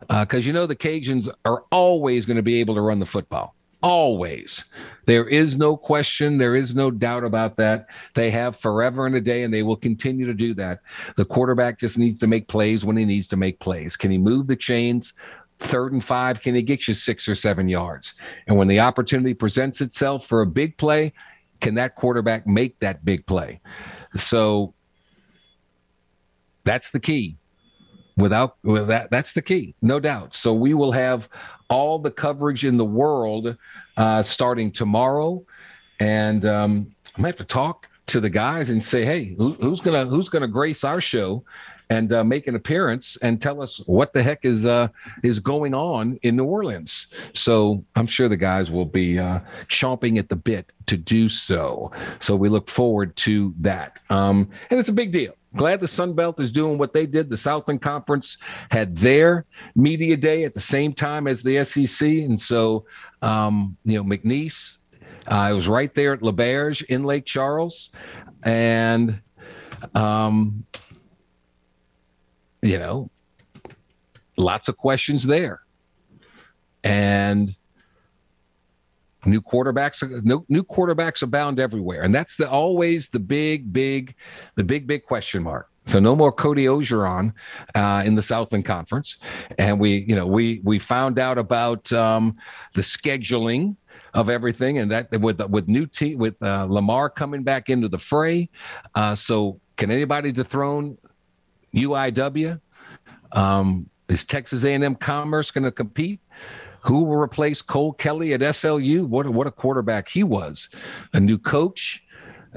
because 0.00 0.44
uh, 0.44 0.46
you 0.46 0.52
know 0.52 0.66
the 0.66 0.76
Cajuns 0.76 1.28
are 1.44 1.64
always 1.70 2.26
going 2.26 2.36
to 2.36 2.42
be 2.42 2.60
able 2.60 2.74
to 2.74 2.80
run 2.80 2.98
the 2.98 3.06
football. 3.06 3.54
Always. 3.82 4.64
There 5.04 5.28
is 5.28 5.56
no 5.56 5.76
question. 5.76 6.38
There 6.38 6.56
is 6.56 6.74
no 6.74 6.90
doubt 6.90 7.22
about 7.22 7.56
that. 7.58 7.86
They 8.14 8.30
have 8.30 8.56
forever 8.56 9.06
and 9.06 9.14
a 9.14 9.20
day, 9.20 9.42
and 9.42 9.52
they 9.52 9.62
will 9.62 9.76
continue 9.76 10.24
to 10.24 10.32
do 10.32 10.54
that. 10.54 10.80
The 11.16 11.26
quarterback 11.26 11.78
just 11.78 11.98
needs 11.98 12.18
to 12.20 12.26
make 12.26 12.48
plays 12.48 12.82
when 12.82 12.96
he 12.96 13.04
needs 13.04 13.26
to 13.28 13.36
make 13.36 13.60
plays. 13.60 13.96
Can 13.96 14.10
he 14.10 14.16
move 14.16 14.46
the 14.46 14.56
chains? 14.56 15.12
Third 15.58 15.92
and 15.92 16.04
five, 16.04 16.40
can 16.40 16.54
he 16.54 16.62
get 16.62 16.88
you 16.88 16.94
six 16.94 17.28
or 17.28 17.34
seven 17.34 17.68
yards? 17.68 18.14
And 18.46 18.56
when 18.56 18.68
the 18.68 18.80
opportunity 18.80 19.34
presents 19.34 19.80
itself 19.80 20.26
for 20.26 20.42
a 20.42 20.46
big 20.46 20.76
play, 20.76 21.12
can 21.60 21.74
that 21.74 21.94
quarterback 21.94 22.46
make 22.46 22.78
that 22.80 23.04
big 23.04 23.26
play? 23.26 23.60
So 24.16 24.74
that's 26.64 26.90
the 26.90 27.00
key. 27.00 27.36
Without 28.16 28.56
with 28.62 28.86
that, 28.88 29.10
that's 29.10 29.32
the 29.32 29.42
key, 29.42 29.74
no 29.82 29.98
doubt. 29.98 30.34
So 30.34 30.54
we 30.54 30.72
will 30.72 30.92
have 30.92 31.28
all 31.68 31.98
the 31.98 32.12
coverage 32.12 32.64
in 32.64 32.76
the 32.76 32.84
world 32.84 33.56
uh, 33.96 34.22
starting 34.22 34.70
tomorrow, 34.70 35.44
and 35.98 36.44
um, 36.44 36.94
I 37.16 37.20
might 37.20 37.28
have 37.28 37.36
to 37.38 37.44
talk 37.44 37.88
to 38.06 38.20
the 38.20 38.30
guys 38.30 38.70
and 38.70 38.82
say, 38.82 39.04
hey, 39.04 39.34
who, 39.36 39.52
who's 39.54 39.80
gonna 39.80 40.06
who's 40.06 40.28
gonna 40.28 40.46
grace 40.46 40.84
our 40.84 41.00
show 41.00 41.44
and 41.90 42.12
uh, 42.12 42.24
make 42.24 42.46
an 42.46 42.54
appearance 42.54 43.16
and 43.22 43.40
tell 43.40 43.62
us 43.62 43.78
what 43.86 44.12
the 44.12 44.22
heck 44.22 44.44
is 44.44 44.66
uh, 44.66 44.88
is 45.22 45.38
going 45.38 45.74
on 45.74 46.18
in 46.22 46.36
New 46.36 46.44
Orleans. 46.44 47.08
So 47.32 47.84
I'm 47.96 48.06
sure 48.06 48.28
the 48.28 48.36
guys 48.36 48.70
will 48.70 48.84
be 48.86 49.18
uh, 49.18 49.40
chomping 49.68 50.18
at 50.18 50.28
the 50.28 50.36
bit 50.36 50.72
to 50.86 50.96
do 50.96 51.28
so. 51.28 51.92
So 52.20 52.36
we 52.36 52.48
look 52.48 52.68
forward 52.68 53.14
to 53.16 53.54
that, 53.60 54.00
um, 54.10 54.48
and 54.70 54.78
it's 54.78 54.88
a 54.88 54.92
big 54.92 55.12
deal. 55.12 55.34
Glad 55.56 55.80
the 55.80 55.88
Sun 55.88 56.14
Belt 56.14 56.40
is 56.40 56.50
doing 56.50 56.78
what 56.78 56.92
they 56.92 57.06
did. 57.06 57.30
The 57.30 57.36
Southland 57.36 57.80
Conference 57.80 58.38
had 58.70 58.96
their 58.96 59.44
media 59.76 60.16
day 60.16 60.42
at 60.42 60.52
the 60.52 60.60
same 60.60 60.92
time 60.92 61.28
as 61.28 61.42
the 61.42 61.64
SEC, 61.64 62.08
and 62.08 62.40
so 62.40 62.86
um, 63.22 63.76
you 63.84 63.96
know 63.96 64.04
McNeese. 64.04 64.78
Uh, 65.26 65.34
I 65.34 65.52
was 65.52 65.68
right 65.68 65.94
there 65.94 66.12
at 66.12 66.22
L'Auberge 66.22 66.82
in 66.84 67.04
Lake 67.04 67.24
Charles, 67.24 67.90
and 68.44 69.20
um, 69.94 70.64
you 72.64 72.78
know, 72.78 73.10
lots 74.36 74.68
of 74.68 74.76
questions 74.76 75.24
there. 75.24 75.60
And 76.82 77.54
new 79.26 79.40
quarterbacks 79.40 80.02
new, 80.22 80.62
quarterbacks 80.64 81.22
abound 81.22 81.58
everywhere 81.58 82.02
and 82.02 82.14
that's 82.14 82.36
the 82.36 82.46
always 82.46 83.08
the 83.08 83.18
big 83.18 83.72
big 83.72 84.14
the 84.56 84.62
big 84.62 84.86
big 84.86 85.02
question 85.02 85.42
mark 85.42 85.70
so 85.86 85.98
no 85.98 86.16
more 86.16 86.32
Cody 86.32 86.64
Orgeron 86.64 87.32
uh, 87.74 88.02
in 88.06 88.14
the 88.14 88.22
Southland 88.22 88.64
Conference, 88.64 89.18
and 89.58 89.78
we, 89.78 90.06
you 90.08 90.16
know, 90.16 90.26
we 90.26 90.62
we 90.64 90.78
found 90.78 91.18
out 91.18 91.36
about 91.36 91.92
um, 91.92 92.36
the 92.72 92.80
scheduling 92.80 93.76
of 94.14 94.30
everything, 94.30 94.78
and 94.78 94.90
that 94.90 95.10
with 95.20 95.42
with 95.50 95.68
new 95.68 95.86
team 95.86 96.18
with 96.18 96.42
uh, 96.42 96.64
Lamar 96.64 97.10
coming 97.10 97.42
back 97.42 97.68
into 97.68 97.88
the 97.88 97.98
fray. 97.98 98.48
Uh, 98.94 99.14
so 99.14 99.60
can 99.76 99.90
anybody 99.90 100.32
dethrone 100.32 100.96
UIW? 101.74 102.60
Um, 103.32 103.88
is 104.08 104.24
Texas 104.24 104.64
A&M 104.64 104.94
Commerce 104.96 105.50
going 105.50 105.64
to 105.64 105.72
compete? 105.72 106.20
Who 106.82 107.04
will 107.04 107.16
replace 107.16 107.62
Cole 107.62 107.94
Kelley 107.94 108.34
at 108.34 108.40
SLU? 108.40 109.06
What 109.06 109.26
a, 109.26 109.30
what 109.30 109.46
a 109.46 109.50
quarterback 109.50 110.08
he 110.08 110.22
was! 110.22 110.68
A 111.14 111.20
new 111.20 111.38
coach 111.38 112.04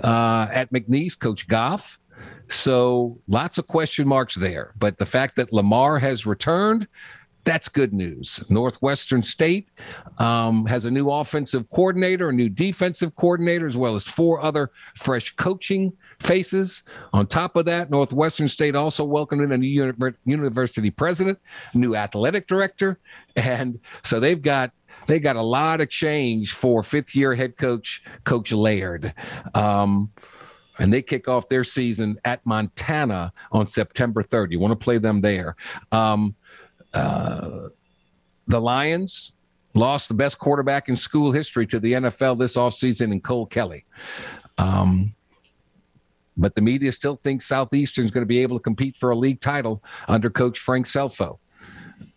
uh, 0.04 0.48
at 0.52 0.72
McNeese, 0.72 1.18
Coach 1.18 1.48
Goff. 1.48 2.00
So 2.50 3.20
lots 3.28 3.58
of 3.58 3.68
question 3.68 4.08
marks 4.08 4.36
there. 4.36 4.74
But 4.78 4.98
the 4.98 5.06
fact 5.06 5.36
that 5.38 5.54
Lamar 5.54 6.00
has 6.00 6.26
returned, 6.26 6.88
that's 7.44 7.70
good 7.70 7.94
news. 7.94 8.44
Northwestern 8.50 9.24
State 9.24 9.70
um, 10.18 10.66
has 10.66 10.86
a 10.86 10.92
new 10.92 11.10
offensive 11.10 11.70
coordinator, 11.70 12.30
a 12.30 12.34
new 12.34 12.50
defensive 12.50 13.16
coordinator, 13.16 13.66
as 13.66 13.78
well 13.78 13.96
as 13.96 14.04
four 14.04 14.42
other 14.42 14.72
fresh 14.96 15.36
coaching 15.36 15.94
faces. 16.20 16.84
On 17.14 17.26
top 17.26 17.56
of 17.56 17.66
that, 17.66 17.90
Northwestern 17.90 18.50
State 18.50 18.76
also 18.76 19.04
welcomed 19.06 19.42
in 19.44 19.52
a 19.52 19.58
new 19.58 19.94
university 20.26 20.92
president, 20.92 21.40
new 21.74 21.96
athletic 21.96 22.48
director, 22.48 23.00
and 23.36 23.80
so 24.04 24.20
they've 24.20 24.42
got 24.42 24.72
they 25.08 25.20
got 25.20 25.38
a 25.38 25.42
lot 25.42 25.80
of 25.80 25.90
change 25.90 26.54
for 26.54 26.84
fifth 26.84 27.16
year 27.16 27.34
head 27.34 27.56
coach 27.56 28.04
Coach 28.26 28.52
Laird. 28.52 29.14
Um, 29.54 30.12
and 30.80 30.94
they 30.94 31.02
kick 31.02 31.28
off 31.28 31.50
their 31.50 31.64
season 31.64 32.20
at 32.26 32.46
Montana 32.46 33.34
on 33.52 33.68
September 33.68 34.24
3rd. 34.24 34.52
You 34.52 34.60
want 34.60 34.72
to 34.72 34.84
play 34.84 34.98
them 34.98 35.22
there. 35.22 35.56
Um, 35.92 36.36
uh, 36.98 37.70
the 38.48 38.60
Lions 38.60 39.34
lost 39.74 40.08
the 40.08 40.14
best 40.14 40.40
quarterback 40.40 40.90
in 40.90 40.98
school 40.98 41.32
history 41.32 41.68
to 41.68 41.80
the 41.80 41.94
NFL 41.94 42.40
this 42.40 42.56
offseason 42.56 43.12
in 43.12 43.22
Cole 43.22 43.46
Kelley. 43.46 43.86
Um, 44.58 45.14
but 46.36 46.56
the 46.56 46.62
media 46.62 46.92
still 46.92 47.16
thinks 47.16 47.46
Southeastern 47.46 48.06
is 48.06 48.12
going 48.12 48.22
to 48.22 48.28
be 48.28 48.40
able 48.40 48.58
to 48.58 48.64
compete 48.64 48.96
for 48.96 49.12
a 49.12 49.16
league 49.16 49.42
title 49.42 49.84
under 50.08 50.30
Coach 50.30 50.60
Frank 50.60 50.86
Scelfo. 50.86 51.40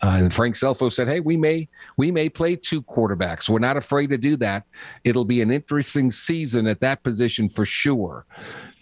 Uh, 0.03 0.19
and 0.21 0.33
Frank 0.33 0.57
Scelfo 0.57 0.93
said, 0.93 1.09
"Hey, 1.09 1.21
we 1.21 1.39
may 1.39 1.67
we 1.97 2.11
may 2.11 2.29
play 2.29 2.55
two 2.55 2.83
quarterbacks. 2.83 3.49
We're 3.49 3.61
not 3.61 3.79
afraid 3.79 4.11
to 4.11 4.19
do 4.19 4.37
that. 4.37 4.65
It'll 5.05 5.25
be 5.25 5.41
an 5.41 5.51
interesting 5.51 6.11
season 6.11 6.67
at 6.67 6.81
that 6.81 7.03
position 7.03 7.49
for 7.49 7.65
sure." 7.65 8.27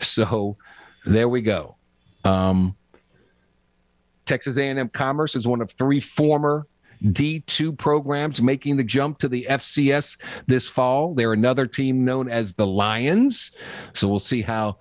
So 0.01 0.57
there 1.05 1.29
we 1.29 1.43
go. 1.43 1.77
Um, 2.25 2.77
Texas 4.29 4.59
A&M 4.59 4.89
Commerce 4.91 5.35
is 5.35 5.47
one 5.47 5.61
of 5.61 5.71
three 5.73 6.01
former 6.01 6.67
D2 7.03 7.77
programs 7.79 8.43
making 8.43 8.77
the 8.77 8.85
jump 8.85 9.19
to 9.19 9.29
the 9.29 9.47
FCS 9.49 10.19
this 10.47 10.69
fall. 10.69 11.15
They're 11.15 11.33
another 11.33 11.67
team 11.67 12.05
known 12.05 12.29
as 12.29 12.53
the 12.53 12.67
Lions. 12.67 13.53
So 13.95 14.09
we'll 14.09 14.19
see 14.19 14.43
how 14.43 14.77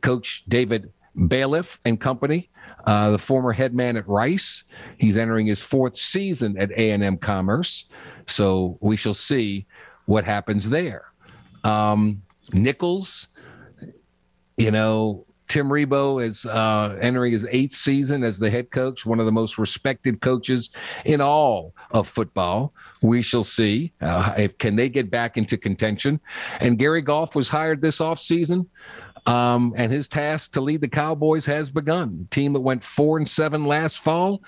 Coach 0.00 0.44
David 0.48 0.90
Bailiff 1.26 1.80
and 1.84 2.00
company 2.00 2.48
uh, 2.86 3.10
the 3.10 3.18
former 3.18 3.52
head 3.52 3.74
man 3.74 3.96
at 3.96 4.08
Rice. 4.08 4.64
He's 4.98 5.16
entering 5.16 5.46
his 5.46 5.60
fourth 5.60 5.96
season 5.96 6.56
at 6.56 6.70
A&M 6.72 7.18
Commerce. 7.18 7.86
So 8.26 8.78
we 8.80 8.96
shall 8.96 9.14
see 9.14 9.66
what 10.06 10.24
happens 10.24 10.70
there. 10.70 11.06
Um, 11.64 12.22
Nicholls, 12.54 13.28
you 14.56 14.70
know, 14.70 15.26
Tim 15.48 15.68
Rebowe 15.68 16.24
is 16.24 16.44
uh, 16.46 16.96
entering 17.00 17.32
his 17.32 17.46
eighth 17.50 17.74
season 17.74 18.22
as 18.22 18.38
the 18.38 18.50
head 18.50 18.70
coach, 18.70 19.06
one 19.06 19.18
of 19.18 19.26
the 19.26 19.32
most 19.32 19.58
respected 19.58 20.20
coaches 20.20 20.70
in 21.04 21.20
all 21.20 21.74
of 21.90 22.06
football. 22.06 22.74
We 23.00 23.22
shall 23.22 23.44
see 23.44 23.92
uh, 24.00 24.34
if 24.36 24.58
can 24.58 24.76
they 24.76 24.88
get 24.88 25.10
back 25.10 25.36
into 25.36 25.56
contention. 25.56 26.20
And 26.60 26.78
Gary 26.78 27.00
Goff 27.00 27.34
was 27.34 27.48
hired 27.48 27.80
this 27.80 27.98
offseason. 27.98 28.66
Um, 29.26 29.74
and 29.76 29.92
his 29.92 30.08
task 30.08 30.52
to 30.52 30.60
lead 30.62 30.80
the 30.80 30.88
Cowboys 30.88 31.44
has 31.46 31.70
begun. 31.70 32.28
Team 32.30 32.54
that 32.54 32.60
went 32.60 32.82
four 32.82 33.18
and 33.18 33.28
seven 33.28 33.66
last 33.66 33.98
fall 33.98 34.42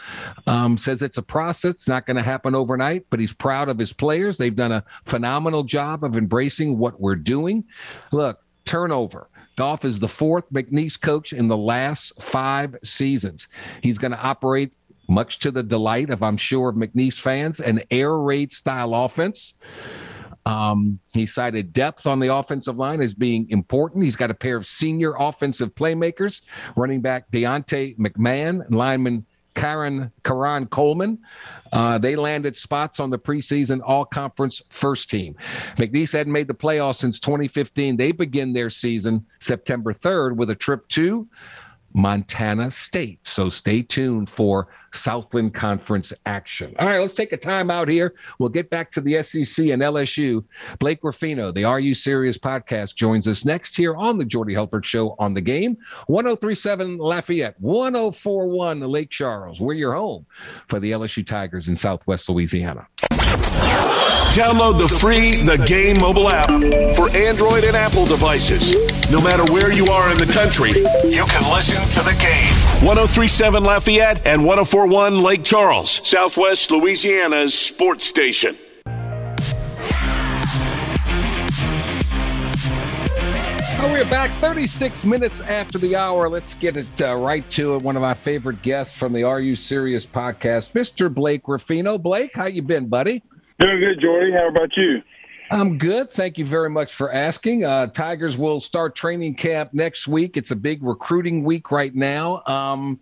um, 0.47 0.79
says 0.79 1.03
it's 1.03 1.19
a 1.19 1.23
process. 1.23 1.73
It's 1.73 1.89
not 1.89 2.07
going 2.07 2.17
to 2.17 2.23
happen 2.23 2.55
overnight, 2.55 3.05
but 3.11 3.21
he's 3.21 3.33
proud 3.33 3.69
of 3.69 3.79
his 3.79 3.93
players. 3.93 4.39
They've 4.39 4.57
done 4.57 4.73
a 4.73 4.85
phenomenal 5.05 5.65
job 5.65 6.03
of 6.03 6.17
embracing 6.17 6.79
what 6.79 6.99
we're 6.99 7.17
doing. 7.17 7.65
Look, 8.11 8.41
turnover. 8.65 9.29
Goff 9.61 9.85
is 9.85 10.01
the 10.01 10.09
fourth 10.09 10.51
McNeese 10.51 10.99
coach 10.99 11.35
in 11.35 11.47
the 11.47 11.57
last 11.57 12.15
five 12.19 12.77
seasons. 12.83 13.47
He's 13.83 13.99
going 13.99 14.13
to 14.13 14.19
operate 14.19 14.73
much 15.07 15.39
to 15.41 15.51
the 15.51 15.63
delight 15.63 16.09
of, 16.09 16.23
I'm 16.23 16.39
sure, 16.39 16.71
of 16.71 16.77
McNeese 16.77 17.21
fans, 17.21 17.61
an 17.61 17.83
air 17.91 18.17
raid 18.17 18.53
style 18.53 18.95
offense. 18.95 19.53
Um, 20.47 20.99
he 21.13 21.27
cited 21.27 21.75
depth 21.75 22.07
on 22.07 22.21
the 22.21 22.35
offensive 22.35 22.79
line 22.79 23.03
as 23.03 23.15
being 23.15 23.51
important. 23.51 24.03
He's 24.03 24.17
got 24.17 24.31
a 24.31 24.35
pair 24.35 24.57
of 24.57 24.65
senior 24.65 25.13
offensive 25.19 25.75
playmakers, 25.75 26.41
running 26.75 27.03
back 27.03 27.31
Deontay 27.31 27.99
McMahon, 27.99 28.65
lineman 28.71 29.27
Karen 29.55 30.13
Karan 30.25 30.67
Coleman. 30.67 31.19
Uh, 31.73 31.99
they 31.99 32.17
landed 32.17 32.57
spots 32.57 33.01
on 33.01 33.11
the 33.11 33.19
preseason 33.19 33.81
all 33.85 34.05
conference 34.05 34.63
first 34.71 35.11
team. 35.11 35.37
McNeese 35.77 36.13
hadn't 36.13 36.33
made 36.33 36.49
the 36.49 36.55
playoffs 36.55 36.97
since 36.97 37.21
2015. 37.21 37.97
They 37.97 38.13
begin 38.13 38.53
their 38.53 38.71
season 38.71 39.27
September 39.39 39.93
3rd 39.93 40.37
with 40.37 40.51
a 40.51 40.55
trip 40.55 40.89
to 40.89 41.29
Montana 41.95 42.71
State. 42.71 43.19
So 43.27 43.49
stay 43.49 43.83
tuned 43.83 44.29
for 44.29 44.69
Southland 44.93 45.55
Conference 45.55 46.13
action. 46.27 46.75
All 46.79 46.87
right, 46.87 47.01
let's 47.01 47.15
take 47.15 47.33
a 47.33 47.37
time 47.37 47.71
out 47.71 47.89
here. 47.89 48.15
We'll 48.39 48.49
get 48.49 48.71
back 48.71 48.91
to 48.93 49.01
the 49.01 49.23
SEC 49.23 49.67
and 49.67 49.83
LSU. 49.83 50.45
Blake 50.79 51.03
Ruffino, 51.03 51.53
the 51.53 51.65
Are 51.65 51.81
You 51.81 51.95
Serious 51.95 52.39
podcast, 52.39 52.95
joins 52.95 53.27
us 53.29 53.45
next 53.45 53.77
here 53.77 53.97
on 53.97 54.19
the 54.19 54.25
Jordy 54.25 54.55
Hultberg 54.55 54.85
Show 54.85 55.15
on 55.19 55.35
the 55.35 55.41
game. 55.41 55.77
1037 56.07 56.99
Lafayette, 56.99 57.61
1041 57.61 58.81
Lake 58.81 59.11
Charles. 59.11 59.61
We're 59.61 59.75
your 59.75 59.95
home 59.95 60.27
for 60.69 60.81
the 60.81 60.93
LSU 60.93 61.27
Tigers 61.27 61.69
in 61.69 61.77
Southwest 61.77 62.29
Louisiana. 62.29 62.87
Download 64.33 64.79
the 64.79 64.89
free 64.89 65.39
The 65.39 65.57
Game 65.67 65.99
mobile 65.99 66.29
app 66.29 66.51
for 66.95 67.11
Android 67.11 67.65
and 67.65 67.77
Apple 67.77 68.07
devices. 68.07 68.73
No 69.11 69.21
matter 69.21 69.43
where 69.53 69.73
you 69.73 69.87
are 69.87 70.09
in 70.13 70.19
the 70.19 70.33
country, 70.33 70.71
you 70.71 71.25
can 71.27 71.53
listen 71.53 71.83
to 71.91 72.09
the 72.09 72.17
game. 72.21 72.55
1037 72.87 73.65
Lafayette 73.65 74.25
and 74.25 74.45
1041 74.45 75.21
Lake 75.21 75.43
Charles, 75.43 76.07
Southwest 76.09 76.71
Louisiana's 76.71 77.59
sports 77.59 78.05
station. 78.05 78.57
Oh, 83.83 83.91
we're 83.91 84.09
back 84.11 84.31
36 84.41 85.05
minutes 85.05 85.41
after 85.41 85.79
the 85.79 85.97
hour. 85.97 86.29
Let's 86.29 86.55
get 86.55 86.77
it 86.77 87.03
uh, 87.03 87.17
right 87.17 87.49
to 87.51 87.75
it. 87.75 87.83
One 87.83 87.97
of 87.97 88.03
my 88.03 88.15
favorite 88.15 88.63
guests 88.63 88.95
from 88.95 89.13
the 89.13 89.25
Are 89.25 89.41
You 89.41 89.57
Serious 89.57 90.07
podcast, 90.07 90.75
Mr. 90.75 91.13
Blake 91.13 91.49
Ruffino. 91.49 91.99
Blake, 91.99 92.37
how 92.37 92.47
you 92.47 92.63
been, 92.63 92.87
buddy? 92.87 93.25
Doing 93.61 93.81
good, 93.81 94.01
Jordy. 94.01 94.33
How 94.33 94.49
about 94.49 94.71
you? 94.77 95.03
I'm 95.51 95.79
good. 95.79 96.11
Thank 96.11 96.39
you 96.39 96.47
very 96.47 96.71
much 96.71 96.95
for 96.95 97.13
asking. 97.13 97.65
Uh, 97.65 97.89
Tigers 97.89 98.39
will 98.39 98.61
start 98.61 98.95
training 98.95 99.35
camp 99.35 99.75
next 99.75 100.09
week. 100.09 100.37
It's 100.37 100.51
a 100.51 100.57
big 100.57 100.83
recruiting 100.83 101.45
week 101.45 101.71
right 101.71 101.95
now. 101.95 102.43
Um, 102.47 103.01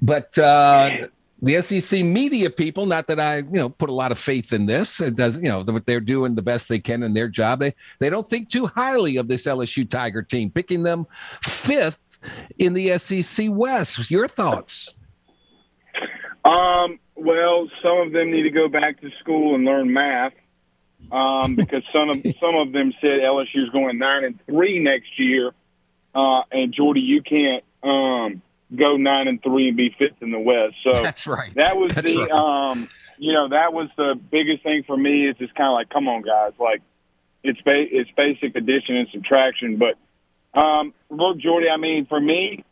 but 0.00 0.38
uh, 0.38 1.08
the 1.42 1.60
SEC 1.60 2.04
media 2.04 2.48
people, 2.48 2.86
not 2.86 3.08
that 3.08 3.18
I, 3.18 3.38
you 3.38 3.50
know, 3.50 3.68
put 3.68 3.90
a 3.90 3.92
lot 3.92 4.12
of 4.12 4.18
faith 4.18 4.52
in 4.52 4.66
this. 4.66 5.00
It 5.00 5.16
does, 5.16 5.36
you 5.36 5.48
know, 5.48 5.64
they're 5.64 6.00
doing 6.00 6.34
the 6.34 6.42
best 6.42 6.68
they 6.68 6.78
can 6.78 7.02
in 7.02 7.12
their 7.12 7.28
job. 7.28 7.58
They 7.58 7.74
they 7.98 8.08
don't 8.08 8.28
think 8.28 8.48
too 8.48 8.66
highly 8.66 9.16
of 9.16 9.26
this 9.26 9.46
LSU 9.46 9.88
Tiger 9.88 10.22
team, 10.22 10.50
picking 10.50 10.82
them 10.82 11.06
fifth 11.42 12.18
in 12.58 12.72
the 12.72 12.96
SEC 12.98 13.48
West. 13.50 14.10
Your 14.10 14.28
thoughts? 14.28 14.94
Um, 16.44 17.00
well, 17.20 17.68
some 17.82 17.98
of 17.98 18.12
them 18.12 18.30
need 18.30 18.42
to 18.42 18.50
go 18.50 18.68
back 18.68 19.00
to 19.00 19.10
school 19.20 19.54
and 19.54 19.64
learn 19.64 19.92
math 19.92 20.32
um, 21.12 21.54
because 21.54 21.82
some 21.92 22.10
of 22.10 22.16
some 22.40 22.56
of 22.56 22.72
them 22.72 22.92
said 23.00 23.20
LSU 23.20 23.64
is 23.64 23.70
going 23.70 23.98
nine 23.98 24.24
and 24.24 24.38
three 24.46 24.78
next 24.78 25.18
year. 25.18 25.52
Uh, 26.14 26.42
and 26.50 26.72
Jordy, 26.72 27.00
you 27.00 27.22
can't 27.22 27.62
um, 27.82 28.42
go 28.74 28.96
nine 28.96 29.28
and 29.28 29.42
three 29.42 29.68
and 29.68 29.76
be 29.76 29.94
fifth 29.98 30.22
in 30.22 30.30
the 30.30 30.40
West. 30.40 30.76
So 30.82 31.02
that's 31.02 31.26
right. 31.26 31.54
That 31.54 31.76
was 31.76 31.92
that's 31.92 32.10
the 32.10 32.22
right. 32.22 32.30
um, 32.30 32.88
you 33.18 33.32
know 33.32 33.48
that 33.50 33.72
was 33.72 33.88
the 33.96 34.18
biggest 34.30 34.62
thing 34.62 34.84
for 34.86 34.96
me. 34.96 35.28
It's 35.28 35.38
just 35.38 35.54
kind 35.54 35.68
of 35.68 35.74
like, 35.74 35.90
come 35.90 36.08
on, 36.08 36.22
guys, 36.22 36.52
like 36.58 36.82
it's 37.42 37.60
ba- 37.60 37.86
it's 37.90 38.10
basic 38.16 38.56
addition 38.56 38.96
and 38.96 39.08
subtraction. 39.12 39.78
But 39.78 40.58
um, 40.58 40.94
look, 41.10 41.38
Jordy, 41.38 41.68
I 41.68 41.76
mean, 41.76 42.06
for 42.06 42.20
me, 42.20 42.64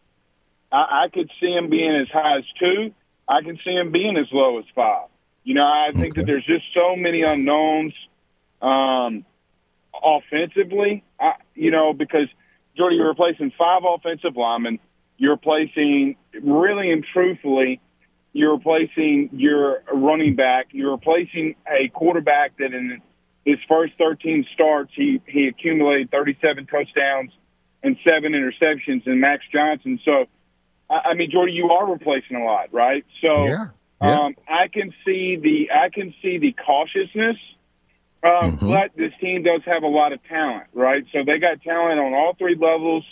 I, 0.73 1.05
I 1.05 1.09
could 1.13 1.31
see 1.41 1.53
him 1.53 1.71
being 1.71 1.97
as 1.97 2.09
high 2.09 2.39
as 2.39 2.45
two. 2.59 2.95
I 3.29 3.43
can 3.43 3.59
see 3.65 3.73
him 3.73 3.93
being 3.93 4.17
as 4.17 4.27
low 4.33 4.59
as 4.59 4.65
five. 4.75 5.09
You 5.45 5.55
know, 5.55 5.65
I 5.65 5.91
think 5.95 6.17
that 6.17 6.27
there's 6.27 6.45
just 6.45 6.65
so 6.75 6.97
many 6.97 7.23
unknowns 7.23 7.93
um, 8.61 9.25
offensively. 9.95 11.05
I, 11.21 11.35
you 11.55 11.71
know, 11.71 11.93
because 11.93 12.29
Jordy, 12.77 12.97
you're 12.97 13.09
replacing 13.09 13.53
five 13.59 13.83
offensive 13.87 14.37
linemen. 14.37 14.79
You're 15.17 15.33
replacing, 15.33 16.17
really 16.43 16.93
and 16.93 17.05
truthfully, 17.13 17.81
you're 18.33 18.53
replacing 18.53 19.31
your 19.33 19.83
running 19.93 20.37
back. 20.37 20.69
You're 20.71 20.93
replacing 20.93 21.57
a 21.67 21.89
quarterback 21.89 22.57
that 22.59 22.73
in 22.73 23.03
his 23.45 23.59
first 23.69 23.95
13 23.99 24.47
starts, 24.55 24.93
he, 24.95 25.21
he 25.27 25.49
accumulated 25.49 26.11
37 26.11 26.67
touchdowns 26.67 27.33
and 27.83 27.97
seven 28.05 28.33
interceptions 28.33 29.07
in 29.07 29.21
Max 29.21 29.43
Johnson. 29.53 29.99
So, 30.05 30.27
I, 30.91 31.11
I 31.11 31.15
mean, 31.15 31.31
Jordy, 31.31 31.53
you 31.53 31.71
are 31.71 31.91
replacing 31.91 32.37
a 32.37 32.45
lot, 32.45 32.73
right? 32.73 33.05
So, 33.21 33.47
Yeah. 33.47 33.67
Yeah. 34.01 34.21
um, 34.27 34.37
I 34.49 34.69
can 34.69 34.93
see 35.05 35.37
the 35.37 35.71
I 35.73 35.89
can 35.89 36.15
see 36.23 36.39
the 36.39 36.53
cautiousness, 36.53 37.37
um, 38.23 38.59
Mhm. 38.59 38.69
but 38.69 38.97
this 38.97 39.13
team 39.21 39.43
does 39.43 39.63
have 39.65 39.83
a 39.83 39.89
lot 39.89 40.13
of 40.13 40.23
talent, 40.29 40.67
right? 40.73 41.05
So 41.13 41.25
they 41.25 41.39
got 41.39 41.63
talent 41.63 41.99
on 41.99 42.15
all 42.15 42.35
three 42.35 42.55
levels, 42.55 43.05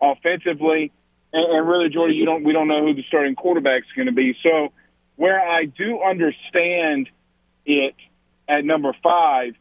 offensively, 0.00 0.90
and, 1.32 1.52
and 1.56 1.68
really, 1.68 1.88
Jordy, 1.88 2.14
you 2.14 2.24
don't 2.24 2.44
we 2.44 2.52
don't 2.52 2.68
know 2.68 2.82
who 2.84 2.94
the 2.94 3.04
starting 3.04 3.34
quarterback 3.36 3.82
is 3.82 3.92
going 3.96 4.06
to 4.06 4.12
be. 4.12 4.36
So 4.42 4.72
where 5.16 5.40
I 5.40 5.66
do 5.66 6.02
understand 6.02 7.08
it 7.64 7.94
at 8.48 8.64
number 8.64 8.92
five, 9.02 9.54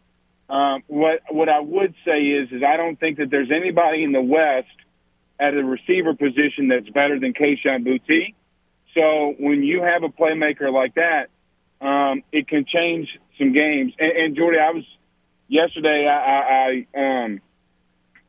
um, 0.49 0.84
what 0.88 1.22
what 1.30 1.49
I 1.49 1.60
would 1.60 1.94
say 2.03 2.19
is 2.30 2.52
is 2.52 2.64
I 2.64 2.77
don't 2.77 2.99
think 2.99 3.18
that 3.19 3.30
there's 3.30 3.52
anybody 3.52 4.03
in 4.03 4.11
the 4.11 4.22
West 4.22 4.68
at 5.40 5.54
a 5.54 5.64
receiver 5.64 6.14
position 6.16 6.68
that's 6.70 6.90
better 6.90 7.20
than 7.20 7.34
Kayshon 7.34 7.86
Boutte. 7.86 8.34
So 8.94 9.34
when 9.40 9.64
you 9.64 9.82
have 9.82 10.04
a 10.04 10.10
playmaker 10.10 10.72
like 10.72 10.96
that, 10.96 11.30
um, 11.86 12.24
it 12.32 12.48
can 12.48 12.66
change 12.66 13.10
some 13.38 13.52
games. 13.54 13.94
And, 14.00 14.12
and 14.12 14.36
Jordy, 14.36 14.60
I 14.60 14.72
was 14.72 14.84
yesterday. 15.48 16.08
I, 16.08 16.16
I, 16.16 16.88
I 16.96 17.24
um, 17.26 17.42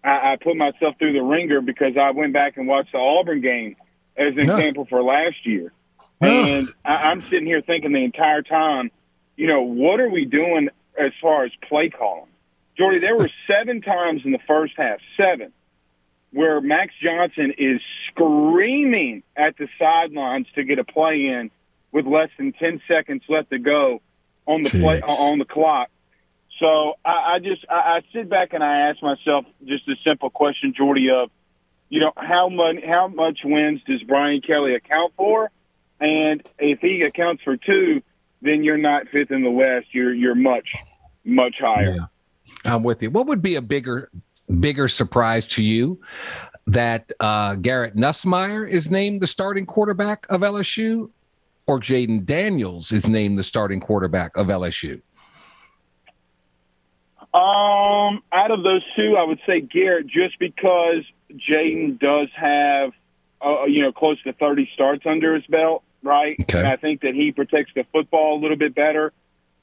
I, 0.02 0.32
I 0.32 0.36
put 0.42 0.56
myself 0.56 0.96
through 0.98 1.12
the 1.12 1.22
ringer 1.22 1.60
because 1.60 1.96
I 2.00 2.10
went 2.10 2.32
back 2.32 2.56
and 2.56 2.66
watched 2.66 2.92
the 2.92 2.98
Auburn 2.98 3.40
game 3.40 3.76
as 4.16 4.32
an 4.36 4.46
Yeah. 4.46 4.56
example 4.56 4.86
for 4.88 5.02
last 5.02 5.36
year. 5.44 5.72
Yeah. 6.20 6.28
And 6.28 6.72
I, 6.84 6.94
I'm 7.10 7.22
sitting 7.24 7.46
here 7.46 7.62
thinking 7.62 7.92
the 7.92 8.04
entire 8.04 8.42
time, 8.42 8.90
you 9.36 9.46
know, 9.46 9.62
what 9.62 10.00
are 10.00 10.08
we 10.08 10.24
doing 10.24 10.68
as 10.98 11.12
far 11.20 11.44
as 11.44 11.52
play 11.68 11.90
calling? 11.90 12.30
Jordy, 12.78 12.98
there 13.00 13.16
were 13.16 13.30
seven 13.46 13.82
times 13.82 14.22
in 14.24 14.32
the 14.32 14.38
first 14.46 14.74
half, 14.76 14.98
seven, 15.16 15.52
where 16.34 16.60
Max 16.60 16.92
Johnson 17.00 17.54
is 17.56 17.80
screaming 18.08 19.22
at 19.36 19.56
the 19.56 19.68
sidelines 19.78 20.48
to 20.56 20.64
get 20.64 20.80
a 20.80 20.84
play 20.84 21.26
in 21.26 21.50
with 21.92 22.06
less 22.06 22.28
than 22.36 22.52
10 22.52 22.82
seconds 22.88 23.22
left 23.28 23.50
to 23.50 23.58
go 23.60 24.02
on 24.44 24.64
the 24.64 24.70
play 24.70 25.00
on 25.00 25.38
the 25.38 25.44
clock. 25.44 25.90
So 26.58 26.94
I, 27.04 27.34
I 27.34 27.38
just 27.38 27.64
I, 27.70 27.74
I 27.74 28.00
sit 28.12 28.28
back 28.28 28.52
and 28.52 28.64
I 28.64 28.90
ask 28.90 29.00
myself 29.00 29.44
just 29.64 29.88
a 29.88 29.94
simple 30.04 30.28
question, 30.28 30.74
Jordy, 30.76 31.08
of 31.10 31.30
you 31.88 32.00
know 32.00 32.12
how 32.16 32.48
much 32.48 32.76
how 32.84 33.06
much 33.06 33.38
wins 33.44 33.80
does 33.86 34.02
Brian 34.02 34.40
Kelly 34.40 34.74
account 34.74 35.12
for, 35.16 35.50
and 36.00 36.42
if 36.58 36.80
he 36.80 37.02
accounts 37.02 37.42
for 37.44 37.56
two, 37.56 38.02
then 38.42 38.64
you're 38.64 38.76
not 38.76 39.08
fifth 39.12 39.30
in 39.30 39.42
the 39.42 39.50
West. 39.50 39.86
You're 39.92 40.12
you're 40.12 40.34
much 40.34 40.68
much 41.24 41.56
higher. 41.60 41.94
Yeah. 41.96 42.06
I'm 42.64 42.82
with 42.82 43.02
you. 43.02 43.10
What 43.10 43.26
would 43.26 43.42
be 43.42 43.56
a 43.56 43.62
bigger 43.62 44.10
bigger 44.60 44.88
surprise 44.88 45.46
to 45.48 45.62
you 45.62 46.00
that 46.66 47.12
uh, 47.20 47.56
Garrett 47.56 47.94
Nussmeier 47.94 48.68
is 48.68 48.90
named 48.90 49.20
the 49.20 49.26
starting 49.26 49.66
quarterback 49.66 50.26
of 50.30 50.40
LSU, 50.40 51.10
or 51.66 51.80
Jayden 51.80 52.24
Daniels 52.24 52.92
is 52.92 53.06
named 53.06 53.38
the 53.38 53.44
starting 53.44 53.80
quarterback 53.80 54.36
of 54.36 54.48
LSU? 54.48 55.00
Um, 57.32 58.22
out 58.32 58.50
of 58.50 58.62
those 58.62 58.82
two, 58.94 59.16
I 59.18 59.24
would 59.24 59.40
say 59.46 59.60
Garrett, 59.60 60.06
just 60.06 60.38
because 60.38 61.04
Jayden 61.32 61.98
does 61.98 62.28
have, 62.36 62.92
uh, 63.44 63.64
you 63.64 63.82
know, 63.82 63.92
close 63.92 64.22
to 64.22 64.32
30 64.32 64.70
starts 64.72 65.04
under 65.04 65.34
his 65.34 65.44
belt, 65.46 65.82
right? 66.02 66.36
Okay. 66.40 66.60
And 66.60 66.68
I 66.68 66.76
think 66.76 67.00
that 67.00 67.14
he 67.14 67.32
protects 67.32 67.72
the 67.74 67.84
football 67.92 68.38
a 68.38 68.40
little 68.40 68.56
bit 68.56 68.74
better. 68.74 69.12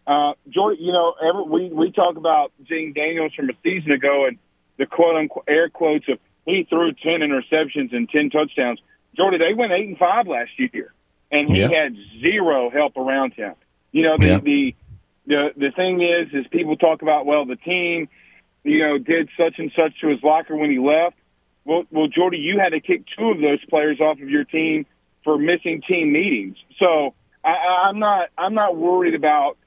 Uh, 0.05 0.33
Jordan, 0.49 0.83
you 0.83 0.91
know, 0.91 1.13
every, 1.23 1.43
we 1.43 1.69
we 1.69 1.91
talk 1.91 2.17
about 2.17 2.51
Jayden 2.63 2.93
Daniels 2.93 3.33
from 3.35 3.49
a 3.49 3.53
season 3.63 3.91
ago 3.91 4.25
and 4.25 4.37
the 4.81 4.87
quote 4.87 5.15
unquote 5.15 5.45
air 5.47 5.69
quotes 5.69 6.05
of 6.09 6.17
he 6.47 6.65
threw 6.67 6.91
10 6.91 7.19
interceptions 7.21 7.93
and 7.95 8.09
10 8.09 8.31
touchdowns. 8.31 8.81
Jordan, 9.15 9.39
they 9.39 9.53
went 9.53 9.71
eight 9.71 9.87
and 9.87 9.97
five 9.97 10.25
last 10.27 10.49
year, 10.57 10.91
and 11.31 11.47
he 11.53 11.59
Yeah. 11.59 11.67
had 11.69 11.95
zero 12.19 12.71
help 12.71 12.97
around 12.97 13.33
him. 13.35 13.53
You 13.91 14.01
know, 14.01 14.17
the 14.17 14.25
Yeah. 14.25 14.39
the 14.39 14.75
the 15.27 15.53
the 15.55 15.71
thing 15.71 16.01
is, 16.01 16.33
is 16.33 16.47
people 16.47 16.77
talk 16.77 17.03
about 17.03 17.27
well, 17.27 17.45
the 17.45 17.57
team, 17.57 18.09
you 18.63 18.79
know, 18.79 18.97
did 18.97 19.29
such 19.37 19.59
and 19.59 19.71
such 19.75 19.99
to 20.01 20.07
his 20.07 20.23
locker 20.23 20.55
when 20.57 20.71
he 20.71 20.79
left. 20.79 21.15
Well, 21.63 21.83
well, 21.91 22.07
Jordy, 22.07 22.39
you 22.39 22.57
had 22.57 22.69
to 22.69 22.79
kick 22.79 23.03
two 23.15 23.29
of 23.29 23.39
those 23.39 23.63
players 23.65 23.99
off 24.01 24.19
of 24.19 24.29
your 24.29 24.45
team 24.45 24.87
for 25.23 25.37
missing 25.37 25.83
team 25.87 26.11
meetings. 26.11 26.57
So 26.79 27.13
I, 27.43 27.51
I'm 27.85 27.99
not 27.99 28.29
I'm 28.35 28.55
not 28.55 28.75
worried 28.77 29.13
about 29.13 29.57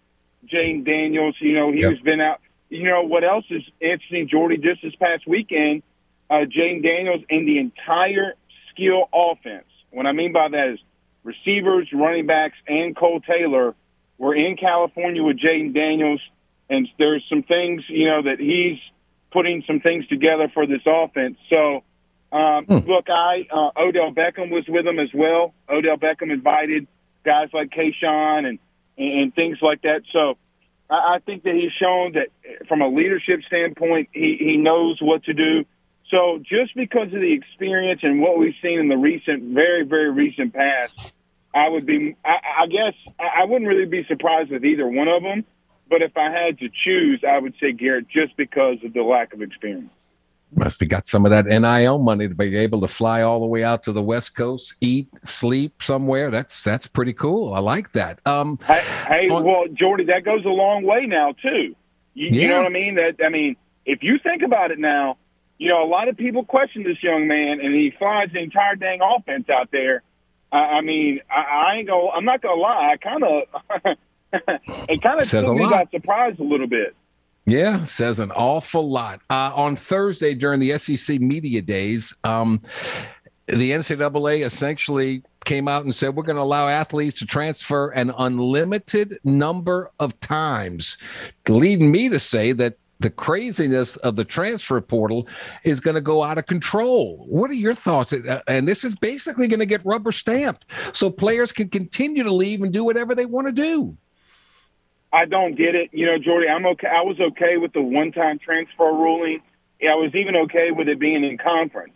Jane 0.44 0.82
Daniels. 0.82 1.36
You 1.40 1.54
know, 1.54 1.70
he 1.70 1.82
Yep. 1.82 2.02
been 2.02 2.20
out. 2.20 2.40
You 2.70 2.84
know 2.84 3.02
what 3.02 3.24
else 3.24 3.44
is 3.50 3.62
interesting, 3.80 4.28
Jordy? 4.28 4.56
Just 4.56 4.82
this 4.82 4.94
past 4.96 5.26
weekend, 5.26 5.82
uh, 6.30 6.44
Jane 6.48 6.82
Daniels 6.82 7.22
and 7.30 7.46
the 7.46 7.58
entire 7.58 8.34
skill 8.72 9.08
offense. 9.12 9.66
What 9.90 10.06
I 10.06 10.12
mean 10.12 10.32
by 10.32 10.48
that 10.48 10.72
is 10.74 10.78
receivers, 11.22 11.88
running 11.92 12.26
backs, 12.26 12.56
and 12.66 12.96
Cole 12.96 13.20
Taylor 13.20 13.74
were 14.18 14.34
in 14.34 14.56
California 14.56 15.22
with 15.22 15.38
Jayden 15.38 15.74
Daniels, 15.74 16.20
and 16.68 16.88
there's 16.98 17.24
some 17.28 17.42
things 17.42 17.82
you 17.88 18.06
know 18.06 18.22
that 18.22 18.40
he's 18.40 18.78
putting 19.32 19.62
some 19.66 19.80
things 19.80 20.06
together 20.08 20.50
for 20.54 20.66
this 20.66 20.82
offense. 20.86 21.36
So, 21.50 21.82
um, 22.32 22.64
Hmm. 22.66 22.88
look, 22.88 23.08
I 23.08 23.46
uh, 23.50 23.70
Odell 23.76 24.12
Beckham 24.12 24.50
was 24.50 24.64
with 24.68 24.86
him 24.86 24.98
as 24.98 25.12
well. 25.12 25.54
Odell 25.68 25.96
Beckham 25.96 26.32
invited 26.32 26.86
guys 27.24 27.48
like 27.52 27.70
Kayshon 27.70 28.46
and 28.46 28.58
and 28.96 29.34
things 29.34 29.58
like 29.60 29.82
that. 29.82 30.02
So, 30.12 30.38
I, 30.90 31.14
I 31.14 31.18
think 31.24 31.44
that 31.44 31.54
he's 31.54 31.72
shown 31.72 32.12
that 32.12 32.28
from 32.68 32.80
a 32.80 32.88
leadership 32.88 33.40
standpoint, 33.46 34.08
he 34.12 34.36
he 34.38 34.56
knows 34.56 34.98
what 35.00 35.24
to 35.24 35.32
do. 35.32 35.64
So, 36.10 36.38
just 36.38 36.74
because 36.76 37.06
of 37.06 37.20
the 37.20 37.32
experience 37.32 38.00
and 38.02 38.20
what 38.20 38.38
we've 38.38 38.54
seen 38.62 38.78
in 38.78 38.88
the 38.88 38.96
recent, 38.96 39.54
very 39.54 39.84
very 39.84 40.10
recent 40.10 40.54
past, 40.54 41.12
I 41.54 41.68
would 41.68 41.86
be, 41.86 42.16
I, 42.24 42.62
I 42.62 42.66
guess, 42.66 42.94
I 43.18 43.44
wouldn't 43.44 43.68
really 43.68 43.86
be 43.86 44.04
surprised 44.04 44.50
with 44.50 44.64
either 44.64 44.86
one 44.86 45.08
of 45.08 45.22
them. 45.22 45.44
But 45.88 46.02
if 46.02 46.16
I 46.16 46.30
had 46.30 46.58
to 46.58 46.68
choose, 46.84 47.22
I 47.28 47.38
would 47.38 47.54
say 47.60 47.72
Garrett, 47.72 48.08
just 48.08 48.36
because 48.36 48.78
of 48.84 48.92
the 48.92 49.02
lack 49.02 49.34
of 49.34 49.42
experience. 49.42 49.90
If 50.58 50.78
he 50.80 50.86
got 50.86 51.06
some 51.06 51.24
of 51.24 51.30
that 51.30 51.46
NIL 51.46 51.98
money 51.98 52.28
to 52.28 52.34
be 52.34 52.56
able 52.56 52.80
to 52.80 52.88
fly 52.88 53.22
all 53.22 53.40
the 53.40 53.46
way 53.46 53.64
out 53.64 53.82
to 53.84 53.92
the 53.92 54.02
West 54.02 54.34
Coast, 54.34 54.74
eat, 54.80 55.08
sleep 55.22 55.82
somewhere, 55.82 56.30
that's 56.30 56.62
that's 56.62 56.86
pretty 56.86 57.12
cool. 57.12 57.54
I 57.54 57.60
like 57.60 57.92
that. 57.92 58.20
Um, 58.26 58.58
Hey, 58.66 58.82
hey 59.08 59.28
On- 59.30 59.44
well, 59.44 59.64
Jordy, 59.72 60.04
that 60.04 60.24
goes 60.24 60.44
a 60.44 60.48
long 60.48 60.84
way 60.84 61.06
now 61.06 61.32
too. 61.32 61.74
You, 62.14 62.28
you 62.28 62.48
know 62.48 62.58
what 62.58 62.66
I 62.66 62.70
mean? 62.70 62.94
That 62.94 63.24
I 63.24 63.28
mean, 63.28 63.56
if 63.84 64.02
you 64.02 64.18
think 64.18 64.42
about 64.42 64.70
it 64.70 64.78
now, 64.78 65.18
you 65.58 65.68
know 65.68 65.82
a 65.82 65.88
lot 65.88 66.08
of 66.08 66.16
people 66.16 66.44
question 66.44 66.84
this 66.84 67.02
young 67.02 67.26
man, 67.26 67.60
and 67.60 67.74
he 67.74 67.92
flies 67.98 68.28
the 68.32 68.40
entire 68.40 68.76
dang 68.76 69.00
offense 69.02 69.48
out 69.48 69.70
there. 69.72 70.02
I, 70.52 70.56
I 70.56 70.80
mean, 70.80 71.20
I, 71.30 71.40
I 71.42 71.76
ain't 71.76 71.88
gonna, 71.88 72.10
I'm 72.10 72.24
not 72.24 72.40
gonna 72.40 72.60
lie. 72.60 72.92
I 72.92 72.96
kind 72.96 73.24
of, 73.24 73.96
it 74.88 75.02
kind 75.02 75.20
of 75.20 75.28
took 75.28 75.56
me 75.56 75.62
lot. 75.62 75.70
by 75.70 75.98
surprise 75.98 76.36
a 76.38 76.44
little 76.44 76.68
bit. 76.68 76.94
Yeah, 77.46 77.84
says 77.84 78.20
an 78.20 78.30
awful 78.32 78.88
lot. 78.88 79.20
Uh, 79.28 79.52
on 79.54 79.76
Thursday 79.76 80.34
during 80.34 80.60
the 80.60 80.78
SEC 80.78 81.20
media 81.20 81.60
days, 81.60 82.14
um, 82.24 82.62
the 83.46 83.72
NCAA 83.72 84.44
essentially 84.46 85.22
came 85.44 85.68
out 85.68 85.84
and 85.84 85.94
said 85.94 86.16
we're 86.16 86.22
going 86.22 86.36
to 86.36 86.42
allow 86.42 86.68
athletes 86.68 87.18
to 87.18 87.26
transfer 87.26 87.90
an 87.90 88.12
unlimited 88.16 89.18
number 89.24 89.90
of 90.00 90.18
times, 90.20 90.96
leading 91.46 91.92
me 91.92 92.08
to 92.08 92.18
say 92.18 92.52
that 92.52 92.78
the 93.00 93.10
craziness 93.10 93.96
of 93.98 94.16
the 94.16 94.24
transfer 94.24 94.80
portal 94.80 95.28
is 95.64 95.80
going 95.80 95.96
to 95.96 96.00
go 96.00 96.22
out 96.22 96.38
of 96.38 96.46
control. 96.46 97.26
What 97.28 97.50
are 97.50 97.54
your 97.54 97.74
thoughts? 97.74 98.14
Uh, 98.14 98.40
And 98.46 98.66
this 98.66 98.84
is 98.84 98.94
basically 98.96 99.48
going 99.48 99.60
to 99.60 99.66
get 99.66 99.84
rubber 99.84 100.12
stamped 100.12 100.64
so 100.94 101.10
players 101.10 101.52
can 101.52 101.68
continue 101.68 102.22
to 102.22 102.32
leave 102.32 102.62
and 102.62 102.72
do 102.72 102.84
whatever 102.84 103.14
they 103.14 103.26
want 103.26 103.46
to 103.48 103.52
do. 103.52 103.96
I 105.14 105.26
don't 105.26 105.54
get 105.56 105.76
it. 105.76 105.90
You 105.92 106.06
know, 106.06 106.18
Jordy, 106.18 106.48
I'm 106.48 106.66
okay. 106.66 106.88
I 106.88 107.02
was 107.02 107.18
okay 107.20 107.56
with 107.56 107.72
the 107.72 107.80
one-time 107.80 108.40
transfer 108.40 108.92
ruling. 108.92 109.40
I 109.80 109.94
was 109.94 110.12
even 110.14 110.34
okay 110.44 110.70
with 110.72 110.88
it 110.88 110.98
being 110.98 111.24
in 111.24 111.38
conference. 111.38 111.94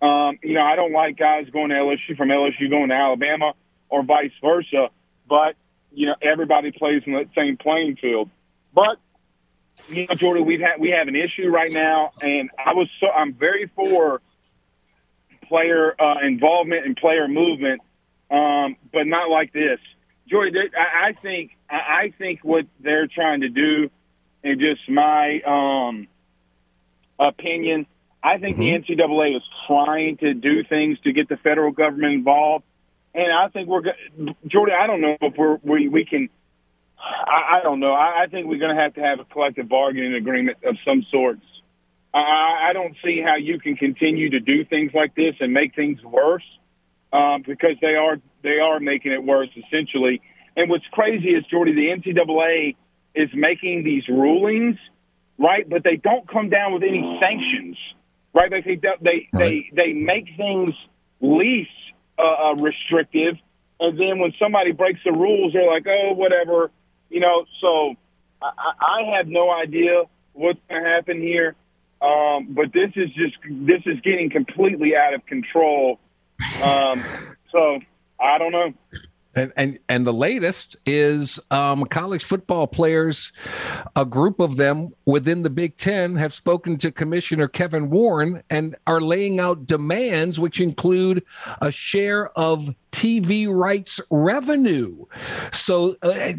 Um, 0.00 0.38
you 0.42 0.54
know, 0.54 0.62
I 0.62 0.76
don't 0.76 0.92
like 0.92 1.18
guys 1.18 1.48
going 1.50 1.70
to 1.70 1.74
LSU 1.76 2.16
from 2.16 2.28
LSU 2.28 2.70
going 2.70 2.88
to 2.88 2.94
Alabama 2.94 3.52
or 3.88 4.02
vice 4.04 4.32
versa. 4.40 4.88
But 5.28 5.56
you 5.92 6.06
know, 6.06 6.14
everybody 6.22 6.72
plays 6.72 7.02
in 7.06 7.12
the 7.12 7.28
same 7.34 7.56
playing 7.56 7.96
field. 7.96 8.30
But 8.74 8.98
you 9.88 10.06
know, 10.06 10.14
Jordy, 10.14 10.42
we've 10.42 10.60
had 10.60 10.80
we 10.80 10.90
have 10.90 11.08
an 11.08 11.16
issue 11.16 11.48
right 11.48 11.72
now, 11.72 12.12
and 12.22 12.50
I 12.58 12.74
was 12.74 12.88
so 13.00 13.08
I'm 13.08 13.34
very 13.34 13.70
for 13.74 14.20
player 15.48 15.94
uh, 16.00 16.26
involvement 16.26 16.86
and 16.86 16.96
player 16.96 17.28
movement. 17.28 17.82
um, 18.30 18.76
but 18.92 19.06
not 19.06 19.30
like 19.30 19.52
this. 19.52 19.78
Jordy. 20.28 20.52
I, 20.76 21.08
I 21.08 21.12
think 21.12 21.55
I 21.68 22.12
think 22.18 22.40
what 22.42 22.66
they're 22.80 23.08
trying 23.08 23.40
to 23.40 23.48
do, 23.48 23.90
and 24.44 24.60
just 24.60 24.88
my 24.88 25.40
um, 25.46 26.08
opinion, 27.18 27.86
I 28.22 28.38
think 28.38 28.56
mm-hmm. 28.56 28.86
the 28.86 28.94
NCAA 28.94 29.36
is 29.36 29.42
trying 29.66 30.16
to 30.18 30.34
do 30.34 30.64
things 30.64 30.98
to 31.04 31.12
get 31.12 31.28
the 31.28 31.36
federal 31.36 31.72
government 31.72 32.14
involved, 32.14 32.64
and 33.14 33.32
I 33.32 33.48
think 33.48 33.68
we're 33.68 33.82
Jordy. 34.46 34.72
I 34.72 34.86
don't 34.86 35.00
know 35.00 35.16
if 35.20 35.34
we're 35.36 35.58
we, 35.62 35.88
we 35.88 36.04
can. 36.04 36.28
I, 36.98 37.58
I 37.58 37.62
don't 37.62 37.80
know. 37.80 37.92
I, 37.92 38.24
I 38.24 38.26
think 38.26 38.46
we're 38.46 38.58
going 38.58 38.74
to 38.74 38.82
have 38.82 38.94
to 38.94 39.00
have 39.00 39.20
a 39.20 39.24
collective 39.24 39.68
bargaining 39.68 40.14
agreement 40.14 40.58
of 40.64 40.76
some 40.84 41.04
sorts. 41.10 41.42
I, 42.12 42.68
I 42.70 42.72
don't 42.72 42.96
see 43.04 43.22
how 43.24 43.36
you 43.36 43.58
can 43.58 43.76
continue 43.76 44.30
to 44.30 44.40
do 44.40 44.64
things 44.64 44.92
like 44.94 45.14
this 45.14 45.34
and 45.40 45.52
make 45.52 45.74
things 45.74 46.02
worse 46.02 46.44
um, 47.12 47.42
because 47.46 47.76
they 47.80 47.94
are 47.94 48.16
they 48.42 48.58
are 48.58 48.80
making 48.80 49.12
it 49.12 49.22
worse 49.22 49.50
essentially. 49.56 50.20
And 50.56 50.70
what's 50.70 50.86
crazy 50.92 51.30
is 51.30 51.44
Jordy, 51.50 51.72
the 51.74 51.88
NCAA 51.88 52.76
is 53.14 53.28
making 53.34 53.84
these 53.84 54.08
rulings, 54.08 54.76
right? 55.38 55.68
But 55.68 55.84
they 55.84 55.96
don't 55.96 56.26
come 56.28 56.48
down 56.48 56.72
with 56.72 56.82
any 56.82 57.18
sanctions, 57.20 57.76
right? 58.34 58.50
They 58.50 58.62
they 58.62 58.78
they 59.00 59.28
they, 59.32 59.70
they 59.74 59.92
make 59.92 60.26
things 60.36 60.74
least 61.20 61.70
uh, 62.18 62.22
uh, 62.22 62.54
restrictive, 62.54 63.36
and 63.80 63.98
then 63.98 64.18
when 64.18 64.32
somebody 64.38 64.72
breaks 64.72 65.00
the 65.04 65.12
rules, 65.12 65.52
they're 65.52 65.66
like, 65.66 65.86
oh, 65.86 66.14
whatever, 66.14 66.70
you 67.10 67.20
know. 67.20 67.44
So 67.60 67.94
I, 68.42 68.50
I 68.80 69.16
have 69.16 69.26
no 69.28 69.50
idea 69.50 70.04
what's 70.32 70.60
going 70.68 70.82
to 70.82 70.88
happen 70.88 71.20
here. 71.20 71.54
Um, 72.00 72.48
but 72.50 72.72
this 72.72 72.90
is 72.94 73.08
just 73.14 73.36
this 73.48 73.80
is 73.86 74.00
getting 74.02 74.30
completely 74.30 74.94
out 74.94 75.14
of 75.14 75.24
control. 75.26 75.98
Um, 76.62 77.02
so 77.50 77.80
I 78.20 78.38
don't 78.38 78.52
know. 78.52 78.74
And, 79.36 79.52
and 79.56 79.78
and 79.88 80.06
the 80.06 80.14
latest 80.14 80.76
is 80.86 81.38
um, 81.50 81.84
college 81.84 82.24
football 82.24 82.66
players. 82.66 83.32
A 83.94 84.04
group 84.06 84.40
of 84.40 84.56
them 84.56 84.94
within 85.04 85.42
the 85.42 85.50
Big 85.50 85.76
Ten 85.76 86.16
have 86.16 86.32
spoken 86.32 86.78
to 86.78 86.90
Commissioner 86.90 87.46
Kevin 87.46 87.90
Warren 87.90 88.42
and 88.48 88.74
are 88.86 89.00
laying 89.00 89.38
out 89.38 89.66
demands, 89.66 90.40
which 90.40 90.60
include 90.60 91.22
a 91.60 91.70
share 91.70 92.30
of 92.38 92.74
TV 92.92 93.52
rights 93.52 94.00
revenue. 94.10 95.04
So 95.52 95.96
uh, 96.00 96.32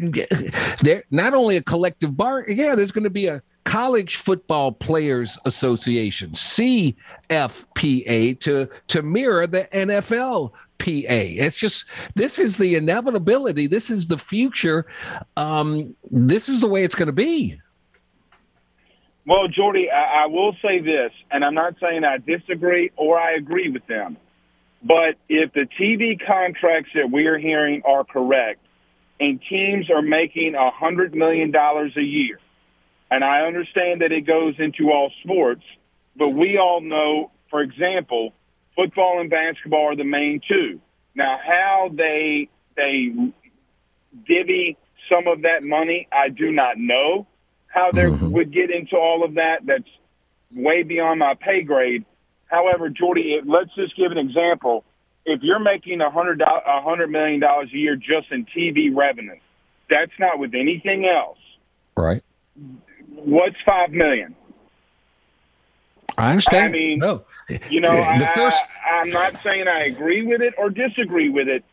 they're 0.82 1.04
not 1.12 1.34
only 1.34 1.56
a 1.56 1.62
collective 1.62 2.16
bar. 2.16 2.44
Yeah, 2.48 2.74
there's 2.74 2.90
going 2.92 3.04
to 3.04 3.10
be 3.10 3.26
a 3.26 3.42
College 3.68 4.16
Football 4.16 4.72
Players 4.72 5.38
Association, 5.44 6.30
CFPA, 6.30 6.96
to, 8.40 8.68
to 8.86 9.02
mirror 9.02 9.46
the 9.46 9.68
NFL 9.70 10.52
PA. 10.78 10.86
It's 10.88 11.56
just 11.56 11.86
this 12.14 12.38
is 12.38 12.56
the 12.56 12.74
inevitability. 12.74 13.66
This 13.66 13.90
is 13.90 14.06
the 14.06 14.18
future. 14.18 14.86
Um, 15.36 15.96
this 16.10 16.48
is 16.48 16.60
the 16.60 16.68
way 16.68 16.84
it's 16.84 16.94
going 16.94 17.06
to 17.06 17.12
be. 17.12 17.60
Well, 19.26 19.46
Jordy, 19.48 19.90
I, 19.90 20.24
I 20.24 20.26
will 20.26 20.56
say 20.62 20.80
this, 20.80 21.12
and 21.30 21.44
I'm 21.44 21.54
not 21.54 21.74
saying 21.80 22.02
I 22.02 22.16
disagree 22.16 22.90
or 22.96 23.18
I 23.18 23.34
agree 23.34 23.68
with 23.68 23.86
them, 23.86 24.16
but 24.82 25.16
if 25.28 25.52
the 25.52 25.66
TV 25.78 26.18
contracts 26.24 26.90
that 26.94 27.10
we 27.10 27.26
are 27.26 27.36
hearing 27.36 27.82
are 27.84 28.04
correct, 28.04 28.60
and 29.20 29.40
teams 29.50 29.90
are 29.90 30.00
making 30.00 30.54
a 30.54 30.70
hundred 30.70 31.14
million 31.14 31.50
dollars 31.50 31.92
a 31.96 32.02
year, 32.02 32.40
and 33.10 33.22
I 33.22 33.42
understand 33.42 34.00
that 34.00 34.12
it 34.12 34.22
goes 34.22 34.54
into 34.58 34.90
all 34.90 35.12
sports, 35.22 35.64
but 36.16 36.30
we 36.30 36.56
all 36.56 36.80
know, 36.80 37.30
for 37.50 37.60
example, 37.60 38.32
football 38.78 39.20
and 39.20 39.30
basketball 39.30 39.92
are 39.92 39.96
the 39.96 40.04
main 40.04 40.40
two. 40.46 40.80
Now, 41.14 41.38
how 41.44 41.90
they 41.92 42.48
they 42.76 43.08
divvy 44.26 44.76
some 45.10 45.26
of 45.26 45.42
that 45.42 45.62
money, 45.62 46.06
I 46.12 46.28
do 46.28 46.52
not 46.52 46.78
know. 46.78 47.26
How 47.66 47.90
they 47.92 48.02
mm-hmm. 48.02 48.30
would 48.30 48.52
get 48.52 48.70
into 48.70 48.96
all 48.96 49.24
of 49.24 49.34
that, 49.34 49.58
that's 49.64 49.88
way 50.54 50.82
beyond 50.82 51.20
my 51.20 51.34
pay 51.34 51.62
grade. 51.62 52.04
However, 52.46 52.88
Jordy, 52.88 53.40
let's 53.44 53.74
just 53.74 53.96
give 53.96 54.12
an 54.12 54.18
example. 54.18 54.84
If 55.26 55.40
you're 55.42 55.58
making 55.58 56.00
a 56.00 56.10
hundred 56.10 56.40
a 56.40 56.80
hundred 56.82 57.10
million 57.10 57.40
dollars 57.40 57.70
a 57.74 57.76
year 57.76 57.96
just 57.96 58.30
in 58.30 58.46
TV 58.46 58.94
revenue, 58.94 59.38
that's 59.90 60.12
not 60.18 60.38
with 60.38 60.54
anything 60.54 61.06
else. 61.06 61.38
Right 61.96 62.22
what's 63.24 63.56
five 63.64 63.90
million? 63.90 64.34
I 66.16 66.30
understand. 66.30 66.66
I 66.66 66.78
mean, 66.78 66.98
no. 66.98 67.24
You 67.70 67.80
know, 67.80 67.94
the 67.94 68.30
I, 68.30 68.34
first... 68.34 68.58
I, 68.84 69.00
I'm 69.00 69.10
not 69.10 69.42
saying 69.42 69.66
I 69.68 69.84
agree 69.86 70.22
with 70.26 70.40
it 70.40 70.54
or 70.58 70.70
disagree 70.70 71.28
with 71.28 71.48
it, 71.48 71.64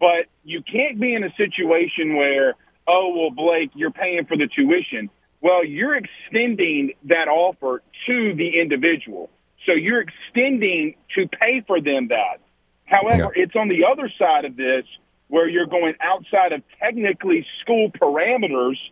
but 0.00 0.26
you 0.44 0.62
can't 0.62 1.00
be 1.00 1.14
in 1.14 1.24
a 1.24 1.32
situation 1.36 2.16
where, 2.16 2.54
oh, 2.88 3.14
well, 3.16 3.30
Blake, 3.30 3.70
you're 3.74 3.90
paying 3.90 4.24
for 4.26 4.36
the 4.36 4.48
tuition. 4.48 5.10
Well, 5.40 5.64
you're 5.64 5.96
extending 5.96 6.92
that 7.04 7.28
offer 7.28 7.82
to 8.06 8.34
the 8.34 8.60
individual. 8.60 9.30
So 9.66 9.72
you're 9.72 10.00
extending 10.00 10.96
to 11.16 11.28
pay 11.28 11.62
for 11.66 11.80
them 11.80 12.08
that. 12.08 12.40
However, 12.84 13.32
yeah. 13.34 13.44
it's 13.44 13.54
on 13.56 13.68
the 13.68 13.84
other 13.84 14.10
side 14.18 14.44
of 14.44 14.56
this 14.56 14.84
where 15.28 15.48
you're 15.48 15.66
going 15.66 15.94
outside 16.00 16.52
of 16.52 16.62
technically 16.80 17.46
school 17.60 17.90
parameters– 17.90 18.76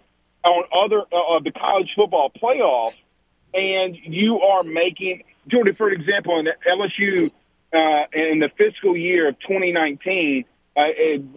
on 0.45 0.65
other 0.73 1.03
uh, 1.12 1.37
of 1.37 1.45
the 1.45 1.53
college 1.53 1.91
football 1.95 2.31
playoff, 2.31 2.95
and 3.55 3.97
you 4.02 4.40
are 4.40 4.62
making 4.62 5.22
Jordan, 5.48 5.74
for 5.74 5.90
example, 5.90 6.39
in 6.39 6.47
the 6.47 6.55
LSU 6.68 7.31
uh, 7.72 8.06
in 8.12 8.40
the 8.40 8.48
fiscal 8.56 8.97
year 8.97 9.28
of 9.28 9.39
2019, 9.40 10.44
uh, 10.77 10.82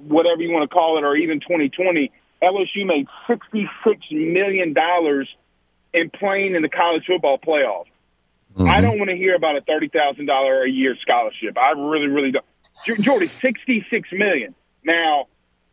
whatever 0.08 0.42
you 0.42 0.52
want 0.52 0.70
to 0.70 0.74
call 0.74 0.98
it, 0.98 1.04
or 1.04 1.16
even 1.16 1.40
2020, 1.40 2.12
LSU 2.42 2.86
made 2.86 3.08
66 3.28 4.02
million 4.12 4.74
dollars 4.74 5.30
in 5.94 6.10
playing 6.10 6.56
in 6.56 6.62
the 6.62 6.70
college 6.70 7.04
football 7.06 7.38
playoff. 7.38 7.86
Mm-hmm. 8.56 8.70
I 8.70 8.82
don't 8.82 8.98
want 9.00 9.10
to 9.10 9.16
hear 9.16 9.36
about 9.36 9.58
a 9.58 9.62
thirty 9.62 9.88
thousand 9.88 10.26
dollar 10.26 10.64
a 10.64 10.70
year 10.70 10.96
scholarship. 11.02 11.58
I 11.58 11.72
really, 11.72 12.08
really 12.08 12.32
don't. 12.32 12.46
Jordy, 13.02 13.30
66 13.42 14.10
million. 14.12 14.56
Now, 14.84 15.28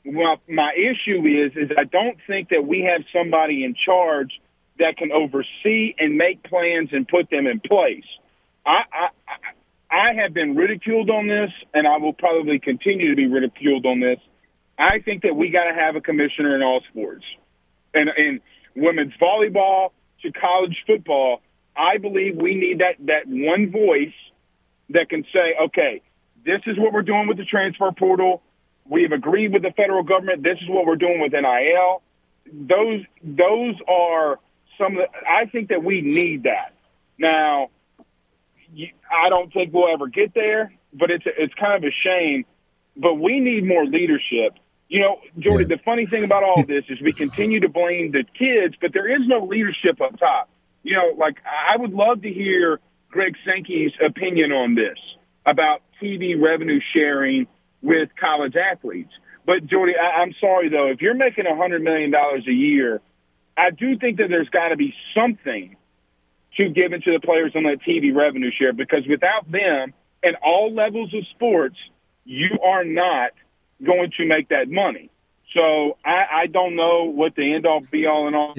well, 0.04 0.40
my 0.48 0.72
issue 0.74 1.26
is 1.26 1.52
is 1.56 1.70
I 1.76 1.84
don't 1.84 2.18
think 2.26 2.50
that 2.50 2.66
we 2.66 2.82
have 2.82 3.04
somebody 3.12 3.64
in 3.64 3.74
charge 3.74 4.40
that 4.80 4.96
can 4.96 5.12
oversee 5.12 5.94
and 5.98 6.16
make 6.16 6.42
plans 6.42 6.90
and 6.92 7.06
put 7.06 7.30
them 7.30 7.46
in 7.46 7.60
place. 7.60 8.04
I, 8.66 8.82
I 8.92 9.08
I 9.92 10.14
have 10.22 10.34
been 10.34 10.54
ridiculed 10.54 11.10
on 11.10 11.26
this, 11.26 11.50
and 11.74 11.86
I 11.86 11.98
will 11.98 12.12
probably 12.12 12.58
continue 12.58 13.10
to 13.10 13.16
be 13.16 13.26
ridiculed 13.26 13.86
on 13.86 14.00
this. 14.00 14.18
I 14.78 15.00
think 15.04 15.22
that 15.22 15.34
we 15.34 15.50
got 15.50 15.64
to 15.64 15.74
have 15.74 15.96
a 15.96 16.00
commissioner 16.00 16.54
in 16.54 16.62
all 16.62 16.80
sports, 16.90 17.24
and 17.94 18.10
in 18.16 18.40
women's 18.76 19.14
volleyball 19.20 19.90
to 20.22 20.32
college 20.32 20.76
football. 20.86 21.40
I 21.76 21.98
believe 21.98 22.36
we 22.36 22.54
need 22.54 22.80
that 22.80 22.94
that 23.06 23.26
one 23.26 23.70
voice 23.70 24.14
that 24.90 25.08
can 25.08 25.24
say, 25.32 25.54
okay, 25.66 26.02
this 26.44 26.60
is 26.66 26.78
what 26.78 26.92
we're 26.92 27.02
doing 27.02 27.28
with 27.28 27.36
the 27.36 27.44
transfer 27.44 27.90
portal 27.92 28.42
We've 28.90 29.12
agreed 29.12 29.52
with 29.52 29.62
the 29.62 29.70
federal 29.76 30.02
government. 30.02 30.42
This 30.42 30.58
is 30.60 30.68
what 30.68 30.84
we're 30.84 30.96
doing 30.96 31.20
with 31.20 31.32
NIL. 31.32 32.02
Those 32.52 33.04
those 33.22 33.76
are 33.86 34.40
some 34.80 34.96
of 34.96 35.02
the. 35.02 35.28
I 35.28 35.46
think 35.46 35.68
that 35.68 35.84
we 35.84 36.00
need 36.00 36.44
that. 36.44 36.74
Now, 37.18 37.68
I 39.10 39.28
don't 39.28 39.52
think 39.52 39.72
we'll 39.72 39.92
ever 39.92 40.08
get 40.08 40.34
there, 40.34 40.72
but 40.92 41.10
it's 41.10 41.24
it's 41.26 41.54
kind 41.54 41.84
of 41.84 41.88
a 41.88 41.92
shame. 42.04 42.44
But 42.96 43.14
we 43.14 43.40
need 43.40 43.64
more 43.64 43.84
leadership. 43.84 44.58
You 44.88 45.00
know, 45.00 45.20
Jordy, 45.38 45.64
the 45.64 45.78
funny 45.84 46.06
thing 46.06 46.24
about 46.24 46.42
all 46.42 46.64
this 46.66 46.84
is 46.88 47.00
we 47.00 47.12
continue 47.12 47.60
to 47.60 47.68
blame 47.68 48.10
the 48.10 48.24
kids, 48.36 48.74
but 48.80 48.92
there 48.92 49.08
is 49.08 49.26
no 49.26 49.44
leadership 49.44 50.00
up 50.00 50.18
top. 50.18 50.50
You 50.82 50.96
know, 50.96 51.12
like 51.16 51.36
I 51.44 51.76
would 51.76 51.92
love 51.92 52.22
to 52.22 52.32
hear 52.32 52.80
Greg 53.10 53.36
Sankey's 53.44 53.92
opinion 54.04 54.50
on 54.50 54.74
this 54.74 54.98
about 55.46 55.82
TV 56.02 56.40
revenue 56.40 56.80
sharing 56.92 57.46
with 57.82 58.08
college 58.18 58.54
athletes. 58.56 59.12
But 59.46 59.66
Jordy, 59.66 59.94
I, 59.96 60.22
I'm 60.22 60.34
sorry 60.40 60.68
though, 60.68 60.88
if 60.88 61.00
you're 61.00 61.14
making 61.14 61.46
a 61.46 61.56
hundred 61.56 61.82
million 61.82 62.10
dollars 62.10 62.44
a 62.48 62.52
year, 62.52 63.00
I 63.56 63.70
do 63.70 63.98
think 63.98 64.18
that 64.18 64.28
there's 64.28 64.48
got 64.48 64.68
to 64.68 64.76
be 64.76 64.94
something 65.14 65.76
to 66.56 66.68
give 66.68 66.92
into 66.92 67.12
the 67.12 67.20
players 67.20 67.52
on 67.54 67.64
that 67.64 67.78
TV 67.86 68.14
revenue 68.14 68.50
share 68.56 68.72
because 68.72 69.06
without 69.08 69.50
them 69.50 69.94
at 70.24 70.34
all 70.42 70.74
levels 70.74 71.12
of 71.14 71.26
sports, 71.28 71.76
you 72.24 72.58
are 72.64 72.84
not 72.84 73.30
going 73.84 74.10
to 74.16 74.26
make 74.26 74.48
that 74.48 74.68
money. 74.68 75.10
So 75.54 75.96
I, 76.04 76.42
I 76.42 76.46
don't 76.46 76.76
know 76.76 77.04
what 77.04 77.34
the 77.34 77.54
end 77.54 77.66
all 77.66 77.80
be 77.80 78.06
all 78.06 78.26
and 78.26 78.36
all 78.36 78.54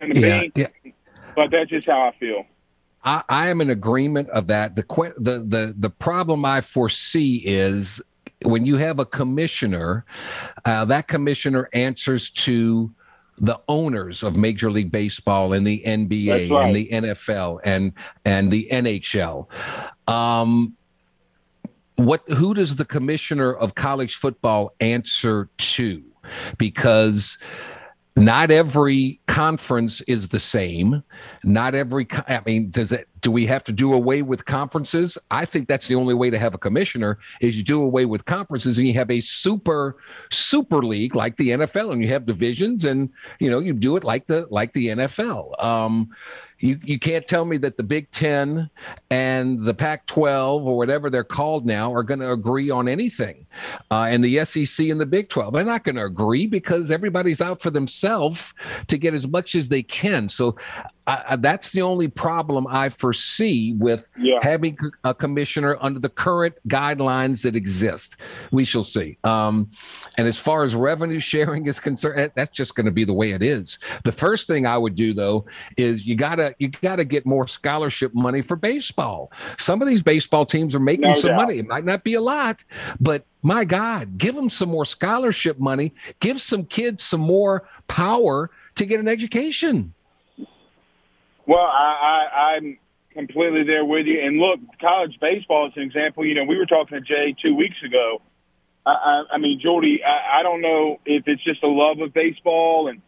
going 0.00 0.14
to 0.14 0.20
yeah, 0.20 0.40
be, 0.42 0.52
yeah. 0.56 0.92
but 1.36 1.50
that's 1.50 1.70
just 1.70 1.86
how 1.86 2.08
I 2.08 2.12
feel. 2.18 2.44
I, 3.04 3.22
I, 3.28 3.48
am 3.48 3.60
in 3.60 3.70
agreement 3.70 4.28
of 4.30 4.48
that. 4.48 4.74
The, 4.74 4.82
the 5.16 5.38
the 5.38 5.74
the 5.78 5.90
problem 5.90 6.44
I 6.44 6.60
foresee 6.60 7.42
is 7.44 8.02
when 8.42 8.66
you 8.66 8.76
have 8.76 8.98
a 8.98 9.06
commissioner, 9.06 10.04
uh, 10.64 10.84
that 10.86 11.08
commissioner 11.08 11.68
answers 11.72 12.30
to 12.30 12.92
the 13.40 13.60
owners 13.68 14.22
of 14.22 14.36
Major 14.36 14.70
League 14.70 14.90
Baseball 14.90 15.52
and 15.52 15.66
the 15.66 15.82
NBA 15.86 16.50
right. 16.50 16.66
and 16.66 16.76
the 16.76 16.88
NFL 16.88 17.60
and 17.64 17.92
and 18.24 18.50
the 18.50 18.68
NHL. 18.70 19.46
Um, 20.08 20.76
what 21.96 22.22
who 22.28 22.54
does 22.54 22.76
the 22.76 22.84
commissioner 22.84 23.52
of 23.52 23.74
college 23.74 24.16
football 24.16 24.72
answer 24.80 25.48
to? 25.58 26.02
Because 26.56 27.38
not 28.16 28.50
every 28.50 29.20
conference 29.26 30.00
is 30.02 30.28
the 30.28 30.40
same. 30.40 31.02
Not 31.44 31.74
every, 31.74 32.06
I 32.26 32.40
mean, 32.44 32.70
does 32.70 32.90
it, 32.90 33.08
do 33.20 33.30
we 33.30 33.46
have 33.46 33.62
to 33.64 33.72
do 33.72 33.92
away 33.92 34.22
with 34.22 34.44
conferences? 34.44 35.16
I 35.30 35.44
think 35.44 35.68
that's 35.68 35.86
the 35.86 35.94
only 35.94 36.14
way 36.14 36.30
to 36.30 36.38
have 36.38 36.54
a 36.54 36.58
commissioner 36.58 37.18
is 37.40 37.56
you 37.56 37.62
do 37.62 37.82
away 37.82 38.04
with 38.04 38.24
conferences 38.24 38.78
and 38.78 38.86
you 38.86 38.94
have 38.94 39.10
a 39.10 39.20
super, 39.20 39.96
super 40.30 40.84
league 40.84 41.14
like 41.14 41.36
the 41.36 41.50
NFL 41.50 41.92
and 41.92 42.02
you 42.02 42.08
have 42.08 42.26
divisions 42.26 42.84
and, 42.84 43.10
you 43.38 43.50
know, 43.50 43.60
you 43.60 43.72
do 43.72 43.96
it 43.96 44.04
like 44.04 44.26
the, 44.26 44.46
like 44.50 44.72
the 44.72 44.88
NFL. 44.88 45.62
Um, 45.62 46.10
you, 46.58 46.80
you 46.82 46.98
can't 46.98 47.26
tell 47.26 47.44
me 47.44 47.56
that 47.58 47.76
the 47.76 47.84
Big 47.84 48.10
Ten 48.10 48.68
and 49.10 49.64
the 49.64 49.74
Pac 49.74 50.06
12 50.06 50.66
or 50.66 50.76
whatever 50.76 51.08
they're 51.08 51.22
called 51.22 51.66
now 51.66 51.94
are 51.94 52.02
going 52.02 52.20
to 52.20 52.32
agree 52.32 52.70
on 52.70 52.88
anything. 52.88 53.46
Uh, 53.90 54.06
and 54.08 54.24
the 54.24 54.44
SEC 54.44 54.88
and 54.88 55.00
the 55.00 55.06
Big 55.06 55.28
12, 55.28 55.52
they're 55.52 55.64
not 55.64 55.84
going 55.84 55.96
to 55.96 56.04
agree 56.04 56.46
because 56.46 56.90
everybody's 56.90 57.40
out 57.40 57.60
for 57.60 57.70
themselves 57.70 58.52
to 58.86 58.98
get 58.98 59.14
as 59.14 59.26
much 59.26 59.54
as 59.54 59.68
they 59.68 59.82
can. 59.82 60.28
So 60.28 60.56
I, 61.08 61.36
that's 61.36 61.72
the 61.72 61.80
only 61.80 62.08
problem 62.08 62.66
I 62.68 62.90
foresee 62.90 63.72
with 63.72 64.10
yeah. 64.18 64.40
having 64.42 64.76
a 65.04 65.14
commissioner 65.14 65.78
under 65.80 65.98
the 65.98 66.10
current 66.10 66.54
guidelines 66.68 67.42
that 67.44 67.56
exist. 67.56 68.16
We 68.52 68.66
shall 68.66 68.84
see. 68.84 69.16
Um, 69.24 69.70
and 70.18 70.28
as 70.28 70.36
far 70.36 70.64
as 70.64 70.74
revenue 70.74 71.18
sharing 71.18 71.66
is 71.66 71.80
concerned, 71.80 72.32
that's 72.34 72.50
just 72.50 72.74
going 72.74 72.84
to 72.84 72.92
be 72.92 73.04
the 73.04 73.14
way 73.14 73.30
it 73.30 73.42
is. 73.42 73.78
The 74.04 74.12
first 74.12 74.46
thing 74.46 74.66
I 74.66 74.76
would 74.76 74.94
do 74.94 75.14
though 75.14 75.46
is 75.78 76.06
you 76.06 76.14
gotta 76.14 76.54
you 76.58 76.68
gotta 76.68 77.06
get 77.06 77.24
more 77.24 77.48
scholarship 77.48 78.14
money 78.14 78.42
for 78.42 78.56
baseball. 78.56 79.32
Some 79.58 79.80
of 79.80 79.88
these 79.88 80.02
baseball 80.02 80.44
teams 80.44 80.74
are 80.74 80.80
making 80.80 81.08
no 81.08 81.14
some 81.14 81.30
doubt. 81.30 81.46
money. 81.46 81.58
It 81.58 81.66
might 81.66 81.84
not 81.84 82.04
be 82.04 82.14
a 82.14 82.20
lot, 82.20 82.62
but 83.00 83.24
my 83.48 83.64
God, 83.64 84.18
give 84.18 84.34
them 84.34 84.50
some 84.50 84.68
more 84.68 84.84
scholarship 84.84 85.58
money. 85.58 85.94
Give 86.20 86.38
some 86.38 86.66
kids 86.66 87.02
some 87.02 87.22
more 87.22 87.66
power 87.88 88.50
to 88.74 88.84
get 88.84 89.00
an 89.00 89.08
education. 89.08 89.94
Well, 91.46 91.58
I, 91.58 92.26
I, 92.30 92.56
I'm 92.56 92.78
completely 93.14 93.64
there 93.64 93.86
with 93.86 94.04
you. 94.04 94.20
And 94.20 94.36
look, 94.36 94.60
college 94.82 95.18
baseball 95.18 95.68
is 95.68 95.72
an 95.76 95.82
example. 95.82 96.26
You 96.26 96.34
know, 96.34 96.44
we 96.44 96.58
were 96.58 96.66
talking 96.66 96.98
to 96.98 97.00
Jay 97.00 97.34
two 97.42 97.54
weeks 97.54 97.76
ago. 97.82 98.20
I, 98.84 98.90
I, 98.90 99.22
I 99.32 99.38
mean, 99.38 99.58
Jordy, 99.60 100.02
I, 100.04 100.40
I 100.40 100.42
don't 100.42 100.60
know 100.60 101.00
if 101.06 101.24
it's 101.26 101.42
just 101.42 101.62
a 101.62 101.68
love 101.68 102.00
of 102.00 102.12
baseball 102.12 102.88
and 102.88 103.00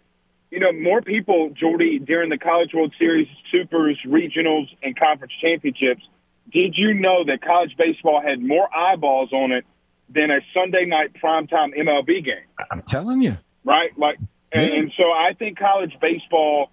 you 0.50 0.58
know, 0.58 0.72
more 0.72 1.00
people, 1.00 1.50
Jordy, 1.50 2.00
during 2.00 2.28
the 2.28 2.38
College 2.38 2.70
World 2.74 2.92
Series, 2.98 3.28
Supers, 3.52 3.96
Regionals, 4.04 4.66
and 4.82 4.98
Conference 4.98 5.32
Championships. 5.40 6.02
Did 6.50 6.74
you 6.76 6.94
know 6.94 7.24
that 7.24 7.40
college 7.40 7.76
baseball 7.78 8.20
had 8.20 8.42
more 8.42 8.68
eyeballs 8.74 9.32
on 9.32 9.52
it 9.52 9.64
than 10.12 10.30
a 10.30 10.40
Sunday 10.52 10.84
night 10.84 11.12
primetime 11.22 11.76
MLB 11.78 12.24
game? 12.24 12.44
I'm 12.70 12.82
telling 12.82 13.22
you. 13.22 13.36
Right? 13.64 13.96
Like, 13.98 14.18
yeah. 14.52 14.60
and, 14.60 14.72
and 14.72 14.92
so 14.96 15.04
I 15.04 15.34
think 15.38 15.58
college 15.58 15.96
baseball 16.00 16.70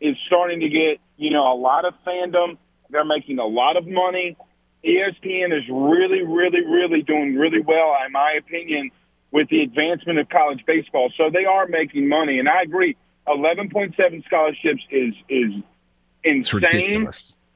is 0.00 0.16
starting 0.26 0.60
to 0.60 0.68
get 0.68 1.00
you 1.20 1.30
know, 1.30 1.52
a 1.52 1.54
lot 1.54 1.84
of 1.84 1.94
fandom. 2.04 2.56
They're 2.88 3.04
making 3.04 3.38
a 3.38 3.46
lot 3.46 3.76
of 3.76 3.86
money. 3.86 4.36
ESPN 4.84 5.56
is 5.56 5.64
really, 5.70 6.22
really, 6.22 6.64
really 6.64 7.02
doing 7.02 7.36
really 7.36 7.60
well, 7.60 7.94
in 8.04 8.10
my 8.10 8.32
opinion, 8.38 8.90
with 9.30 9.48
the 9.50 9.60
advancement 9.60 10.18
of 10.18 10.30
college 10.30 10.64
baseball. 10.66 11.12
So 11.16 11.28
they 11.30 11.44
are 11.44 11.66
making 11.68 12.08
money, 12.08 12.38
and 12.38 12.48
I 12.48 12.62
agree. 12.62 12.96
Eleven 13.28 13.68
point 13.68 13.94
seven 13.96 14.24
scholarships 14.26 14.82
is 14.90 15.14
is 15.28 15.52
insane. 16.24 17.08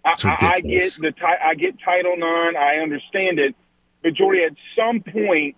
I, 0.05 0.11
I, 0.23 0.61
get 0.61 0.93
the 1.01 1.15
I 1.43 1.55
get 1.55 1.81
Title 1.83 2.17
Nine. 2.19 2.57
I 2.57 2.77
understand 2.83 3.39
it, 3.39 3.57
but 4.05 4.13
Jordy, 4.13 4.45
at 4.45 4.53
some 4.77 5.01
point, 5.01 5.57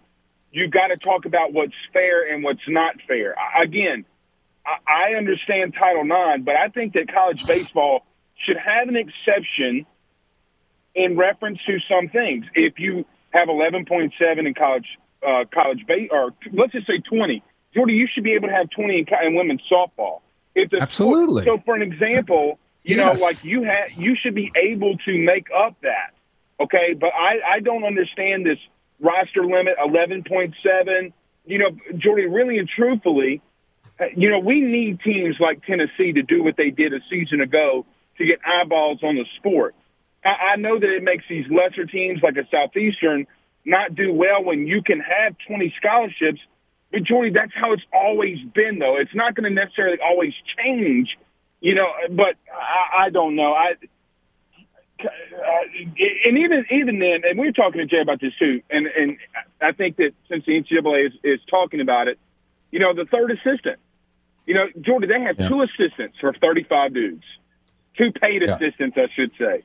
you've 0.52 0.70
got 0.70 0.86
to 0.86 0.96
talk 0.96 1.26
about 1.26 1.52
what's 1.52 1.74
fair 1.92 2.32
and 2.32 2.44
what's 2.44 2.66
not 2.68 2.94
fair. 3.06 3.34
Again, 3.60 4.06
I 4.64 5.16
understand 5.16 5.74
Title 5.78 6.02
IX, 6.04 6.44
but 6.44 6.54
I 6.54 6.68
think 6.68 6.94
that 6.94 7.12
college 7.12 7.44
baseball 7.46 8.06
should 8.46 8.56
have 8.56 8.88
an 8.88 8.96
exception 8.96 9.84
in 10.94 11.16
reference 11.16 11.58
to 11.66 11.78
some 11.90 12.08
things. 12.08 12.46
If 12.54 12.78
you 12.78 13.04
have 13.30 13.48
11.7 13.48 14.12
in 14.38 14.54
college, 14.54 14.86
uh, 15.26 15.44
college 15.52 15.84
base, 15.86 16.08
or 16.12 16.32
let's 16.52 16.72
just 16.72 16.86
say 16.86 17.00
20, 17.00 17.42
Jordy, 17.74 17.94
you 17.94 18.06
should 18.12 18.22
be 18.22 18.34
able 18.34 18.46
to 18.46 18.54
have 18.54 18.70
20 18.70 18.98
in, 18.98 19.26
in 19.26 19.34
women's 19.34 19.62
softball. 19.70 20.20
If 20.54 20.70
the 20.70 20.80
Absolutely. 20.80 21.42
Sport, 21.42 21.58
so, 21.58 21.62
for 21.64 21.74
an 21.74 21.82
example, 21.82 22.60
you 22.84 22.96
yes. 22.96 23.18
know, 23.18 23.24
like 23.26 23.42
you 23.42 23.64
have, 23.64 23.90
you 23.98 24.14
should 24.14 24.36
be 24.36 24.52
able 24.54 24.96
to 24.98 25.18
make 25.18 25.48
up 25.50 25.74
that. 25.82 26.15
Okay, 26.60 26.94
but 26.98 27.10
I, 27.14 27.56
I 27.56 27.60
don't 27.60 27.84
understand 27.84 28.46
this 28.46 28.58
roster 29.00 29.44
limit, 29.44 29.76
11.7. 29.78 31.12
You 31.44 31.58
know, 31.58 31.70
Jordy, 31.98 32.26
really 32.26 32.58
and 32.58 32.68
truthfully, 32.68 33.42
you 34.16 34.30
know, 34.30 34.38
we 34.38 34.60
need 34.60 35.00
teams 35.00 35.36
like 35.40 35.64
Tennessee 35.64 36.12
to 36.12 36.22
do 36.22 36.42
what 36.42 36.56
they 36.56 36.70
did 36.70 36.92
a 36.92 37.00
season 37.10 37.40
ago 37.40 37.86
to 38.18 38.26
get 38.26 38.38
eyeballs 38.44 39.00
on 39.02 39.16
the 39.16 39.24
sport. 39.36 39.74
I, 40.24 40.54
I 40.54 40.56
know 40.56 40.78
that 40.78 40.88
it 40.88 41.02
makes 41.02 41.24
these 41.28 41.46
lesser 41.50 41.86
teams 41.86 42.20
like 42.22 42.36
a 42.36 42.48
Southeastern 42.50 43.26
not 43.64 43.94
do 43.94 44.12
well 44.12 44.44
when 44.44 44.66
you 44.66 44.82
can 44.82 45.00
have 45.00 45.36
20 45.46 45.74
scholarships. 45.76 46.40
But 46.92 47.02
Jordy, 47.02 47.30
that's 47.30 47.52
how 47.54 47.72
it's 47.72 47.82
always 47.92 48.38
been, 48.54 48.78
though. 48.78 48.96
It's 48.98 49.14
not 49.14 49.34
going 49.34 49.44
to 49.44 49.54
necessarily 49.54 49.98
always 50.02 50.32
change, 50.56 51.08
you 51.60 51.74
know. 51.74 51.88
But 52.10 52.36
I, 52.50 53.06
I 53.06 53.10
don't 53.10 53.34
know. 53.34 53.52
I 53.52 53.74
and 54.98 56.38
even 56.38 56.64
even 56.70 56.98
then, 56.98 57.22
and 57.28 57.38
we 57.38 57.46
were 57.46 57.52
talking 57.52 57.78
to 57.78 57.86
Jay 57.86 58.00
about 58.00 58.20
this 58.20 58.32
too, 58.38 58.62
and 58.70 58.86
and 58.86 59.18
I 59.60 59.72
think 59.72 59.96
that 59.96 60.12
since 60.28 60.44
the 60.46 60.52
NCAA 60.52 61.06
is, 61.06 61.12
is 61.22 61.40
talking 61.50 61.80
about 61.80 62.08
it, 62.08 62.18
you 62.70 62.78
know, 62.78 62.94
the 62.94 63.04
third 63.04 63.30
assistant. 63.30 63.78
You 64.46 64.54
know, 64.54 64.66
Jordan, 64.80 65.08
they 65.08 65.20
have 65.20 65.38
yeah. 65.38 65.48
two 65.48 65.62
assistants 65.62 66.18
for 66.20 66.32
35 66.32 66.94
dudes, 66.94 67.24
two 67.98 68.12
paid 68.12 68.42
yeah. 68.42 68.54
assistants, 68.54 68.96
I 68.96 69.08
should 69.14 69.32
say. 69.36 69.62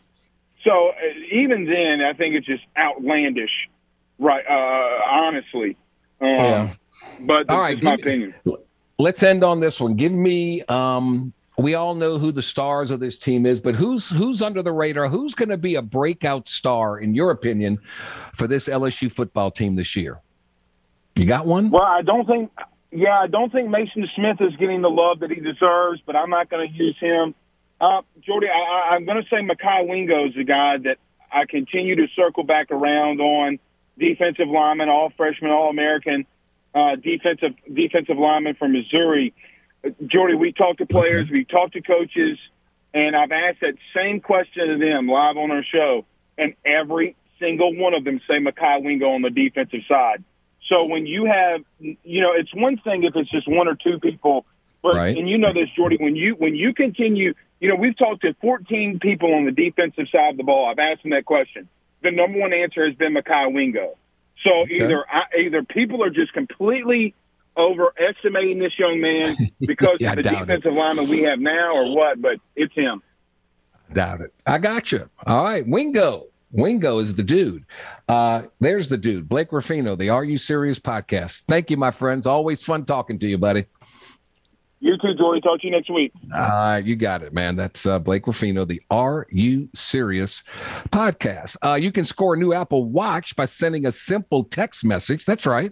So 0.64 0.90
uh, 0.90 0.94
even 1.32 1.66
then, 1.66 2.02
I 2.02 2.14
think 2.14 2.36
it's 2.36 2.48
just 2.48 2.64
outlandish, 2.76 3.70
right? 4.18 4.44
Uh, 4.48 5.04
honestly. 5.12 5.78
Um, 6.20 6.30
yeah. 6.30 6.74
But 7.20 7.48
that's 7.48 7.58
right. 7.58 7.84
my 7.84 7.94
opinion. 7.94 8.34
Let's 8.98 9.24
end 9.24 9.44
on 9.44 9.60
this 9.60 9.80
one. 9.80 9.96
Give 9.96 10.12
me. 10.12 10.64
Um, 10.64 11.34
we 11.64 11.76
all 11.76 11.96
know 11.96 12.18
who 12.18 12.32
the 12.32 12.42
stars 12.42 12.92
of 12.92 13.00
this 13.00 13.18
team 13.18 13.46
is, 13.46 13.60
but 13.60 13.76
who's 13.76 14.10
who's 14.10 14.42
under 14.42 14.62
the 14.62 14.72
radar? 14.72 15.08
Who's 15.08 15.34
going 15.34 15.50
to 15.50 15.58
be 15.58 15.76
a 15.76 15.82
breakout 15.82 16.48
star, 16.48 17.00
in 17.00 17.14
your 17.14 17.32
opinion, 17.32 17.80
for 18.34 18.48
this 18.48 18.68
LSU 18.68 19.12
football 19.12 19.52
team 19.52 19.76
this 19.76 19.96
year? 19.96 20.20
You 21.16 21.26
got 21.26 21.46
one? 21.46 21.70
Well, 21.72 21.84
I 21.84 22.02
don't 22.02 22.26
think 22.26 22.52
yeah, 22.92 23.20
I 23.20 23.28
don't 23.28 23.52
think 23.52 23.70
Maason 23.70 24.06
Smith 24.16 24.38
is 24.42 24.56
getting 24.58 24.82
the 24.82 24.90
love 24.90 25.20
that 25.20 25.32
he 25.32 25.40
deserves, 25.40 26.02
but 26.06 26.16
I'm 26.16 26.30
not 26.30 26.50
going 26.50 26.70
to 26.70 26.74
use 26.74 26.98
him. 27.00 27.34
Uh, 27.80 28.02
Jordy, 28.22 28.48
I, 28.48 28.96
I'm 28.96 29.06
going 29.06 29.22
to 29.22 29.30
say 29.30 29.38
Mekhi 29.38 29.88
Wingo 29.88 30.28
is 30.28 30.36
the 30.36 30.44
guy 30.44 30.78
that 30.84 30.98
I 31.32 31.46
continue 31.46 31.96
to 31.96 32.08
circle 32.16 32.44
back 32.44 32.70
around 32.70 33.22
on 33.22 33.60
defensive 33.98 34.48
lineman, 34.50 34.90
all 34.90 35.12
freshman, 35.16 35.52
all 35.52 35.70
American, 35.70 36.26
uh, 36.76 36.96
defensive 36.96 37.54
defensive 37.74 38.18
lineman 38.18 38.56
from 38.56 38.74
Missouri. 38.74 39.34
Jordy, 40.06 40.36
we 40.36 40.52
talked 40.52 40.80
to 40.80 40.86
players, 40.86 41.30
we 41.30 41.46
talked 41.46 41.74
to 41.74 41.82
coaches, 41.82 42.38
and 42.94 43.16
I've 43.16 43.32
asked 43.32 43.62
that 43.62 43.76
same 43.96 44.20
question 44.20 44.68
to 44.68 44.78
them 44.78 45.08
live 45.08 45.38
on 45.38 45.52
our 45.52 45.64
show, 45.64 46.06
and 46.38 46.54
every 46.66 47.16
single 47.40 47.76
one 47.76 47.94
of 47.94 48.04
them 48.04 48.20
say 48.28 48.36
Mekhi 48.36 48.84
Wingo 48.84 49.12
on 49.12 49.22
the 49.22 49.30
defensive 49.30 49.82
side. 49.88 50.24
So 50.68 50.86
when 50.86 51.06
you 51.06 51.26
have, 51.26 51.62
you 51.80 52.22
know, 52.22 52.34
it's 52.34 52.54
one 52.54 52.78
thing 52.78 53.04
if 53.04 53.16
it's 53.16 53.30
just 53.30 53.48
one 53.48 53.68
or 53.68 53.76
two 53.76 54.00
people, 54.00 54.46
but 54.82 54.96
right. 54.96 55.18
and 55.18 55.28
you 55.28 55.38
know 55.38 55.54
this, 55.54 55.70
Jordy, 55.76 55.98
when 56.00 56.16
you 56.16 56.36
when 56.36 56.56
you 56.56 56.74
continue, 56.74 57.34
you 57.60 57.70
know, 57.70 57.76
we've 57.76 57.98
talked 57.98 58.22
to 58.22 58.34
14 58.42 59.00
people 59.00 59.34
on 59.34 59.46
the 59.46 59.52
defensive 59.52 60.08
side 60.12 60.32
of 60.32 60.38
the 60.38 60.44
ball. 60.44 60.70
I've 60.70 60.80
asked 60.80 61.04
them 61.04 61.12
that 61.12 61.26
question. 61.26 61.68
The 62.04 62.12
number 62.12 62.40
one 62.40 62.54
answer 62.54 62.86
has 62.86 62.96
been 62.96 63.14
Mekhi 63.14 63.54
Wingo. 63.54 63.98
So 64.44 64.62
okay. 64.62 64.76
either 64.76 65.06
either 65.38 65.64
people 65.64 66.04
are 66.04 66.10
just 66.10 66.34
completely 66.34 67.14
overestimating 67.58 68.60
this 68.60 68.78
young 68.78 69.00
man 69.00 69.38
because 69.62 69.98
yeah, 70.00 70.12
of 70.12 70.18
the 70.18 70.24
defensive 70.24 70.74
it. 70.74 70.76
lineman 70.76 71.10
we 71.10 71.24
have 71.24 71.40
now, 71.40 71.76
or 71.76 71.96
what? 71.96 72.22
But 72.22 72.38
it's 72.56 72.74
him. 72.74 73.02
Doubt 73.94 74.22
it. 74.22 74.34
I 74.46 74.58
got 74.58 74.92
you. 74.92 75.10
All 75.26 75.44
right, 75.44 75.68
Wingo. 75.68 76.28
Wingo 76.54 77.00
is 77.00 77.16
the 77.16 77.24
dude. 77.24 77.66
Uh, 78.08 78.44
there's 78.60 78.90
the 78.90 78.98
dude, 78.98 79.30
Blake 79.30 79.52
Ruffino, 79.54 79.96
the 79.96 80.10
Are 80.10 80.24
You 80.24 80.38
Serious 80.38 80.80
podcast. 80.80 81.44
Thank 81.44 81.70
you, 81.70 81.78
my 81.78 81.92
friends. 81.92 82.28
Always 82.28 82.62
fun 82.62 82.84
talking 82.84 83.18
to 83.20 83.28
you, 83.28 83.38
buddy. 83.38 83.66
You 84.84 84.98
too, 84.98 85.14
Jordy. 85.14 85.42
Talk 85.42 85.62
to 85.62 85.68
you 85.68 85.72
next 85.72 85.92
week. 85.92 86.12
Uh, 86.34 86.82
you 86.84 86.96
got 86.96 87.22
it, 87.22 87.34
man. 87.34 87.56
That's 87.56 87.86
uh, 87.86 88.00
Blake 88.00 88.26
Ruffino, 88.26 88.66
the 88.66 88.82
Are 88.90 89.28
You 89.30 89.70
Serious 89.76 90.42
podcast. 90.90 91.56
Uh, 91.64 91.76
you 91.76 91.92
can 91.92 92.04
score 92.04 92.34
a 92.34 92.38
new 92.38 92.52
Apple 92.52 92.86
Watch 92.86 93.36
by 93.36 93.46
sending 93.46 93.86
a 93.86 93.92
simple 93.92 94.44
text 94.44 94.84
message. 94.84 95.24
That's 95.24 95.46
right. 95.46 95.72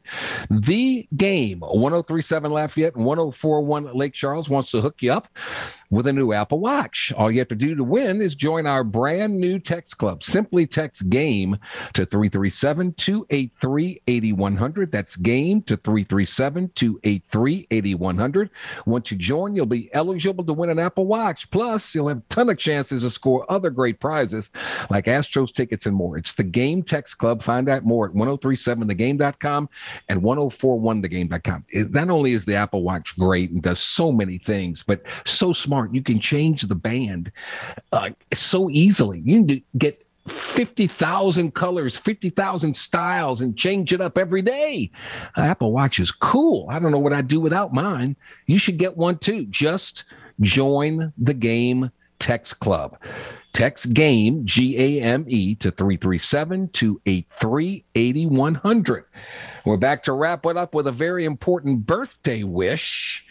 The 0.51 1.07
game 1.17 1.61
1037 1.61 2.51
Lafayette 2.51 2.95
and 2.95 3.03
1041 3.03 3.91
Lake 3.95 4.13
Charles 4.13 4.47
wants 4.47 4.69
to 4.71 4.81
hook 4.81 5.01
you 5.01 5.11
up 5.11 5.27
with 5.89 6.05
a 6.05 6.13
new 6.13 6.31
Apple 6.31 6.59
Watch. 6.59 7.11
All 7.17 7.31
you 7.31 7.39
have 7.39 7.47
to 7.47 7.55
do 7.55 7.73
to 7.73 7.83
win 7.83 8.21
is 8.21 8.35
join 8.35 8.67
our 8.67 8.83
brand 8.83 9.39
new 9.39 9.57
text 9.57 9.97
club. 9.97 10.21
Simply 10.21 10.67
text 10.67 11.09
game 11.09 11.57
to 11.93 12.05
337 12.05 12.93
283 12.93 14.03
8100. 14.05 14.91
That's 14.91 15.15
game 15.15 15.63
to 15.63 15.77
337 15.77 16.73
283 16.75 17.67
8100. 17.71 18.51
Once 18.99 19.11
you 19.11 19.17
join, 19.17 19.55
you'll 19.55 19.65
be 19.65 19.89
eligible 19.93 20.43
to 20.43 20.51
win 20.51 20.69
an 20.69 20.77
Apple 20.77 21.05
Watch. 21.05 21.49
Plus, 21.51 21.95
you'll 21.95 22.09
have 22.09 22.17
a 22.17 22.23
ton 22.27 22.49
of 22.49 22.57
chances 22.57 23.03
to 23.03 23.09
score 23.09 23.49
other 23.49 23.69
great 23.69 24.01
prizes 24.01 24.51
like 24.89 25.05
Astros 25.05 25.53
tickets 25.53 25.85
and 25.85 25.95
more. 25.95 26.17
It's 26.17 26.33
the 26.33 26.43
Game 26.43 26.83
Text 26.83 27.17
Club. 27.17 27.41
Find 27.41 27.69
out 27.69 27.85
more 27.85 28.09
at 28.09 28.13
1037thegame.com 28.13 29.69
and 30.09 30.21
1041thegame.com. 30.21 31.65
It, 31.69 31.91
not 31.91 32.09
only 32.09 32.33
is 32.33 32.43
the 32.43 32.55
Apple 32.55 32.83
Watch 32.83 33.17
great 33.17 33.51
and 33.51 33.61
does 33.61 33.79
so 33.79 34.11
many 34.11 34.37
things, 34.37 34.83
but 34.83 35.03
so 35.25 35.53
smart. 35.53 35.93
You 35.93 36.03
can 36.03 36.19
change 36.19 36.63
the 36.63 36.75
band 36.75 37.31
uh, 37.93 38.09
so 38.33 38.69
easily. 38.69 39.21
You 39.21 39.45
can 39.45 39.63
get 39.77 40.05
50,000 40.27 41.53
colors, 41.53 41.97
50,000 41.97 42.75
styles, 42.75 43.41
and 43.41 43.57
change 43.57 43.93
it 43.93 44.01
up 44.01 44.17
every 44.17 44.41
day. 44.41 44.91
Uh, 45.37 45.41
Apple 45.41 45.71
Watch 45.71 45.99
is 45.99 46.11
cool. 46.11 46.67
I 46.69 46.79
don't 46.79 46.91
know 46.91 46.99
what 46.99 47.13
I'd 47.13 47.27
do 47.27 47.39
without 47.39 47.73
mine. 47.73 48.15
You 48.45 48.57
should 48.57 48.77
get 48.77 48.97
one 48.97 49.17
too. 49.17 49.45
Just 49.45 50.03
join 50.41 51.13
the 51.17 51.33
game 51.33 51.91
text 52.19 52.59
club. 52.59 52.97
Text 53.53 53.93
game, 53.93 54.45
G 54.45 54.77
A 54.99 55.01
M 55.01 55.25
E, 55.27 55.55
to 55.55 55.71
337 55.71 56.69
283 56.69 57.83
8100. 57.95 59.05
We're 59.65 59.77
back 59.77 60.03
to 60.03 60.13
wrap 60.13 60.45
it 60.45 60.55
up 60.55 60.75
with 60.75 60.87
a 60.87 60.91
very 60.91 61.25
important 61.25 61.85
birthday 61.87 62.43
wish 62.43 63.25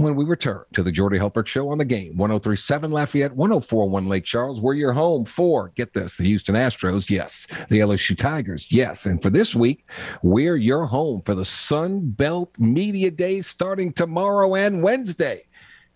when 0.00 0.16
we 0.16 0.24
return 0.24 0.64
to 0.72 0.82
the 0.82 0.90
Jordy 0.90 1.18
Hultberg 1.18 1.46
Show 1.46 1.68
on 1.68 1.78
the 1.78 1.84
game. 1.84 2.16
1037 2.16 2.90
Lafayette, 2.90 3.36
1041 3.36 4.08
Lake 4.08 4.24
Charles. 4.24 4.60
We're 4.60 4.74
your 4.74 4.92
home 4.92 5.24
for, 5.24 5.68
get 5.76 5.92
this, 5.92 6.16
the 6.16 6.24
Houston 6.24 6.54
Astros. 6.54 7.10
Yes. 7.10 7.46
The 7.68 7.80
LSU 7.80 8.16
Tigers. 8.16 8.72
Yes. 8.72 9.06
And 9.06 9.20
for 9.20 9.30
this 9.30 9.54
week, 9.54 9.86
we're 10.22 10.56
your 10.56 10.86
home 10.86 11.20
for 11.22 11.34
the 11.34 11.44
Sun 11.44 12.10
Belt 12.10 12.52
Media 12.58 13.10
Days 13.10 13.46
starting 13.46 13.92
tomorrow 13.92 14.54
and 14.54 14.82
Wednesday 14.82 15.44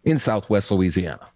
in 0.04 0.18
Southwest 0.18 0.70
Louisiana. 0.70 1.26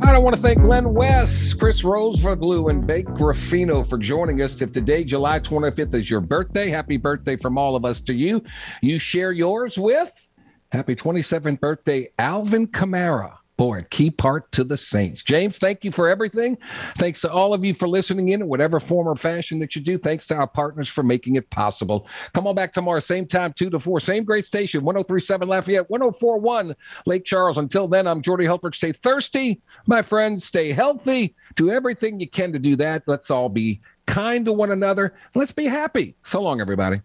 I 0.00 0.12
don't 0.12 0.24
want 0.24 0.36
to 0.36 0.42
thank 0.42 0.60
Glenn 0.60 0.94
West, 0.94 1.58
Chris 1.58 1.82
Rosvoglou, 1.82 2.70
and 2.70 2.86
Blake 2.86 3.08
Ruffino 3.08 3.84
for 3.84 3.98
joining 3.98 4.40
us. 4.42 4.60
If 4.62 4.72
today, 4.72 5.04
July 5.04 5.38
25th, 5.38 5.94
is 5.94 6.10
your 6.10 6.20
birthday, 6.20 6.70
happy 6.70 6.96
birthday 6.96 7.36
from 7.36 7.58
all 7.58 7.76
of 7.76 7.84
us 7.84 8.00
to 8.02 8.14
you. 8.14 8.42
You 8.80 8.98
share 8.98 9.32
yours 9.32 9.78
with 9.78 10.27
happy 10.70 10.94
27th 10.94 11.60
birthday, 11.60 12.10
Alvin 12.18 12.66
Kamara. 12.66 13.38
Boy, 13.56 13.84
key 13.90 14.08
part 14.12 14.52
to 14.52 14.62
the 14.62 14.76
Saints. 14.76 15.24
James, 15.24 15.58
thank 15.58 15.82
you 15.82 15.90
for 15.90 16.08
everything. 16.08 16.56
Thanks 16.96 17.20
to 17.22 17.32
all 17.32 17.52
of 17.52 17.64
you 17.64 17.74
for 17.74 17.88
listening 17.88 18.28
in, 18.28 18.42
in 18.42 18.46
whatever 18.46 18.78
form 18.78 19.08
or 19.08 19.16
fashion 19.16 19.58
that 19.58 19.74
you 19.74 19.82
do. 19.82 19.98
Thanks 19.98 20.24
to 20.26 20.36
our 20.36 20.46
partners 20.46 20.88
for 20.88 21.02
making 21.02 21.34
it 21.34 21.50
possible. 21.50 22.06
Come 22.34 22.46
on 22.46 22.54
back 22.54 22.72
tomorrow, 22.72 23.00
same 23.00 23.26
time, 23.26 23.52
2 23.52 23.70
to 23.70 23.80
4, 23.80 23.98
same 23.98 24.22
great 24.22 24.44
station, 24.44 24.84
1037 24.84 25.48
Lafayette, 25.48 25.90
1041 25.90 26.76
Lake 27.04 27.24
Charles. 27.24 27.58
Until 27.58 27.88
then, 27.88 28.06
I'm 28.06 28.22
Jordy 28.22 28.44
Hultberg. 28.44 28.76
Stay 28.76 28.92
thirsty, 28.92 29.60
my 29.88 30.02
friends. 30.02 30.44
Stay 30.44 30.70
healthy. 30.70 31.34
Do 31.56 31.72
everything 31.72 32.20
you 32.20 32.30
can 32.30 32.52
to 32.52 32.60
do 32.60 32.76
that. 32.76 33.02
Let's 33.08 33.28
all 33.28 33.48
be 33.48 33.80
kind 34.06 34.44
to 34.44 34.52
one 34.52 34.70
another. 34.70 35.14
Let's 35.34 35.52
be 35.52 35.66
happy. 35.66 36.14
So 36.22 36.40
long, 36.40 36.60
everybody. 36.60 37.00